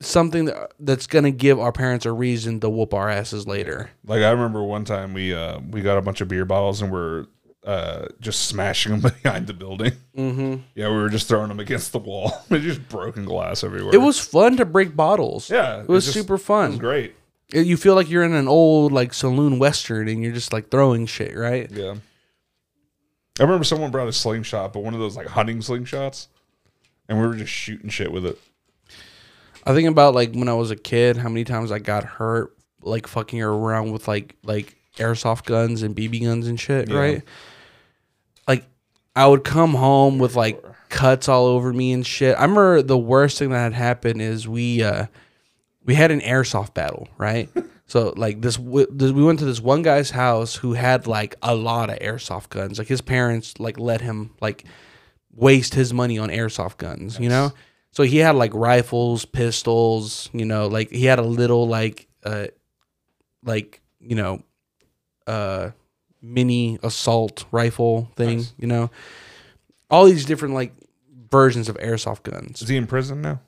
something 0.00 0.46
that, 0.46 0.72
that's 0.80 1.06
gonna 1.06 1.30
give 1.30 1.60
our 1.60 1.72
parents 1.72 2.06
a 2.06 2.12
reason 2.12 2.58
to 2.60 2.68
whoop 2.68 2.92
our 2.94 3.08
asses 3.08 3.46
later. 3.46 3.90
Like 4.04 4.22
I 4.22 4.30
remember 4.30 4.62
one 4.64 4.84
time 4.84 5.14
we 5.14 5.32
uh 5.34 5.60
we 5.70 5.80
got 5.80 5.98
a 5.98 6.02
bunch 6.02 6.20
of 6.20 6.28
beer 6.28 6.44
bottles 6.44 6.82
and 6.82 6.90
we're 6.92 7.26
uh 7.68 8.06
just 8.20 8.46
smashing 8.46 8.92
them 9.00 9.12
behind 9.22 9.46
the 9.46 9.52
building. 9.52 9.92
Mm-hmm. 10.16 10.62
Yeah, 10.74 10.88
we 10.88 10.94
were 10.96 11.10
just 11.10 11.28
throwing 11.28 11.48
them 11.48 11.60
against 11.60 11.92
the 11.92 11.98
wall. 11.98 12.32
It's 12.50 12.64
just 12.64 12.88
broken 12.88 13.24
glass 13.26 13.62
everywhere. 13.62 13.94
It 13.94 13.98
was 14.00 14.18
fun 14.18 14.56
to 14.56 14.64
break 14.64 14.96
bottles. 14.96 15.50
yeah, 15.50 15.82
it 15.82 15.88
was 15.88 16.04
just- 16.06 16.16
super 16.16 16.34
It 16.34 16.36
was 16.36 16.42
fun. 16.44 16.78
great. 16.78 17.14
It- 17.52 17.66
You 17.66 17.76
feel 17.76 17.94
like 17.94 18.08
you're 18.10 18.24
in 18.24 18.32
an 18.34 18.48
old 18.48 18.92
like 18.92 19.12
saloon 19.12 19.58
western 19.58 20.08
and 20.08 20.22
you're 20.22 20.32
just 20.32 20.52
like 20.52 20.70
throwing 20.70 21.06
shit, 21.06 21.36
right? 21.36 21.70
Yeah. 21.70 21.94
I 23.38 23.42
remember 23.44 23.64
someone 23.64 23.90
brought 23.90 24.08
a 24.08 24.12
slingshot, 24.12 24.72
but 24.72 24.80
one 24.82 24.94
of 24.94 25.00
those 25.00 25.16
like 25.16 25.28
hunting 25.28 25.58
slingshots, 25.60 26.26
and 27.08 27.20
we 27.20 27.26
were 27.26 27.36
just 27.36 27.52
shooting 27.52 27.88
shit 27.90 28.10
with 28.10 28.26
it. 28.26 28.38
I 29.64 29.74
think 29.74 29.88
about 29.88 30.14
like 30.14 30.32
when 30.32 30.48
I 30.48 30.54
was 30.54 30.70
a 30.70 30.76
kid, 30.76 31.16
how 31.18 31.28
many 31.28 31.44
times 31.44 31.70
I 31.70 31.78
got 31.78 32.02
hurt 32.04 32.56
like 32.82 33.06
fucking 33.06 33.40
around 33.40 33.92
with 33.92 34.08
like 34.08 34.34
like 34.42 34.74
airsoft 34.96 35.44
guns 35.44 35.82
and 35.82 35.94
BB 35.94 36.24
guns 36.24 36.48
and 36.48 36.58
shit, 36.58 36.88
Yeah. 36.88 36.98
right? 36.98 37.22
I 39.18 39.26
would 39.26 39.42
come 39.42 39.74
home 39.74 40.20
with 40.20 40.36
like 40.36 40.64
cuts 40.90 41.28
all 41.28 41.46
over 41.46 41.72
me 41.72 41.92
and 41.92 42.06
shit. 42.06 42.36
I 42.36 42.42
remember 42.42 42.82
the 42.82 42.96
worst 42.96 43.36
thing 43.36 43.50
that 43.50 43.58
had 43.58 43.72
happened 43.72 44.22
is 44.22 44.46
we 44.46 44.80
uh 44.84 45.06
we 45.84 45.96
had 45.96 46.12
an 46.12 46.20
airsoft 46.20 46.72
battle, 46.72 47.08
right? 47.18 47.48
so 47.86 48.14
like 48.16 48.40
this 48.42 48.60
we 48.60 48.86
went 49.10 49.40
to 49.40 49.44
this 49.44 49.60
one 49.60 49.82
guy's 49.82 50.10
house 50.10 50.54
who 50.54 50.74
had 50.74 51.08
like 51.08 51.34
a 51.42 51.56
lot 51.56 51.90
of 51.90 51.98
airsoft 51.98 52.50
guns. 52.50 52.78
Like 52.78 52.86
his 52.86 53.00
parents 53.00 53.58
like 53.58 53.76
let 53.80 54.02
him 54.02 54.36
like 54.40 54.64
waste 55.32 55.74
his 55.74 55.92
money 55.92 56.16
on 56.16 56.28
airsoft 56.28 56.76
guns, 56.76 57.18
you 57.18 57.28
know? 57.28 57.52
So 57.90 58.04
he 58.04 58.18
had 58.18 58.36
like 58.36 58.54
rifles, 58.54 59.24
pistols, 59.24 60.30
you 60.32 60.44
know, 60.44 60.68
like 60.68 60.92
he 60.92 61.06
had 61.06 61.18
a 61.18 61.22
little 61.22 61.66
like 61.66 62.06
uh 62.22 62.46
like, 63.42 63.80
you 63.98 64.14
know, 64.14 64.44
uh 65.26 65.70
mini 66.22 66.78
assault 66.82 67.44
rifle 67.52 68.10
thing, 68.16 68.38
Nice. 68.38 68.52
you 68.58 68.66
know. 68.66 68.90
All 69.90 70.04
these 70.04 70.24
different 70.24 70.54
like 70.54 70.72
versions 71.30 71.68
of 71.68 71.76
airsoft 71.76 72.22
guns. 72.24 72.62
Is 72.62 72.68
he 72.68 72.76
in 72.76 72.86
prison 72.86 73.20
now? 73.22 73.40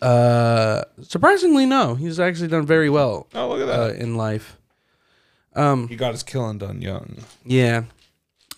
Uh 0.00 0.82
surprisingly 1.02 1.66
no, 1.66 1.94
he's 1.94 2.18
actually 2.18 2.48
done 2.48 2.64
very 2.66 2.88
well 2.90 3.26
Oh, 3.34 3.48
look 3.48 3.60
at 3.60 3.68
uh, 3.68 3.88
that. 3.88 3.96
in 3.96 4.16
life. 4.16 4.56
Um 5.54 5.88
he 5.88 5.96
got 5.96 6.12
his 6.12 6.22
killing 6.22 6.58
done 6.58 6.80
young. 6.82 7.16
yeah. 7.44 7.84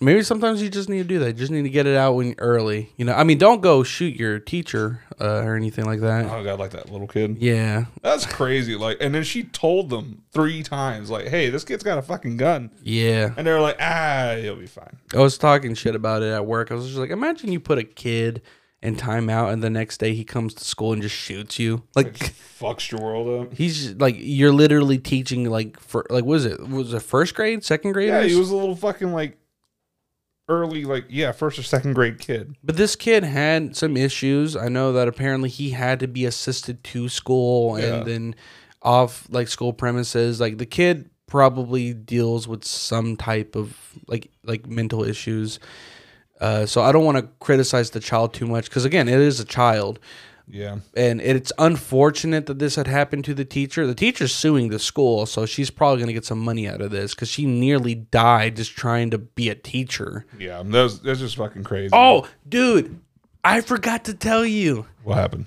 Maybe 0.00 0.22
sometimes 0.22 0.62
you 0.62 0.68
just 0.68 0.88
need 0.88 0.98
to 0.98 1.04
do 1.04 1.18
that. 1.18 1.26
You 1.28 1.32
just 1.32 1.50
need 1.50 1.62
to 1.62 1.70
get 1.70 1.86
it 1.86 1.96
out 1.96 2.14
when 2.14 2.34
early. 2.38 2.92
You 2.96 3.04
know, 3.04 3.14
I 3.14 3.24
mean, 3.24 3.38
don't 3.38 3.60
go 3.60 3.82
shoot 3.82 4.14
your 4.14 4.38
teacher 4.38 5.02
uh, 5.20 5.42
or 5.42 5.56
anything 5.56 5.86
like 5.86 6.00
that. 6.00 6.26
Oh 6.26 6.44
god, 6.44 6.58
like 6.58 6.70
that 6.70 6.90
little 6.90 7.08
kid. 7.08 7.38
Yeah, 7.38 7.86
That's 8.02 8.24
crazy. 8.24 8.76
Like, 8.76 8.98
and 9.00 9.14
then 9.14 9.24
she 9.24 9.44
told 9.44 9.90
them 9.90 10.22
three 10.30 10.62
times, 10.62 11.10
like, 11.10 11.28
"Hey, 11.28 11.50
this 11.50 11.64
kid's 11.64 11.82
got 11.82 11.98
a 11.98 12.02
fucking 12.02 12.36
gun," 12.36 12.70
yeah. 12.82 13.34
and 13.36 13.46
they're 13.46 13.60
like, 13.60 13.76
"Ah, 13.80 14.36
he'll 14.40 14.56
be 14.56 14.66
fine." 14.66 14.98
I 15.14 15.18
was 15.18 15.36
talking 15.36 15.74
shit 15.74 15.94
about 15.94 16.22
it 16.22 16.32
at 16.32 16.46
work. 16.46 16.70
I 16.70 16.74
was 16.74 16.86
just 16.86 16.98
like, 16.98 17.10
imagine 17.10 17.50
you 17.50 17.60
put 17.60 17.78
a 17.78 17.84
kid 17.84 18.42
in 18.80 18.94
timeout, 18.94 19.52
and 19.52 19.62
the 19.62 19.70
next 19.70 19.98
day 19.98 20.14
he 20.14 20.24
comes 20.24 20.54
to 20.54 20.64
school 20.64 20.92
and 20.92 21.02
just 21.02 21.16
shoots 21.16 21.58
you. 21.58 21.82
Like 21.96 22.14
Fucks 22.14 22.90
your 22.92 23.00
world 23.00 23.48
up. 23.48 23.54
he's 23.54 23.94
like, 23.94 24.14
you're 24.18 24.52
literally 24.52 24.98
teaching 24.98 25.48
like 25.50 25.80
for 25.80 26.06
like, 26.10 26.24
was 26.24 26.44
it 26.44 26.60
was 26.68 26.92
it 26.92 27.02
first 27.02 27.34
grade, 27.34 27.64
second 27.64 27.92
grade? 27.92 28.08
Yeah, 28.08 28.22
he 28.22 28.36
was 28.36 28.50
a 28.50 28.56
little 28.56 28.76
fucking 28.76 29.12
like 29.12 29.36
early, 30.48 30.84
like 30.84 31.04
yeah, 31.08 31.32
first 31.32 31.58
or 31.58 31.62
second 31.62 31.94
grade 31.94 32.18
kid. 32.18 32.56
But 32.64 32.76
this 32.76 32.96
kid 32.96 33.24
had 33.24 33.76
some 33.76 33.96
issues. 33.96 34.56
I 34.56 34.68
know 34.68 34.92
that 34.92 35.08
apparently 35.08 35.48
he 35.48 35.70
had 35.70 36.00
to 36.00 36.08
be 36.08 36.24
assisted 36.24 36.82
to 36.84 37.08
school 37.08 37.78
Yeah. 37.78 37.96
and 37.96 38.06
then 38.06 38.34
off 38.82 39.26
like 39.30 39.48
school 39.48 39.72
premises. 39.72 40.40
Like 40.40 40.58
the 40.58 40.66
kid 40.66 41.10
probably 41.26 41.92
deals 41.92 42.48
with 42.48 42.64
some 42.64 43.16
type 43.16 43.54
of 43.56 43.76
like 44.06 44.30
like 44.44 44.66
mental 44.66 45.04
issues. 45.04 45.58
Uh, 46.40 46.64
so 46.66 46.80
I 46.82 46.92
don't 46.92 47.04
want 47.04 47.18
to 47.18 47.28
criticize 47.40 47.90
the 47.90 48.00
child 48.00 48.32
too 48.32 48.46
much 48.46 48.66
because 48.68 48.84
again, 48.84 49.08
it 49.08 49.18
is 49.18 49.40
a 49.40 49.44
child, 49.44 49.98
Yeah, 50.50 50.78
and 50.96 51.20
it's 51.20 51.52
unfortunate 51.58 52.46
that 52.46 52.58
this 52.58 52.76
had 52.76 52.86
happened 52.86 53.24
to 53.26 53.34
the 53.34 53.44
teacher. 53.44 53.86
The 53.86 53.94
teacher's 53.94 54.34
suing 54.34 54.70
the 54.70 54.78
school, 54.78 55.26
so 55.26 55.44
she's 55.44 55.70
probably 55.70 56.00
gonna 56.00 56.14
get 56.14 56.24
some 56.24 56.38
money 56.38 56.66
out 56.66 56.80
of 56.80 56.90
this 56.90 57.14
because 57.14 57.28
she 57.28 57.44
nearly 57.44 57.94
died 57.94 58.56
just 58.56 58.74
trying 58.76 59.10
to 59.10 59.18
be 59.18 59.50
a 59.50 59.54
teacher. 59.54 60.24
yeah, 60.38 60.62
that's 60.64 61.00
that's 61.00 61.20
just 61.20 61.36
fucking 61.36 61.64
crazy. 61.64 61.90
Oh, 61.92 62.26
dude, 62.48 62.98
I 63.44 63.60
forgot 63.60 64.04
to 64.06 64.14
tell 64.14 64.44
you. 64.46 64.86
what 65.04 65.16
happened? 65.16 65.46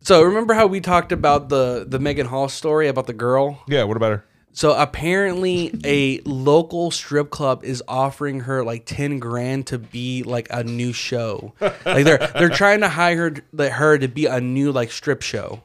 So 0.00 0.22
remember 0.22 0.54
how 0.54 0.66
we 0.66 0.80
talked 0.80 1.12
about 1.12 1.48
the 1.48 1.84
the 1.88 1.98
Megan 1.98 2.26
Hall 2.26 2.48
story 2.48 2.88
about 2.88 3.06
the 3.06 3.12
girl? 3.12 3.62
Yeah, 3.68 3.84
what 3.84 3.96
about 3.96 4.12
her? 4.12 4.24
So 4.52 4.74
apparently, 4.74 5.72
a 5.84 6.20
local 6.24 6.90
strip 6.90 7.30
club 7.30 7.64
is 7.64 7.82
offering 7.88 8.40
her 8.40 8.62
like 8.64 8.84
ten 8.84 9.18
grand 9.18 9.68
to 9.68 9.78
be 9.78 10.22
like 10.22 10.48
a 10.50 10.62
new 10.62 10.92
show. 10.92 11.54
Like 11.60 12.04
they're 12.04 12.30
they're 12.34 12.50
trying 12.50 12.80
to 12.80 12.88
hire 12.88 13.34
her, 13.56 13.70
her 13.70 13.98
to 13.98 14.08
be 14.08 14.26
a 14.26 14.40
new 14.40 14.72
like 14.72 14.92
strip 14.92 15.22
show. 15.22 15.62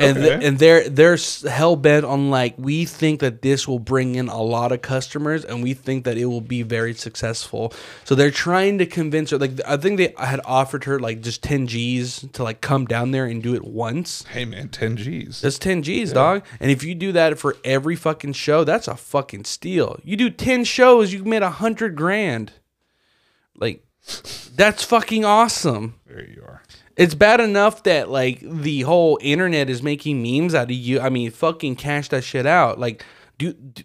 And 0.00 0.16
th- 0.16 0.42
and 0.42 0.58
they're 0.58 0.88
they're 0.88 1.18
hell 1.48 1.76
bent 1.76 2.04
on 2.04 2.30
like 2.30 2.54
we 2.56 2.84
think 2.84 3.20
that 3.20 3.42
this 3.42 3.68
will 3.68 3.78
bring 3.78 4.14
in 4.14 4.28
a 4.28 4.42
lot 4.42 4.72
of 4.72 4.82
customers 4.82 5.44
and 5.44 5.62
we 5.62 5.74
think 5.74 6.04
that 6.04 6.16
it 6.16 6.26
will 6.26 6.40
be 6.40 6.62
very 6.62 6.94
successful. 6.94 7.72
So 8.04 8.14
they're 8.14 8.30
trying 8.30 8.78
to 8.78 8.86
convince 8.86 9.30
her. 9.30 9.38
Like 9.38 9.60
I 9.66 9.76
think 9.76 9.98
they 9.98 10.14
had 10.18 10.40
offered 10.44 10.84
her 10.84 10.98
like 10.98 11.20
just 11.20 11.42
ten 11.42 11.66
G's 11.66 12.24
to 12.32 12.42
like 12.42 12.60
come 12.60 12.86
down 12.86 13.10
there 13.10 13.26
and 13.26 13.42
do 13.42 13.54
it 13.54 13.64
once. 13.64 14.24
Hey 14.24 14.44
man, 14.44 14.68
ten 14.68 14.96
G's. 14.96 15.40
That's 15.40 15.58
10 15.58 15.82
G's, 15.82 16.12
dog. 16.12 16.44
And 16.58 16.70
if 16.70 16.82
you 16.82 16.94
do 16.94 17.12
that 17.12 17.38
for 17.38 17.56
every 17.64 17.96
fucking 17.96 18.32
show, 18.32 18.64
that's 18.64 18.88
a 18.88 18.96
fucking 18.96 19.44
steal. 19.44 19.98
You 20.04 20.16
do 20.16 20.30
10 20.30 20.64
shows, 20.64 21.12
you 21.12 21.24
made 21.24 21.42
a 21.42 21.50
hundred 21.50 21.96
grand. 21.96 22.52
Like, 23.56 23.84
that's 24.54 24.84
fucking 24.84 25.24
awesome. 25.24 25.96
There 26.06 26.24
you 26.26 26.42
are. 26.42 26.62
It's 26.96 27.14
bad 27.14 27.40
enough 27.40 27.82
that 27.84 28.10
like 28.10 28.40
the 28.40 28.82
whole 28.82 29.18
internet 29.22 29.70
is 29.70 29.82
making 29.82 30.22
memes 30.22 30.54
out 30.54 30.64
of 30.64 30.70
you. 30.72 31.00
I 31.00 31.08
mean, 31.08 31.30
fucking 31.30 31.76
cash 31.76 32.08
that 32.08 32.24
shit 32.24 32.46
out. 32.46 32.78
Like, 32.78 33.04
do, 33.38 33.52
do 33.52 33.82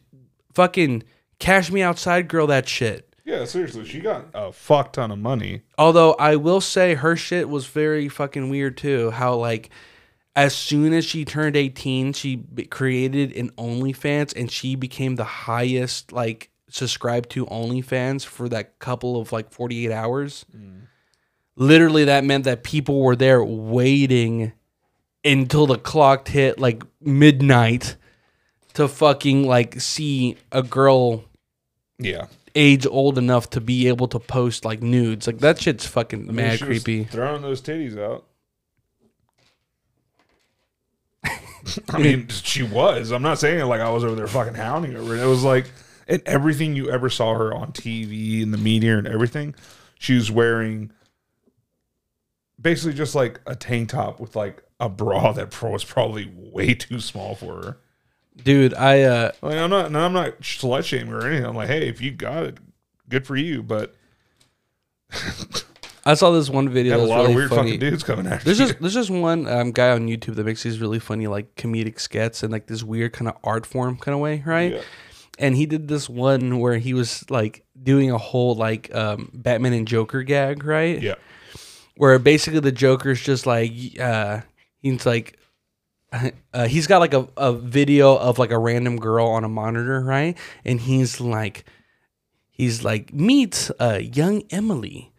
fucking 0.53 1.03
cash 1.39 1.71
me 1.71 1.81
outside, 1.81 2.27
girl. 2.27 2.47
That 2.47 2.67
shit. 2.67 3.15
Yeah, 3.23 3.45
seriously, 3.45 3.85
she 3.85 4.01
got 4.01 4.25
a 4.35 4.51
fuck 4.51 4.93
ton 4.93 5.11
of 5.11 5.17
money. 5.17 5.61
Although 5.79 6.13
I 6.13 6.35
will 6.35 6.61
say 6.61 6.93
her 6.93 7.15
shit 7.15 7.49
was 7.49 7.65
very 7.65 8.07
fucking 8.07 8.49
weird 8.49 8.77
too. 8.77 9.11
How 9.11 9.35
like 9.35 9.71
as 10.35 10.53
soon 10.53 10.93
as 10.93 11.05
she 11.05 11.25
turned 11.25 11.55
18, 11.55 12.13
she 12.13 12.35
b- 12.35 12.65
created 12.65 13.35
an 13.35 13.49
OnlyFans 13.51 14.35
and 14.35 14.51
she 14.51 14.75
became 14.75 15.15
the 15.15 15.23
highest 15.23 16.11
like 16.11 16.51
subscribed 16.69 17.29
to 17.31 17.45
OnlyFans 17.45 18.25
for 18.25 18.49
that 18.49 18.77
couple 18.79 19.19
of 19.19 19.31
like 19.31 19.51
48 19.51 19.91
hours. 19.91 20.45
Mm. 20.55 20.81
Literally 21.57 22.05
that 22.05 22.23
meant 22.23 22.43
that 22.43 22.63
people 22.63 23.01
were 23.01 23.15
there 23.15 23.43
waiting 23.43 24.51
until 25.23 25.65
the 25.67 25.77
clock 25.77 26.27
hit 26.27 26.59
like 26.59 26.83
midnight 27.01 27.95
to 28.73 28.87
fucking 28.87 29.47
like 29.47 29.79
see 29.79 30.37
a 30.51 30.61
girl 30.61 31.23
Yeah, 31.97 32.27
age 32.55 32.85
old 32.85 33.17
enough 33.17 33.49
to 33.51 33.61
be 33.61 33.87
able 33.87 34.07
to 34.09 34.19
post 34.19 34.65
like 34.65 34.81
nudes. 34.83 35.27
Like 35.27 35.39
that 35.39 35.61
shit's 35.61 35.85
fucking 35.87 36.23
I 36.23 36.25
mean, 36.25 36.35
mad 36.35 36.61
creepy. 36.61 37.05
Throwing 37.05 37.41
those 37.41 37.61
titties 37.61 37.97
out. 37.97 38.25
I 41.89 41.97
mean, 41.97 42.27
she 42.27 42.63
was. 42.63 43.11
I'm 43.11 43.23
not 43.23 43.39
saying 43.39 43.59
it 43.59 43.65
like 43.65 43.81
I 43.81 43.89
was 43.89 44.03
over 44.03 44.15
there 44.15 44.27
fucking 44.27 44.53
hounding 44.53 44.91
her. 44.91 45.15
It 45.15 45.25
was 45.25 45.43
like, 45.43 45.71
and 46.07 46.21
everything 46.25 46.75
you 46.75 46.91
ever 46.91 47.09
saw 47.09 47.33
her 47.33 47.53
on 47.53 47.71
TV 47.71 48.43
and 48.43 48.53
the 48.53 48.57
media 48.57 48.97
and 48.97 49.07
everything, 49.07 49.55
she 49.97 50.13
was 50.13 50.29
wearing 50.29 50.91
basically 52.65 52.95
just 52.95 53.13
like 53.13 53.39
a 53.45 53.55
tank 53.55 53.89
top 53.89 54.19
with 54.19 54.35
like 54.35 54.63
a 54.79 54.89
bra 54.89 55.31
that 55.33 55.51
pro- 55.51 55.71
was 55.71 55.85
probably 55.85 56.33
way 56.35 56.73
too 56.73 56.99
small 56.99 57.35
for 57.35 57.53
her. 57.63 57.77
Dude, 58.43 58.73
I 58.73 59.03
uh 59.03 59.31
Like 59.41 59.55
I'm 59.57 59.69
not, 59.69 59.95
I'm 59.95 60.11
not 60.11 60.41
slut 60.41 60.83
shaming 60.83 61.13
or 61.13 61.25
anything. 61.25 61.45
I'm 61.45 61.55
like, 61.55 61.67
hey, 61.69 61.87
if 61.87 62.01
you 62.01 62.11
got 62.11 62.43
it, 62.43 62.57
good 63.07 63.25
for 63.25 63.35
you. 63.37 63.61
But 63.63 63.93
I 66.05 66.15
saw 66.15 66.31
this 66.31 66.49
one 66.49 66.67
video 66.69 66.97
got 66.97 67.03
a 67.03 67.07
lot 67.07 67.17
really 67.19 67.29
of 67.31 67.35
weird 67.35 67.49
funny. 67.49 67.61
fucking 67.73 67.79
dudes 67.79 68.03
coming 68.03 68.27
after 68.27 68.45
There's 68.45 68.59
you. 68.59 68.67
just 68.67 68.79
there's 68.81 68.93
just 68.95 69.09
one 69.11 69.47
um, 69.47 69.71
guy 69.71 69.91
on 69.91 70.07
YouTube 70.07 70.35
that 70.35 70.45
makes 70.45 70.63
these 70.63 70.79
really 70.79 70.99
funny 70.99 71.27
like 71.27 71.55
comedic 71.55 71.99
skits 71.99 72.41
and 72.43 72.51
like 72.51 72.65
this 72.65 72.83
weird 72.83 73.13
kind 73.13 73.27
of 73.29 73.37
art 73.43 73.65
form 73.67 73.97
kind 73.97 74.15
of 74.15 74.21
way, 74.21 74.43
right? 74.45 74.73
Yeah. 74.73 74.81
And 75.37 75.55
he 75.55 75.65
did 75.65 75.87
this 75.87 76.09
one 76.09 76.59
where 76.59 76.77
he 76.77 76.93
was 76.93 77.29
like 77.29 77.63
doing 77.81 78.09
a 78.09 78.17
whole 78.17 78.55
like 78.55 78.93
um, 78.95 79.29
Batman 79.33 79.73
and 79.73 79.87
Joker 79.87 80.23
gag, 80.23 80.63
right? 80.63 80.99
yeah. 81.01 81.15
Where 81.97 82.17
basically 82.19 82.59
the 82.59 82.71
Joker's 82.71 83.21
just 83.21 83.45
like 83.45 83.71
uh 83.99 84.41
he's 84.79 85.05
like 85.05 85.37
uh, 86.53 86.67
he's 86.67 86.87
got 86.87 86.99
like 86.99 87.13
a, 87.13 87.27
a 87.35 87.53
video 87.53 88.15
of 88.15 88.39
like 88.39 88.51
a 88.51 88.57
random 88.57 88.97
girl 88.97 89.27
on 89.27 89.43
a 89.43 89.49
monitor, 89.49 90.01
right? 90.01 90.37
And 90.63 90.79
he's 90.81 91.19
like 91.19 91.65
he's 92.51 92.83
like 92.83 93.13
meet 93.13 93.69
uh 93.79 93.99
young 94.01 94.43
Emily. 94.49 95.11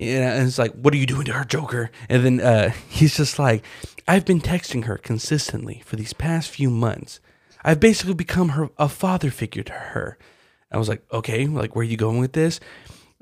And 0.00 0.46
it's 0.46 0.58
like, 0.58 0.74
what 0.74 0.94
are 0.94 0.96
you 0.96 1.06
doing 1.06 1.24
to 1.24 1.32
her, 1.32 1.44
Joker? 1.44 1.90
And 2.08 2.24
then 2.24 2.40
uh, 2.40 2.70
he's 2.88 3.16
just 3.16 3.38
like, 3.38 3.64
I've 4.06 4.24
been 4.24 4.40
texting 4.40 4.84
her 4.84 4.96
consistently 4.96 5.82
for 5.84 5.96
these 5.96 6.12
past 6.12 6.50
few 6.50 6.70
months. 6.70 7.18
I've 7.64 7.80
basically 7.80 8.14
become 8.14 8.50
her 8.50 8.70
a 8.78 8.88
father 8.88 9.30
figure 9.30 9.64
to 9.64 9.72
her. 9.72 10.16
I 10.70 10.78
was 10.78 10.88
like, 10.88 11.02
okay, 11.12 11.46
like 11.46 11.74
where 11.74 11.82
are 11.82 11.88
you 11.88 11.96
going 11.96 12.18
with 12.18 12.32
this? 12.32 12.60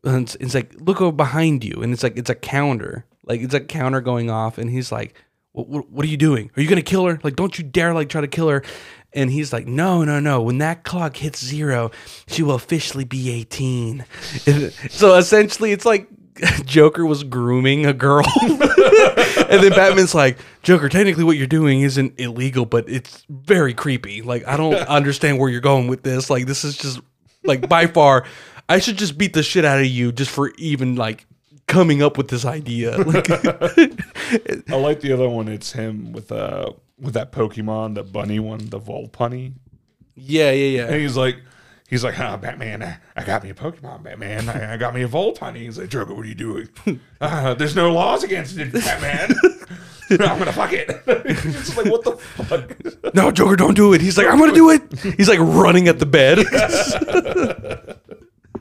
And 0.05 0.23
it's, 0.23 0.35
it's 0.37 0.55
like, 0.55 0.75
look 0.79 1.01
over 1.01 1.13
behind 1.13 1.65
you, 1.65 1.83
and 1.83 1.93
it's 1.93 2.03
like 2.03 2.17
it's 2.17 2.31
a 2.31 2.35
counter, 2.35 3.05
like 3.25 3.41
it's 3.41 3.55
a 3.55 3.61
counter 3.61 4.01
going 4.01 4.31
off, 4.31 4.59
and 4.59 4.71
he's 4.71 4.93
like, 4.93 5.15
what, 5.53 5.69
what, 5.69 5.91
what 5.91 6.05
are 6.05 6.09
you 6.09 6.17
doing? 6.17 6.51
Are 6.57 6.63
you 6.63 6.69
gonna 6.69 6.83
kill 6.83 7.07
her? 7.07 7.19
Like, 7.23 7.37
don't 7.37 7.59
you 7.59 7.65
dare 7.65 7.95
like 7.95 8.09
try 8.09 8.21
to 8.21 8.29
kill 8.29 8.49
her. 8.49 8.63
And 9.13 9.31
he's 9.31 9.51
like, 9.51 9.67
no, 9.67 10.05
no, 10.05 10.21
no. 10.21 10.43
When 10.43 10.59
that 10.59 10.85
clock 10.85 11.17
hits 11.17 11.43
zero, 11.43 11.91
she 12.27 12.43
will 12.43 12.55
officially 12.55 13.05
be 13.05 13.31
18. 13.31 14.05
so 14.91 15.15
essentially, 15.15 15.73
it's 15.73 15.87
like 15.87 16.07
Joker 16.65 17.07
was 17.07 17.25
grooming 17.25 17.87
a 17.87 17.93
girl. 17.93 18.25
and 18.43 19.63
then 19.63 19.71
Batman's 19.71 20.15
like, 20.15 20.39
Joker, 20.63 20.89
technically 20.89 21.25
what 21.25 21.37
you're 21.37 21.47
doing 21.47 21.81
isn't 21.83 22.19
illegal, 22.19 22.67
but 22.67 22.89
it's 22.89 23.25
very 23.29 23.75
creepy. 23.75 24.23
Like, 24.23 24.47
I 24.47 24.57
don't 24.57 24.75
understand 24.89 25.39
where 25.39 25.49
you're 25.49 25.61
going 25.61 25.89
with 25.89 26.03
this. 26.03 26.31
Like, 26.31 26.47
this 26.47 26.65
is 26.65 26.77
just, 26.77 27.01
like, 27.45 27.69
by 27.69 27.87
far, 27.87 28.25
I 28.69 28.79
should 28.81 28.99
just 28.99 29.17
beat 29.17 29.33
the 29.33 29.43
shit 29.43 29.65
out 29.65 29.79
of 29.79 29.87
you 29.87 30.13
just 30.13 30.31
for 30.31 30.51
even, 30.59 30.97
like, 30.97 31.27
coming 31.69 32.03
up 32.03 32.17
with 32.19 32.29
this 32.29 32.45
idea. 32.45 32.97
Like, 32.97 33.31
I 34.71 34.75
like 34.77 35.01
the 35.01 35.11
other 35.13 35.29
one. 35.29 35.49
It's 35.49 35.73
him 35.73 36.13
with 36.13 36.31
uh 36.33 36.71
with 36.99 37.15
that 37.15 37.33
Pokemon, 37.33 37.95
the 37.95 38.03
bunny 38.03 38.39
one, 38.39 38.71
the 38.71 38.81
Volpunny. 38.81 39.53
yeah, 40.15 40.51
yeah, 40.51 40.79
yeah. 40.79 40.87
And 40.87 40.95
he's 40.97 41.17
like, 41.17 41.37
he's 41.89 42.03
like, 42.03 42.15
huh, 42.15 42.37
Batman, 42.39 42.83
I, 42.83 42.99
I 43.15 43.25
got 43.25 43.45
me 43.45 43.51
a 43.51 43.55
Pokemon, 43.55 44.03
Batman. 44.03 44.49
I, 44.49 44.75
I 44.75 44.77
got 44.79 44.95
me 44.95 45.03
a 45.03 45.09
Volpunny. 45.09 45.57
He's 45.59 45.79
like, 45.79 45.91
Joker, 45.91 46.15
what 46.15 46.25
are 46.25 46.29
you 46.29 46.35
doing? 46.35 46.69
Uh, 47.21 47.53
there's 47.59 47.77
no 47.77 47.93
laws 47.93 48.25
against 48.25 48.57
it, 48.59 48.73
Batman. 48.73 49.37
no, 50.11 50.27
I'm 50.27 50.39
gonna 50.39 50.53
fuck 50.53 50.73
it. 50.73 50.89
it's 51.07 51.77
like, 51.77 51.87
what 51.87 52.03
the 52.05 52.13
fuck? 52.17 53.15
No, 53.15 53.31
Joker, 53.31 53.57
don't 53.57 53.75
do 53.75 53.93
it. 53.93 54.01
He's 54.01 54.17
like, 54.17 54.27
I'm 54.29 54.39
gonna 54.39 54.55
do 54.55 54.71
it. 54.71 54.83
He's 55.17 55.29
like 55.29 55.41
running 55.41 55.89
at 55.89 55.99
the 55.99 56.07
bed. 56.07 56.39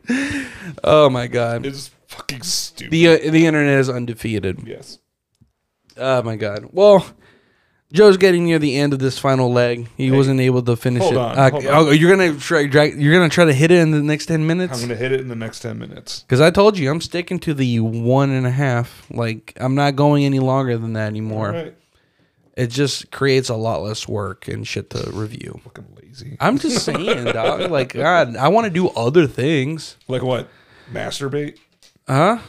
oh 0.83 1.09
my 1.09 1.27
god. 1.27 1.65
It's 1.65 1.89
fucking 2.07 2.43
stupid. 2.43 2.91
The 2.91 3.07
uh, 3.07 3.31
the 3.31 3.45
internet 3.45 3.79
is 3.79 3.89
undefeated. 3.89 4.59
yes. 4.65 4.99
Oh 5.97 6.21
my 6.23 6.35
god. 6.35 6.69
Well, 6.71 7.05
Joe's 7.93 8.17
getting 8.17 8.45
near 8.45 8.59
the 8.59 8.75
end 8.77 8.91
of 8.93 8.99
this 8.99 9.17
final 9.17 9.51
leg. 9.53 9.87
He 9.95 10.11
wasn't 10.11 10.41
able 10.41 10.61
to 10.63 10.75
finish 10.75 11.03
it. 11.03 11.15
on, 11.15 11.37
Uh, 11.37 11.49
hold 11.51 11.65
on. 11.65 11.73
oh, 11.73 11.91
you're 11.91 12.09
gonna 12.09 12.37
try 12.37 12.65
drag, 12.67 12.99
You're 13.01 13.13
gonna 13.13 13.29
try 13.29 13.45
to 13.45 13.53
hit 13.53 13.71
it 13.71 13.79
in 13.79 13.91
the 13.91 14.01
next 14.01 14.25
ten 14.25 14.45
minutes. 14.45 14.73
I'm 14.73 14.81
gonna 14.89 14.99
hit 14.99 15.11
it 15.13 15.21
in 15.21 15.29
the 15.29 15.35
next 15.35 15.61
ten 15.61 15.79
minutes. 15.79 16.21
Because 16.21 16.41
I 16.41 16.51
told 16.51 16.77
you 16.77 16.91
I'm 16.91 16.99
sticking 16.99 17.39
to 17.39 17.53
the 17.53 17.79
one 17.79 18.31
and 18.31 18.45
a 18.45 18.51
half. 18.51 19.05
Like 19.09 19.53
I'm 19.59 19.75
not 19.75 19.95
going 19.95 20.25
any 20.25 20.39
longer 20.39 20.77
than 20.77 20.93
that 20.93 21.07
anymore. 21.07 21.51
Right. 21.51 21.75
It 22.57 22.67
just 22.67 23.11
creates 23.11 23.49
a 23.49 23.55
lot 23.55 23.81
less 23.81 24.07
work 24.07 24.47
and 24.47 24.65
shit 24.67 24.89
to 24.91 25.09
review. 25.11 25.59
Lazy. 26.21 26.37
I'm 26.39 26.57
just 26.57 26.83
saying, 26.85 27.25
dog. 27.25 27.69
Like 27.71 27.93
God, 27.93 28.35
I 28.35 28.47
want 28.47 28.65
to 28.65 28.71
do 28.71 28.89
other 28.89 29.27
things. 29.27 29.97
Like 30.07 30.21
what? 30.23 30.49
Masturbate? 30.91 31.57
Huh? 32.07 32.39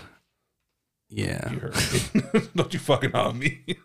Yeah. 1.08 1.50
You. 1.50 2.40
Don't 2.56 2.72
you 2.72 2.78
fucking 2.80 3.14
on 3.14 3.38
me. 3.38 3.60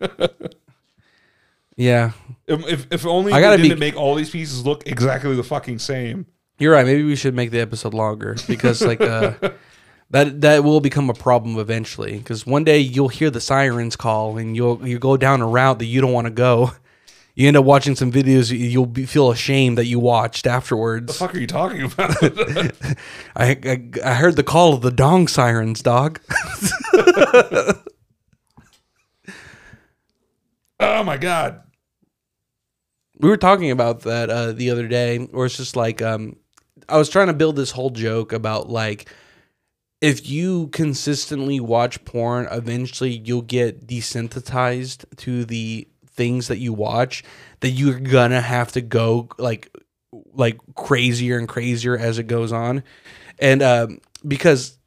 Yeah. 1.76 2.12
if, 2.46 2.68
if, 2.68 2.86
if 2.92 3.06
only 3.06 3.32
I 3.32 3.38
I 3.38 3.40
gotta 3.40 3.56
didn't 3.56 3.76
be- 3.78 3.80
make 3.80 3.96
all 3.96 4.14
these 4.14 4.28
pieces 4.28 4.64
look 4.64 4.86
exactly 4.86 5.34
the 5.34 5.42
fucking 5.42 5.78
same. 5.78 6.26
You're 6.58 6.72
right. 6.72 6.84
Maybe 6.84 7.02
we 7.02 7.16
should 7.16 7.34
make 7.34 7.50
the 7.50 7.60
episode 7.60 7.94
longer 7.94 8.36
because 8.46 8.82
like 8.82 9.00
uh 9.00 9.32
that 10.10 10.42
that 10.42 10.64
will 10.64 10.80
become 10.80 11.08
a 11.08 11.14
problem 11.14 11.58
eventually 11.58 12.18
because 12.18 12.46
one 12.46 12.62
day 12.64 12.78
you'll 12.78 13.08
hear 13.08 13.30
the 13.30 13.40
sirens 13.40 13.96
call 13.96 14.36
and 14.36 14.54
you'll 14.54 14.86
you 14.86 14.98
go 14.98 15.16
down 15.16 15.40
a 15.40 15.46
route 15.48 15.78
that 15.78 15.86
you 15.86 16.02
don't 16.02 16.12
want 16.12 16.26
to 16.26 16.30
go. 16.30 16.72
You 17.34 17.48
end 17.48 17.56
up 17.56 17.64
watching 17.64 17.96
some 17.96 18.12
videos 18.12 18.50
you'll 18.56 18.84
be, 18.86 19.06
feel 19.06 19.30
ashamed 19.30 19.78
that 19.78 19.86
you 19.86 19.98
watched 19.98 20.46
afterwards. 20.46 21.06
The 21.06 21.12
fuck 21.18 21.34
are 21.34 21.38
you 21.38 21.46
talking 21.46 21.82
about? 21.82 22.16
I, 23.34 23.58
I 23.64 23.90
I 24.04 24.14
heard 24.14 24.36
the 24.36 24.42
call 24.42 24.74
of 24.74 24.82
the 24.82 24.90
dong 24.90 25.28
sirens, 25.28 25.80
dog. 25.82 26.20
oh 30.80 31.02
my 31.04 31.16
god. 31.16 31.62
we 33.18 33.28
were 33.28 33.36
talking 33.36 33.70
about 33.70 34.00
that 34.02 34.30
uh, 34.30 34.52
the 34.52 34.70
other 34.70 34.88
day 34.88 35.18
where 35.18 35.46
it's 35.46 35.56
just 35.56 35.76
like 35.76 36.02
um, 36.02 36.36
i 36.88 36.96
was 36.98 37.08
trying 37.08 37.28
to 37.28 37.32
build 37.32 37.56
this 37.56 37.70
whole 37.70 37.90
joke 37.90 38.32
about 38.32 38.68
like 38.68 39.08
if 40.00 40.28
you 40.28 40.66
consistently 40.68 41.60
watch 41.60 42.04
porn 42.04 42.48
eventually 42.50 43.10
you'll 43.24 43.42
get 43.42 43.86
desensitized 43.86 45.04
to 45.16 45.44
the 45.44 45.88
things 46.14 46.48
that 46.48 46.58
you 46.58 46.72
watch 46.72 47.24
that 47.60 47.70
you're 47.70 48.00
gonna 48.00 48.40
have 48.40 48.72
to 48.72 48.80
go 48.80 49.28
like 49.38 49.74
like 50.34 50.58
crazier 50.74 51.38
and 51.38 51.48
crazier 51.48 51.96
as 51.96 52.18
it 52.18 52.24
goes 52.24 52.52
on. 52.52 52.82
And 53.38 53.62
um, 53.62 54.00
because 54.26 54.78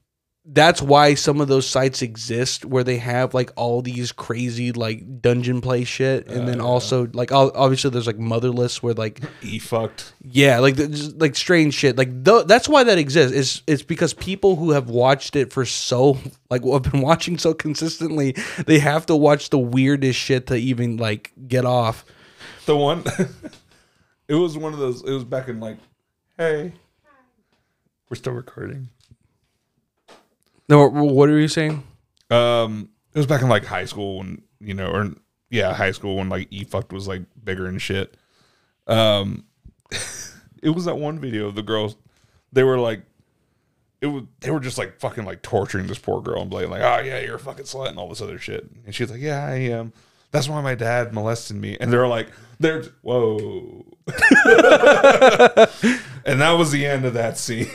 that's 0.48 0.80
why 0.80 1.16
some 1.16 1.42
of 1.42 1.48
those 1.48 1.68
sites 1.68 2.04
exist 2.04 2.66
where 2.66 2.84
they 2.84 2.98
have 2.98 3.34
like 3.34 3.52
all 3.56 3.82
these 3.82 4.12
crazy 4.12 4.72
like 4.72 5.20
dungeon 5.20 5.60
play 5.60 5.84
shit 5.84 6.28
and 6.28 6.48
then 6.48 6.62
Uh. 6.62 6.66
also 6.66 7.08
like 7.14 7.32
obviously 7.32 7.90
there's 7.90 8.06
like 8.06 8.20
motherless 8.20 8.84
where 8.84 8.94
like 8.94 9.22
E 9.42 9.58
fucked. 9.58 10.14
yeah 10.22 10.60
like 10.60 10.76
just, 10.76 11.18
like 11.18 11.36
strange 11.36 11.74
shit 11.74 11.98
like 11.98 12.24
th- 12.24 12.46
that's 12.46 12.70
why 12.70 12.84
that 12.84 13.00
exists 13.00 13.36
it's 13.36 13.64
it's 13.66 13.82
because 13.82 14.14
people 14.14 14.56
who 14.56 14.70
have 14.72 14.88
watched 14.88 15.36
it 15.36 15.52
for 15.52 15.66
so 15.66 16.18
like 16.52 16.64
have 16.64 16.84
been 16.92 17.02
watching 17.12 17.40
so 17.40 17.54
consistently 17.56 18.34
they 18.68 18.78
have 18.78 19.06
to 19.08 19.16
watch 19.16 19.50
the 19.50 19.58
weirdest 19.60 20.20
shit 20.20 20.46
to 20.46 20.56
even 20.56 20.98
like 20.98 21.32
get 21.48 21.66
off 21.66 22.06
The 22.68 22.78
one 22.78 23.04
it 24.28 24.36
was 24.36 24.58
one 24.60 24.74
of 24.74 24.80
those 24.80 25.02
it 25.04 25.12
was 25.12 25.24
back 25.24 25.48
in 25.48 25.60
like 25.60 25.78
hey. 26.38 26.74
We're 28.10 28.16
still 28.18 28.34
recording. 28.34 28.90
No 30.70 30.88
what 30.88 31.30
are 31.30 31.40
you 31.40 31.48
saying 31.48 31.84
Um 32.30 32.90
it 33.14 33.20
was 33.20 33.28
back 33.28 33.42
in 33.42 33.50
like 33.50 33.66
high 33.66 33.86
school 33.86 34.18
when 34.18 34.42
you 34.60 34.74
know, 34.74 34.88
or 34.88 35.12
yeah, 35.50 35.74
high 35.74 35.92
school 35.92 36.18
when 36.18 36.28
like 36.30 36.48
E 36.52 36.64
fucked 36.64 36.92
was 36.92 37.08
like 37.08 37.22
bigger 37.44 37.68
and 37.68 37.82
shit. 37.82 38.18
Um 38.88 39.46
it 40.62 40.70
was 40.70 40.86
that 40.86 40.98
one 40.98 41.20
video 41.20 41.48
of 41.48 41.56
the 41.56 41.64
girls 41.64 41.96
they 42.52 42.64
were 42.64 42.80
like 42.80 43.04
it 44.02 44.08
was 44.08 44.24
they 44.42 44.52
were 44.52 44.60
just 44.60 44.78
like 44.78 45.00
fucking 45.00 45.26
like 45.26 45.42
torturing 45.42 45.88
this 45.88 46.00
poor 46.00 46.22
girl 46.22 46.42
and 46.42 46.50
being 46.50 46.70
like, 46.70 46.82
Oh 46.82 47.00
yeah, 47.04 47.20
you're 47.20 47.36
a 47.36 47.40
fucking 47.40 47.66
slut 47.66 47.90
and 47.90 47.98
all 47.98 48.10
this 48.10 48.22
other 48.22 48.38
shit. 48.38 48.70
And 48.86 48.94
she's 48.94 49.10
like, 49.10 49.22
Yeah, 49.22 49.46
I 49.46 49.56
am. 49.56 49.94
That's 50.32 50.50
why 50.50 50.60
my 50.62 50.76
dad 50.76 51.14
molested 51.14 51.56
me. 51.56 51.78
And 51.80 51.94
they're 51.94 52.08
like, 52.08 52.30
they're 52.60 52.84
whoa. 53.02 53.86
and 56.26 56.42
that 56.42 56.56
was 56.58 56.72
the 56.72 56.86
end 56.86 57.06
of 57.06 57.14
that 57.14 57.38
scene. 57.38 57.68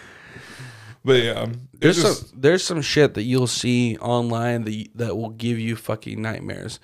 but 1.04 1.22
yeah. 1.22 1.46
There's 1.78 2.02
just 2.02 2.28
some 2.30 2.40
there's 2.40 2.62
some 2.64 2.82
shit 2.82 3.14
that 3.14 3.22
you'll 3.22 3.46
see 3.46 3.96
online 3.98 4.64
that 4.64 4.88
that 4.96 5.16
will 5.16 5.30
give 5.30 5.58
you 5.58 5.76
fucking 5.76 6.20
nightmares. 6.20 6.78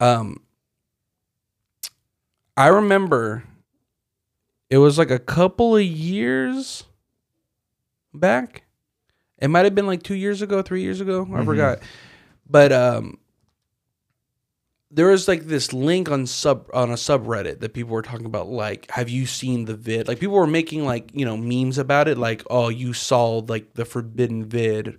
Um, 0.00 0.42
I 2.56 2.68
remember 2.68 3.44
it 4.70 4.78
was 4.78 4.98
like 4.98 5.10
a 5.10 5.18
couple 5.18 5.76
of 5.76 5.82
years 5.82 6.84
back. 8.12 8.64
It 9.38 9.48
might 9.48 9.64
have 9.64 9.74
been 9.74 9.86
like 9.86 10.02
two 10.02 10.14
years 10.14 10.42
ago, 10.42 10.62
three 10.62 10.82
years 10.82 11.00
ago. 11.00 11.22
I 11.22 11.40
Mhm. 11.40 11.44
forgot. 11.44 11.78
But 12.48 12.72
um, 12.72 13.18
there 14.90 15.08
was 15.08 15.26
like 15.26 15.46
this 15.46 15.72
link 15.72 16.10
on 16.10 16.26
sub 16.26 16.68
on 16.72 16.90
a 16.90 16.94
subreddit 16.94 17.60
that 17.60 17.74
people 17.74 17.92
were 17.92 18.02
talking 18.02 18.26
about. 18.26 18.48
Like, 18.48 18.90
have 18.90 19.08
you 19.08 19.26
seen 19.26 19.64
the 19.64 19.74
vid? 19.74 20.08
Like, 20.08 20.20
people 20.20 20.36
were 20.36 20.46
making 20.46 20.84
like 20.84 21.10
you 21.12 21.24
know 21.24 21.36
memes 21.36 21.78
about 21.78 22.08
it. 22.08 22.18
Like, 22.18 22.42
oh, 22.50 22.68
you 22.68 22.92
saw 22.92 23.38
like 23.38 23.74
the 23.74 23.84
forbidden 23.84 24.44
vid, 24.44 24.98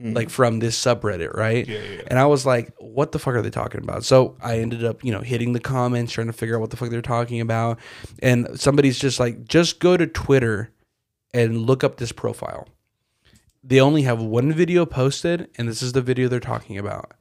mm-hmm. 0.00 0.12
like 0.12 0.30
from 0.30 0.58
this 0.58 0.80
subreddit, 0.80 1.34
right? 1.34 1.66
Yeah, 1.66 1.78
yeah. 1.78 2.02
And 2.08 2.18
I 2.18 2.26
was 2.26 2.44
like, 2.44 2.72
what 2.78 3.12
the 3.12 3.18
fuck 3.18 3.34
are 3.34 3.42
they 3.42 3.50
talking 3.50 3.82
about? 3.82 4.04
So 4.04 4.36
I 4.40 4.58
ended 4.58 4.84
up, 4.84 5.04
you 5.04 5.12
know, 5.12 5.20
hitting 5.20 5.52
the 5.52 5.60
comments, 5.60 6.12
trying 6.12 6.26
to 6.28 6.32
figure 6.32 6.56
out 6.56 6.60
what 6.60 6.70
the 6.70 6.76
fuck 6.76 6.90
they're 6.90 7.02
talking 7.02 7.40
about. 7.40 7.78
And 8.20 8.58
somebody's 8.58 8.98
just 8.98 9.20
like, 9.20 9.46
just 9.46 9.80
go 9.80 9.96
to 9.96 10.06
Twitter 10.06 10.72
and 11.32 11.58
look 11.66 11.84
up 11.84 11.96
this 11.96 12.12
profile. 12.12 12.68
They 13.62 13.80
only 13.80 14.02
have 14.02 14.22
one 14.22 14.52
video 14.52 14.86
posted, 14.86 15.48
and 15.58 15.68
this 15.68 15.82
is 15.82 15.92
the 15.92 16.00
video 16.00 16.28
they're 16.28 16.40
talking 16.40 16.78
about. 16.78 17.12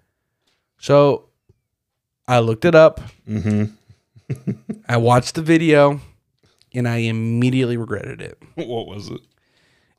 So 0.80 1.27
I 2.28 2.40
looked 2.40 2.66
it 2.66 2.76
up. 2.76 3.02
Mm-hmm. 3.28 4.52
I 4.90 4.98
watched 4.98 5.36
the 5.36 5.42
video, 5.42 6.02
and 6.74 6.88
I 6.88 6.98
immediately 6.98 7.78
regretted 7.78 8.22
it. 8.22 8.38
What 8.56 8.88
was 8.88 9.10
it? 9.10 9.22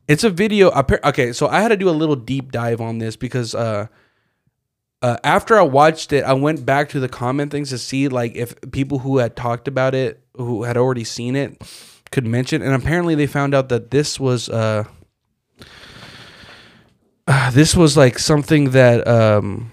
It's 0.06 0.24
a 0.24 0.30
video. 0.30 0.70
Okay, 0.72 1.32
so 1.32 1.48
I 1.48 1.60
had 1.60 1.68
to 1.68 1.76
do 1.76 1.88
a 1.88 1.92
little 1.92 2.16
deep 2.16 2.50
dive 2.50 2.80
on 2.80 2.98
this 2.98 3.14
because 3.16 3.54
uh, 3.54 3.88
uh, 5.02 5.16
after 5.22 5.58
I 5.58 5.62
watched 5.62 6.12
it, 6.12 6.24
I 6.24 6.32
went 6.32 6.64
back 6.64 6.88
to 6.90 7.00
the 7.00 7.08
comment 7.08 7.50
things 7.50 7.70
to 7.70 7.78
see 7.78 8.08
like 8.08 8.34
if 8.34 8.54
people 8.72 9.00
who 9.00 9.18
had 9.18 9.36
talked 9.36 9.68
about 9.68 9.94
it, 9.94 10.22
who 10.36 10.62
had 10.62 10.76
already 10.76 11.04
seen 11.04 11.36
it, 11.36 11.62
could 12.10 12.26
mention. 12.26 12.62
And 12.62 12.74
apparently, 12.74 13.14
they 13.14 13.26
found 13.26 13.54
out 13.54 13.68
that 13.68 13.90
this 13.90 14.18
was 14.18 14.48
uh, 14.48 14.84
uh, 17.26 17.50
this 17.50 17.76
was 17.76 17.96
like 17.96 18.18
something 18.18 18.70
that 18.70 19.06
um 19.06 19.72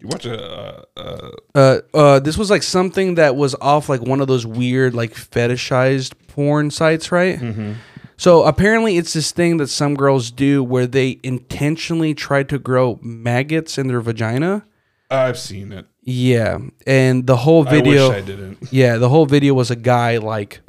You 0.00 0.08
watch 0.08 0.26
a 0.26 0.86
uh, 0.96 1.30
uh, 1.54 1.80
uh 1.92 2.20
this 2.20 2.38
was 2.38 2.50
like 2.50 2.62
something 2.62 3.16
that 3.16 3.34
was 3.34 3.56
off 3.60 3.88
like 3.88 4.00
one 4.00 4.20
of 4.20 4.28
those 4.28 4.46
weird 4.46 4.94
like 4.94 5.12
fetishized 5.12 6.14
porn 6.28 6.70
sites, 6.70 7.10
right? 7.10 7.38
mm-hmm. 7.38 7.72
So 8.16 8.42
apparently 8.42 8.96
it's 8.96 9.12
this 9.12 9.30
thing 9.30 9.58
that 9.58 9.68
some 9.68 9.94
girls 9.94 10.32
do 10.32 10.62
where 10.62 10.88
they 10.88 11.20
intentionally 11.22 12.14
try 12.14 12.42
to 12.42 12.58
grow 12.58 12.98
maggots 13.00 13.78
in 13.78 13.86
their 13.86 14.00
vagina. 14.00 14.64
I've 15.08 15.38
seen 15.38 15.72
it. 15.72 15.86
Yeah, 16.02 16.58
and 16.86 17.26
the 17.26 17.36
whole 17.36 17.62
video 17.62 18.06
I 18.06 18.08
wish 18.08 18.16
I 18.16 18.26
didn't. 18.26 18.58
Yeah, 18.72 18.96
the 18.96 19.08
whole 19.08 19.26
video 19.26 19.54
was 19.54 19.70
a 19.70 19.76
guy 19.76 20.18
like 20.18 20.60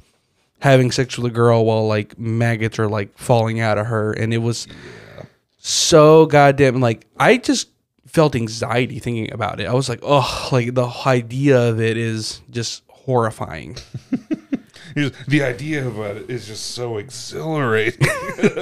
having 0.60 0.92
sex 0.92 1.18
with 1.18 1.32
a 1.32 1.34
girl 1.34 1.66
while 1.66 1.88
like 1.88 2.20
maggots 2.20 2.78
are 2.78 2.88
like 2.88 3.18
falling 3.18 3.60
out 3.60 3.78
of 3.78 3.88
her, 3.88 4.12
and 4.12 4.34
it 4.34 4.40
was 4.40 4.68
so 5.58 6.28
goddamn 6.28 6.82
like 6.82 7.08
I 7.18 7.38
just 7.38 7.70
felt 8.12 8.36
anxiety 8.36 9.00
thinking 9.00 9.32
about 9.32 9.60
it. 9.60 9.68
I 9.68 9.74
was 9.74 9.88
like, 9.90 10.00
oh, 10.04 10.50
like 10.52 10.74
the 10.76 10.88
idea 11.06 11.70
of 11.70 11.80
it 11.80 11.98
is 11.98 12.42
just 12.50 12.84
horrifying. 12.90 13.78
The 15.28 15.44
idea 15.44 15.86
of 15.86 16.00
it 16.00 16.30
is 16.30 16.48
just 16.48 16.72
so 16.72 16.98
exhilarating. 16.98 18.06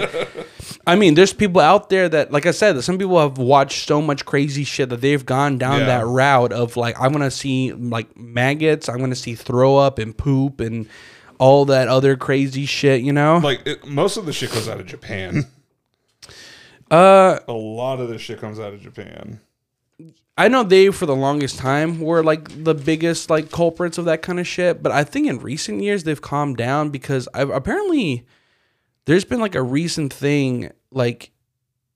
I 0.88 0.96
mean, 0.96 1.16
there's 1.16 1.34
people 1.34 1.62
out 1.62 1.90
there 1.90 2.08
that, 2.10 2.32
like 2.32 2.46
I 2.46 2.52
said, 2.52 2.74
that 2.74 2.82
some 2.84 2.98
people 2.98 3.20
have 3.20 3.38
watched 3.38 3.88
so 3.88 4.02
much 4.02 4.26
crazy 4.26 4.64
shit 4.66 4.90
that 4.90 5.02
they've 5.02 5.26
gone 5.26 5.58
down 5.58 5.80
Yeah. 5.80 5.86
that 5.86 6.06
route 6.06 6.52
of 6.52 6.76
like, 6.78 7.00
I'm 7.00 7.12
gonna 7.14 7.32
see 7.32 7.72
like 7.74 8.16
maggots, 8.18 8.90
I'm 8.90 9.00
gonna 9.00 9.16
see 9.16 9.36
throw 9.36 9.78
up 9.78 9.98
and 10.00 10.16
poop 10.16 10.60
and 10.60 10.88
all 11.40 11.66
that 11.66 11.88
other 11.88 12.16
crazy 12.18 12.66
shit, 12.66 13.02
you 13.02 13.14
know? 13.14 13.38
like 13.38 13.66
it, 13.66 13.88
most 13.88 14.18
of 14.18 14.26
the 14.26 14.34
shit 14.34 14.50
comes 14.52 14.68
out 14.68 14.80
of 14.80 14.86
Japan. 14.86 15.46
Uh, 16.90 17.40
A 17.48 17.54
lot 17.54 18.00
of 18.00 18.10
this 18.10 18.22
shit 18.22 18.40
comes 18.40 18.60
out 18.60 18.74
of 18.74 18.82
Japan. 18.82 19.40
I 20.38 20.48
know 20.50 20.62
they 20.64 20.90
for 20.92 21.08
the 21.08 21.16
longest 21.16 21.58
time 21.58 22.00
were 22.00 22.24
like 22.24 22.64
the 22.64 22.76
biggest 22.76 23.30
like 23.30 23.52
culprits 23.52 23.98
of 23.98 24.06
that 24.06 24.22
kind 24.22 24.40
of 24.40 24.46
shit, 24.48 24.84
but 24.84 24.92
I 24.92 25.04
think 25.04 25.28
in 25.28 25.40
recent 25.40 25.82
years 25.82 26.04
they've 26.04 26.22
calmed 26.22 26.58
down 26.58 26.90
because 26.92 27.28
I've 27.34 27.50
apparently 27.50 28.26
there's 29.06 29.26
been 29.26 29.40
like 29.40 29.56
a 29.56 29.64
recent 29.64 30.14
thing 30.14 30.72
like 30.92 31.32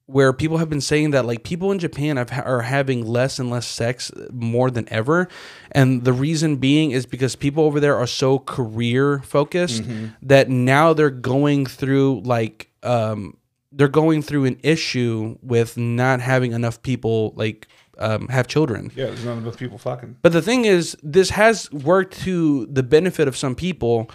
where 0.07 0.33
people 0.33 0.57
have 0.57 0.69
been 0.69 0.81
saying 0.81 1.11
that 1.11 1.25
like 1.25 1.43
people 1.43 1.71
in 1.71 1.77
Japan 1.77 2.17
have, 2.17 2.31
are 2.45 2.61
having 2.63 3.05
less 3.05 3.37
and 3.37 3.51
less 3.51 3.67
sex 3.67 4.11
more 4.31 4.71
than 4.71 4.91
ever, 4.91 5.27
and 5.71 6.03
the 6.03 6.11
reason 6.11 6.57
being 6.57 6.89
is 6.91 7.05
because 7.05 7.35
people 7.35 7.63
over 7.65 7.79
there 7.79 7.95
are 7.95 8.07
so 8.07 8.39
career 8.39 9.19
focused 9.19 9.83
that 10.23 10.49
now 10.49 10.93
they're 10.93 11.11
going 11.11 11.67
through 11.67 12.21
like 12.25 12.71
um 12.81 13.37
they're 13.71 13.87
going 13.87 14.21
through 14.21 14.45
an 14.45 14.59
issue 14.63 15.37
with 15.41 15.77
not 15.77 16.19
having 16.19 16.51
enough 16.51 16.81
people 16.81 17.33
like 17.35 17.67
um, 17.97 18.27
have 18.27 18.47
children. 18.47 18.91
Yeah, 18.95 19.05
there's 19.05 19.25
not 19.25 19.37
enough 19.37 19.57
people 19.57 19.77
fucking. 19.77 20.17
But 20.21 20.33
the 20.33 20.41
thing 20.41 20.65
is, 20.65 20.97
this 21.03 21.29
has 21.31 21.71
worked 21.71 22.19
to 22.21 22.65
the 22.65 22.83
benefit 22.83 23.27
of 23.27 23.37
some 23.37 23.55
people, 23.55 24.09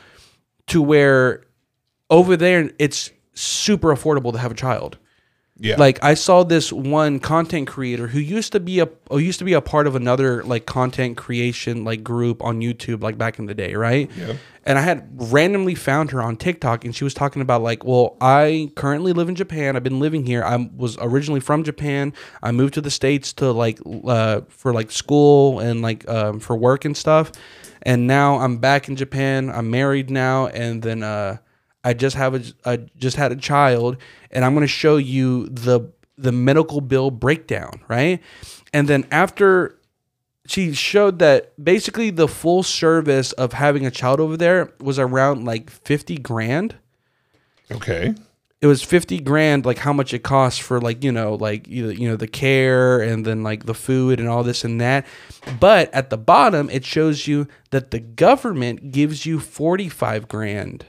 to 0.68 0.82
where 0.82 1.44
over 2.10 2.36
there 2.36 2.70
it's 2.78 3.10
super 3.34 3.94
affordable 3.94 4.32
to 4.32 4.38
have 4.38 4.50
a 4.50 4.54
child. 4.54 4.98
Yeah, 5.58 5.76
Like 5.78 6.02
I 6.04 6.14
saw 6.14 6.42
this 6.42 6.70
one 6.70 7.18
content 7.18 7.66
creator 7.66 8.08
who 8.08 8.18
used 8.18 8.52
to 8.52 8.60
be 8.60 8.80
a 8.80 8.88
who 9.08 9.18
used 9.18 9.38
to 9.38 9.44
be 9.44 9.54
a 9.54 9.62
part 9.62 9.86
of 9.86 9.96
another 9.96 10.42
like 10.44 10.66
content 10.66 11.16
creation 11.16 11.82
like 11.82 12.04
group 12.04 12.42
on 12.44 12.60
YouTube 12.60 13.02
like 13.02 13.16
back 13.16 13.38
in 13.38 13.46
the 13.46 13.54
day, 13.54 13.74
right? 13.74 14.10
Yeah. 14.16 14.34
And 14.64 14.78
I 14.78 14.82
had 14.82 15.08
randomly 15.14 15.74
found 15.74 16.10
her 16.10 16.20
on 16.20 16.36
TikTok 16.36 16.84
and 16.84 16.94
she 16.94 17.04
was 17.04 17.14
talking 17.14 17.40
about 17.40 17.62
like, 17.62 17.84
well, 17.84 18.16
I 18.20 18.70
currently 18.74 19.14
live 19.14 19.28
in 19.30 19.34
Japan. 19.34 19.76
I've 19.76 19.84
been 19.84 20.00
living 20.00 20.26
here. 20.26 20.44
I 20.44 20.68
was 20.76 20.98
originally 21.00 21.40
from 21.40 21.64
Japan. 21.64 22.12
I 22.42 22.50
moved 22.50 22.74
to 22.74 22.80
the 22.82 22.90
states 22.90 23.32
to 23.34 23.50
like 23.52 23.78
uh, 24.06 24.42
for 24.48 24.74
like 24.74 24.90
school 24.90 25.60
and 25.60 25.80
like 25.80 26.06
um, 26.08 26.38
for 26.40 26.54
work 26.56 26.84
and 26.84 26.96
stuff. 26.96 27.32
And 27.82 28.06
now 28.06 28.40
I'm 28.40 28.58
back 28.58 28.88
in 28.88 28.96
Japan. 28.96 29.48
I'm 29.48 29.70
married 29.70 30.10
now, 30.10 30.48
and 30.48 30.82
then 30.82 31.04
uh, 31.04 31.36
I 31.86 31.94
just 31.94 32.16
have 32.16 32.34
a 32.34 32.42
I 32.64 32.78
just 32.98 33.16
had 33.16 33.30
a 33.30 33.36
child, 33.36 33.96
and 34.32 34.44
I'm 34.44 34.54
gonna 34.54 34.66
show 34.66 34.96
you 34.96 35.46
the 35.46 35.92
the 36.18 36.32
medical 36.32 36.80
bill 36.80 37.12
breakdown, 37.12 37.80
right? 37.88 38.20
And 38.72 38.88
then 38.88 39.06
after 39.12 39.78
she 40.48 40.72
showed 40.72 41.20
that 41.20 41.52
basically 41.62 42.10
the 42.10 42.26
full 42.26 42.64
service 42.64 43.30
of 43.32 43.52
having 43.52 43.86
a 43.86 43.90
child 43.90 44.18
over 44.18 44.36
there 44.36 44.72
was 44.80 44.98
around 44.98 45.44
like 45.44 45.70
50 45.70 46.18
grand 46.18 46.76
okay. 47.70 48.14
it 48.60 48.66
was 48.66 48.82
50 48.82 49.18
grand 49.20 49.66
like 49.66 49.78
how 49.78 49.92
much 49.92 50.14
it 50.14 50.20
costs 50.20 50.58
for 50.58 50.80
like 50.80 51.02
you 51.02 51.10
know 51.10 51.34
like 51.34 51.66
you 51.66 51.88
you 51.88 52.08
know 52.08 52.14
the 52.14 52.28
care 52.28 53.00
and 53.00 53.24
then 53.24 53.42
like 53.42 53.66
the 53.66 53.74
food 53.74 54.20
and 54.20 54.28
all 54.28 54.44
this 54.44 54.62
and 54.62 54.80
that 54.80 55.04
but 55.58 55.92
at 55.92 56.10
the 56.10 56.18
bottom 56.18 56.70
it 56.70 56.84
shows 56.84 57.26
you 57.26 57.48
that 57.70 57.90
the 57.90 57.98
government 57.98 58.92
gives 58.92 59.26
you 59.26 59.40
45 59.40 60.28
grand 60.28 60.86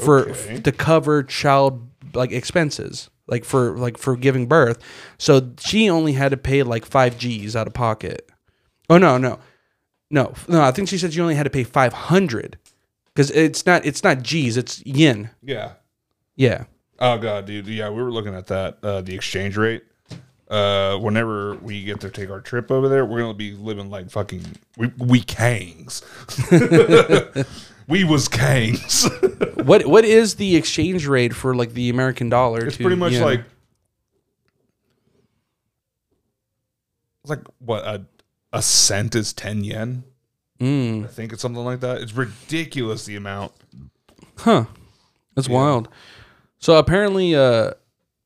for 0.00 0.30
Okay. 0.30 0.60
to 0.60 0.72
cover 0.72 1.22
child 1.22 1.88
like 2.14 2.32
expenses 2.32 3.10
like 3.28 3.44
for 3.44 3.76
like 3.76 3.96
for 3.98 4.16
giving 4.16 4.46
birth 4.46 4.78
so 5.18 5.52
she 5.60 5.88
only 5.88 6.12
had 6.14 6.30
to 6.30 6.36
pay 6.36 6.62
like 6.62 6.84
5 6.84 7.16
g's 7.18 7.54
out 7.54 7.66
of 7.66 7.72
pocket 7.74 8.28
oh 8.88 8.98
no 8.98 9.16
no 9.18 9.38
no 10.10 10.32
no 10.48 10.60
i 10.62 10.70
think 10.72 10.88
she 10.88 10.98
said 10.98 11.12
she 11.12 11.20
only 11.20 11.36
had 11.36 11.44
to 11.44 11.50
pay 11.50 11.62
500 11.64 12.58
because 13.14 13.30
it's 13.30 13.64
not 13.66 13.86
it's 13.86 14.02
not 14.02 14.22
g's 14.22 14.56
it's 14.56 14.84
yen 14.84 15.30
Yeah. 15.42 15.72
yeah 16.36 16.64
Oh 17.02 17.16
god, 17.16 17.46
dude. 17.46 17.66
Yeah, 17.66 17.88
we 17.88 18.02
were 18.02 18.12
looking 18.12 18.34
at 18.34 18.48
that. 18.48 18.76
Uh, 18.82 19.00
the 19.00 19.14
exchange 19.14 19.56
rate. 19.56 19.84
Uh, 20.50 20.98
whenever 20.98 21.54
we 21.54 21.82
get 21.82 21.98
to 22.00 22.10
take 22.10 22.28
our 22.28 22.42
trip 22.42 22.70
over 22.70 22.90
there, 22.90 23.06
we're 23.06 23.20
gonna 23.20 23.32
be 23.32 23.52
living 23.52 23.88
like 23.88 24.10
fucking 24.10 24.44
we 24.76 24.92
we 24.98 25.22
kangs. 25.22 26.02
we 27.90 28.04
was 28.04 28.28
kangs. 28.28 29.08
What 29.60 29.86
what 29.86 30.06
is 30.06 30.36
the 30.36 30.56
exchange 30.56 31.06
rate 31.06 31.34
for 31.34 31.54
like 31.54 31.74
the 31.74 31.90
American 31.90 32.30
dollar? 32.30 32.64
it's 32.64 32.78
to 32.78 32.82
pretty 32.82 32.96
much 32.96 33.12
like 33.14 33.44
it's 37.22 37.30
like 37.30 37.42
what 37.58 37.84
a 37.84 38.06
a 38.54 38.62
cent 38.62 39.14
is 39.14 39.34
ten 39.34 39.62
yen. 39.62 40.04
Mm, 40.58 41.04
I 41.04 41.08
think 41.08 41.32
it's 41.32 41.42
something 41.42 41.62
like 41.62 41.80
that. 41.80 42.00
It's 42.00 42.14
ridiculous 42.14 43.04
the 43.04 43.16
amount. 43.16 43.52
huh. 44.38 44.64
That's 45.34 45.48
wild. 45.48 45.88
So 46.58 46.76
apparently, 46.76 47.34
uh, 47.34 47.72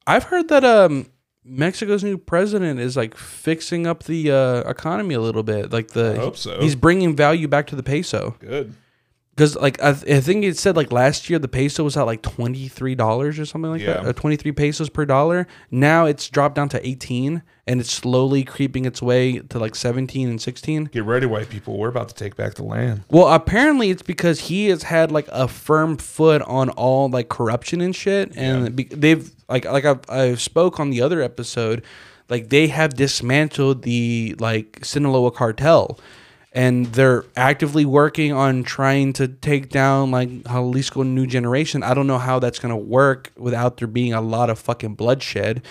I've 0.07 0.24
heard 0.24 0.49
that 0.49 0.65
um, 0.65 1.07
Mexico's 1.45 2.03
new 2.03 2.16
president 2.16 2.81
is 2.81 2.97
like 2.97 3.16
fixing 3.16 3.86
up 3.86 4.05
the 4.05 4.31
uh, 4.31 4.70
economy 4.70 5.15
a 5.15 5.20
little 5.20 5.43
bit. 5.43 5.73
Like 5.73 5.89
the 5.89 6.15
I 6.15 6.19
hope 6.19 6.36
so. 6.36 6.61
he's 6.61 6.74
bringing 6.74 7.15
value 7.15 7.49
back 7.49 7.66
to 7.69 7.77
the 7.77 7.82
peso 7.82 8.36
Good. 8.41 8.74
Because 9.35 9.56
like 9.56 9.82
I, 9.82 9.93
th- 9.93 10.16
I 10.16 10.20
think 10.20 10.44
it 10.44 10.56
said 10.56 10.77
like 10.77 10.93
last 10.93 11.28
year 11.28 11.39
the 11.39 11.48
peso 11.48 11.82
was 11.85 11.97
at 11.97 12.02
like 12.05 12.23
twenty 12.23 12.69
three 12.69 12.94
dollars 12.94 13.39
or 13.39 13.44
something 13.47 13.70
like 13.70 13.81
that, 13.85 14.02
Yeah. 14.02 14.06
Uh, 14.06 14.11
or 14.11 14.12
twenty 14.12 14.36
three 14.36 14.52
pesos 14.52 14.89
per 14.89 15.05
dollar. 15.05 15.47
Now 15.70 16.06
it's 16.06 16.28
dropped 16.28 16.55
down 16.55 16.69
to 16.70 16.86
eighteen, 16.86 17.43
and 17.66 17.81
it's 17.81 17.90
slowly 17.90 18.44
creeping 18.44 18.85
its 18.85 19.02
way 19.02 19.39
to 19.39 19.59
like 19.59 19.74
seventeen 19.74 20.28
and 20.28 20.40
sixteen. 20.40 20.85
Get 20.85 21.05
ready, 21.05 21.27
white 21.27 21.48
people. 21.51 21.77
We're 21.78 21.89
about 21.89 22.09
to 22.11 22.15
take 22.15 22.36
back 22.36 22.55
the 22.55 22.65
land. 22.65 23.02
Well, 23.11 23.28
apparently 23.28 23.90
it's 23.90 24.02
because 24.02 24.40
he 24.40 24.69
has 24.69 24.85
had 24.85 25.11
like 25.11 25.28
a 25.32 25.48
firm 25.48 25.97
foot 25.97 26.43
on 26.43 26.70
all 26.70 27.09
like 27.09 27.28
corruption 27.28 27.81
and 27.81 27.94
shit, 27.94 28.36
and 28.36 28.74
be- 28.77 28.85
they've 28.85 29.31
like 29.48 29.65
like 29.65 29.85
I've, 29.85 30.01
I 30.09 30.35
spoke 30.36 30.78
on 30.78 30.90
the 30.90 31.02
other 31.02 31.20
episode, 31.20 31.82
like 32.28 32.51
they 32.51 32.69
have 32.69 32.94
dismantled 32.94 33.82
the 33.82 34.36
like 34.39 34.78
Sinaloa 34.85 35.32
cartel, 35.32 35.98
and 36.55 36.86
they're 36.86 37.24
actively 37.36 37.85
working 37.85 38.32
on 38.32 38.62
trying 38.62 39.12
to 39.14 39.26
take 39.26 39.68
down 39.70 40.10
like 40.12 40.44
Jalisco 40.44 41.02
New 41.02 41.26
Generation. 41.26 41.82
I 41.82 41.94
don't 41.94 42.06
know 42.06 42.18
how 42.18 42.39
that's 42.39 42.59
gonna 42.60 42.76
work 42.76 43.32
without 43.36 43.76
there 43.78 43.89
being 43.89 44.12
a 44.12 44.20
lot 44.20 44.48
of 44.51 44.59
fucking 44.59 44.94
bloodshed, 44.94 45.62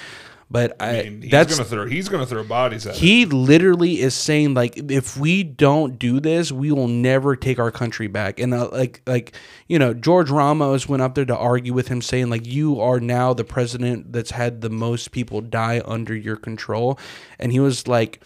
but 0.51 0.75
I, 0.81 0.99
I 0.99 1.03
mean, 1.03 1.21
he's 1.21 1.31
that's 1.31 1.55
gonna 1.57 1.67
throw. 1.67 1.87
He's 1.87 2.09
gonna 2.09 2.25
throw 2.25 2.43
bodies 2.43 2.85
at 2.85 2.95
it. 2.95 2.99
he 2.99 3.25
literally 3.25 4.01
is 4.01 4.13
saying 4.13 4.53
like 4.53 4.77
if 4.91 5.17
we 5.17 5.41
don't 5.41 5.97
do 5.97 6.19
this 6.19 6.51
we 6.51 6.71
will 6.71 6.89
never 6.89 7.35
take 7.35 7.57
our 7.59 7.71
country 7.71 8.07
back 8.07 8.39
and 8.39 8.53
uh, 8.53 8.69
like 8.69 9.01
like 9.07 9.33
you 9.67 9.79
know 9.79 9.93
george 9.93 10.29
ramos 10.29 10.87
went 10.87 11.01
up 11.01 11.15
there 11.15 11.25
to 11.25 11.35
argue 11.35 11.73
with 11.73 11.87
him 11.87 12.01
saying 12.01 12.29
like 12.29 12.45
you 12.45 12.79
are 12.79 12.99
now 12.99 13.33
the 13.33 13.43
president 13.43 14.11
that's 14.13 14.31
had 14.31 14.61
the 14.61 14.69
most 14.69 15.11
people 15.11 15.41
die 15.41 15.81
under 15.85 16.15
your 16.15 16.35
control 16.35 16.99
and 17.39 17.51
he 17.51 17.59
was 17.59 17.87
like 17.87 18.21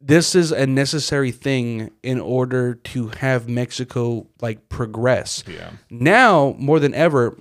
this 0.00 0.34
is 0.34 0.50
a 0.52 0.66
necessary 0.66 1.30
thing 1.30 1.90
in 2.02 2.18
order 2.20 2.74
to 2.74 3.08
have 3.18 3.48
mexico 3.48 4.26
like 4.40 4.68
progress 4.68 5.44
Yeah. 5.46 5.70
now 5.90 6.54
more 6.58 6.80
than 6.80 6.94
ever 6.94 7.36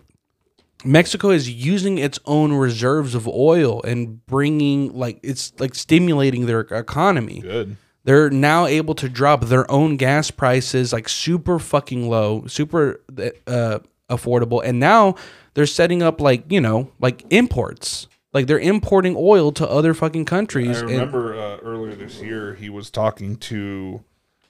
Mexico 0.85 1.29
is 1.29 1.49
using 1.49 1.97
its 1.97 2.19
own 2.25 2.53
reserves 2.53 3.13
of 3.13 3.27
oil 3.27 3.81
and 3.83 4.25
bringing 4.27 4.93
like 4.93 5.19
it's 5.23 5.51
like 5.59 5.75
stimulating 5.75 6.45
their 6.45 6.61
economy. 6.61 7.41
Good. 7.41 7.75
They're 8.05 8.29
now 8.29 8.65
able 8.65 8.95
to 8.95 9.09
drop 9.09 9.43
their 9.43 9.69
own 9.69 9.97
gas 9.97 10.31
prices 10.31 10.93
like 10.93 11.09
super 11.09 11.59
fucking 11.59 12.09
low, 12.09 12.45
super 12.47 13.01
uh 13.45 13.79
affordable. 14.09 14.61
And 14.63 14.79
now 14.79 15.15
they're 15.53 15.65
setting 15.65 16.01
up 16.01 16.21
like 16.21 16.49
you 16.49 16.61
know 16.61 16.91
like 17.01 17.25
imports. 17.29 18.07
Like 18.33 18.47
they're 18.47 18.59
importing 18.59 19.15
oil 19.17 19.51
to 19.53 19.67
other 19.67 19.93
fucking 19.93 20.25
countries. 20.25 20.77
I 20.77 20.81
and- 20.81 20.89
remember 20.89 21.33
uh, 21.33 21.57
earlier 21.57 21.95
this 21.95 22.21
year 22.21 22.55
he 22.55 22.69
was 22.69 22.89
talking 22.89 23.35
to 23.37 24.03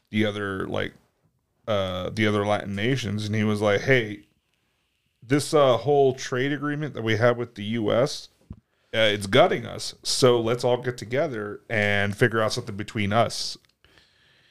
the 0.10 0.26
other 0.26 0.68
like 0.68 0.94
uh, 1.68 2.10
the 2.10 2.26
other 2.26 2.46
Latin 2.46 2.76
nations, 2.76 3.26
and 3.26 3.36
he 3.36 3.44
was 3.44 3.62
like, 3.62 3.82
"Hey, 3.82 4.24
this 5.22 5.54
uh, 5.54 5.78
whole 5.78 6.14
trade 6.14 6.52
agreement 6.52 6.96
that 6.96 7.04
we 7.04 7.18
have 7.18 7.38
with 7.38 7.56
the 7.56 7.64
U.S. 7.64 8.30
Uh, 8.92 9.06
it's 9.14 9.28
gutting 9.28 9.68
us. 9.68 9.94
So 10.02 10.42
let's 10.42 10.64
all 10.64 10.78
get 10.78 10.98
together 10.98 11.62
and 11.70 12.18
figure 12.18 12.42
out 12.42 12.54
something 12.54 12.76
between 12.76 13.14
us, 13.14 13.56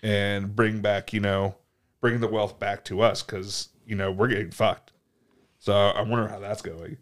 and 0.01 0.55
bring 0.55 0.81
back, 0.81 1.13
you 1.13 1.19
know, 1.19 1.57
bring 2.01 2.21
the 2.21 2.29
wealth 2.29 2.61
back 2.61 2.85
to 2.85 3.01
us 3.01 3.23
because 3.25 3.71
you 3.85 3.97
know 3.97 4.13
we're 4.13 4.29
getting 4.29 4.53
fucked. 4.53 4.93
So 5.59 5.75
I 5.75 6.03
wonder 6.03 6.29
how 6.29 6.39
that's 6.39 6.63
going." 6.63 6.99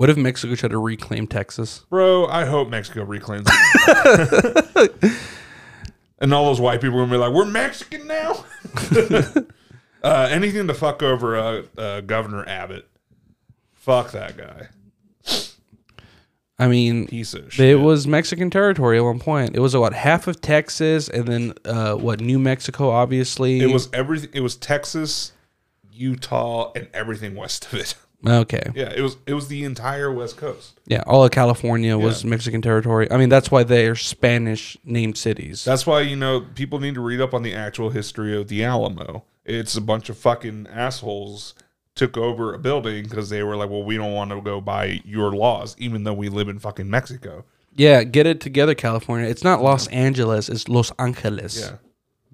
What 0.00 0.08
if 0.08 0.16
Mexico 0.16 0.54
tried 0.54 0.70
to 0.70 0.78
reclaim 0.78 1.26
Texas? 1.26 1.84
Bro, 1.90 2.28
I 2.28 2.46
hope 2.46 2.70
Mexico 2.70 3.04
reclaims 3.04 3.46
it. 3.50 5.14
and 6.18 6.32
all 6.32 6.46
those 6.46 6.58
white 6.58 6.80
people 6.80 6.96
are 6.96 7.02
gonna 7.02 7.12
be 7.12 7.18
like, 7.18 7.34
"We're 7.34 7.44
Mexican 7.44 8.06
now." 8.06 8.46
uh, 10.02 10.28
anything 10.30 10.68
to 10.68 10.72
fuck 10.72 11.02
over 11.02 11.36
uh, 11.36 11.62
uh, 11.76 12.00
Governor 12.00 12.48
Abbott. 12.48 12.88
Fuck 13.74 14.12
that 14.12 14.38
guy. 14.38 14.68
I 16.58 16.66
mean, 16.66 17.06
Piece 17.06 17.34
of 17.34 17.52
shit. 17.52 17.68
it 17.68 17.76
was 17.76 18.06
Mexican 18.06 18.48
territory 18.48 18.96
at 18.96 19.04
one 19.04 19.18
point. 19.18 19.54
It 19.54 19.60
was 19.60 19.76
what 19.76 19.92
half 19.92 20.26
of 20.26 20.40
Texas, 20.40 21.10
and 21.10 21.28
then 21.28 21.54
uh, 21.66 21.96
what 21.96 22.20
New 22.20 22.38
Mexico, 22.38 22.88
obviously. 22.88 23.60
It 23.60 23.70
was 23.70 23.90
everything. 23.92 24.30
It 24.32 24.40
was 24.40 24.56
Texas, 24.56 25.32
Utah, 25.92 26.72
and 26.74 26.88
everything 26.94 27.36
west 27.36 27.66
of 27.66 27.74
it. 27.74 27.94
Okay. 28.26 28.70
Yeah, 28.74 28.92
it 28.94 29.00
was. 29.00 29.16
It 29.26 29.34
was 29.34 29.48
the 29.48 29.64
entire 29.64 30.12
West 30.12 30.36
Coast. 30.36 30.80
Yeah, 30.86 31.02
all 31.06 31.24
of 31.24 31.30
California 31.30 31.96
was 31.96 32.24
Mexican 32.24 32.60
territory. 32.62 33.10
I 33.10 33.16
mean, 33.16 33.28
that's 33.28 33.50
why 33.50 33.62
they're 33.62 33.96
Spanish 33.96 34.76
named 34.84 35.16
cities. 35.16 35.64
That's 35.64 35.86
why 35.86 36.00
you 36.02 36.16
know 36.16 36.42
people 36.54 36.80
need 36.80 36.94
to 36.94 37.00
read 37.00 37.20
up 37.20 37.34
on 37.34 37.42
the 37.42 37.54
actual 37.54 37.90
history 37.90 38.36
of 38.36 38.48
the 38.48 38.64
Alamo. 38.64 39.24
It's 39.44 39.76
a 39.76 39.80
bunch 39.80 40.08
of 40.08 40.18
fucking 40.18 40.66
assholes 40.70 41.54
took 41.94 42.16
over 42.16 42.54
a 42.54 42.58
building 42.58 43.02
because 43.04 43.30
they 43.30 43.42
were 43.42 43.56
like, 43.56 43.70
"Well, 43.70 43.82
we 43.84 43.96
don't 43.96 44.12
want 44.12 44.30
to 44.30 44.40
go 44.40 44.60
by 44.60 45.00
your 45.04 45.32
laws, 45.32 45.74
even 45.78 46.04
though 46.04 46.14
we 46.14 46.28
live 46.28 46.48
in 46.48 46.58
fucking 46.58 46.88
Mexico." 46.88 47.44
yeah, 47.76 48.02
get 48.02 48.26
it 48.26 48.40
together, 48.40 48.74
California. 48.74 49.28
It's 49.28 49.44
not 49.44 49.62
Los 49.62 49.86
Angeles, 49.88 50.48
it's 50.48 50.68
Los 50.68 50.90
Angeles. 50.98 51.58
Yeah, 51.60 51.76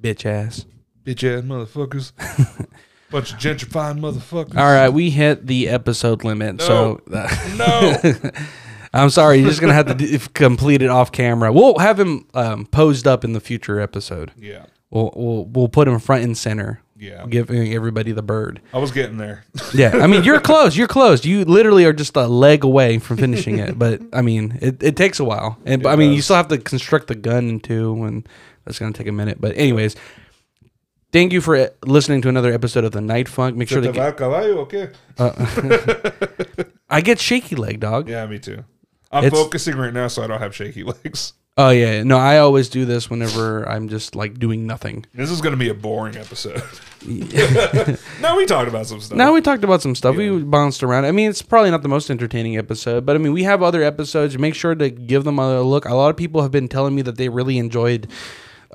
Bitch 0.00 0.24
ass. 0.26 0.64
bitch 1.04 1.22
ass 1.22 1.42
motherfuckers, 1.44 2.12
bunch 3.10 3.32
of 3.32 3.38
gentrifying 3.38 3.98
motherfuckers. 4.00 4.56
All 4.56 4.64
right, 4.72 4.88
we 4.88 5.10
hit 5.10 5.46
the 5.46 5.68
episode 5.68 6.24
limit. 6.24 6.60
So 6.60 7.00
no, 7.56 7.96
I'm 8.92 9.10
sorry, 9.10 9.38
you're 9.38 9.48
just 9.48 9.60
going 9.60 9.70
to 9.70 9.74
have 9.74 9.86
to 9.86 9.94
d- 9.94 10.18
complete 10.34 10.82
it 10.82 10.88
off 10.90 11.12
camera. 11.12 11.52
We'll 11.52 11.78
have 11.78 11.98
him 12.00 12.26
um, 12.34 12.66
posed 12.66 13.06
up 13.06 13.24
in 13.24 13.32
the 13.32 13.40
future 13.40 13.80
episode. 13.80 14.32
yeah, 14.38 14.66
We'll, 14.90 15.12
we'll, 15.16 15.44
we'll 15.46 15.68
put 15.68 15.88
him 15.88 15.98
front 15.98 16.22
and 16.24 16.38
center, 16.38 16.80
yeah. 16.96 17.26
giving 17.28 17.74
everybody 17.74 18.12
the 18.12 18.22
bird. 18.22 18.60
I 18.72 18.78
was 18.78 18.92
getting 18.92 19.18
there. 19.18 19.44
Yeah, 19.74 19.96
I 19.96 20.06
mean, 20.06 20.24
you're 20.24 20.40
close. 20.40 20.76
You're 20.76 20.88
close. 20.88 21.24
You 21.24 21.44
literally 21.44 21.84
are 21.84 21.92
just 21.92 22.16
a 22.16 22.26
leg 22.26 22.64
away 22.64 22.98
from 22.98 23.16
finishing 23.18 23.58
it. 23.58 23.78
But 23.78 24.00
I 24.12 24.22
mean, 24.22 24.58
it, 24.62 24.82
it 24.82 24.96
takes 24.96 25.20
a 25.20 25.24
while, 25.24 25.58
and 25.66 25.82
but, 25.82 25.90
I 25.90 25.96
mean, 25.96 26.12
you 26.12 26.22
still 26.22 26.36
have 26.36 26.48
to 26.48 26.58
construct 26.58 27.08
the 27.08 27.14
gun 27.16 27.60
two, 27.60 28.02
and 28.04 28.26
that's 28.64 28.78
gonna 28.78 28.92
take 28.92 29.08
a 29.08 29.12
minute. 29.12 29.40
But 29.40 29.56
anyways, 29.58 29.96
thank 31.12 31.32
you 31.32 31.40
for 31.40 31.56
uh, 31.56 31.68
listening 31.84 32.22
to 32.22 32.28
another 32.28 32.52
episode 32.52 32.84
of 32.84 32.92
the 32.92 33.00
Night 33.00 33.28
Funk. 33.28 33.56
Make 33.56 33.68
sure 33.68 33.80
to 33.80 33.92
get, 33.92 34.16
caballo, 34.16 34.58
okay? 34.60 34.90
I 36.90 37.00
get 37.00 37.18
shaky 37.20 37.56
leg, 37.56 37.80
dog. 37.80 38.08
Yeah, 38.08 38.26
me 38.26 38.38
too. 38.38 38.64
I'm 39.10 39.24
It's- 39.24 39.40
focusing 39.40 39.76
right 39.76 39.92
now, 39.92 40.08
so 40.08 40.22
I 40.22 40.26
don't 40.26 40.40
have 40.40 40.54
shaky 40.54 40.82
legs. 41.04 41.32
Oh 41.58 41.70
yeah, 41.70 42.02
no, 42.02 42.18
I 42.18 42.36
always 42.36 42.68
do 42.68 42.84
this 42.84 43.08
whenever 43.08 43.66
I'm 43.66 43.88
just 43.88 44.14
like 44.14 44.38
doing 44.38 44.66
nothing. 44.66 45.06
This 45.14 45.30
is 45.30 45.40
going 45.40 45.52
to 45.54 45.56
be 45.56 45.70
a 45.70 45.74
boring 45.74 46.14
episode. 46.18 46.62
now 48.20 48.36
we 48.36 48.44
talked 48.44 48.68
about 48.68 48.86
some 48.86 49.00
stuff. 49.00 49.16
Now 49.16 49.32
we 49.32 49.40
talked 49.40 49.64
about 49.64 49.80
some 49.80 49.94
stuff. 49.94 50.16
We 50.16 50.42
bounced 50.42 50.82
around. 50.82 51.06
I 51.06 51.12
mean, 51.12 51.30
it's 51.30 51.40
probably 51.40 51.70
not 51.70 51.80
the 51.82 51.88
most 51.88 52.10
entertaining 52.10 52.58
episode, 52.58 53.06
but 53.06 53.16
I 53.16 53.18
mean, 53.20 53.32
we 53.32 53.44
have 53.44 53.62
other 53.62 53.82
episodes. 53.82 54.36
Make 54.38 54.54
sure 54.54 54.74
to 54.74 54.90
give 54.90 55.24
them 55.24 55.38
a 55.38 55.62
look. 55.62 55.86
A 55.86 55.94
lot 55.94 56.10
of 56.10 56.18
people 56.18 56.42
have 56.42 56.50
been 56.50 56.68
telling 56.68 56.94
me 56.94 57.00
that 57.00 57.16
they 57.16 57.30
really 57.30 57.56
enjoyed 57.56 58.06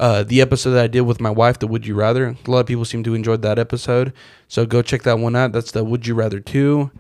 uh, 0.02 0.24
the 0.24 0.42
episode 0.42 0.72
that 0.72 0.84
I 0.84 0.88
did 0.88 1.02
with 1.02 1.22
my 1.22 1.30
wife, 1.30 1.60
the 1.60 1.68
Would 1.68 1.86
You 1.88 1.96
Rather. 1.96 2.26
A 2.46 2.52
lot 2.52 2.60
of 2.60 2.66
people 2.66 2.84
seem 2.84 3.04
to 3.04 3.14
enjoy 3.14 3.38
that 3.38 3.58
episode, 3.58 4.12
so 4.50 4.66
go 4.66 4.82
check 4.82 5.04
that 5.04 5.20
one 5.20 5.36
out. 5.38 5.54
That's 5.54 5.72
the 5.72 5.84
Would 5.86 6.06
You 6.08 6.16
Rather 6.16 6.40
two. 6.42 6.92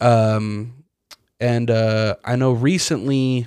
Um, 0.00 0.84
and 1.38 1.70
uh, 1.70 2.16
I 2.24 2.34
know 2.36 2.50
recently. 2.52 3.46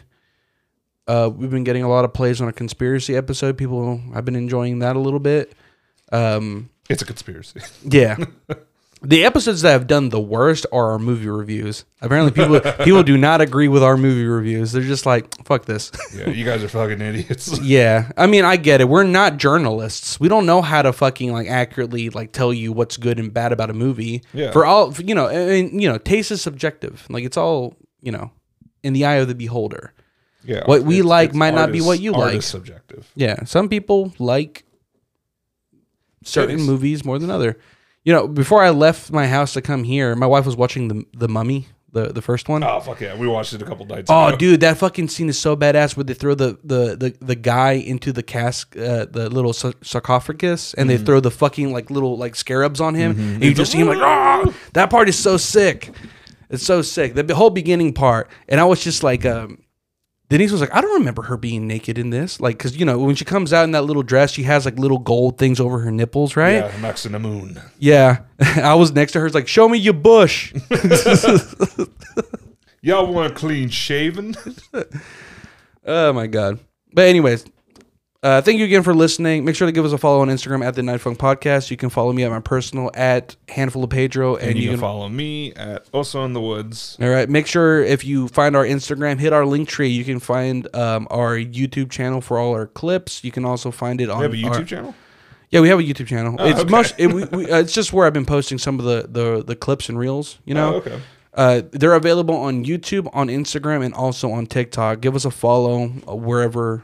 Uh, 1.07 1.30
we've 1.36 1.49
been 1.49 1.64
getting 1.65 1.84
a 1.84 1.90
lot 1.90 2.06
of 2.06 2.14
plays 2.14 2.40
on 2.40 2.48
a 2.48 2.53
conspiracy 2.53 3.18
episode. 3.18 3.57
People, 3.57 3.99
I've 4.14 4.23
been 4.23 4.36
enjoying 4.36 4.80
that 4.80 4.95
a 4.95 4.99
little 4.99 5.19
bit. 5.19 5.52
Um, 6.11 6.69
It's 6.90 7.02
a 7.02 7.06
conspiracy. 7.06 7.60
yeah. 7.84 8.15
The 9.03 9.26
episodes 9.26 9.64
that 9.64 9.72
have 9.72 9.88
done 9.88 10.10
the 10.10 10.19
worst 10.19 10.68
are 10.72 10.91
our 10.91 10.99
movie 10.99 11.28
reviews. 11.28 11.86
Apparently, 12.02 12.32
people 12.32 12.60
people 12.86 13.02
do 13.02 13.18
not 13.18 13.41
agree 13.41 13.68
with 13.68 13.82
our 13.82 13.98
movie 13.98 14.26
reviews. 14.26 14.72
They're 14.72 14.84
just 14.84 15.07
like, 15.07 15.44
"Fuck 15.44 15.65
this." 15.65 15.91
yeah, 16.15 16.30
you 16.30 16.45
guys 16.45 16.64
are 16.64 16.68
fucking 16.69 17.02
idiots. 17.02 17.60
yeah, 17.61 18.11
I 18.15 18.28
mean, 18.28 18.45
I 18.45 18.57
get 18.57 18.80
it. 18.80 18.88
We're 18.88 19.03
not 19.03 19.38
journalists. 19.38 20.19
We 20.19 20.28
don't 20.30 20.45
know 20.45 20.61
how 20.61 20.84
to 20.84 20.94
fucking 20.94 21.34
like 21.34 21.48
accurately 21.48 22.11
like 22.11 22.32
tell 22.32 22.53
you 22.53 22.72
what's 22.73 22.98
good 22.98 23.18
and 23.18 23.34
bad 23.34 23.52
about 23.52 23.72
a 23.72 23.73
movie. 23.73 24.22
Yeah. 24.34 24.52
For 24.52 24.68
all 24.68 24.94
you 24.94 25.15
know, 25.15 25.30
mean, 25.30 25.80
you 25.80 25.90
know, 25.90 25.98
taste 25.98 26.30
is 26.30 26.44
subjective. 26.44 27.07
Like 27.10 27.23
it's 27.23 27.38
all 27.38 27.76
you 28.02 28.11
know, 28.11 28.32
in 28.84 28.94
the 28.94 29.06
eye 29.06 29.15
of 29.15 29.28
the 29.28 29.36
beholder. 29.36 29.94
Yeah, 30.44 30.64
What 30.65 30.84
we 30.84 31.02
like 31.02 31.34
might 31.36 31.53
not 31.53 31.72
be 31.72 31.82
what 31.82 31.99
you 31.99 32.11
like. 32.11 32.22
artist 32.22 32.49
subjective. 32.49 33.11
Yeah, 33.15 33.45
some 33.45 33.68
people 33.69 34.14
like 34.19 34.64
certain 36.23 36.61
movies 36.61 37.03
more 37.06 37.19
than 37.19 37.30
other. 37.30 37.57
You 38.03 38.14
know, 38.14 38.28
before 38.28 38.64
I 38.64 38.72
left 38.72 39.11
my 39.11 39.28
house 39.28 39.53
to 39.53 39.61
come 39.61 39.84
here, 39.84 40.15
my 40.15 40.26
wife 40.26 40.45
was 40.45 40.56
watching 40.56 40.88
the 40.88 41.06
the 41.14 41.28
Mummy, 41.28 41.68
the 41.91 42.07
the 42.07 42.22
first 42.22 42.49
one. 42.49 42.64
Oh 42.64 42.80
fuck 42.80 42.99
yeah, 43.02 43.15
we 43.15 43.28
watched 43.28 43.53
it 43.53 43.61
a 43.61 43.65
couple 43.65 43.86
nights 43.86 44.10
ago. 44.10 44.19
Oh, 44.19 44.28
ago. 44.30 44.38
dude, 44.38 44.61
that 44.61 44.78
fucking 44.78 45.07
scene 45.10 45.30
is 45.30 45.38
so 45.38 45.56
badass 45.56 45.95
where 45.95 46.03
they 46.03 46.15
throw 46.15 46.34
the 46.34 46.57
the 46.64 46.95
the, 46.95 47.15
the 47.23 47.36
guy 47.36 47.73
into 47.73 48.11
the 48.11 48.23
cask, 48.23 48.76
uh, 48.76 49.06
the 49.06 49.30
little 49.30 49.53
sarcophagus, 49.53 50.73
and 50.73 50.90
they 50.90 50.98
throw 50.98 51.19
the 51.19 51.32
fucking 51.32 51.72
like 51.72 51.91
little 51.91 52.18
like 52.18 52.36
scarabs 52.36 52.82
on 52.82 52.95
him, 52.95 53.11
and 53.11 53.44
you 53.44 53.53
just 53.53 53.72
see 53.72 53.80
him 53.80 53.88
like, 53.88 53.99
ah, 53.99 54.52
that 54.73 54.90
part 54.90 55.07
is 55.07 55.18
so 55.18 55.38
sick. 55.38 55.91
It's 56.49 56.65
so 56.65 56.82
sick. 56.82 57.14
The 57.14 57.36
whole 57.36 57.49
beginning 57.49 57.94
part, 57.94 58.30
and 58.49 58.60
I 58.60 58.65
was 58.65 58.84
just 58.84 59.03
like, 59.03 59.26
um, 59.26 59.61
Denise 60.32 60.49
was 60.49 60.62
like, 60.62 60.74
I 60.74 60.80
don't 60.80 60.94
remember 60.94 61.24
her 61.24 61.36
being 61.36 61.68
naked 61.68 61.98
in 61.98 62.10
this, 62.10 62.40
like, 62.40 62.58
cause 62.58 62.78
you 62.78 62.86
know 62.86 62.98
when 62.98 63.16
she 63.16 63.26
comes 63.26 63.52
out 63.52 63.66
in 63.66 63.72
that 63.72 63.82
little 63.82 64.02
dress, 64.02 64.32
she 64.32 64.44
has 64.44 64.64
like 64.64 64.80
little 64.80 64.98
gold 64.98 65.38
things 65.38 65.60
over 65.60 65.80
her 65.80 65.91
nipples, 65.91 66.38
right? 66.38 66.64
Yeah, 66.64 66.78
Max 66.80 67.03
and 67.03 67.14
the 67.14 67.20
Moon. 67.20 67.60
Yeah. 67.80 68.20
I 68.40 68.76
was 68.76 68.94
next 68.94 69.12
to 69.12 69.20
her, 69.20 69.26
it's 69.26 69.36
like, 69.36 69.49
show 69.49 69.68
me 69.68 69.78
your 69.78 69.94
bush. 69.94 70.53
Y'all 72.82 73.14
want 73.14 73.36
clean 73.36 73.68
shaven? 73.68 74.34
Oh 75.84 76.14
my 76.14 76.28
god. 76.28 76.60
But 76.94 77.08
anyways, 77.08 77.44
uh, 78.23 78.41
thank 78.41 78.60
you 78.60 78.65
again 78.65 78.84
for 78.84 78.93
listening. 78.93 79.43
Make 79.45 79.56
sure 79.56 79.65
to 79.65 79.72
give 79.72 79.84
us 79.85 79.91
a 79.91 79.98
follow 79.98 80.22
on 80.22 80.27
Instagram 80.27 80.64
at 80.64 80.76
the 80.76 80.84
Night 80.84 81.02
Funk 81.02 81.18
Podcast. 81.18 81.72
You 81.72 81.77
can 81.77 81.89
follow 81.89 82.14
me 82.14 82.23
at 82.23 82.30
my 82.31 82.39
personal 82.39 82.91
at 82.93 83.35
handful 83.49 83.84
of 83.84 83.89
Pedro, 83.89 84.35
and, 84.35 84.49
and 84.49 84.57
you 84.57 84.65
you 84.65 84.69
can 84.72 84.80
follow 84.80 85.10
me 85.10 85.53
at 85.53 85.88
also 85.91 86.23
in 86.23 86.34
the 86.34 86.41
woods. 86.41 86.98
all 87.02 87.10
right. 87.10 87.30
Make 87.30 87.48
sure 87.48 87.81
if 87.84 88.06
you 88.06 88.27
find 88.27 88.56
our 88.56 88.65
Instagram, 88.65 89.19
hit 89.19 89.34
our 89.34 89.45
link 89.45 89.68
tree. 89.68 89.89
You 89.89 90.03
can 90.06 90.19
find 90.19 90.73
um, 90.76 91.07
our 91.10 91.35
YouTube 91.35 91.89
channel 91.89 92.22
for 92.22 92.38
all 92.38 92.53
our 92.53 92.68
clips. 92.68 93.23
You 93.23 93.31
can 93.31 93.43
also 93.45 93.72
find 93.72 93.99
it 93.99 94.10
on. 94.10 94.19
We 94.19 94.23
have 94.23 94.34
a 94.34 94.38
YouTube 94.38 94.60
our- 94.60 94.65
channel. 94.65 94.95
Yeah, 95.49 95.60
we 95.60 95.68
have 95.68 95.80
a 95.80 95.84
YouTube 95.84 96.07
channel. 96.07 96.35
it's 96.39 96.61
okay. 96.61 96.69
most. 96.69 96.95
It, 96.98 97.11
we, 97.11 97.26
we, 97.26 97.45
uh, 97.52 97.60
it's 97.60 97.73
just 97.73 97.91
where 97.91 98.07
I've 98.07 98.14
been 98.14 98.26
posting 98.26 98.57
some 98.57 98.80
of 98.80 98.85
the 98.85 99.07
the, 99.10 99.43
the 99.43 99.56
clips 99.56 99.89
and 99.89 99.99
reels. 99.99 100.39
You 100.45 100.53
know. 100.53 100.76
Oh, 100.76 100.77
okay. 100.77 101.02
Uh, 101.34 101.61
they're 101.72 101.93
available 101.93 102.35
on 102.35 102.65
YouTube, 102.65 103.10
on 103.14 103.27
Instagram, 103.27 103.84
and 103.85 103.93
also 103.93 104.31
on 104.31 104.45
TikTok. 104.45 104.99
Give 104.99 105.15
us 105.15 105.23
a 105.23 105.31
follow 105.31 105.91
uh, 106.07 106.15
wherever, 106.15 106.84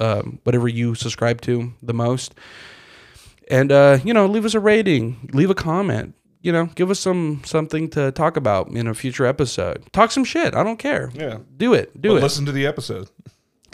um, 0.00 0.40
whatever 0.44 0.68
you 0.68 0.94
subscribe 0.94 1.40
to 1.42 1.72
the 1.82 1.94
most, 1.94 2.34
and 3.48 3.70
uh, 3.72 3.98
you 4.04 4.12
know, 4.14 4.26
leave 4.26 4.44
us 4.44 4.54
a 4.54 4.60
rating, 4.60 5.30
leave 5.32 5.50
a 5.50 5.54
comment. 5.54 6.14
You 6.42 6.52
know, 6.52 6.66
give 6.76 6.90
us 6.90 7.00
some 7.00 7.42
something 7.44 7.88
to 7.90 8.12
talk 8.12 8.36
about 8.36 8.68
in 8.68 8.86
a 8.86 8.94
future 8.94 9.26
episode. 9.26 9.82
Talk 9.92 10.12
some 10.12 10.24
shit. 10.24 10.54
I 10.54 10.62
don't 10.62 10.78
care. 10.78 11.10
Yeah. 11.12 11.38
Do 11.56 11.74
it. 11.74 12.00
Do 12.00 12.10
But 12.10 12.16
it. 12.18 12.22
Listen. 12.22 12.46
to 12.46 12.52
the 12.52 12.66
episode. 12.66 13.08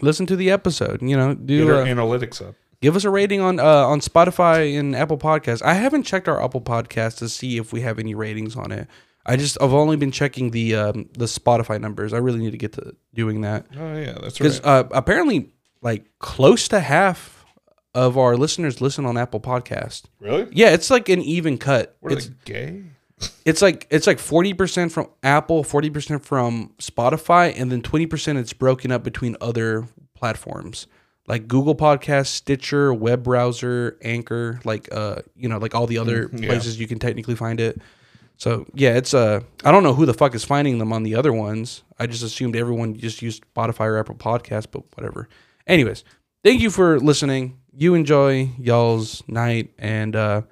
Listen 0.00 0.26
to 0.26 0.36
the 0.36 0.50
episode. 0.50 1.02
You 1.02 1.16
know, 1.16 1.34
Get 1.34 1.46
do 1.46 1.68
our 1.74 1.82
uh, 1.82 1.86
analytics 1.86 2.40
up. 2.46 2.54
give 2.80 2.96
us 2.96 3.04
a 3.04 3.10
rating 3.10 3.40
on 3.40 3.60
uh, 3.60 3.64
on 3.64 4.00
Spotify 4.00 4.78
and 4.78 4.96
Apple 4.96 5.18
Podcasts. 5.18 5.60
I 5.62 5.74
haven't 5.74 6.04
checked 6.04 6.28
our 6.28 6.42
Apple 6.42 6.62
Podcast 6.62 7.18
to 7.18 7.28
see 7.28 7.58
if 7.58 7.72
we 7.74 7.82
have 7.82 7.98
any 7.98 8.14
ratings 8.14 8.56
on 8.56 8.72
it. 8.72 8.88
I 9.26 9.36
just 9.36 9.56
I've 9.60 9.72
only 9.74 9.96
been 9.96 10.10
checking 10.10 10.50
the 10.50 10.74
um, 10.74 11.08
the 11.16 11.26
Spotify 11.26 11.78
numbers. 11.80 12.12
I 12.14 12.18
really 12.18 12.38
need 12.40 12.52
to 12.52 12.58
get 12.58 12.72
to 12.72 12.96
doing 13.14 13.42
that 13.42 13.66
Oh 13.78 13.96
yeah, 13.98 14.16
that's 14.20 14.38
because 14.38 14.60
right. 14.62 14.68
uh, 14.68 14.84
apparently 14.92 15.50
like 15.82 16.06
close 16.18 16.68
to 16.68 16.80
half 16.80 17.44
of 17.94 18.16
our 18.16 18.36
listeners 18.36 18.80
listen 18.80 19.04
on 19.04 19.18
Apple 19.18 19.40
Podcast. 19.40 20.04
really? 20.18 20.48
Yeah, 20.52 20.70
it's 20.70 20.90
like 20.90 21.08
an 21.08 21.20
even 21.20 21.58
cut. 21.58 21.96
What 22.00 22.12
are 22.12 22.16
It's 22.16 22.28
they 22.28 22.34
gay? 22.44 22.82
it's 23.44 23.60
like 23.60 23.86
it's 23.90 24.06
like 24.06 24.18
40% 24.18 24.90
from 24.90 25.08
Apple, 25.22 25.62
40% 25.62 26.22
from 26.22 26.72
Spotify, 26.78 27.52
and 27.54 27.70
then 27.70 27.82
20% 27.82 28.36
it's 28.38 28.52
broken 28.52 28.90
up 28.90 29.04
between 29.04 29.36
other 29.40 29.86
platforms 30.14 30.86
like 31.26 31.48
Google 31.48 31.74
Podcast, 31.74 32.26
Stitcher, 32.26 32.92
web 32.92 33.22
browser, 33.22 33.96
Anchor, 34.02 34.60
like 34.64 34.88
uh, 34.92 35.22
you 35.36 35.48
know, 35.48 35.58
like 35.58 35.74
all 35.74 35.86
the 35.86 35.98
other 35.98 36.28
yeah. 36.32 36.46
places 36.46 36.78
you 36.80 36.86
can 36.86 36.98
technically 36.98 37.36
find 37.36 37.60
it. 37.60 37.80
So 38.36 38.66
yeah, 38.74 38.96
it's 38.96 39.14
uh 39.14 39.40
I 39.64 39.70
don't 39.70 39.84
know 39.84 39.94
who 39.94 40.06
the 40.06 40.14
fuck 40.14 40.34
is 40.34 40.44
finding 40.44 40.78
them 40.78 40.92
on 40.92 41.04
the 41.04 41.14
other 41.14 41.32
ones. 41.32 41.84
I 41.98 42.06
just 42.06 42.22
assumed 42.22 42.56
everyone 42.56 42.96
just 42.96 43.22
used 43.22 43.44
Spotify 43.54 43.86
or 43.86 43.98
Apple 43.98 44.16
Podcast, 44.16 44.66
but 44.72 44.82
whatever. 44.96 45.28
Anyways, 45.66 46.04
thank 46.44 46.60
you 46.60 46.70
for 46.70 46.98
listening. 47.00 47.58
You 47.74 47.94
enjoy 47.94 48.50
y'all's 48.58 49.22
night 49.28 49.72
and 49.78 50.14
uh 50.16 50.42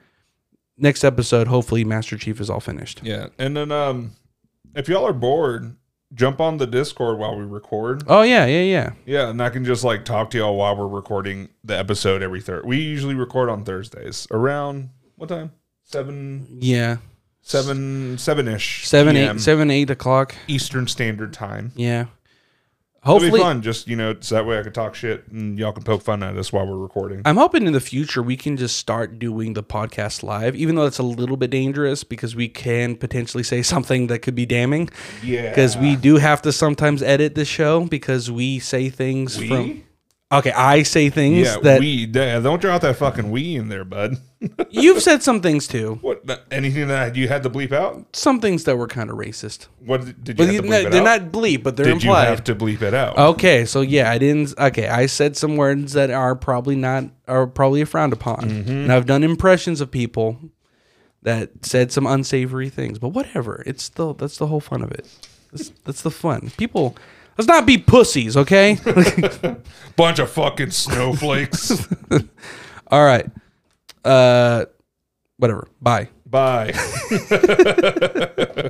next 0.78 1.04
episode 1.04 1.46
hopefully 1.48 1.84
Master 1.84 2.16
Chief 2.16 2.40
is 2.40 2.48
all 2.48 2.60
finished. 2.60 3.00
Yeah. 3.02 3.26
And 3.38 3.56
then 3.56 3.70
um 3.72 4.12
if 4.74 4.88
y'all 4.88 5.06
are 5.06 5.12
bored, 5.12 5.76
jump 6.14 6.40
on 6.40 6.56
the 6.58 6.66
Discord 6.66 7.18
while 7.18 7.36
we 7.36 7.44
record. 7.44 8.04
Oh 8.06 8.22
yeah, 8.22 8.46
yeah, 8.46 8.62
yeah. 8.62 8.92
Yeah, 9.04 9.28
and 9.30 9.42
I 9.42 9.50
can 9.50 9.64
just 9.64 9.84
like 9.84 10.04
talk 10.04 10.30
to 10.30 10.38
y'all 10.38 10.56
while 10.56 10.76
we're 10.76 10.86
recording 10.88 11.48
the 11.64 11.76
episode 11.78 12.22
every 12.22 12.40
third. 12.40 12.64
We 12.64 12.78
usually 12.78 13.14
record 13.14 13.48
on 13.50 13.64
Thursdays 13.64 14.26
around 14.30 14.90
what 15.16 15.28
time? 15.28 15.52
Seven, 15.84 16.46
Yeah. 16.60 16.98
seven, 17.42 18.16
seven 18.16 18.46
ish. 18.48 18.86
seven 18.86 19.14
Seven, 19.16 19.36
eight, 19.36 19.40
seven, 19.40 19.70
eight 19.70 19.90
o'clock. 19.90 20.34
Eastern 20.46 20.86
Standard 20.86 21.32
Time. 21.32 21.72
Yeah. 21.74 22.06
It'll 23.02 23.18
be 23.18 23.24
Hopefully 23.26 23.40
fun. 23.40 23.62
Just 23.62 23.88
you 23.88 23.96
know, 23.96 24.14
so 24.20 24.34
that 24.34 24.44
way 24.44 24.58
I 24.58 24.62
can 24.62 24.72
talk 24.74 24.94
shit 24.94 25.26
and 25.28 25.58
y'all 25.58 25.72
can 25.72 25.82
poke 25.82 26.02
fun 26.02 26.22
at 26.22 26.36
us 26.36 26.52
while 26.52 26.66
we're 26.66 26.76
recording. 26.76 27.22
I'm 27.24 27.38
hoping 27.38 27.66
in 27.66 27.72
the 27.72 27.80
future 27.80 28.22
we 28.22 28.36
can 28.36 28.58
just 28.58 28.76
start 28.76 29.18
doing 29.18 29.54
the 29.54 29.62
podcast 29.62 30.22
live, 30.22 30.54
even 30.54 30.74
though 30.74 30.84
it's 30.84 30.98
a 30.98 31.02
little 31.02 31.38
bit 31.38 31.50
dangerous 31.50 32.04
because 32.04 32.36
we 32.36 32.48
can 32.48 32.96
potentially 32.96 33.42
say 33.42 33.62
something 33.62 34.08
that 34.08 34.18
could 34.18 34.34
be 34.34 34.44
damning. 34.44 34.90
Yeah, 35.22 35.48
Because 35.48 35.78
we 35.78 35.96
do 35.96 36.16
have 36.16 36.42
to 36.42 36.52
sometimes 36.52 37.02
edit 37.02 37.34
the 37.34 37.46
show 37.46 37.86
because 37.86 38.30
we 38.30 38.58
say 38.58 38.90
things 38.90 39.38
We? 39.38 39.48
from. 39.48 39.82
Okay, 40.32 40.52
I 40.52 40.84
say 40.84 41.10
things 41.10 41.38
yeah 41.48 41.56
that 41.62 41.80
we 41.80 42.06
yeah, 42.12 42.38
don't 42.38 42.60
drop 42.60 42.82
that 42.82 42.94
fucking 42.96 43.32
we 43.32 43.56
in 43.56 43.68
there, 43.68 43.84
bud. 43.84 44.16
you've 44.70 45.02
said 45.02 45.24
some 45.24 45.40
things 45.40 45.66
too. 45.66 45.98
what 46.02 46.22
anything 46.52 46.86
that 46.88 47.16
you 47.16 47.26
had 47.26 47.42
to 47.42 47.50
bleep 47.50 47.72
out? 47.72 48.14
Some 48.14 48.40
things 48.40 48.62
that 48.64 48.76
were 48.76 48.86
kind 48.86 49.10
of 49.10 49.16
racist. 49.16 49.66
What 49.84 50.04
did 50.22 50.28
you 50.28 50.34
But 50.36 50.46
have 50.46 50.54
you- 50.54 50.62
to 50.62 50.68
bleep 50.68 50.86
it 50.86 50.90
they're 50.92 51.00
out? 51.00 51.22
not 51.22 51.32
bleep, 51.32 51.62
but 51.64 51.76
they're 51.76 51.86
did 51.86 52.04
you 52.04 52.10
implied. 52.10 52.26
have 52.28 52.44
to 52.44 52.54
bleep 52.54 52.80
it 52.80 52.94
out? 52.94 53.18
Okay, 53.18 53.64
so 53.64 53.80
yeah, 53.80 54.08
I 54.08 54.18
didn't. 54.18 54.54
Okay, 54.56 54.86
I 54.88 55.06
said 55.06 55.36
some 55.36 55.56
words 55.56 55.94
that 55.94 56.10
are 56.10 56.36
probably 56.36 56.76
not 56.76 57.04
are 57.26 57.48
probably 57.48 57.84
frowned 57.84 58.12
upon, 58.12 58.48
Mm-hmm. 58.48 58.70
and 58.70 58.92
I've 58.92 59.06
done 59.06 59.24
impressions 59.24 59.80
of 59.80 59.90
people 59.90 60.38
that 61.22 61.50
said 61.66 61.90
some 61.90 62.06
unsavory 62.06 62.68
things. 62.70 62.98
But 63.00 63.08
whatever, 63.08 63.62
it's 63.66 63.88
the 63.88 64.14
that's 64.14 64.38
the 64.38 64.46
whole 64.46 64.60
fun 64.60 64.82
of 64.82 64.92
it. 64.92 65.06
That's, 65.52 65.70
that's 65.84 66.02
the 66.02 66.10
fun. 66.12 66.52
People, 66.56 66.96
let's 67.40 67.48
not 67.48 67.64
be 67.64 67.78
pussies, 67.78 68.36
okay? 68.36 68.76
Bunch 69.96 70.18
of 70.18 70.30
fucking 70.30 70.72
snowflakes. 70.72 71.88
All 72.88 73.02
right, 73.02 73.26
uh, 74.04 74.66
whatever. 75.38 75.66
Bye. 75.80 76.08
Bye. 76.26 76.72